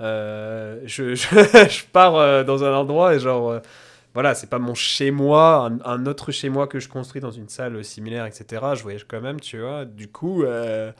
Euh, 0.00 0.80
je, 0.86 1.14
je, 1.14 1.28
je 1.70 1.84
pars 1.92 2.16
euh, 2.16 2.44
dans 2.44 2.64
un 2.64 2.74
endroit 2.74 3.14
et 3.14 3.20
genre, 3.20 3.50
euh, 3.50 3.60
voilà, 4.14 4.34
c'est 4.34 4.48
pas 4.50 4.58
mon 4.60 4.74
chez-moi, 4.74 5.66
un, 5.66 5.80
un 5.84 6.06
autre 6.06 6.32
chez-moi 6.32 6.66
que 6.68 6.80
je 6.80 6.88
construis 6.88 7.20
dans 7.20 7.30
une 7.32 7.48
salle 7.48 7.84
similaire, 7.84 8.26
etc. 8.26 8.62
Je 8.76 8.82
voyage 8.82 9.06
quand 9.08 9.20
même, 9.20 9.40
tu 9.40 9.60
vois. 9.60 9.84
Du 9.84 10.08
coup, 10.08 10.44
euh, 10.44 10.92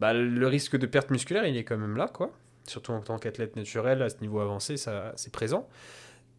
bah, 0.00 0.12
le 0.14 0.46
risque 0.48 0.76
de 0.76 0.86
perte 0.86 1.10
musculaire, 1.10 1.46
il 1.46 1.56
est 1.56 1.64
quand 1.64 1.76
même 1.78 1.96
là, 1.96 2.08
quoi. 2.08 2.32
Surtout 2.66 2.92
en 2.92 3.00
tant 3.00 3.18
qu'athlète 3.18 3.56
naturel, 3.56 4.02
à 4.02 4.08
ce 4.08 4.16
niveau 4.20 4.40
avancé, 4.40 4.76
ça, 4.76 5.12
c'est 5.16 5.32
présent. 5.32 5.68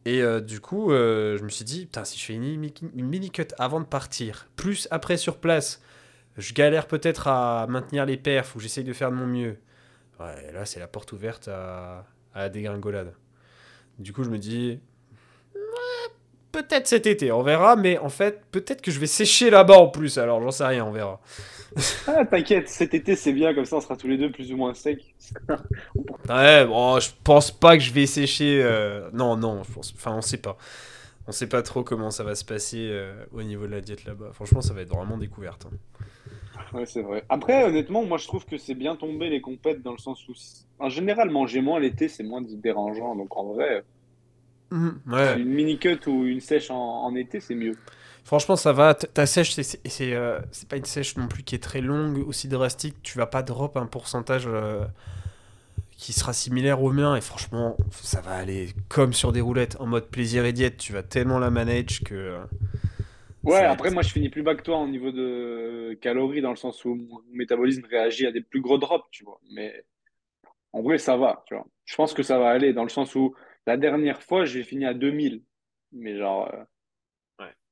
Et 0.05 0.21
euh, 0.21 0.39
du 0.39 0.59
coup, 0.59 0.91
euh, 0.91 1.37
je 1.37 1.43
me 1.43 1.49
suis 1.49 1.65
dit, 1.65 1.85
putain, 1.85 2.05
si 2.05 2.19
je 2.19 2.25
fais 2.25 2.33
une, 2.33 2.43
mini- 2.43 2.73
une 2.95 3.07
mini-cut 3.07 3.47
avant 3.57 3.79
de 3.79 3.85
partir, 3.85 4.47
plus 4.55 4.87
après 4.91 5.17
sur 5.17 5.37
place, 5.37 5.81
je 6.37 6.53
galère 6.53 6.87
peut-être 6.87 7.27
à 7.27 7.65
maintenir 7.67 8.05
les 8.05 8.17
perfs 8.17 8.55
ou 8.55 8.59
j'essaye 8.59 8.83
de 8.83 8.93
faire 8.93 9.09
de 9.09 9.15
mon 9.15 9.25
mieux. 9.25 9.57
Ouais, 10.19 10.51
là, 10.51 10.65
c'est 10.65 10.79
la 10.79 10.87
porte 10.87 11.11
ouverte 11.11 11.47
à, 11.47 12.05
à 12.33 12.39
la 12.39 12.49
dégringolade. 12.49 13.13
Du 13.99 14.13
coup, 14.13 14.23
je 14.23 14.29
me 14.29 14.37
dis, 14.37 14.79
peut-être 16.51 16.87
cet 16.87 17.05
été, 17.07 17.31
on 17.31 17.41
verra, 17.43 17.75
mais 17.75 17.97
en 17.97 18.09
fait, 18.09 18.43
peut-être 18.51 18.81
que 18.81 18.91
je 18.91 18.99
vais 18.99 19.07
sécher 19.07 19.49
là-bas 19.49 19.77
en 19.77 19.87
plus, 19.87 20.17
alors 20.17 20.41
j'en 20.41 20.51
sais 20.51 20.65
rien, 20.65 20.85
on 20.85 20.91
verra. 20.91 21.19
Ah, 22.07 22.25
t'inquiète, 22.25 22.69
cet 22.69 22.93
été, 22.93 23.15
c'est 23.15 23.33
bien, 23.33 23.53
comme 23.53 23.65
ça, 23.65 23.77
on 23.77 23.81
sera 23.81 23.97
tous 23.97 24.07
les 24.07 24.17
deux 24.17 24.31
plus 24.31 24.51
ou 24.53 24.57
moins 24.57 24.73
secs. 24.73 25.15
Ouais, 26.29 26.65
bon, 26.65 26.99
je 26.99 27.09
pense 27.23 27.51
pas 27.51 27.77
que 27.77 27.83
je 27.83 27.91
vais 27.91 28.05
sécher. 28.07 28.61
euh, 28.63 29.09
Non, 29.13 29.37
non, 29.37 29.63
je 29.63 29.71
pense... 29.71 29.93
enfin, 29.95 30.13
on 30.15 30.21
sait 30.21 30.37
pas. 30.37 30.57
On 31.27 31.31
sait 31.31 31.47
pas 31.49 31.63
trop 31.63 31.83
comment 31.83 32.11
ça 32.11 32.23
va 32.23 32.35
se 32.35 32.45
passer 32.45 32.89
euh, 32.91 33.25
au 33.33 33.43
niveau 33.43 33.67
de 33.67 33.71
la 33.73 33.81
diète 33.81 34.05
là-bas. 34.05 34.31
Franchement, 34.33 34.61
ça 34.61 34.73
va 34.73 34.81
être 34.81 34.89
vraiment 34.89 35.17
découverte. 35.17 35.67
hein. 35.67 35.77
Ouais, 36.73 36.85
c'est 36.85 37.01
vrai. 37.01 37.23
Après, 37.29 37.63
honnêtement, 37.63 38.05
moi, 38.05 38.17
je 38.17 38.27
trouve 38.27 38.45
que 38.45 38.57
c'est 38.57 38.75
bien 38.75 38.95
tombé 38.95 39.29
les 39.29 39.41
compètes 39.41 39.81
dans 39.81 39.91
le 39.91 39.97
sens 39.97 40.27
où, 40.27 40.33
en 40.79 40.89
général, 40.89 41.29
manger 41.29 41.61
moins 41.61 41.79
l'été, 41.79 42.07
c'est 42.09 42.23
moins 42.23 42.41
dérangeant. 42.41 43.15
Donc, 43.15 43.35
en 43.37 43.45
vrai, 43.53 43.83
Ouais. 45.07 45.35
une 45.35 45.49
mini-cut 45.49 45.99
ou 46.07 46.25
une 46.25 46.39
sèche 46.41 46.71
en, 46.71 46.77
en 47.05 47.15
été, 47.15 47.39
c'est 47.39 47.55
mieux. 47.55 47.79
Franchement, 48.25 48.57
ça 48.57 48.73
va. 48.73 48.95
Ta 48.95 49.25
sèche, 49.27 49.53
c'est- 49.53 49.79
euh, 50.13 50.41
pas 50.67 50.77
une 50.77 50.85
sèche 50.85 51.15
non 51.15 51.27
plus 51.29 51.43
qui 51.43 51.55
est 51.55 51.63
très 51.63 51.81
longue, 51.81 52.27
aussi 52.27 52.47
drastique. 52.49 52.95
Tu 53.03 53.17
vas 53.19 53.27
pas 53.27 53.43
drop 53.43 53.77
un 53.77 53.85
pourcentage 53.85 54.45
euh, 54.47 54.83
qui 55.97 56.13
sera 56.13 56.33
similaire 56.33 56.81
au 56.83 56.91
mien. 56.91 57.15
Et 57.15 57.21
franchement, 57.21 57.77
ça 57.91 58.21
va 58.21 58.31
aller 58.31 58.69
comme 58.89 59.13
sur 59.13 59.31
des 59.31 59.41
roulettes, 59.41 59.77
en 59.79 59.85
mode 59.87 60.07
plaisir 60.07 60.45
et 60.45 60.53
diète. 60.53 60.77
Tu 60.77 60.93
vas 60.93 61.03
tellement 61.03 61.39
la 61.39 61.49
manage 61.49 62.03
que. 62.03 62.15
euh, 62.15 62.39
Ouais, 63.43 63.59
après, 63.63 63.89
être- 63.89 63.91
moi, 63.91 64.01
je 64.01 64.11
finis 64.11 64.29
plus 64.29 64.41
bas 64.41 64.55
que 64.55 64.63
toi 64.63 64.79
au 64.79 64.87
niveau 64.87 65.11
de 65.11 65.95
calories, 66.01 66.41
dans 66.41 66.49
le 66.49 66.55
sens 66.55 66.83
où 66.85 66.95
mon 66.95 67.21
métabolisme 67.31 67.85
réagit 67.85 68.25
à 68.25 68.31
des 68.31 68.41
plus 68.41 68.59
gros 68.61 68.77
drops, 68.79 69.07
tu 69.11 69.23
vois. 69.23 69.39
Mais 69.51 69.85
en 70.73 70.81
vrai, 70.83 70.97
ça 70.99 71.17
va, 71.17 71.43
tu 71.47 71.55
vois. 71.55 71.67
Je 71.85 71.95
pense 71.95 72.13
que 72.13 72.23
ça 72.23 72.39
va 72.39 72.49
aller, 72.49 72.73
dans 72.73 72.83
le 72.83 72.89
sens 72.89 73.15
où 73.15 73.35
la 73.67 73.77
dernière 73.77 74.23
fois, 74.23 74.45
j'ai 74.45 74.63
fini 74.63 74.85
à 74.85 74.93
2000. 74.95 75.43
Mais 75.93 76.17
genre, 76.17 76.49
euh. 76.53 76.63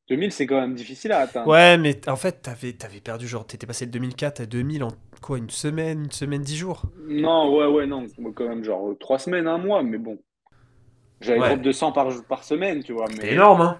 2000, 0.10 0.32
c'est 0.32 0.46
quand 0.46 0.60
même 0.60 0.76
difficile 0.76 1.12
à 1.12 1.20
atteindre. 1.20 1.48
Ouais, 1.50 1.78
mais 1.78 2.08
en 2.10 2.16
fait, 2.16 2.42
t'avais 2.42 2.76
avais 2.84 3.00
perdu, 3.00 3.28
genre, 3.28 3.46
t'étais 3.46 3.68
passé 3.68 3.86
de 3.86 3.92
2004 3.92 4.42
à 4.42 4.46
2000 4.46 4.84
en 4.84 4.90
quoi, 5.22 5.38
une 5.38 5.50
semaine, 5.50 6.06
une 6.06 6.12
semaine, 6.12 6.42
dix 6.42 6.58
jours? 6.58 6.84
Non, 7.08 7.56
ouais, 7.56 7.68
ouais, 7.68 7.86
non. 7.88 8.06
Quand 8.36 8.48
même, 8.48 8.64
genre, 8.64 8.96
trois 9.00 9.20
semaines, 9.20 9.48
un 9.48 9.58
mois, 9.58 9.84
mais 9.84 9.98
bon. 9.98 10.20
J'avais 11.22 11.40
Ouais. 11.40 11.48
drop 11.50 11.62
de 11.62 11.72
100 11.72 11.92
par, 11.92 12.10
par 12.28 12.44
semaine, 12.44 12.84
tu 12.84 12.94
vois. 12.94 13.06
C'est 13.10 13.24
Mais 13.24 13.34
énorme, 13.34 13.62
hein 13.62 13.80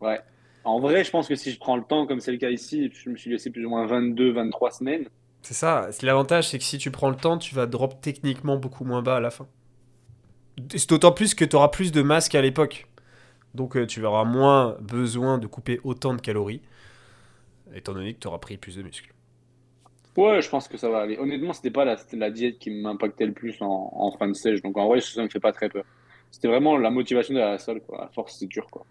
Ouais. 0.00 0.20
En 0.64 0.80
vrai, 0.80 1.04
je 1.04 1.10
pense 1.10 1.28
que 1.28 1.36
si 1.36 1.50
je 1.52 1.58
prends 1.58 1.76
le 1.76 1.84
temps, 1.84 2.06
comme 2.06 2.20
c'est 2.20 2.32
le 2.32 2.38
cas 2.38 2.50
ici, 2.50 2.90
je 2.92 3.10
me 3.10 3.16
suis 3.16 3.30
laissé 3.30 3.50
plus 3.50 3.64
ou 3.66 3.70
moins 3.70 3.86
22, 3.86 4.32
23 4.32 4.70
semaines. 4.70 5.08
C'est 5.42 5.54
ça. 5.54 5.88
C'est- 5.92 6.04
L'avantage, 6.04 6.48
c'est 6.48 6.58
que 6.58 6.64
si 6.64 6.76
tu 6.78 6.90
prends 6.90 7.08
le 7.08 7.16
temps, 7.16 7.38
tu 7.38 7.54
vas 7.54 7.66
drop 7.66 8.00
techniquement 8.02 8.58
beaucoup 8.58 8.84
moins 8.84 9.00
bas 9.02 9.16
à 9.16 9.20
la 9.20 9.30
fin. 9.30 9.48
C'est 10.74 10.88
d'autant 10.88 11.12
plus 11.12 11.34
que 11.34 11.44
tu 11.44 11.56
auras 11.56 11.68
plus 11.68 11.92
de 11.92 12.02
masse 12.02 12.28
qu'à 12.28 12.40
l'époque. 12.42 12.86
Donc 13.56 13.76
euh, 13.76 13.86
tu 13.86 14.04
auras 14.04 14.24
moins 14.24 14.76
besoin 14.80 15.38
de 15.38 15.46
couper 15.46 15.80
autant 15.82 16.14
de 16.14 16.20
calories, 16.20 16.62
étant 17.74 17.92
donné 17.94 18.14
que 18.14 18.20
tu 18.20 18.28
auras 18.28 18.38
pris 18.38 18.56
plus 18.56 18.76
de 18.76 18.82
muscles. 18.82 19.12
Ouais, 20.16 20.40
je 20.40 20.48
pense 20.48 20.68
que 20.68 20.76
ça 20.76 20.88
va 20.88 21.00
aller. 21.00 21.18
Honnêtement, 21.18 21.52
c'était 21.52 21.70
pas 21.70 21.84
la, 21.84 22.30
diète 22.30 22.58
qui 22.58 22.70
m'impactait 22.70 23.26
le 23.26 23.32
plus 23.32 23.60
en, 23.60 23.90
en 23.92 24.10
fin 24.12 24.28
de 24.28 24.34
sèche. 24.34 24.62
Donc 24.62 24.78
en 24.78 24.86
vrai, 24.86 25.00
ça 25.00 25.22
me 25.22 25.28
fait 25.28 25.40
pas 25.40 25.52
très 25.52 25.68
peur. 25.68 25.84
C'était 26.30 26.48
vraiment 26.48 26.76
la 26.76 26.90
motivation 26.90 27.34
de 27.34 27.38
la 27.40 27.58
salle, 27.58 27.80
quoi. 27.80 28.04
À 28.04 28.08
force, 28.08 28.36
c'est 28.38 28.46
dur, 28.46 28.66
quoi. 28.70 28.84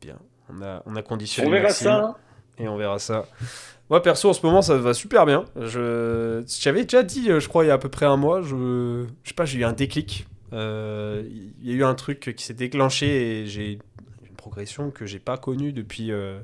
Bien. 0.00 0.18
On 0.48 0.62
a, 0.62 0.82
on 0.86 0.94
a 0.94 1.02
conditionné 1.02 1.48
On 1.48 1.50
verra 1.50 1.64
Maxime, 1.64 1.84
ça. 1.86 1.96
hein. 1.96 2.16
Et 2.58 2.68
on 2.68 2.76
verra 2.76 2.98
ça. 2.98 3.26
Moi, 3.90 4.02
perso, 4.02 4.30
en 4.30 4.32
ce 4.32 4.44
moment, 4.44 4.62
ça 4.62 4.76
va 4.76 4.94
super 4.94 5.26
bien. 5.26 5.44
Je 5.56 6.42
J'avais 6.60 6.82
déjà 6.82 7.02
dit, 7.02 7.30
euh, 7.30 7.40
je 7.40 7.48
crois, 7.48 7.64
il 7.64 7.68
y 7.68 7.70
a 7.70 7.74
à 7.74 7.78
peu 7.78 7.88
près 7.88 8.06
un 8.06 8.16
mois, 8.16 8.42
je, 8.42 9.04
je 9.22 9.28
sais 9.28 9.34
pas, 9.34 9.44
j'ai 9.44 9.58
eu 9.58 9.64
un 9.64 9.72
déclic. 9.72 10.26
Euh, 10.52 11.24
Il 11.60 11.68
y 11.68 11.72
a 11.72 11.74
eu 11.74 11.84
un 11.84 11.94
truc 11.94 12.34
qui 12.36 12.44
s'est 12.44 12.54
déclenché 12.54 13.42
et 13.42 13.46
j'ai 13.46 13.78
une 14.28 14.36
progression 14.36 14.90
que 14.90 15.06
j'ai 15.06 15.18
pas 15.18 15.36
connue 15.38 15.72
depuis 15.72 16.12
euh, 16.12 16.38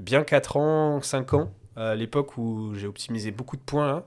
bien 0.00 0.24
4 0.24 0.56
ans, 0.56 1.00
5 1.00 1.34
ans, 1.34 1.52
à 1.76 1.94
l'époque 1.94 2.36
où 2.36 2.74
j'ai 2.74 2.86
optimisé 2.86 3.30
beaucoup 3.30 3.56
de 3.56 3.62
points 3.62 3.86
là. 3.86 4.04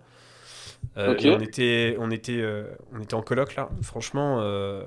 Euh, 0.97 1.15
on 1.25 1.39
était, 1.39 1.95
on, 1.99 2.11
était, 2.11 2.39
euh, 2.39 2.65
on 2.93 3.01
était 3.01 3.13
en 3.13 3.21
coloc 3.21 3.55
là. 3.55 3.69
Franchement, 3.81 4.39
euh, 4.41 4.83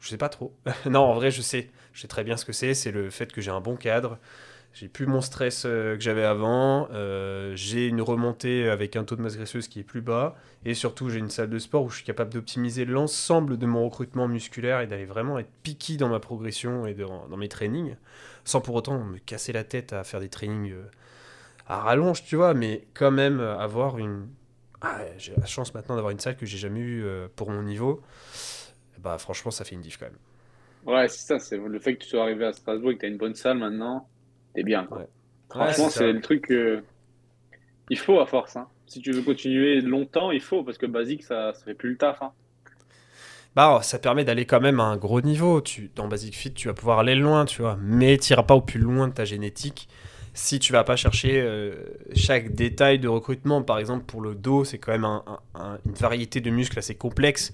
je 0.00 0.08
sais 0.08 0.16
pas 0.16 0.28
trop. 0.28 0.54
non, 0.86 1.00
en 1.00 1.14
vrai, 1.14 1.30
je 1.30 1.42
sais. 1.42 1.70
Je 1.92 2.02
sais 2.02 2.08
très 2.08 2.24
bien 2.24 2.36
ce 2.36 2.44
que 2.44 2.52
c'est. 2.52 2.74
C'est 2.74 2.90
le 2.90 3.10
fait 3.10 3.32
que 3.32 3.40
j'ai 3.40 3.50
un 3.50 3.60
bon 3.60 3.76
cadre. 3.76 4.18
J'ai 4.78 4.88
plus 4.88 5.06
mon 5.06 5.22
stress 5.22 5.62
euh, 5.64 5.96
que 5.96 6.02
j'avais 6.02 6.22
avant. 6.22 6.88
euh, 6.92 7.52
j'ai 7.56 7.86
une 7.86 8.02
remontée 8.02 8.68
avec 8.68 8.94
un 8.94 9.04
taux 9.04 9.16
de 9.16 9.22
masse 9.22 9.34
graisseuse 9.38 9.68
qui 9.68 9.80
est 9.80 9.84
plus 9.84 10.02
bas. 10.02 10.36
Et 10.66 10.74
surtout, 10.74 11.08
j'ai 11.08 11.18
une 11.18 11.30
salle 11.30 11.48
de 11.48 11.58
sport 11.58 11.84
où 11.84 11.88
je 11.88 11.96
suis 11.96 12.04
capable 12.04 12.30
d'optimiser 12.30 12.84
l'ensemble 12.84 13.56
de 13.56 13.64
mon 13.64 13.86
recrutement 13.86 14.28
musculaire 14.28 14.82
et 14.82 14.86
d'aller 14.86 15.06
vraiment 15.06 15.38
être 15.38 15.48
piqué 15.62 15.96
dans 15.96 16.10
ma 16.10 16.20
progression 16.20 16.86
et 16.86 16.92
dans, 16.92 17.26
mes 17.38 17.48
trainings. 17.48 17.96
Sans 18.44 18.60
pour 18.60 18.74
autant 18.74 19.02
me 19.02 19.16
casser 19.16 19.54
la 19.54 19.64
tête 19.64 19.94
à 19.94 20.04
faire 20.04 20.20
des 20.20 20.28
trainings 20.28 20.72
euh, 20.72 20.84
à 21.66 21.80
rallonge, 21.80 22.22
tu 22.24 22.36
vois. 22.36 22.52
Mais 22.52 22.86
quand 22.92 23.10
même 23.10 23.40
avoir 23.40 23.96
une. 23.96 24.28
Ah, 24.82 25.00
j'ai 25.16 25.32
la 25.38 25.46
chance 25.46 25.72
maintenant 25.72 25.94
d'avoir 25.94 26.10
une 26.10 26.20
salle 26.20 26.36
que 26.36 26.44
j'ai 26.44 26.58
jamais 26.58 26.80
eue 26.80 27.06
pour 27.34 27.50
mon 27.50 27.62
niveau. 27.62 28.02
Bah, 28.98 29.16
franchement, 29.16 29.50
ça 29.50 29.64
fait 29.64 29.74
une 29.74 29.80
diff 29.80 29.96
quand 29.96 30.04
même. 30.04 30.18
Ouais, 30.84 31.08
c'est 31.08 31.26
ça, 31.26 31.38
c'est 31.38 31.56
le 31.56 31.78
fait 31.78 31.94
que 31.94 32.04
tu 32.04 32.10
sois 32.10 32.24
arrivé 32.24 32.44
à 32.44 32.52
Strasbourg 32.52 32.90
et 32.90 32.94
que 32.96 33.00
tu 33.00 33.06
as 33.06 33.08
une 33.08 33.16
bonne 33.16 33.34
salle 33.34 33.56
maintenant, 33.56 34.06
t'es 34.56 34.64
bien. 34.64 34.88
Franchement, 35.48 35.88
c'est 35.90 36.12
le 36.12 36.20
truc 36.20 36.48
que. 36.48 36.82
Il 37.88 37.98
faut 37.98 38.18
à 38.18 38.26
force. 38.26 38.56
Hein. 38.56 38.66
Si 38.86 39.00
tu 39.00 39.12
veux 39.12 39.22
continuer 39.22 39.80
longtemps, 39.80 40.32
il 40.32 40.40
faut, 40.40 40.64
parce 40.64 40.76
que 40.76 40.86
basique, 40.86 41.22
ça, 41.22 41.52
ça 41.54 41.64
fait 41.64 41.74
plus 41.74 41.90
le 41.90 41.96
taf. 41.96 42.20
Hein. 42.20 42.32
Bah, 43.54 43.78
ça 43.82 44.00
permet 44.00 44.24
d'aller 44.24 44.44
quand 44.44 44.60
même 44.60 44.80
à 44.80 44.84
un 44.84 44.96
gros 44.96 45.20
niveau. 45.20 45.60
Tu, 45.60 45.90
dans 45.94 46.08
Basic 46.08 46.34
Fit, 46.34 46.52
tu 46.52 46.66
vas 46.66 46.74
pouvoir 46.74 46.98
aller 46.98 47.14
loin, 47.14 47.44
tu 47.44 47.62
vois. 47.62 47.78
Mais 47.80 48.18
tu 48.18 48.32
n'iras 48.32 48.42
pas 48.42 48.56
au 48.56 48.60
plus 48.60 48.80
loin 48.80 49.06
de 49.06 49.12
ta 49.12 49.24
génétique 49.24 49.88
si 50.36 50.58
tu 50.58 50.72
vas 50.72 50.84
pas 50.84 50.96
chercher 50.96 51.40
euh, 51.40 51.72
chaque 52.14 52.54
détail 52.54 52.98
de 52.98 53.08
recrutement. 53.08 53.62
Par 53.62 53.78
exemple, 53.78 54.04
pour 54.04 54.20
le 54.20 54.34
dos, 54.34 54.64
c'est 54.64 54.76
quand 54.76 54.92
même 54.92 55.04
une 55.04 55.94
variété 55.94 56.40
de 56.42 56.50
muscles 56.50 56.78
assez 56.78 56.94
complexe. 56.94 57.52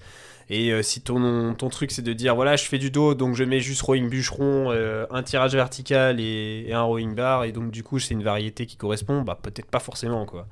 Et 0.49 0.73
euh, 0.73 0.81
si 0.81 0.99
ton, 0.99 1.55
ton 1.55 1.69
truc 1.69 1.91
c'est 1.91 2.01
de 2.01 2.11
dire 2.11 2.35
voilà, 2.35 2.57
je 2.57 2.65
fais 2.65 2.77
du 2.77 2.91
dos, 2.91 3.13
donc 3.15 3.35
je 3.35 3.45
mets 3.45 3.61
juste 3.61 3.81
rowing 3.81 4.09
bûcheron, 4.09 4.71
euh, 4.71 5.05
un 5.09 5.23
tirage 5.23 5.55
vertical 5.55 6.19
et, 6.19 6.69
un 6.73 6.81
rowing 6.81 7.15
bar, 7.15 7.45
et 7.45 7.53
donc 7.53 7.71
du 7.71 7.81
coup 7.81 7.97
c'est 7.97 8.13
une 8.13 8.23
variété 8.23 8.65
qui 8.65 8.75
correspond, 8.75 9.21
bah 9.21 9.39
peut-être 9.41 9.71
pas 9.71 9.79
forcément 9.79 10.25
quoi. 10.25 10.47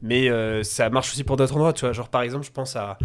Mais 0.00 0.30
ça 0.62 0.88
marche 0.90 1.10
aussi 1.10 1.24
pour 1.24 1.36
d'autres 1.36 1.54
endroits, 1.54 1.72
tu 1.72 1.84
vois. 1.84 1.92
Genre 1.92 2.08
par 2.08 2.22
exemple, 2.22 2.46
je 2.46 2.52
pense 2.52 2.76
à 2.76 2.98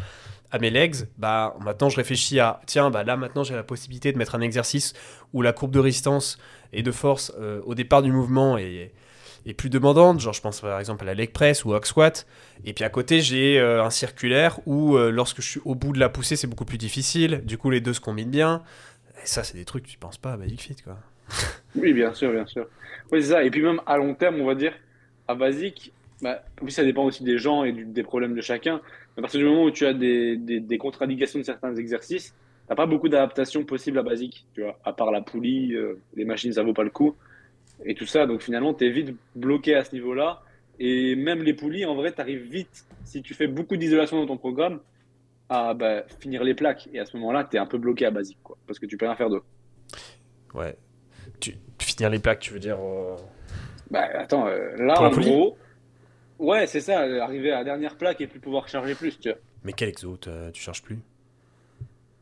à 0.52 0.60
mes 0.60 0.70
legs, 0.70 1.08
bah 1.18 1.56
maintenant 1.60 1.90
je 1.90 1.98
réfléchis 1.98 2.40
à 2.40 2.62
tiens 2.68 2.90
bah 2.90 3.04
là 3.04 3.18
maintenant 3.18 3.44
j'ai 3.44 3.56
la 3.56 3.64
possibilité 3.64 4.14
de 4.14 4.18
mettre 4.18 4.36
un 4.36 4.42
exercice 4.42 4.94
où 5.34 5.42
la 5.42 5.52
courbe 5.52 5.72
de 5.72 5.80
résistance 5.80 6.38
et 6.74 6.84
de 6.84 6.92
force 6.92 7.32
euh, 7.40 7.62
au 7.66 7.76
départ 7.76 8.02
du 8.02 8.12
mouvement 8.12 8.58
est, 8.58 8.92
plus 9.58 9.70
demandante, 9.70 10.20
genre 10.20 10.34
je 10.34 10.42
pense 10.42 10.60
par 10.60 10.78
exemple 10.78 11.04
à 11.04 11.06
la 11.06 11.14
leg 11.14 11.32
press 11.32 11.64
ou 11.64 11.72
au 11.72 11.82
squat, 11.82 12.28
et 12.66 12.74
puis 12.74 12.84
à 12.84 12.90
côté 12.90 13.22
j'ai 13.22 13.58
euh, 13.58 13.82
un 13.82 13.90
circulaire 13.90 14.60
où 14.66 14.98
euh, 14.98 15.10
lorsque 15.10 15.42
je 15.42 15.48
suis 15.48 15.62
au 15.64 15.74
bout 15.74 15.94
de 15.94 16.00
la 16.00 16.10
poussée 16.10 16.36
c'est 16.36 16.48
beaucoup 16.48 16.66
plus 16.66 16.78
difficile, 16.78 17.42
du 17.46 17.58
coup 17.58 17.70
les 17.70 17.80
deux 17.80 17.94
se 17.94 18.02
combinent 18.02 18.30
bien, 18.30 18.62
et 19.24 19.26
ça 19.26 19.46
c'est 19.46 19.58
des 19.58 19.64
trucs 19.64 19.86
que 19.86 19.90
tu 19.90 19.98
penses 19.98 20.18
pas 20.18 20.34
à 20.34 20.38
Basic 20.38 20.62
Fit 20.62 20.76
quoi. 20.84 20.98
oui 21.76 21.94
bien 21.94 22.14
sûr 22.14 22.32
bien 22.34 22.46
sûr, 22.46 22.68
oui 23.10 23.24
c'est 23.24 23.30
ça, 23.30 23.44
et 23.46 23.50
puis 23.50 23.62
même 23.62 23.80
à 23.86 23.96
long 23.96 24.14
terme 24.16 24.42
on 24.42 24.46
va 24.46 24.54
dire 24.54 24.74
à 25.30 25.36
Basic, 25.36 25.94
bah, 26.22 26.44
oui 26.62 26.72
ça 26.74 26.84
dépend 26.84 27.06
aussi 27.06 27.24
des 27.24 27.38
gens 27.38 27.64
et 27.64 27.72
des 27.72 28.04
problèmes 28.04 28.36
de 28.36 28.42
chacun, 28.42 28.82
à 29.18 29.22
partir 29.22 29.40
du 29.40 29.46
moment 29.46 29.64
où 29.64 29.72
tu 29.72 29.86
as 29.86 29.94
des, 29.94 30.36
des, 30.36 30.60
de 30.60 31.44
certains 31.44 31.76
exercices, 31.76 32.36
tu 32.68 32.74
n'as 32.74 32.76
pas 32.76 32.86
beaucoup 32.86 33.08
d'adaptations 33.08 33.64
possibles 33.64 33.98
à 33.98 34.04
basique, 34.04 34.46
tu 34.54 34.62
vois, 34.62 34.78
à 34.84 34.92
part 34.92 35.10
la 35.12 35.22
poulie, 35.22 35.74
euh, 35.74 36.02
les 36.16 36.26
machines, 36.26 36.52
ça 36.52 36.64
vaut 36.64 36.74
pas 36.74 36.84
le 36.84 36.90
coup, 36.90 37.16
et 37.86 37.96
tout 37.96 38.06
ça. 38.06 38.26
Donc 38.26 38.42
finalement, 38.42 38.74
tu 38.74 38.86
es 38.86 38.90
vite 38.90 39.16
bloqué 39.36 39.74
à 39.74 39.86
ce 39.86 39.94
niveau-là. 39.94 40.42
Et 40.78 41.16
même 41.16 41.42
les 41.44 41.54
poulies, 41.54 41.86
en 41.86 41.96
vrai, 41.96 42.12
tu 42.12 42.20
arrives 42.20 42.44
vite, 42.44 42.86
si 43.06 43.22
tu 43.22 43.34
fais 43.34 43.48
beaucoup 43.48 43.78
d'isolation 43.78 44.18
dans 44.18 44.28
ton 44.28 44.38
programme, 44.38 44.82
à 45.48 45.74
bah, 45.74 46.04
finir 46.20 46.44
les 46.44 46.54
plaques. 46.56 46.90
Et 46.94 47.00
à 47.00 47.06
ce 47.06 47.16
moment-là, 47.18 47.48
tu 47.50 47.56
es 47.56 47.60
un 47.60 47.66
peu 47.66 47.78
bloqué 47.78 48.06
à 48.06 48.12
basique, 48.12 48.40
quoi, 48.44 48.58
parce 48.68 48.80
que 48.80 48.86
tu 48.86 48.98
peux 48.98 49.06
rien 49.06 49.16
faire 49.16 49.30
d'autre. 49.30 49.46
Ouais. 50.54 50.76
Tu, 51.40 51.56
finir 51.80 52.10
les 52.10 52.20
plaques, 52.20 52.40
tu 52.40 52.52
veux 52.52 52.60
dire. 52.60 52.78
Euh, 52.82 53.16
bah 53.90 54.08
attends, 54.14 54.46
euh, 54.48 54.76
là, 54.76 55.02
en 55.02 55.10
gros 55.10 55.58
Ouais, 56.38 56.68
c'est 56.68 56.82
ça, 56.82 57.00
arriver 57.24 57.52
à 57.52 57.60
la 57.60 57.64
dernière 57.64 57.96
plaque 57.96 58.20
et 58.20 58.28
plus 58.28 58.42
pouvoir 58.42 58.68
charger 58.68 58.94
plus, 58.94 59.18
tu 59.20 59.30
vois. 59.30 59.40
Mais 59.64 59.72
quel 59.72 59.88
exo, 59.90 60.18
tu 60.18 60.62
charges 60.62 60.84
plus? 60.84 61.00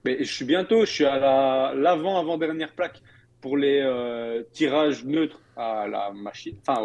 Mais 0.05 0.17
je 0.19 0.31
suis 0.31 0.45
bientôt, 0.45 0.85
je 0.85 0.91
suis 0.91 1.05
à 1.05 1.17
la 1.17 1.73
l'avant-avant-dernière 1.75 2.73
plaque 2.73 3.01
pour 3.41 3.57
les 3.57 3.81
euh, 3.81 4.43
tirages 4.51 5.03
neutres 5.03 5.41
à 5.57 5.87
la 5.87 6.11
machine, 6.11 6.55
enfin 6.61 6.81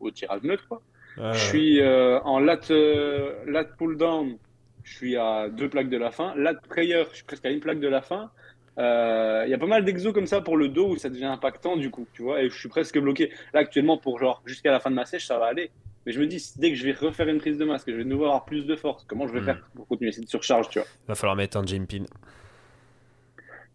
au, 0.00 0.10
tirage 0.10 0.42
neutre, 0.42 0.66
quoi. 0.68 0.80
Je 1.18 1.38
suis 1.38 1.80
euh, 1.80 2.20
en 2.20 2.38
lat, 2.40 2.60
euh, 2.70 3.34
lat 3.46 3.64
pull 3.64 3.96
down, 3.96 4.36
je 4.84 4.94
suis 4.94 5.16
à 5.16 5.48
deux 5.48 5.68
plaques 5.68 5.88
de 5.88 5.96
la 5.96 6.10
fin. 6.10 6.34
Lat 6.34 6.54
prayer, 6.54 7.04
je 7.10 7.16
suis 7.16 7.24
presque 7.24 7.44
à 7.44 7.50
une 7.50 7.60
plaque 7.60 7.80
de 7.80 7.88
la 7.88 8.02
fin. 8.02 8.30
Il 8.78 9.50
y 9.50 9.54
a 9.54 9.58
pas 9.58 9.66
mal 9.66 9.84
d'exos 9.84 10.12
comme 10.12 10.26
ça 10.26 10.40
pour 10.40 10.56
le 10.56 10.68
dos 10.68 10.90
où 10.90 10.96
ça 10.96 11.08
devient 11.08 11.24
impactant 11.24 11.76
du 11.76 11.90
coup, 11.90 12.06
tu 12.12 12.22
vois, 12.22 12.42
et 12.42 12.48
je 12.48 12.58
suis 12.58 12.68
presque 12.68 12.98
bloqué. 12.98 13.32
Là 13.54 13.60
actuellement 13.60 13.98
pour 13.98 14.18
genre 14.18 14.42
jusqu'à 14.46 14.70
la 14.70 14.80
fin 14.80 14.90
de 14.90 14.96
ma 14.96 15.04
sèche, 15.04 15.26
ça 15.26 15.38
va 15.38 15.46
aller. 15.46 15.70
Mais 16.04 16.12
je 16.12 16.20
me 16.20 16.26
dis, 16.26 16.52
dès 16.56 16.70
que 16.70 16.76
je 16.76 16.84
vais 16.84 16.92
refaire 16.92 17.28
une 17.28 17.38
prise 17.38 17.58
de 17.58 17.64
masque, 17.64 17.90
je 17.90 17.96
vais 17.96 18.04
nouveau 18.04 18.26
avoir 18.26 18.44
plus 18.44 18.64
de 18.64 18.76
force, 18.76 19.04
comment 19.08 19.26
je 19.26 19.32
vais 19.32 19.40
hmm. 19.40 19.44
faire 19.44 19.68
pour 19.74 19.88
continuer 19.88 20.12
cette 20.12 20.28
surcharge, 20.28 20.68
tu 20.68 20.78
vois? 20.78 20.86
Va 21.08 21.14
falloir 21.16 21.36
mettre 21.36 21.56
un 21.56 21.66
jump 21.66 21.88
pin. 21.88 22.04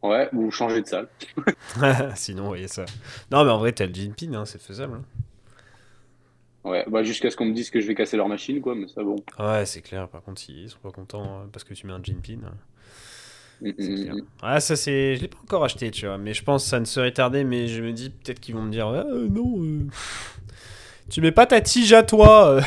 Ouais, 0.03 0.29
ou 0.33 0.49
changer 0.49 0.81
de 0.81 0.87
salle. 0.87 1.07
Sinon, 2.15 2.47
voyez 2.47 2.67
ça. 2.67 2.85
Non, 3.31 3.43
mais 3.43 3.51
en 3.51 3.59
vrai, 3.59 3.71
t'as 3.71 3.85
le 3.85 3.91
pin, 3.91 4.33
hein, 4.33 4.45
c'est 4.45 4.61
faisable. 4.61 4.95
Hein. 4.95 5.03
Ouais, 6.63 6.85
bah 6.87 7.01
jusqu'à 7.03 7.31
ce 7.31 7.35
qu'on 7.35 7.45
me 7.45 7.53
dise 7.53 7.71
que 7.71 7.81
je 7.81 7.87
vais 7.87 7.95
casser 7.95 8.17
leur 8.17 8.27
machine, 8.27 8.61
quoi, 8.61 8.75
mais 8.75 8.87
ça 8.87 9.03
bon. 9.03 9.15
Ouais, 9.39 9.65
c'est 9.65 9.81
clair. 9.81 10.07
Par 10.07 10.21
contre, 10.21 10.41
ils 10.49 10.69
sont 10.69 10.79
pas 10.79 10.91
contents 10.91 11.23
hein, 11.23 11.49
parce 11.51 11.63
que 11.63 11.73
tu 11.73 11.87
mets 11.87 11.93
un 11.93 12.03
jump 12.03 12.25
pin. 12.25 12.37
Mm, 13.61 13.69
mm, 13.77 14.13
mm, 14.13 14.21
ouais, 14.43 14.59
ça 14.59 14.75
c'est. 14.75 15.15
Je 15.15 15.21
l'ai 15.21 15.27
pas 15.27 15.37
encore 15.43 15.63
acheté, 15.63 15.91
tu 15.91 16.05
vois, 16.05 16.17
mais 16.17 16.33
je 16.33 16.43
pense 16.43 16.63
que 16.63 16.69
ça 16.69 16.79
ne 16.79 16.85
serait 16.85 17.11
tardé, 17.11 17.43
mais 17.43 17.67
je 17.67 17.81
me 17.81 17.91
dis 17.93 18.09
peut-être 18.09 18.39
qu'ils 18.39 18.55
vont 18.55 18.63
me 18.63 18.71
dire, 18.71 18.87
euh, 18.87 19.27
non, 19.27 19.63
euh, 19.63 19.87
tu 21.09 21.21
mets 21.21 21.31
pas 21.31 21.45
ta 21.45 21.61
tige 21.61 21.93
à 21.93 22.03
toi. 22.03 22.59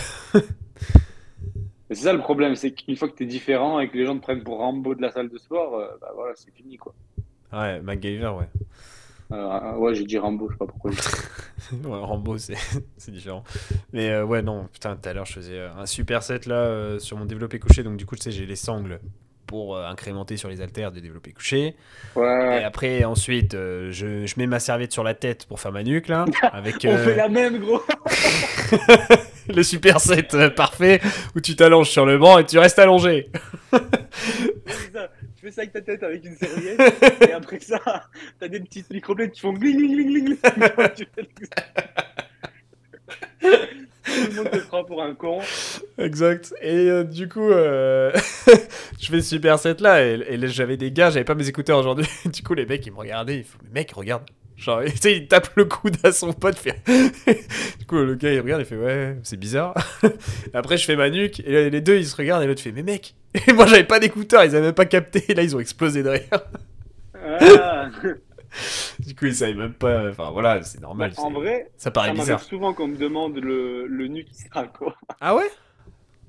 c'est 1.91 1.95
ça 1.97 2.13
le 2.13 2.21
problème, 2.21 2.55
c'est 2.57 2.73
qu'une 2.73 2.97
fois 2.97 3.09
que 3.09 3.17
tu 3.17 3.25
es 3.25 3.27
différent 3.27 3.81
et 3.81 3.89
que 3.89 3.97
les 3.97 4.07
gens 4.07 4.17
te 4.17 4.23
prennent 4.23 4.43
pour 4.43 4.59
Rambo 4.59 4.95
de 4.95 5.03
la 5.03 5.11
salle 5.11 5.29
de 5.29 5.39
sport, 5.39 5.77
euh, 5.77 5.89
bah 6.01 6.13
voilà, 6.15 6.35
c'est 6.37 6.53
fini 6.53 6.77
quoi. 6.77 6.95
Ouais, 7.55 7.81
MacGyver, 7.81 8.33
ouais. 8.39 8.49
Euh, 9.33 9.77
ouais, 9.77 9.95
j'ai 9.95 10.05
dit 10.05 10.19
Rambo, 10.19 10.49
je 10.49 10.55
sais 10.55 10.59
pas 10.59 10.67
pourquoi. 10.67 10.91
ouais, 11.73 12.01
Rambo, 12.01 12.37
c'est 12.39 13.11
différent. 13.11 13.45
Mais 13.93 14.11
euh, 14.11 14.25
ouais, 14.25 14.43
non, 14.43 14.69
putain, 14.73 14.97
tout 14.97 15.09
à 15.09 15.13
l'heure, 15.13 15.27
je 15.27 15.35
faisais 15.35 15.61
un 15.61 15.87
super 15.87 16.23
set 16.23 16.47
là 16.47 16.99
sur 16.99 17.17
mon 17.17 17.25
développé 17.25 17.59
couché, 17.59 17.83
donc 17.83 17.97
du 17.97 18.07
coup, 18.07 18.17
tu 18.17 18.23
sais, 18.23 18.31
j'ai 18.31 18.47
les 18.47 18.57
sangles 18.57 19.01
pour 19.47 19.77
euh, 19.77 19.87
incrémenter 19.87 20.37
sur 20.37 20.49
les 20.49 20.61
haltères 20.61 20.93
de 20.93 21.01
développer 21.01 21.33
couché. 21.33 21.77
Ouais. 22.17 22.61
Et 22.61 22.65
après, 22.65 23.05
ensuite, 23.05 23.55
euh, 23.55 23.91
je, 23.93 24.27
je, 24.27 24.35
mets 24.37 24.47
ma 24.47 24.59
serviette 24.59 24.93
sur 24.93 25.05
la 25.05 25.15
tête 25.15 25.47
pour 25.47 25.61
faire 25.61 25.73
ma 25.73 25.83
nuque, 25.83 26.09
là. 26.09 26.25
Avec, 26.53 26.77
On 26.77 26.97
fait 26.97 27.13
euh, 27.13 27.17
la 27.17 27.29
même, 27.29 27.59
gros 27.59 27.83
Le 29.55 29.63
super 29.63 30.01
set 30.01 30.37
parfait 30.57 31.01
où 31.37 31.41
tu 31.41 31.55
t'allonges 31.55 31.91
sur 31.91 32.07
le 32.07 32.17
banc 32.19 32.39
et 32.39 32.47
tu 32.47 32.59
restes 32.59 32.79
allongé. 32.79 33.31
ça. 33.71 35.11
Fais 35.45 35.51
ça 35.51 35.61
avec 35.61 35.75
ta 35.75 35.83
tête 35.83 36.03
avec 36.03 36.25
une 36.25 36.37
serviette 36.37 36.81
et 37.29 37.33
après 37.35 37.61
ça, 37.61 37.79
t'as 38.41 38.49
des 38.49 38.61
petites 38.61 38.89
microblades 38.89 39.31
qui 39.31 39.43
font 39.43 39.53
gling 39.53 39.77
gling 39.77 39.95
gling 39.95 40.25
gling. 40.25 40.39
Tout 43.41 44.31
le 44.31 44.37
monde 44.37 44.51
te 44.51 44.67
prend 44.67 44.85
pour 44.85 45.03
un 45.03 45.15
con. 45.15 45.41
Exact. 45.99 46.55
Et 46.63 46.89
euh, 46.89 47.05
du 47.05 47.29
coup, 47.29 47.51
euh, 47.51 48.11
je 48.99 49.11
fais 49.11 49.21
super 49.21 49.59
set 49.59 49.83
là 49.83 50.03
et, 50.03 50.49
j'avais 50.49 50.79
des 50.79 50.91
gars, 50.91 51.11
j'avais 51.11 51.25
pas 51.25 51.35
mes 51.35 51.47
écouteurs 51.47 51.79
aujourd'hui. 51.79 52.07
du 52.25 52.43
coup, 52.43 52.55
les 52.55 52.65
mecs 52.65 52.87
ils 52.87 52.93
me 52.93 52.97
regardaient, 52.97 53.41
ils 53.41 53.45
font 53.45 53.59
Mais 53.65 53.81
mec, 53.81 53.93
regarde. 53.93 54.23
Genre, 54.57 54.83
tu 54.87 54.97
sais, 54.97 55.17
il 55.17 55.29
tape 55.29 55.51
le 55.57 55.65
coude 55.65 55.97
à 56.05 56.13
son 56.13 56.33
pote. 56.33 56.57
Fait... 56.57 56.83
du 57.79 57.87
coup, 57.87 57.97
le 57.97 58.15
gars 58.15 58.33
il 58.33 58.41
regarde, 58.41 58.63
il 58.63 58.67
fait 58.67 58.77
Ouais, 58.77 59.17
c'est 59.23 59.37
bizarre. 59.37 59.75
Après, 60.55 60.77
je 60.77 60.85
fais 60.85 60.97
ma 60.97 61.11
nuque 61.11 61.41
et 61.41 61.71
les 61.71 61.81
deux 61.81 61.97
ils 61.97 62.07
se 62.07 62.17
regardent 62.17 62.43
et 62.43 62.47
l'autre 62.47 62.63
fait 62.63 62.73
Mais 62.73 62.83
mec 62.83 63.15
Et 63.47 63.53
moi 63.53 63.67
j'avais 63.67 63.85
pas 63.85 63.99
d'écouteurs, 63.99 64.45
ils 64.45 64.55
avaient 64.55 64.67
même 64.67 64.75
pas 64.75 64.87
capté. 64.87 65.25
Et 65.29 65.35
là, 65.35 65.43
ils 65.43 65.55
ont 65.57 65.61
explosé 65.61 66.03
derrière. 66.03 66.29
Ah. 67.15 67.89
du 68.99 69.15
coup, 69.15 69.27
ils 69.27 69.35
savaient 69.35 69.55
même 69.55 69.75
pas. 69.75 70.11
Enfin, 70.11 70.31
voilà, 70.31 70.63
c'est 70.63 70.81
normal. 70.81 71.13
En 71.17 71.31
vrai, 71.31 71.71
ça 71.77 71.91
paraît 71.91 72.09
ça 72.09 72.15
bizarre. 72.15 72.43
souvent 72.43 72.75
qu'on 72.75 72.89
me 72.89 72.97
demande 72.97 73.37
le, 73.37 73.87
le 73.87 74.07
nu 74.09 74.25
qui 74.25 74.35
sera 74.35 74.67
quoi. 74.67 74.95
Ah 75.21 75.35
ouais? 75.35 75.51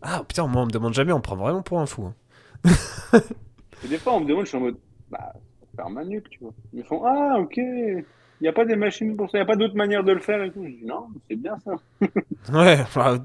Ah 0.01 0.23
putain, 0.27 0.47
moi 0.47 0.61
on 0.61 0.65
me 0.65 0.71
demande 0.71 0.93
jamais, 0.93 1.11
on 1.11 1.17
me 1.17 1.21
prend 1.21 1.35
vraiment 1.35 1.61
pour 1.61 1.79
un 1.79 1.85
fou. 1.85 2.05
Hein. 2.05 2.15
Et 3.83 3.87
des 3.87 3.97
fois, 3.97 4.13
on 4.13 4.19
me 4.19 4.25
demande, 4.25 4.45
je 4.45 4.49
suis 4.49 4.57
en 4.57 4.61
mode, 4.61 4.77
bah, 5.09 5.33
faire 5.75 5.89
ma 5.89 6.03
nuque, 6.03 6.29
tu 6.29 6.39
vois. 6.39 6.53
Ils 6.73 6.79
me 6.79 6.83
font, 6.83 7.03
ah 7.05 7.37
ok, 7.39 7.57
il 7.57 8.03
n'y 8.41 8.47
a 8.47 8.53
pas 8.53 8.65
des 8.65 8.75
machines 8.75 9.15
pour 9.15 9.29
ça, 9.29 9.37
il 9.37 9.41
n'y 9.41 9.43
a 9.43 9.47
pas 9.47 9.55
d'autre 9.55 9.75
manière 9.75 10.03
de 10.03 10.11
le 10.11 10.19
faire 10.19 10.43
et 10.43 10.51
tout. 10.51 10.63
Je 10.63 10.71
dis, 10.71 10.85
non, 10.85 11.07
c'est 11.29 11.35
bien 11.35 11.57
ça. 11.59 11.75
ouais, 12.53 12.79
enfin, 12.81 13.21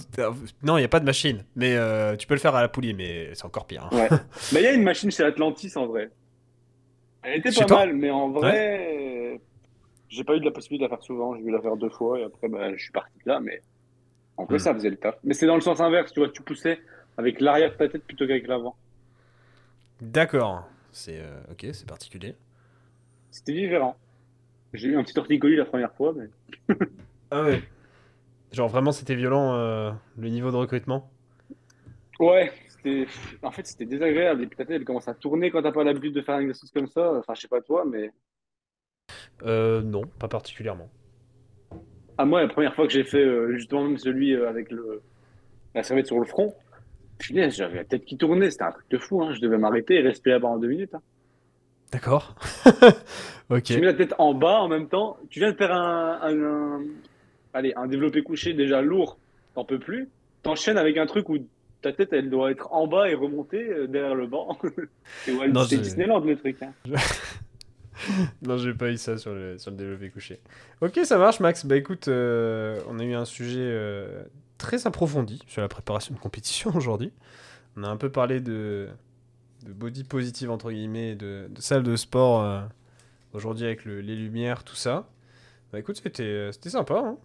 non, 0.63 0.77
il 0.77 0.81
n'y 0.81 0.85
a 0.85 0.89
pas 0.89 1.01
de 1.01 1.05
machine, 1.05 1.45
mais 1.57 1.77
euh, 1.77 2.17
tu 2.17 2.27
peux 2.27 2.35
le 2.35 2.41
faire 2.41 2.55
à 2.55 2.63
la 2.63 2.69
poulie, 2.69 2.95
mais 2.95 3.35
c'est 3.35 3.45
encore 3.45 3.67
pire. 3.67 3.89
Hein. 3.91 3.97
Ouais. 3.97 4.09
mais 4.53 4.61
il 4.61 4.65
y 4.65 4.67
a 4.67 4.73
une 4.73 4.85
machine 4.85 5.11
chez 5.11 5.25
Atlantis 5.25 5.73
en 5.77 5.87
vrai. 5.87 6.11
Elle 7.23 7.39
était 7.39 7.51
pas 7.67 7.75
mal, 7.75 7.95
mais 7.95 8.11
en 8.11 8.31
vrai, 8.31 9.41
j'ai 10.09 10.25
pas 10.25 10.37
eu 10.37 10.41
de 10.41 10.45
la 10.45 10.51
possibilité 10.51 10.87
de 10.87 10.91
la 10.91 10.97
faire 10.97 11.05
souvent. 11.05 11.37
J'ai 11.37 11.43
dû 11.43 11.51
la 11.51 11.61
faire 11.61 11.77
deux 11.77 11.91
fois 11.91 12.19
et 12.19 12.25
après, 12.25 12.49
bah, 12.49 12.73
je 12.75 12.83
suis 12.83 12.93
parti 12.93 13.13
de 13.25 13.31
là. 13.31 13.41
Mais 13.41 13.63
en 14.37 14.45
vrai, 14.45 14.57
hmm. 14.57 14.61
ça 14.61 14.75
faisait 14.75 14.91
le 14.91 14.97
taf. 14.97 15.17
Mais 15.25 15.35
c'est 15.35 15.47
dans 15.47 15.55
le 15.55 15.61
sens 15.61 15.81
inverse, 15.81 16.13
tu 16.13 16.21
vois, 16.21 16.31
tu 16.31 16.43
poussais 16.43 16.81
avec 17.19 17.41
l'arrière 17.41 17.73
de 17.73 17.77
ta 17.77 17.89
tête 17.89 18.05
plutôt 18.05 18.27
qu'avec 18.27 18.47
l'avant. 18.47 18.75
D'accord. 20.01 20.65
C'est 20.93 21.21
euh, 21.21 21.41
ok, 21.51 21.67
c'est 21.73 21.89
particulier. 21.89 22.35
C'était 23.31 23.53
différent. 23.53 23.97
J'ai 24.73 24.89
eu 24.89 24.97
un 24.97 25.03
petit 25.03 25.15
torticolis 25.15 25.57
la 25.57 25.65
première 25.65 25.93
fois, 25.95 26.15
mais. 26.17 26.77
ah 27.31 27.43
ouais. 27.43 27.63
Genre 28.53 28.69
vraiment, 28.69 28.93
c'était 28.93 29.15
violent 29.15 29.55
euh, 29.55 29.93
le 30.19 30.29
niveau 30.29 30.51
de 30.51 30.57
recrutement? 30.57 31.11
Ouais, 32.19 32.53
en 33.43 33.51
fait, 33.51 33.67
c'était 33.67 33.85
désagréable. 33.85 34.43
Et 34.43 34.47
puis 34.47 34.57
ta 34.57 34.65
tête, 34.65 34.77
elle 34.77 34.85
commence 34.85 35.09
à 35.09 35.15
tourner 35.15 35.51
quand 35.51 35.63
t'as 35.63 35.73
pas 35.73 35.85
l'habitude 35.85 36.15
de 36.15 36.23
faire 36.23 36.37
un 36.37 36.41
exercice 36.41 36.71
comme 36.71 36.87
ça. 36.87 37.13
Enfin, 37.15 37.35
je 37.35 37.43
sais 37.43 37.49
pas 37.49 37.61
toi, 37.61 37.85
mais. 37.87 38.11
Euh, 39.43 39.83
non, 39.83 40.03
pas 40.19 40.29
particulièrement. 40.29 40.91
Ah, 42.19 42.25
moi, 42.25 42.43
la 42.43 42.49
première 42.49 42.75
fois 42.75 42.87
que 42.87 42.93
j'ai 42.93 43.05
fait 43.05 43.25
euh, 43.25 43.53
justement 43.53 43.85
même 43.85 43.99
celui 43.99 44.35
euh, 44.35 44.49
avec 44.49 44.71
le... 44.71 45.03
la 45.75 45.83
serviette 45.83 46.07
sur 46.07 46.19
le 46.19 46.27
front, 46.27 46.55
j'avais 47.21 47.77
la 47.77 47.85
tête 47.85 48.05
qui 48.05 48.17
tournait. 48.17 48.51
C'était 48.51 48.65
un 48.65 48.73
truc 48.73 48.89
de 48.91 48.99
fou. 48.99 49.23
Hein. 49.23 49.33
Je 49.35 49.41
devais 49.41 49.59
m'arrêter 49.59 49.95
et 49.95 50.01
respirer 50.01 50.41
pendant 50.41 50.59
deux 50.59 50.69
minutes. 50.69 50.95
Hein. 50.95 51.03
D'accord. 51.93 52.35
ok. 53.51 53.63
Tu 53.63 53.81
mets 53.81 53.87
la 53.87 53.95
tête 53.95 54.15
en 54.19 54.35
bas 54.35 54.61
en 54.61 54.69
même 54.69 54.89
temps. 54.89 55.19
Tu 55.29 55.41
viens 55.41 55.51
de 55.51 55.57
faire 55.57 55.73
un, 55.73 56.21
un, 56.23 56.83
allez, 57.53 57.73
un 57.77 57.87
développé 57.87 58.23
couché 58.23 58.53
déjà 58.55 58.81
lourd, 58.83 59.19
t'en 59.55 59.65
peux 59.65 59.79
plus. 59.79 60.09
T'enchaînes 60.43 60.79
avec 60.79 60.97
un 60.97 61.07
truc 61.07 61.29
où 61.29 61.39
ta 61.83 61.93
tête, 61.93 62.13
elle 62.13 62.31
doit 62.31 62.51
être 62.51 62.73
en 62.73 62.87
bas 62.87 63.09
et 63.09 63.15
remonter 63.15 63.69
euh, 63.69 63.87
derrière 63.87 64.15
le 64.15 64.27
banc. 64.27 64.59
c'est 65.25 65.79
Disneyland 65.79 66.21
le 66.21 66.37
truc. 66.37 66.57
Hein. 66.63 66.73
non, 68.43 68.57
j'ai 68.59 68.75
pas 68.75 68.91
eu 68.91 68.97
ça 68.97 69.17
sur 69.19 69.35
le, 69.35 69.59
sur 69.59 69.71
le 69.71 69.77
développé 69.77 70.11
couché. 70.11 70.41
Ok, 70.81 71.01
ça 71.05 71.19
marche, 71.19 71.41
Max. 71.41 71.65
Bah 71.65 71.77
écoute, 71.77 72.09
euh, 72.09 72.81
on 72.89 72.99
a 72.99 73.05
eu 73.05 73.15
un 73.15 73.25
sujet 73.25 73.61
euh, 73.61 74.23
très 74.61 74.87
approfondi 74.87 75.43
sur 75.47 75.63
la 75.63 75.69
préparation 75.69 76.15
de 76.15 76.21
compétition 76.21 76.71
aujourd'hui. 76.75 77.13
On 77.77 77.85
a 77.85 77.89
un 77.89 77.97
peu 77.97 78.11
parlé 78.11 78.41
de, 78.41 78.89
de 79.65 79.73
body 79.73 80.05
positive, 80.05 80.51
entre 80.51 80.71
guillemets, 80.71 81.15
de, 81.15 81.49
de 81.51 81.61
salle 81.61 81.83
de 81.83 81.97
sport 81.97 82.69
aujourd'hui 83.33 83.67
avec 83.67 83.85
le, 83.85 84.01
les 84.01 84.17
lumières, 84.17 84.65
tout 84.65 84.75
ça. 84.75 85.09
Bah 85.73 85.79
écoute, 85.79 85.97
c'était 85.97 86.51
sympa. 86.53 86.99
Hein 86.99 87.17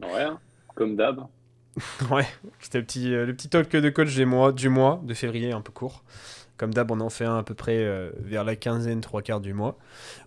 ouais, 0.00 0.22
hein, 0.22 0.40
comme 0.74 0.96
d'hab. 0.96 1.26
ouais, 2.10 2.26
c'était 2.60 2.78
le 2.78 2.84
petit, 2.84 3.14
euh, 3.14 3.26
le 3.26 3.34
petit 3.34 3.48
talk 3.48 3.70
de 3.70 3.90
coach 3.90 4.14
du 4.14 4.26
mois, 4.26 4.52
du 4.52 4.68
mois 4.68 5.00
de 5.04 5.14
février, 5.14 5.52
un 5.52 5.60
peu 5.60 5.72
court. 5.72 6.04
Comme 6.56 6.74
d'hab, 6.74 6.90
on 6.90 7.00
en 7.00 7.10
fait 7.10 7.24
un 7.24 7.38
à 7.38 7.42
peu 7.42 7.54
près 7.54 7.78
euh, 7.78 8.10
vers 8.18 8.44
la 8.44 8.56
quinzaine, 8.56 9.00
trois 9.00 9.22
quarts 9.22 9.40
du 9.40 9.54
mois. 9.54 9.78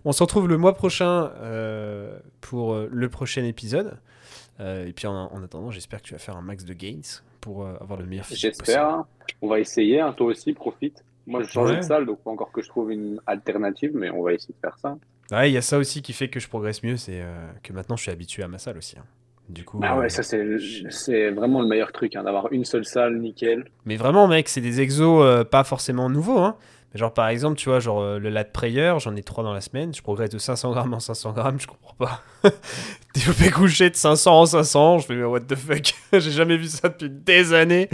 On 0.04 0.12
se 0.12 0.22
retrouve 0.22 0.48
le 0.48 0.56
mois 0.56 0.74
prochain 0.74 1.30
euh, 1.36 2.18
pour 2.40 2.76
le 2.76 3.08
prochain 3.08 3.44
épisode. 3.44 3.98
Et 4.60 4.92
puis 4.92 5.06
en, 5.06 5.42
attendant, 5.42 5.70
j'espère 5.70 6.00
que 6.00 6.06
tu 6.06 6.14
vas 6.14 6.18
faire 6.18 6.36
un 6.36 6.42
max 6.42 6.64
de 6.64 6.74
gains 6.74 7.20
pour 7.40 7.66
avoir 7.66 7.98
le 7.98 8.06
meilleur 8.06 8.26
J'espère. 8.30 8.88
Hein. 8.88 9.06
On 9.42 9.48
va 9.48 9.60
essayer. 9.60 10.00
Hein. 10.00 10.12
Toi 10.16 10.28
aussi, 10.28 10.52
profite. 10.52 11.04
Moi, 11.26 11.42
je 11.42 11.48
change 11.48 11.76
de 11.76 11.82
salle, 11.82 12.06
donc 12.06 12.20
pas 12.20 12.30
encore 12.30 12.52
que 12.52 12.62
je 12.62 12.68
trouve 12.68 12.92
une 12.92 13.20
alternative, 13.26 13.90
mais 13.94 14.10
on 14.10 14.22
va 14.22 14.32
essayer 14.32 14.54
de 14.54 14.60
faire 14.60 14.78
ça. 14.78 14.96
Ouais, 15.32 15.50
il 15.50 15.54
y 15.54 15.56
a 15.56 15.62
ça 15.62 15.76
aussi 15.76 16.02
qui 16.02 16.12
fait 16.12 16.28
que 16.28 16.38
je 16.38 16.48
progresse 16.48 16.82
mieux, 16.82 16.96
c'est 16.96 17.22
que 17.62 17.72
maintenant 17.72 17.96
je 17.96 18.02
suis 18.02 18.12
habitué 18.12 18.42
à 18.42 18.48
ma 18.48 18.58
salle 18.58 18.78
aussi. 18.78 18.96
Du 19.48 19.64
coup, 19.64 19.78
ah 19.82 19.96
ouais, 19.96 20.06
euh, 20.06 20.08
ça 20.08 20.22
c'est 20.24 21.30
vraiment 21.30 21.60
le 21.60 21.68
meilleur 21.68 21.92
truc, 21.92 22.16
hein, 22.16 22.24
d'avoir 22.24 22.52
une 22.52 22.64
seule 22.64 22.84
salle, 22.84 23.18
nickel. 23.18 23.64
Mais 23.84 23.94
vraiment, 23.94 24.26
mec, 24.26 24.48
c'est 24.48 24.60
des 24.60 24.80
exos 24.80 25.24
euh, 25.24 25.44
pas 25.44 25.62
forcément 25.62 26.10
nouveaux. 26.10 26.38
Hein. 26.38 26.56
Genre, 26.96 27.12
par 27.12 27.28
exemple, 27.28 27.56
tu 27.56 27.68
vois, 27.68 27.80
genre 27.80 28.00
euh, 28.00 28.18
le 28.18 28.28
lat 28.28 28.44
prayer, 28.44 28.94
j'en 28.98 29.14
ai 29.16 29.22
trois 29.22 29.44
dans 29.44 29.52
la 29.52 29.60
semaine. 29.60 29.94
Je 29.94 30.02
progresse 30.02 30.30
de 30.30 30.38
500 30.38 30.72
grammes 30.72 30.94
en 30.94 31.00
500 31.00 31.32
grammes, 31.32 31.60
je 31.60 31.66
comprends 31.66 31.94
pas. 31.94 32.22
Développé 33.14 33.50
couché 33.50 33.90
de 33.90 33.96
500 33.96 34.40
en 34.40 34.46
500, 34.46 34.98
je 34.98 35.06
fais, 35.06 35.14
mais 35.14 35.24
what 35.24 35.40
the 35.40 35.54
fuck? 35.54 35.94
J'ai 36.12 36.30
jamais 36.30 36.56
vu 36.56 36.66
ça 36.66 36.88
depuis 36.88 37.10
des 37.10 37.52
années. 37.52 37.88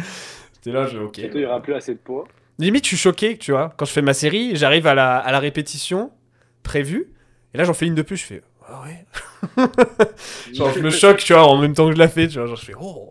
C'était 0.53 0.73
là, 0.73 0.87
j'ai 0.87 0.99
ok. 0.99 1.19
il 1.19 1.35
n'y 1.35 1.45
aura 1.45 1.61
plus 1.61 1.75
assez 1.75 1.93
de 1.93 1.99
poids. 1.99 2.25
Limite, 2.59 2.85
je 2.85 2.89
suis 2.89 2.97
choqué, 2.97 3.37
tu 3.37 3.51
vois. 3.51 3.73
Quand 3.77 3.85
je 3.85 3.93
fais 3.93 4.03
ma 4.03 4.15
série, 4.15 4.55
j'arrive 4.55 4.87
à 4.87 4.95
la, 4.95 5.17
à 5.17 5.33
la 5.33 5.41
répétition 5.41 6.13
prévue. 6.63 7.13
Et 7.53 7.59
là, 7.59 7.65
j'en 7.65 7.75
fais 7.75 7.87
une 7.87 7.97
de 7.97 8.03
plus, 8.03 8.17
je 8.17 8.25
fais, 8.25 8.43
ah 8.69 8.83
ouais. 8.83 9.05
genre, 10.53 10.73
je 10.73 10.81
me 10.81 10.91
choque, 10.91 11.19
tu 11.19 11.33
vois, 11.33 11.47
en 11.47 11.59
même 11.59 11.75
temps 11.75 11.89
que 11.89 11.95
je 11.95 11.99
la 11.99 12.09
fais, 12.09 12.29
tu 12.29 12.39
vois, 12.39 12.47
genre, 12.47 12.57
je 12.57 12.65
fais, 12.65 12.75
oh. 12.81 13.11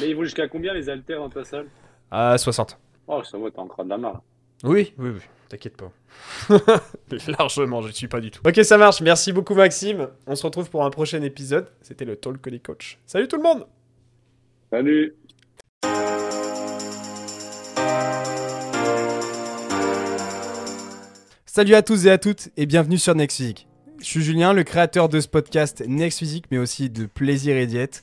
Mais 0.00 0.08
ils 0.08 0.14
vont 0.14 0.24
jusqu'à 0.24 0.48
combien 0.48 0.72
les 0.72 0.88
haltères 0.88 1.18
dans 1.18 1.30
ta 1.30 1.44
salle 1.44 1.66
À 2.10 2.36
60. 2.38 2.78
Oh, 3.06 3.22
ça 3.22 3.36
va, 3.38 3.50
t'as 3.50 3.60
encore 3.60 3.84
de 3.84 3.90
la 3.90 3.98
marre. 3.98 4.22
Oui, 4.62 4.94
oui, 4.98 5.10
oui, 5.10 5.20
t'inquiète 5.48 5.76
pas. 5.76 5.92
Largement, 7.38 7.82
je 7.82 7.88
ne 7.88 7.92
suis 7.92 8.08
pas 8.08 8.20
du 8.20 8.30
tout. 8.30 8.40
Ok, 8.46 8.64
ça 8.64 8.78
marche. 8.78 9.02
Merci 9.02 9.32
beaucoup, 9.32 9.54
Maxime. 9.54 10.08
On 10.26 10.34
se 10.34 10.46
retrouve 10.46 10.70
pour 10.70 10.84
un 10.84 10.90
prochain 10.90 11.20
épisode. 11.22 11.68
C'était 11.82 12.06
le 12.06 12.16
Talk 12.16 12.46
les 12.46 12.60
Coach. 12.60 12.98
Salut 13.04 13.28
tout 13.28 13.36
le 13.36 13.42
monde 13.42 13.66
Salut 14.70 15.14
Salut 21.46 21.74
à 21.74 21.82
tous 21.82 22.06
et 22.06 22.10
à 22.10 22.18
toutes 22.18 22.48
et 22.56 22.66
bienvenue 22.66 22.98
sur 22.98 23.14
Next 23.14 23.36
Physique. 23.36 23.68
Je 24.00 24.04
suis 24.06 24.22
Julien, 24.22 24.52
le 24.52 24.64
créateur 24.64 25.08
de 25.08 25.20
ce 25.20 25.28
podcast 25.28 25.84
Next 25.86 26.18
Physique, 26.18 26.46
mais 26.50 26.58
aussi 26.58 26.90
de 26.90 27.06
Plaisir 27.06 27.56
et 27.56 27.66
Diète 27.66 28.02